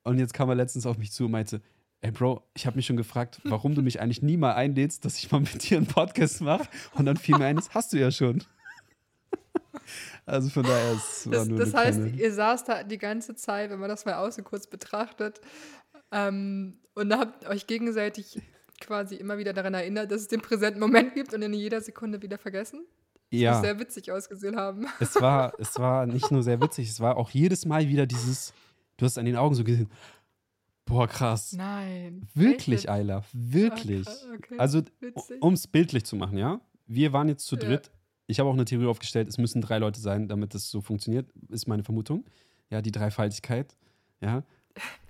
Und 0.05 0.19
jetzt 0.19 0.35
kam 0.35 0.49
er 0.49 0.55
letztens 0.55 0.87
auf 0.87 0.99
mich 0.99 1.13
zu 1.13 1.27
und 1.27 1.33
meinte, 1.33 1.61
ey 2.01 2.11
Bro, 2.11 2.43
ich 2.55 2.67
habe 2.67 2.77
mich 2.77 2.87
schon 2.87 2.97
gefragt, 2.97 3.41
warum 3.45 3.75
du 3.75 3.83
mich 3.83 4.01
eigentlich 4.01 4.23
nie 4.23 4.37
mal 4.37 4.55
einlädst, 4.55 5.05
dass 5.05 5.19
ich 5.19 5.31
mal 5.33 5.41
mit 5.41 5.69
dir 5.69 5.79
einen 5.79 5.87
Podcast 5.87 6.43
mache. 6.43 6.69
Und 6.93 7.07
dann 7.07 7.17
fiel 7.17 7.39
mir 7.39 7.47
ein, 7.47 7.57
das 7.57 7.75
hast 7.75 7.93
du 7.93 7.99
ja 7.99 8.11
schon. 8.11 8.43
Also 10.25 10.49
von 10.49 10.63
daher, 10.63 10.93
es 10.93 11.27
war 11.27 11.33
das, 11.33 11.49
nur 11.49 11.59
das 11.59 11.75
heißt, 11.75 12.01
ihr 12.17 12.33
saßt 12.33 12.67
da 12.67 12.83
die 12.83 12.97
ganze 12.97 13.35
Zeit, 13.35 13.69
wenn 13.69 13.79
man 13.79 13.91
das 13.91 14.07
mal 14.07 14.15
außen 14.15 14.43
kurz 14.43 14.67
betrachtet, 14.67 15.43
ähm, 16.13 16.79
und 16.95 17.13
habt 17.13 17.47
euch 17.49 17.67
gegenseitig 17.67 18.41
quasi 18.81 19.17
immer 19.17 19.39
wieder 19.39 19.53
daran 19.53 19.75
erinnert, 19.75 20.11
dass 20.11 20.23
es 20.23 20.29
den 20.29 20.41
präsenten 20.41 20.81
Moment 20.81 21.15
gibt 21.15 21.35
und 21.35 21.43
in 21.43 21.53
jeder 21.53 21.81
Sekunde 21.81 22.23
wieder 22.23 22.39
vergessen. 22.39 22.85
Das 23.31 23.41
ja. 23.41 23.53
muss 23.53 23.63
sehr 23.63 23.79
witzig 23.79 24.13
ausgesehen 24.13 24.57
haben. 24.57 24.87
es 25.01 25.21
war, 25.21 25.55
es 25.59 25.79
war 25.79 26.07
nicht 26.07 26.31
nur 26.31 26.43
sehr 26.43 26.61
witzig, 26.61 26.89
es 26.89 27.01
war 27.01 27.17
auch 27.17 27.31
jedes 27.31 27.65
Mal 27.67 27.89
wieder 27.89 28.07
dieses, 28.07 28.53
du 28.97 29.07
hast 29.07 29.19
an 29.19 29.25
den 29.25 29.37
Augen 29.37 29.55
so 29.55 29.65
gesehen, 29.65 29.91
boah, 30.85 31.09
krass. 31.09 31.53
Nein. 31.53 32.29
Wirklich? 32.35 32.89
Ayla, 32.89 33.25
wirklich. 33.33 34.07
Ah, 34.07 34.35
okay. 34.35 34.55
Also, 34.59 34.83
um 35.41 35.55
es 35.55 35.67
bildlich 35.67 36.05
zu 36.05 36.17
machen, 36.17 36.39
ja. 36.39 36.61
Wir 36.87 37.13
waren 37.13 37.29
jetzt 37.29 37.47
zu 37.47 37.57
Ja. 37.57 37.63
dritt. 37.63 37.91
Ich 38.27 38.41
habe 38.41 38.49
auch 38.49 38.55
eine 38.55 38.65
Theorie 38.65 38.87
aufgestellt, 38.87 39.29
es 39.29 39.39
müssen 39.39 39.61
drei 39.61 39.79
Leute 39.79 40.01
sein, 40.01 40.29
damit 40.29 40.55
das 40.55 40.71
so 40.71 40.81
funktioniert, 40.81 41.31
ist 41.51 41.67
meine 41.67 41.85
Vermutung. 41.85 42.25
Ja, 42.71 42.81
die 42.81 42.93
Dreifaltigkeit, 42.93 43.77
ja. 44.21 44.43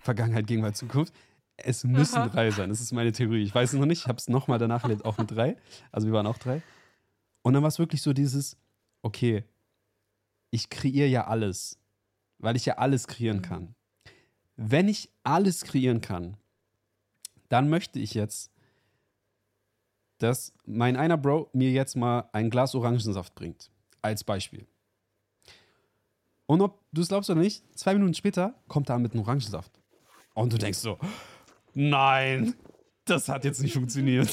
Vergangenheit, 0.04 0.46
Gegenwart, 0.46 0.76
Zukunft. 0.76 1.12
Es 1.56 1.84
müssen 1.84 2.18
Aha. 2.18 2.28
drei 2.28 2.50
sein. 2.50 2.68
Das 2.68 2.80
ist 2.80 2.92
meine 2.92 3.12
Theorie. 3.12 3.42
Ich 3.42 3.54
weiß 3.54 3.72
es 3.72 3.78
noch 3.78 3.86
nicht. 3.86 4.00
Ich 4.02 4.06
habe 4.08 4.18
es 4.18 4.28
nochmal 4.28 4.58
danach 4.58 4.82
erlebt, 4.82 5.04
auch 5.04 5.18
mit 5.18 5.30
drei. 5.30 5.56
Also 5.92 6.06
wir 6.08 6.14
waren 6.14 6.26
auch 6.26 6.38
drei. 6.38 6.62
Und 7.42 7.54
dann 7.54 7.62
war 7.62 7.68
es 7.68 7.78
wirklich 7.78 8.02
so 8.02 8.12
dieses, 8.12 8.56
okay, 9.02 9.44
ich 10.50 10.68
kreiere 10.70 11.08
ja 11.08 11.26
alles, 11.26 11.78
weil 12.38 12.56
ich 12.56 12.66
ja 12.66 12.78
alles 12.78 13.06
kreieren 13.06 13.38
Mhm. 13.38 13.42
kann. 13.42 13.74
Wenn 14.56 14.88
ich 14.88 15.10
alles 15.22 15.62
kreieren 15.64 16.00
kann, 16.00 16.36
dann 17.48 17.68
möchte 17.68 17.98
ich 17.98 18.14
jetzt, 18.14 18.50
dass 20.18 20.52
mein 20.64 20.96
einer 20.96 21.16
Bro 21.16 21.50
mir 21.52 21.70
jetzt 21.70 21.96
mal 21.96 22.28
ein 22.32 22.50
Glas 22.50 22.74
Orangensaft 22.74 23.34
bringt. 23.34 23.70
Als 24.02 24.22
Beispiel. 24.24 24.66
Und 26.46 26.60
ob 26.60 26.82
du 26.92 27.00
es 27.00 27.08
glaubst 27.08 27.30
oder 27.30 27.40
nicht, 27.40 27.62
zwei 27.78 27.94
Minuten 27.94 28.14
später 28.14 28.54
kommt 28.68 28.90
er 28.90 28.98
mit 28.98 29.12
einem 29.12 29.22
Orangensaft. 29.22 29.80
Und 30.34 30.52
du 30.52 30.58
denkst 30.58 30.78
so, 30.78 30.98
nein, 31.74 32.54
das 33.04 33.28
hat 33.28 33.44
jetzt 33.44 33.60
nicht 33.62 33.74
funktioniert. 33.74 34.28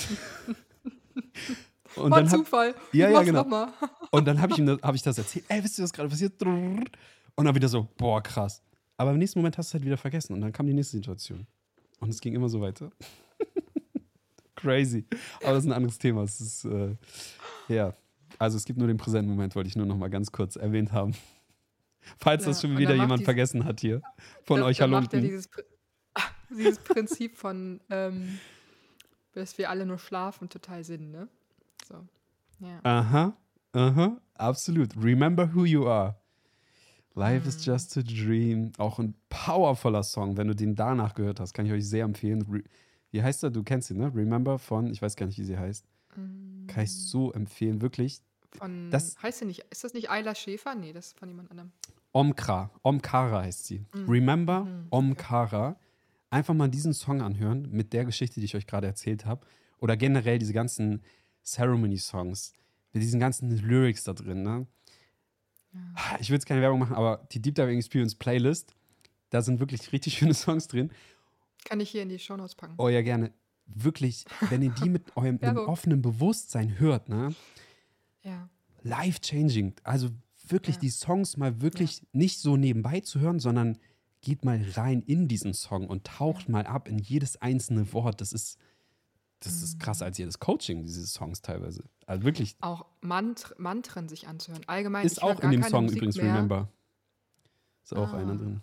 Und 1.95 2.09
War 2.11 2.21
dann 2.21 2.31
hab, 2.31 2.37
Zufall. 2.39 2.73
Ja, 2.93 3.07
Ich 3.09 3.13
ja, 3.13 3.19
mach's 3.19 3.25
genau. 3.25 3.67
und 4.11 4.25
dann 4.27 4.41
habe 4.41 4.53
ich, 4.53 4.59
ihm 4.59 4.65
das- 4.65 4.81
hab 4.81 4.95
ich 4.95 5.01
das 5.03 5.17
erzählt. 5.17 5.45
Ey, 5.49 5.63
wisst 5.63 5.77
ihr, 5.77 5.83
was 5.83 5.91
gerade 5.93 6.09
passiert? 6.09 6.41
Und 6.41 6.89
dann 7.37 7.53
wieder 7.55 7.67
so, 7.67 7.87
boah, 7.97 8.21
krass. 8.23 8.61
Aber 8.97 9.11
im 9.11 9.17
nächsten 9.17 9.39
Moment 9.39 9.57
hast 9.57 9.67
du 9.67 9.69
es 9.71 9.73
halt 9.81 9.85
wieder 9.85 9.97
vergessen. 9.97 10.33
Und 10.33 10.41
dann 10.41 10.51
kam 10.53 10.67
die 10.67 10.73
nächste 10.73 10.97
Situation. 10.97 11.45
Und 11.99 12.09
es 12.09 12.21
ging 12.21 12.33
immer 12.33 12.49
so 12.49 12.61
weiter. 12.61 12.91
Crazy. 14.55 15.05
Aber 15.43 15.53
das 15.53 15.63
ist 15.63 15.69
ein 15.69 15.73
anderes 15.73 15.97
Thema. 15.97 16.23
Es 16.23 16.39
ist, 16.39 16.65
äh, 16.65 16.95
ja. 17.67 17.93
Also 18.39 18.57
es 18.57 18.65
gibt 18.65 18.79
nur 18.79 18.87
den 18.87 18.97
präsenten 18.97 19.29
Moment, 19.29 19.55
wollte 19.55 19.67
ich 19.67 19.75
nur 19.75 19.85
noch 19.85 19.97
mal 19.97 20.09
ganz 20.09 20.31
kurz 20.31 20.55
erwähnt 20.55 20.91
haben. 20.93 21.13
Falls 22.19 22.45
das 22.45 22.57
Ja, 22.57 22.61
schon 22.61 22.71
und 22.75 22.77
wieder 22.81 22.95
jemand 22.95 23.23
vergessen 23.23 23.65
hat 23.65 23.79
hier. 23.81 24.01
Von 24.43 24.61
Da- 24.61 24.65
euch 24.65 24.79
macht 24.87 25.13
er 25.13 25.21
dieses, 25.21 25.49
Pri- 25.51 25.63
dieses 26.57 26.79
Prinzip 26.79 27.37
von, 27.37 27.79
ähm, 27.89 28.39
dass 29.33 29.57
wir 29.57 29.69
alle 29.69 29.85
nur 29.85 29.97
schlafen, 29.97 30.49
total 30.49 30.83
Sinn, 30.83 31.11
ne? 31.11 31.27
So. 31.87 31.95
Ja. 32.59 32.79
Aha, 32.83 33.33
aha, 33.73 34.17
absolut. 34.35 34.89
Remember 35.01 35.53
who 35.55 35.65
you 35.65 35.87
are. 35.87 36.15
Life 37.13 37.47
is 37.47 37.65
just 37.65 37.97
a 37.97 38.01
dream. 38.03 38.71
Auch 38.77 38.99
ein 38.99 39.15
powervoller 39.29 40.03
Song, 40.03 40.37
wenn 40.37 40.47
du 40.47 40.55
den 40.55 40.75
danach 40.75 41.13
gehört 41.13 41.39
hast, 41.39 41.53
kann 41.53 41.65
ich 41.65 41.71
euch 41.73 41.87
sehr 41.87 42.05
empfehlen. 42.05 42.41
Re 42.43 42.63
wie 43.13 43.21
heißt 43.21 43.43
er? 43.43 43.49
Du 43.51 43.63
kennst 43.63 43.91
ihn, 43.91 43.97
ne? 43.97 44.09
Remember 44.15 44.57
von, 44.57 44.87
ich 44.89 45.01
weiß 45.01 45.17
gar 45.17 45.25
nicht, 45.25 45.37
wie 45.37 45.43
sie 45.43 45.57
heißt. 45.57 45.85
Kann 46.67 46.83
ich 46.83 46.93
so 46.93 47.33
empfehlen, 47.33 47.81
wirklich. 47.81 48.21
Von, 48.57 48.89
Das- 48.91 49.21
heißt 49.21 49.39
sie 49.39 49.45
nicht, 49.45 49.65
ist 49.69 49.83
das 49.83 49.93
nicht 49.93 50.09
Ayla 50.09 50.33
Schäfer? 50.35 50.75
Nee, 50.75 50.93
das 50.93 51.07
ist 51.07 51.19
von 51.19 51.27
jemand 51.27 51.51
anderem. 51.51 51.71
Omkra, 52.13 52.69
Omkara 52.83 53.41
heißt 53.41 53.65
sie. 53.65 53.79
Mhm. 53.93 54.09
Remember 54.09 54.63
Mhm, 54.65 54.87
Omkara. 54.89 55.75
Einfach 56.31 56.53
mal 56.55 56.67
diesen 56.69 56.93
Song 56.93 57.21
anhören 57.21 57.67
mit 57.69 57.93
der 57.93 58.05
Geschichte, 58.05 58.39
die 58.39 58.45
ich 58.45 58.55
euch 58.55 58.65
gerade 58.65 58.87
erzählt 58.87 59.25
habe. 59.25 59.45
Oder 59.79 59.97
generell 59.97 60.39
diese 60.39 60.53
ganzen 60.53 61.03
Ceremony-Songs. 61.43 62.53
Mit 62.93 63.03
diesen 63.03 63.19
ganzen 63.19 63.49
Lyrics 63.57 64.03
da 64.05 64.13
drin, 64.13 64.41
ne? 64.41 64.65
Ich 66.19 66.29
will 66.29 66.35
jetzt 66.35 66.45
keine 66.45 66.61
Werbung 66.61 66.79
machen, 66.79 66.95
aber 66.95 67.25
die 67.31 67.41
Deep 67.41 67.55
Diving 67.55 67.77
Experience 67.77 68.15
Playlist, 68.15 68.73
da 69.29 69.41
sind 69.41 69.59
wirklich 69.59 69.91
richtig 69.93 70.13
schöne 70.17 70.33
Songs 70.33 70.67
drin. 70.67 70.91
Kann 71.63 71.79
ich 71.79 71.89
hier 71.91 72.01
in 72.01 72.09
die 72.09 72.19
Shownotes 72.19 72.55
packen. 72.55 72.73
Oh 72.77 72.89
ja, 72.89 73.01
gerne. 73.01 73.31
Wirklich, 73.65 74.25
wenn 74.49 74.61
ihr 74.61 74.71
die 74.71 74.89
mit 74.89 75.03
eurem 75.15 75.37
offenen 75.57 76.01
Bewusstsein 76.01 76.79
hört, 76.79 77.07
ne? 77.09 77.33
Ja. 78.23 78.49
life-changing. 78.83 79.75
Also 79.83 80.09
wirklich 80.47 80.75
Ja. 80.75 80.81
die 80.81 80.89
Songs 80.89 81.37
mal 81.37 81.61
wirklich 81.61 82.05
nicht 82.11 82.39
so 82.39 82.57
nebenbei 82.57 82.99
zu 82.99 83.19
hören, 83.19 83.39
sondern 83.39 83.77
geht 84.21 84.45
mal 84.45 84.63
rein 84.75 85.01
in 85.01 85.27
diesen 85.27 85.53
Song 85.53 85.87
und 85.87 86.05
taucht 86.05 86.47
mal 86.49 86.65
ab 86.65 86.87
in 86.87 86.99
jedes 86.99 87.41
einzelne 87.41 87.91
Wort. 87.93 88.21
Das 88.21 88.33
ist, 88.33 88.57
das 89.39 89.61
ist 89.63 89.75
Mhm. 89.75 89.79
krasser 89.79 90.05
als 90.05 90.17
jedes 90.17 90.39
Coaching, 90.39 90.83
diese 90.83 91.05
Songs 91.07 91.41
teilweise. 91.41 91.83
Also 92.05 92.23
wirklich, 92.23 92.55
Auch 92.61 92.85
Mant 93.01 93.53
Mantren 93.57 94.07
sich 94.09 94.27
anzuhören. 94.27 94.63
Allgemein. 94.67 95.05
ist 95.05 95.21
auch 95.23 95.39
in 95.39 95.51
dem 95.51 95.63
Song 95.63 95.83
Musik 95.85 95.97
übrigens 95.97 96.17
mehr. 96.17 96.33
Remember. 96.35 96.69
Ist 97.83 97.95
auch 97.95 98.13
Ah. 98.13 98.17
einer 98.17 98.35
drin. 98.35 98.61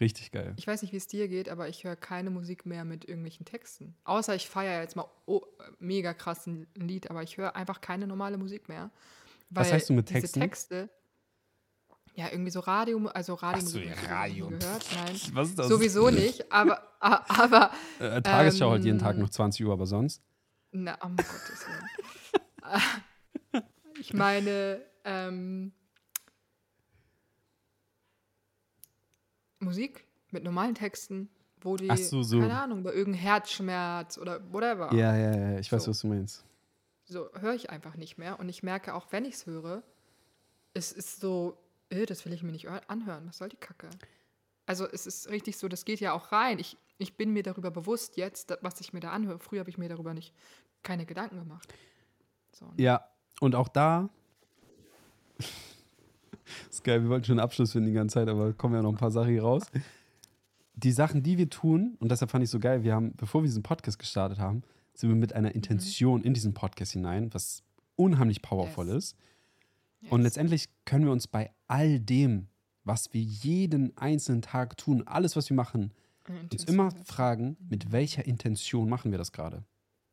Richtig 0.00 0.32
geil. 0.32 0.54
Ich 0.56 0.66
weiß 0.66 0.82
nicht, 0.82 0.92
wie 0.92 0.96
es 0.96 1.06
dir 1.06 1.28
geht, 1.28 1.48
aber 1.48 1.68
ich 1.68 1.84
höre 1.84 1.94
keine 1.94 2.30
Musik 2.30 2.66
mehr 2.66 2.84
mit 2.84 3.04
irgendwelchen 3.04 3.46
Texten. 3.46 3.94
Außer 4.02 4.34
ich 4.34 4.48
feiere 4.48 4.80
jetzt 4.82 4.96
mal 4.96 5.04
oh, 5.26 5.42
mega 5.78 6.12
krass 6.12 6.46
ein 6.48 6.66
Lied, 6.74 7.08
aber 7.08 7.22
ich 7.22 7.36
höre 7.36 7.54
einfach 7.54 7.80
keine 7.80 8.08
normale 8.08 8.36
Musik 8.36 8.68
mehr. 8.68 8.90
Was 9.50 9.70
heißt 9.72 9.90
du 9.90 9.92
mit 9.92 10.06
Texten? 10.06 10.40
Texte, 10.40 10.88
ja, 12.14 12.28
irgendwie 12.30 12.50
so 12.50 12.60
Radio, 12.60 13.06
also 13.08 13.34
Radiomusik. 13.34 13.84
ja, 13.86 13.90
habe 13.96 14.00
ich 14.28 14.38
noch 14.38 14.50
Radio. 14.50 14.58
gehört, 14.58 14.86
nein. 14.94 15.20
Was 15.32 15.48
ist 15.48 15.58
das? 15.58 15.68
Sowieso 15.68 16.10
nicht, 16.10 16.52
aber, 16.52 16.82
aber 17.00 17.70
Äh, 17.98 18.20
Tagesschau 18.22 18.70
halt 18.72 18.84
jeden 18.84 18.98
Tag 18.98 19.14
Ähm, 19.16 19.22
noch 19.22 19.30
20 19.30 19.64
Uhr, 19.66 19.72
aber 19.72 19.86
sonst. 19.86 20.22
Na, 20.72 20.94
um 21.02 21.16
Gottes 21.16 21.66
Willen. 21.66 23.64
ich 24.00 24.12
meine, 24.14 24.80
ähm, 25.04 25.72
Musik 29.58 30.04
mit 30.30 30.44
normalen 30.44 30.74
Texten, 30.74 31.28
wo 31.60 31.76
die, 31.76 31.90
Ach 31.90 31.96
so, 31.96 32.22
so. 32.22 32.40
keine 32.40 32.60
Ahnung, 32.60 32.82
bei 32.82 32.92
irgendeinem 32.92 33.22
Herzschmerz 33.22 34.18
oder 34.18 34.40
whatever. 34.52 34.92
Ja, 34.94 35.16
ja, 35.16 35.36
ja, 35.36 35.58
ich 35.58 35.70
weiß, 35.70 35.84
So. 35.84 35.90
was 35.90 36.00
du 36.00 36.08
meinst. 36.08 36.44
So 37.04 37.28
höre 37.34 37.54
ich 37.54 37.70
einfach 37.70 37.96
nicht 37.96 38.16
mehr. 38.18 38.40
Und 38.40 38.48
ich 38.48 38.62
merke 38.62 38.94
auch, 38.94 39.06
wenn 39.10 39.24
ich 39.24 39.34
es 39.34 39.46
höre, 39.46 39.82
es 40.74 40.90
ist 40.92 41.20
so, 41.20 41.58
äh, 41.92 42.06
das 42.06 42.24
will 42.24 42.32
ich 42.32 42.42
mir 42.42 42.52
nicht 42.52 42.68
anhören. 42.68 43.24
Was 43.26 43.38
soll 43.38 43.48
die 43.48 43.56
Kacke? 43.56 43.90
Also 44.66 44.86
es 44.88 45.06
ist 45.06 45.28
richtig 45.28 45.56
so, 45.56 45.68
das 45.68 45.84
geht 45.84 46.00
ja 46.00 46.12
auch 46.12 46.32
rein. 46.32 46.58
Ich, 46.58 46.76
ich 46.98 47.16
bin 47.16 47.32
mir 47.32 47.42
darüber 47.42 47.70
bewusst 47.70 48.16
jetzt, 48.16 48.56
was 48.62 48.80
ich 48.80 48.92
mir 48.92 49.00
da 49.00 49.10
anhöre. 49.10 49.38
Früher 49.38 49.60
habe 49.60 49.70
ich 49.70 49.78
mir 49.78 49.88
darüber 49.88 50.14
nicht 50.14 50.32
keine 50.82 51.04
Gedanken 51.04 51.38
gemacht. 51.38 51.72
So, 52.52 52.66
ne? 52.66 52.72
Ja, 52.76 53.04
und 53.40 53.54
auch 53.54 53.68
da 53.68 54.08
ist 56.70 56.84
geil, 56.84 57.02
wir 57.02 57.10
wollten 57.10 57.24
schon 57.24 57.38
einen 57.38 57.44
Abschluss 57.44 57.72
finden 57.72 57.88
die 57.88 57.94
ganze 57.94 58.14
Zeit, 58.14 58.28
aber 58.28 58.52
kommen 58.52 58.74
ja 58.74 58.82
noch 58.82 58.92
ein 58.92 58.96
paar 58.96 59.10
Sachen 59.10 59.30
hier 59.30 59.42
raus. 59.42 59.64
Die 60.74 60.92
Sachen, 60.92 61.22
die 61.22 61.38
wir 61.38 61.50
tun, 61.50 61.96
und 62.00 62.10
deshalb 62.10 62.30
fand 62.30 62.44
ich 62.44 62.50
so 62.50 62.58
geil, 62.58 62.82
wir 62.82 62.94
haben, 62.94 63.14
bevor 63.16 63.42
wir 63.42 63.46
diesen 63.46 63.62
Podcast 63.62 63.98
gestartet 63.98 64.38
haben, 64.38 64.62
sind 64.94 65.10
wir 65.10 65.16
mit 65.16 65.34
einer 65.34 65.48
mhm. 65.48 65.56
Intention 65.56 66.20
mhm. 66.20 66.26
in 66.26 66.34
diesen 66.34 66.54
Podcast 66.54 66.92
hinein, 66.92 67.32
was 67.34 67.62
unheimlich 67.96 68.42
powerful 68.42 68.86
yes. 68.86 68.96
ist. 68.96 69.16
Yes. 70.02 70.12
Und 70.12 70.22
letztendlich 70.22 70.68
können 70.84 71.04
wir 71.04 71.12
uns 71.12 71.26
bei 71.26 71.52
all 71.68 72.00
dem, 72.00 72.48
was 72.84 73.12
wir 73.12 73.22
jeden 73.22 73.96
einzelnen 73.96 74.42
Tag 74.42 74.76
tun, 74.76 75.06
alles, 75.06 75.36
was 75.36 75.48
wir 75.48 75.56
machen, 75.56 75.92
uns 76.50 76.64
immer 76.64 76.90
fragen, 77.04 77.56
mit 77.68 77.92
welcher 77.92 78.26
Intention 78.26 78.88
machen 78.88 79.10
wir 79.10 79.18
das 79.18 79.32
gerade? 79.32 79.64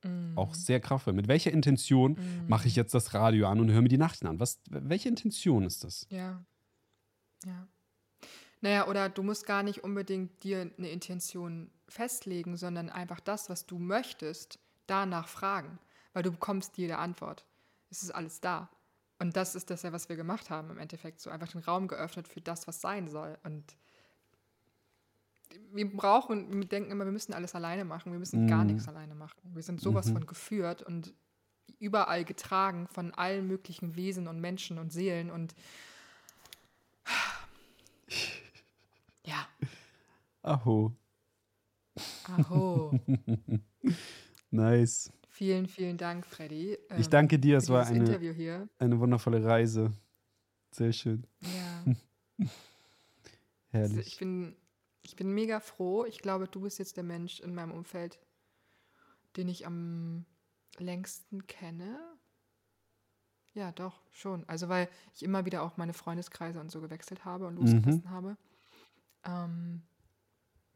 Mm. 0.04 0.38
Auch 0.38 0.54
sehr 0.54 0.80
kraftvoll. 0.80 1.14
Mit 1.14 1.28
welcher 1.28 1.52
Intention 1.52 2.14
mm. 2.14 2.48
mache 2.48 2.68
ich 2.68 2.76
jetzt 2.76 2.94
das 2.94 3.14
Radio 3.14 3.48
an 3.48 3.60
und 3.60 3.72
höre 3.72 3.82
mir 3.82 3.90
die 3.90 3.98
Nachrichten 3.98 4.28
an? 4.28 4.40
Was, 4.40 4.60
welche 4.70 5.10
Intention 5.10 5.66
ist 5.66 5.84
das? 5.84 6.08
Ja. 6.10 6.44
Ja. 7.46 7.68
Naja, 8.62 8.88
oder 8.88 9.10
du 9.10 9.24
musst 9.24 9.46
gar 9.46 9.64
nicht 9.64 9.84
unbedingt 9.84 10.44
dir 10.44 10.72
eine 10.78 10.90
Intention 10.90 11.72
festlegen, 11.88 12.58
sondern 12.58 12.90
einfach 12.90 13.20
das, 13.20 13.50
was 13.50 13.66
du 13.66 13.80
möchtest, 13.80 14.60
danach 14.88 15.28
fragen. 15.28 15.80
Weil 16.14 16.24
du 16.24 16.32
bekommst 16.32 16.78
jede 16.78 16.98
Antwort. 16.98 17.46
Es 17.90 18.04
ist 18.04 18.12
alles 18.12 18.42
da. 18.42 18.70
Und 19.20 19.36
das 19.36 19.53
ist 19.55 19.70
das 19.70 19.84
ja, 19.84 19.91
was 19.91 20.07
wir 20.07 20.15
gemacht 20.15 20.49
haben 20.49 20.70
im 20.72 20.78
Endeffekt. 20.78 21.20
So 21.20 21.30
einfach 21.30 21.49
den 21.49 21.61
Raum 21.61 21.88
geöffnet 21.88 22.28
für 22.28 22.41
das, 22.41 22.67
was 22.67 22.80
sein 22.80 23.09
soll. 23.09 23.38
Und 23.43 23.76
wir 25.72 25.91
brauchen, 25.91 26.53
wir 26.53 26.65
denken 26.65 26.91
immer, 26.91 27.05
wir 27.05 27.11
müssen 27.11 27.34
alles 27.34 27.53
alleine 27.53 27.84
machen. 27.84 28.11
Wir 28.11 28.20
müssen 28.20 28.45
mm. 28.45 28.47
gar 28.47 28.63
nichts 28.63 28.88
alleine 28.88 29.15
machen. 29.15 29.39
Wir 29.53 29.63
sind 29.63 29.82
sowas 29.82 30.07
mhm. 30.07 30.13
von 30.13 30.26
geführt 30.26 30.82
und 30.82 31.13
überall 31.80 32.24
getragen 32.24 32.88
von 32.88 33.13
allen 33.13 33.47
möglichen 33.47 33.95
Wesen 33.95 34.28
und 34.28 34.39
Menschen 34.39 34.78
und 34.78 34.91
Seelen 34.91 35.30
und 35.30 35.53
ja. 39.26 39.47
Aho. 40.41 40.93
Aho. 42.28 42.99
nice. 44.51 45.11
Vielen, 45.40 45.68
vielen 45.68 45.96
Dank, 45.96 46.26
Freddy. 46.26 46.78
ich 46.98 47.06
ähm, 47.06 47.10
danke 47.12 47.40
dir, 47.40 47.60
es 47.60 47.70
war 47.70 47.88
eine, 47.88 48.20
eine 48.78 49.00
wundervolle 49.00 49.42
Reise. 49.42 49.94
Sehr 50.72 50.92
schön. 50.92 51.26
Ja. 51.40 52.46
Herrlich. 53.70 53.98
Also 53.98 54.00
ich 54.02 54.18
bin 54.18 54.58
ich 55.02 55.16
bin 55.16 55.34
mega 55.34 55.62
froh. 55.62 56.04
Ich 56.04 56.20
glaube, 56.20 56.50
du 56.50 56.60
bist 56.60 56.78
jetzt 56.78 56.98
der 56.98 57.06
Mensch 57.06 57.40
in 57.40 57.56
meinem 57.56 57.72
Umfeld, 57.72 58.20
den 59.38 59.48
ich 59.48 59.66
am 59.66 60.26
längsten 60.78 61.48
kenne. 61.48 61.98
Ja, 63.54 63.72
doch, 63.72 64.02
schon. 64.12 64.44
Also, 64.50 64.68
weil 64.68 64.90
ich 65.16 65.24
immer 65.24 65.46
wieder 65.46 65.64
auch 65.64 65.78
meine 65.78 65.94
Freundeskreise 65.94 66.60
und 66.60 66.70
so 66.70 66.82
gewechselt 66.82 67.24
habe 67.24 67.48
und 67.48 67.56
losgelassen 67.56 68.04
mhm. 68.04 68.10
habe. 68.10 68.38
Ähm, 69.24 69.84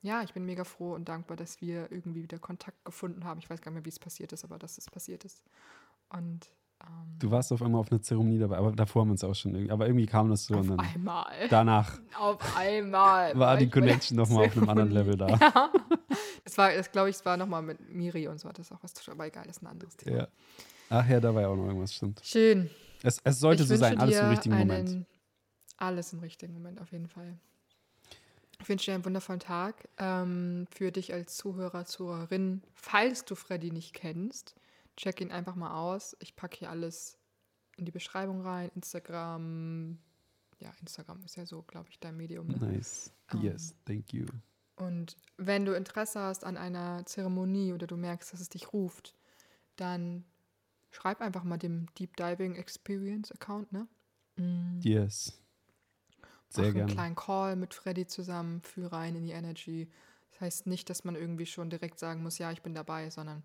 ja, 0.03 0.21
ich 0.21 0.33
bin 0.33 0.45
mega 0.45 0.65
froh 0.65 0.93
und 0.93 1.07
dankbar, 1.07 1.37
dass 1.37 1.61
wir 1.61 1.91
irgendwie 1.91 2.23
wieder 2.23 2.37
Kontakt 2.37 2.83
gefunden 2.83 3.23
haben. 3.23 3.39
Ich 3.39 3.49
weiß 3.49 3.61
gar 3.61 3.71
nicht 3.71 3.79
mehr, 3.79 3.85
wie 3.85 3.89
es 3.89 3.99
passiert 3.99 4.33
ist, 4.33 4.43
aber 4.43 4.59
dass 4.59 4.77
es 4.77 4.89
passiert 4.89 5.23
ist. 5.23 5.41
Und 6.09 6.51
ähm, 6.83 7.15
du 7.19 7.31
warst 7.31 7.53
auf 7.53 7.61
einmal 7.61 7.79
auf 7.79 7.89
einer 7.89 8.01
Zeremonie 8.01 8.37
dabei, 8.37 8.57
aber 8.57 8.73
davor 8.73 9.01
haben 9.01 9.09
wir 9.09 9.13
uns 9.13 9.23
auch 9.23 9.33
schon 9.33 9.55
irgendwie, 9.55 9.71
aber 9.71 9.87
irgendwie 9.87 10.05
kam 10.05 10.29
das 10.29 10.45
so. 10.45 10.55
Auf 10.55 10.61
und 10.69 10.71
dann 10.71 10.79
einmal. 10.81 11.47
Danach. 11.49 11.99
Auf 12.19 12.57
einmal. 12.57 13.37
War 13.39 13.55
die 13.55 13.69
Connection 13.69 14.17
nochmal 14.17 14.47
auf 14.47 14.57
einem 14.57 14.69
anderen 14.69 14.91
Level 14.91 15.17
da. 15.17 15.27
Ja. 15.39 15.71
Das 16.43 16.57
war, 16.57 16.73
das 16.73 16.91
glaube 16.91 17.09
ich, 17.09 17.15
es 17.15 17.25
war 17.25 17.37
nochmal 17.37 17.61
mit 17.61 17.89
Miri 17.89 18.27
und 18.27 18.39
so, 18.39 18.49
das 18.49 18.67
ist 18.67 18.71
auch 18.73 18.83
was 18.83 18.93
total 18.93 19.25
egal, 19.25 19.45
das 19.47 19.57
ist 19.57 19.63
ein 19.63 19.67
anderes 19.67 19.95
Thema. 19.95 20.17
Ja. 20.17 20.27
Ach 20.89 21.09
ja, 21.09 21.19
da 21.19 21.33
war 21.33 21.41
ja 21.41 21.47
auch 21.47 21.55
noch 21.55 21.65
irgendwas, 21.65 21.93
stimmt. 21.93 22.21
Schön. 22.23 22.69
Es, 23.01 23.19
es 23.23 23.39
sollte 23.39 23.63
ich 23.63 23.69
so 23.69 23.75
sein, 23.77 23.97
alles 23.97 24.19
im 24.19 24.27
richtigen 24.27 24.57
Moment. 24.57 25.05
Alles 25.77 26.13
im 26.13 26.19
richtigen 26.19 26.53
Moment, 26.53 26.81
auf 26.81 26.91
jeden 26.91 27.07
Fall. 27.07 27.37
Ich 28.63 28.69
wünsche 28.69 28.85
dir 28.85 28.95
einen 28.95 29.05
wundervollen 29.05 29.39
Tag. 29.39 29.87
Ähm, 29.97 30.65
für 30.73 30.91
dich 30.91 31.13
als 31.13 31.37
Zuhörer, 31.37 31.85
Zuhörerin, 31.85 32.63
falls 32.73 33.25
du 33.25 33.35
Freddy 33.35 33.71
nicht 33.71 33.93
kennst, 33.93 34.55
Check 34.95 35.21
ihn 35.21 35.31
einfach 35.31 35.55
mal 35.55 35.73
aus. 35.73 36.15
Ich 36.19 36.35
packe 36.35 36.57
hier 36.59 36.69
alles 36.69 37.17
in 37.77 37.85
die 37.85 37.91
Beschreibung 37.91 38.41
rein. 38.41 38.69
Instagram. 38.75 39.97
Ja, 40.59 40.71
Instagram 40.81 41.23
ist 41.25 41.35
ja 41.35 41.45
so, 41.45 41.63
glaube 41.63 41.89
ich, 41.89 41.99
dein 41.99 42.15
Medium. 42.15 42.47
Ne? 42.47 42.57
Nice. 42.57 43.11
Um, 43.31 43.39
ähm, 43.39 43.45
yes, 43.45 43.75
thank 43.85 44.13
you. 44.13 44.25
Und 44.75 45.17
wenn 45.37 45.65
du 45.65 45.73
Interesse 45.73 46.19
hast 46.19 46.45
an 46.45 46.57
einer 46.57 47.05
Zeremonie 47.05 47.73
oder 47.73 47.87
du 47.87 47.97
merkst, 47.97 48.33
dass 48.33 48.39
es 48.39 48.49
dich 48.49 48.71
ruft, 48.71 49.15
dann 49.75 50.25
schreib 50.91 51.21
einfach 51.21 51.43
mal 51.43 51.57
dem 51.57 51.87
Deep 51.95 52.15
Diving 52.17 52.55
Experience 52.55 53.31
Account, 53.31 53.71
ne? 53.71 53.87
Mm. 54.35 54.79
Yes. 54.81 55.42
Sehr 56.55 56.71
gerne. 56.71 56.81
einen 56.81 56.95
kleinen 56.95 57.15
Call 57.15 57.55
mit 57.55 57.73
Freddy 57.73 58.07
zusammen, 58.07 58.61
führ 58.61 58.91
rein 58.91 59.15
in 59.15 59.23
die 59.23 59.31
Energy. 59.31 59.89
Das 60.31 60.41
heißt 60.41 60.67
nicht, 60.67 60.89
dass 60.89 61.03
man 61.03 61.15
irgendwie 61.15 61.45
schon 61.45 61.69
direkt 61.69 61.99
sagen 61.99 62.23
muss, 62.23 62.37
ja, 62.37 62.51
ich 62.51 62.61
bin 62.61 62.73
dabei, 62.73 63.09
sondern 63.09 63.43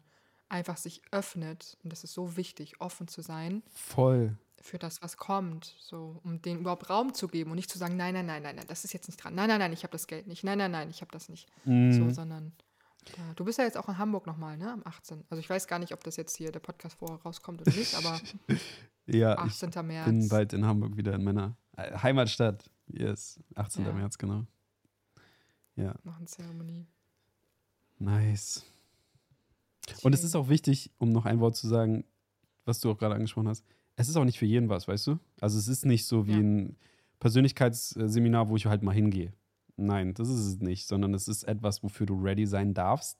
einfach 0.48 0.76
sich 0.76 1.02
öffnet. 1.10 1.76
Und 1.82 1.92
das 1.92 2.04
ist 2.04 2.14
so 2.14 2.36
wichtig, 2.36 2.80
offen 2.80 3.08
zu 3.08 3.22
sein. 3.22 3.62
Voll. 3.72 4.36
Für 4.60 4.78
das, 4.78 5.02
was 5.02 5.16
kommt. 5.16 5.76
So, 5.78 6.20
um 6.24 6.42
denen 6.42 6.60
überhaupt 6.60 6.90
Raum 6.90 7.14
zu 7.14 7.28
geben 7.28 7.50
und 7.50 7.56
nicht 7.56 7.70
zu 7.70 7.78
sagen, 7.78 7.96
nein, 7.96 8.14
nein, 8.14 8.26
nein, 8.26 8.42
nein, 8.42 8.56
nein, 8.56 8.66
das 8.66 8.84
ist 8.84 8.92
jetzt 8.92 9.08
nicht 9.08 9.22
dran. 9.22 9.34
Nein, 9.34 9.48
nein, 9.48 9.60
nein, 9.60 9.72
ich 9.72 9.82
habe 9.82 9.92
das 9.92 10.06
Geld 10.06 10.26
nicht. 10.26 10.44
Nein, 10.44 10.58
nein, 10.58 10.70
nein, 10.70 10.90
ich 10.90 11.00
habe 11.00 11.12
das 11.12 11.28
nicht. 11.28 11.48
Mm. 11.64 11.92
So, 11.92 12.10
sondern 12.10 12.52
ja, 13.16 13.32
du 13.36 13.44
bist 13.44 13.58
ja 13.58 13.64
jetzt 13.64 13.78
auch 13.78 13.88
in 13.88 13.98
Hamburg 13.98 14.26
nochmal, 14.26 14.56
ne? 14.56 14.72
Am 14.72 14.82
18. 14.84 15.24
Also 15.30 15.40
ich 15.40 15.48
weiß 15.48 15.66
gar 15.66 15.78
nicht, 15.78 15.92
ob 15.92 16.04
das 16.04 16.16
jetzt 16.16 16.36
hier 16.36 16.52
der 16.52 16.60
Podcast 16.60 16.98
vorher 16.98 17.18
rauskommt 17.18 17.60
oder 17.60 17.72
nicht, 17.72 17.94
aber 17.94 18.20
ja, 19.06 19.38
18. 19.38 19.70
Ich 19.70 19.82
März. 19.82 20.06
bin 20.06 20.28
bald 20.28 20.52
in 20.52 20.66
Hamburg 20.66 20.96
wieder 20.96 21.14
in 21.14 21.24
meiner 21.24 21.56
Heimatstadt. 21.78 22.70
Yes, 22.88 23.40
18. 23.54 23.84
Ja. 23.84 23.92
März, 23.92 24.18
genau. 24.18 24.46
Ja. 25.76 25.94
Noch 26.04 26.16
eine 26.16 26.26
Zeremonie. 26.26 26.86
Nice. 27.98 28.64
Und 30.02 30.12
es 30.12 30.24
ist 30.24 30.34
auch 30.34 30.48
wichtig, 30.48 30.90
um 30.98 31.10
noch 31.10 31.24
ein 31.24 31.40
Wort 31.40 31.56
zu 31.56 31.68
sagen, 31.68 32.04
was 32.64 32.80
du 32.80 32.90
auch 32.90 32.98
gerade 32.98 33.14
angesprochen 33.14 33.48
hast. 33.48 33.64
Es 33.96 34.08
ist 34.08 34.16
auch 34.16 34.24
nicht 34.24 34.38
für 34.38 34.46
jeden 34.46 34.68
was, 34.68 34.86
weißt 34.86 35.06
du? 35.06 35.18
Also 35.40 35.58
es 35.58 35.68
ist 35.68 35.84
nicht 35.84 36.06
so 36.06 36.26
wie 36.26 36.32
ja. 36.32 36.38
ein 36.38 36.76
Persönlichkeitsseminar, 37.20 38.48
wo 38.48 38.56
ich 38.56 38.66
halt 38.66 38.82
mal 38.82 38.94
hingehe. 38.94 39.32
Nein, 39.76 40.14
das 40.14 40.28
ist 40.28 40.40
es 40.40 40.58
nicht, 40.58 40.86
sondern 40.86 41.14
es 41.14 41.28
ist 41.28 41.44
etwas, 41.44 41.82
wofür 41.82 42.06
du 42.06 42.20
ready 42.20 42.46
sein 42.46 42.74
darfst. 42.74 43.18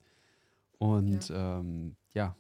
Und 0.78 1.28
ja, 1.28 1.60
ähm, 1.60 1.96
ja 2.14 2.36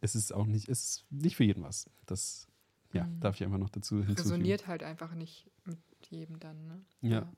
es 0.00 0.14
ist 0.14 0.32
auch 0.32 0.46
nicht, 0.46 0.68
es 0.68 0.84
ist 0.84 1.04
nicht 1.10 1.36
für 1.36 1.44
jeden 1.44 1.62
was. 1.62 1.88
Das 2.06 2.48
ja, 2.92 3.04
mhm. 3.04 3.20
darf 3.20 3.36
ich 3.36 3.44
einfach 3.44 3.58
noch 3.58 3.70
dazu 3.70 3.96
hinzufügen. 3.96 4.22
Resoniert 4.22 4.66
halt 4.66 4.82
einfach 4.82 5.14
nicht 5.14 5.50
mit 5.64 5.78
jedem 6.08 6.38
dann, 6.38 6.66
ne? 6.66 6.84
Ja. 7.00 7.10
ja. 7.10 7.32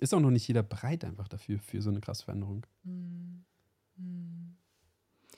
Ist 0.00 0.14
auch 0.14 0.20
noch 0.20 0.30
nicht 0.30 0.46
jeder 0.46 0.62
bereit 0.62 1.04
einfach 1.04 1.28
dafür, 1.28 1.58
für 1.58 1.82
so 1.82 1.90
eine 1.90 2.00
krasse 2.00 2.24
Veränderung. 2.24 2.66
Mhm. 2.84 3.44
Mhm. 3.96 4.56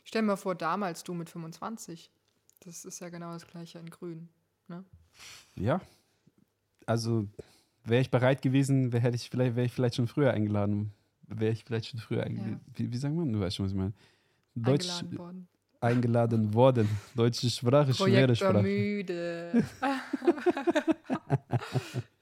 Stell 0.05 0.23
dir 0.23 0.27
mal 0.27 0.37
vor, 0.37 0.55
damals 0.55 1.05
du 1.05 1.15
mit 1.15 1.31
25. 1.31 2.11
Das 2.61 2.85
ist 2.85 3.01
ja 3.01 3.09
genau 3.09 3.33
das 3.33 3.47
gleiche 3.47 3.79
in 3.79 3.89
Grün. 3.89 4.29
Ne? 4.69 4.85
Ja. 5.57 5.81
Also 6.87 7.27
wäre 7.85 8.03
ich 8.03 8.11
bereit 8.11 8.43
gewesen, 8.43 8.93
wär, 8.93 9.01
hätte 9.01 9.17
ich 9.17 9.31
vielleicht, 9.31 9.57
wäre 9.57 9.67
ich 9.67 9.73
vielleicht 9.73 9.95
schon 9.95 10.09
früher 10.09 10.33
eingeladen. 10.33 10.93
Wäre 11.27 11.53
ich 11.53 11.65
vielleicht 11.65 11.87
schon 11.87 12.01
früher 12.01 12.25
eingeladen. 12.25 12.61
Ja. 12.67 12.79
Wie, 12.79 12.93
wie 12.93 12.97
sagt 12.97 13.15
man? 13.15 13.33
Du 13.33 13.41
weißt 13.41 13.57
schon, 13.57 13.67
was 13.67 13.73
ich 13.73 13.79
meine. 13.79 13.95
Deutsch, 14.55 14.91
eingeladen 14.91 15.19
worden. 15.19 15.49
Eingeladen 15.81 16.53
worden. 16.53 16.89
Deutsche 17.15 17.49
Sprache, 17.49 17.95
schwere 17.95 18.37
Sprache. 18.37 18.63
müde. 18.63 19.65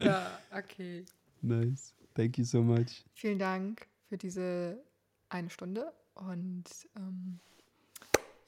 ja, 0.00 0.38
okay. 0.56 1.04
Nice. 1.42 1.94
Thank 2.14 2.38
you 2.38 2.44
so 2.44 2.62
much. 2.62 3.04
Vielen 3.14 3.38
Dank 3.38 3.86
für 4.08 4.16
diese 4.16 4.78
eine 5.28 5.50
Stunde 5.50 5.92
und 6.14 6.64
ähm, 6.96 7.40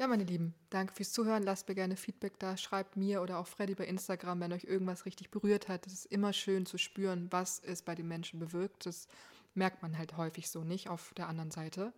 ja, 0.00 0.06
meine 0.06 0.24
Lieben, 0.24 0.54
danke 0.70 0.94
fürs 0.94 1.12
Zuhören. 1.12 1.42
Lasst 1.42 1.68
mir 1.68 1.74
gerne 1.74 1.94
Feedback 1.94 2.38
da. 2.38 2.56
Schreibt 2.56 2.96
mir 2.96 3.20
oder 3.20 3.38
auch 3.38 3.46
Freddy 3.46 3.74
bei 3.74 3.84
Instagram, 3.84 4.40
wenn 4.40 4.52
euch 4.54 4.64
irgendwas 4.64 5.04
richtig 5.04 5.30
berührt 5.30 5.68
hat. 5.68 5.86
Es 5.86 5.92
ist 5.92 6.06
immer 6.06 6.32
schön 6.32 6.64
zu 6.64 6.78
spüren, 6.78 7.28
was 7.30 7.60
es 7.60 7.82
bei 7.82 7.94
den 7.94 8.08
Menschen 8.08 8.40
bewirkt. 8.40 8.86
Das 8.86 9.08
merkt 9.54 9.82
man 9.82 9.98
halt 9.98 10.16
häufig 10.16 10.48
so 10.48 10.64
nicht 10.64 10.88
auf 10.88 11.12
der 11.18 11.28
anderen 11.28 11.50
Seite. 11.50 11.92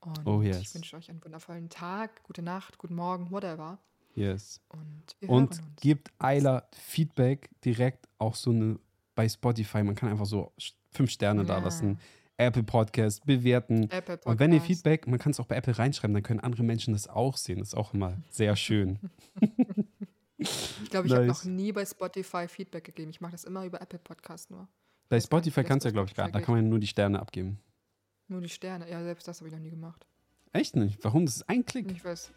Und 0.00 0.26
oh, 0.26 0.42
yes. 0.42 0.60
ich 0.60 0.74
wünsche 0.74 0.96
euch 0.96 1.10
einen 1.10 1.22
wundervollen 1.22 1.68
Tag, 1.68 2.22
gute 2.22 2.42
Nacht, 2.42 2.78
guten 2.78 2.94
Morgen, 2.94 3.30
whatever. 3.30 3.78
Yes. 4.14 4.60
Und, 4.68 5.28
Und 5.28 5.60
gebt 5.76 6.10
Eiler 6.18 6.68
Feedback 6.72 7.50
direkt 7.64 8.08
auch 8.18 8.34
so 8.34 8.50
eine 8.50 8.78
bei 9.14 9.28
Spotify. 9.28 9.82
Man 9.82 9.94
kann 9.94 10.08
einfach 10.08 10.26
so 10.26 10.52
fünf 10.92 11.10
Sterne 11.10 11.42
ja. 11.42 11.46
da 11.46 11.58
lassen. 11.58 11.98
Apple 12.36 12.62
Podcast 12.62 13.26
bewerten. 13.26 13.84
Apple 13.84 14.00
Podcast. 14.00 14.26
Und 14.26 14.38
wenn 14.40 14.52
ihr 14.52 14.62
Feedback, 14.62 15.06
man 15.06 15.18
kann 15.18 15.32
es 15.32 15.40
auch 15.40 15.46
bei 15.46 15.56
Apple 15.56 15.78
reinschreiben, 15.78 16.14
dann 16.14 16.22
können 16.22 16.40
andere 16.40 16.62
Menschen 16.62 16.94
das 16.94 17.06
auch 17.06 17.36
sehen. 17.36 17.58
Das 17.58 17.68
ist 17.68 17.74
auch 17.74 17.92
immer 17.92 18.16
sehr 18.30 18.56
schön. 18.56 18.98
ich 20.38 20.88
glaube, 20.88 21.06
ich 21.06 21.12
nice. 21.12 21.18
habe 21.18 21.26
noch 21.26 21.44
nie 21.44 21.70
bei 21.72 21.84
Spotify 21.84 22.48
Feedback 22.48 22.84
gegeben. 22.84 23.10
Ich 23.10 23.20
mache 23.20 23.32
das 23.32 23.44
immer 23.44 23.66
über 23.66 23.82
Apple 23.82 23.98
Podcast 23.98 24.50
nur. 24.50 24.66
Bei 25.10 25.16
nicht, 25.16 25.26
Spotify 25.26 25.64
kannst 25.64 25.84
du 25.84 25.88
ja, 25.88 25.92
glaube 25.92 26.08
ich, 26.08 26.14
gar 26.14 26.28
Spotify 26.28 26.38
Da 26.40 26.46
kann 26.46 26.54
man 26.54 26.68
nur 26.68 26.78
die 26.78 26.86
Sterne 26.86 27.20
abgeben. 27.20 27.58
Nur 28.30 28.40
die 28.40 28.48
Sterne. 28.48 28.88
Ja, 28.88 29.02
selbst 29.02 29.26
das 29.26 29.40
habe 29.40 29.48
ich 29.48 29.54
noch 29.54 29.60
nie 29.60 29.70
gemacht. 29.70 30.06
Echt 30.52 30.76
nicht? 30.76 31.02
Warum? 31.02 31.26
Das 31.26 31.36
ist 31.36 31.48
ein 31.48 31.64
Klick. 31.64 31.90
Ich 31.90 32.04
weiß. 32.04 32.30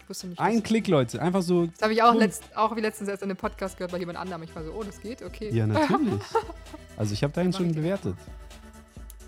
Ich 0.00 0.08
wusste 0.08 0.28
nicht. 0.28 0.40
Ein 0.40 0.62
Klick, 0.62 0.86
Leute. 0.86 1.20
Einfach 1.20 1.42
so. 1.42 1.66
Das 1.66 1.82
habe 1.82 1.92
ich 1.92 2.02
auch, 2.02 2.14
letzt, 2.14 2.56
auch 2.56 2.76
wie 2.76 2.80
letztens 2.80 3.08
erst 3.08 3.24
in 3.24 3.30
einem 3.30 3.36
Podcast 3.36 3.76
gehört 3.76 3.90
bei 3.90 3.98
jemand 3.98 4.16
anderem. 4.16 4.44
Ich 4.44 4.54
war 4.54 4.62
so, 4.64 4.72
oh, 4.72 4.84
das 4.84 5.00
geht, 5.00 5.22
okay. 5.22 5.50
Ja, 5.50 5.66
natürlich. 5.66 6.22
Also 6.96 7.12
ich 7.12 7.24
habe 7.24 7.32
deinen 7.32 7.52
schon 7.52 7.72
bewertet. 7.72 8.16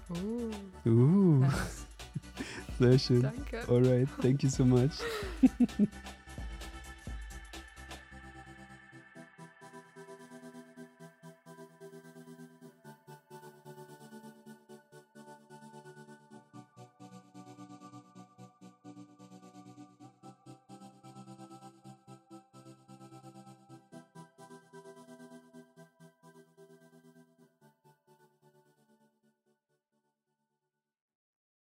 Uh, 0.08 0.88
Uh, 0.88 1.40
nice. 1.40 1.86
sehr 2.78 2.98
schön. 3.00 3.22
Danke. 3.22 3.68
Alright, 3.68 4.08
thank 4.22 4.44
you 4.44 4.48
so 4.48 4.64
much. 4.64 4.92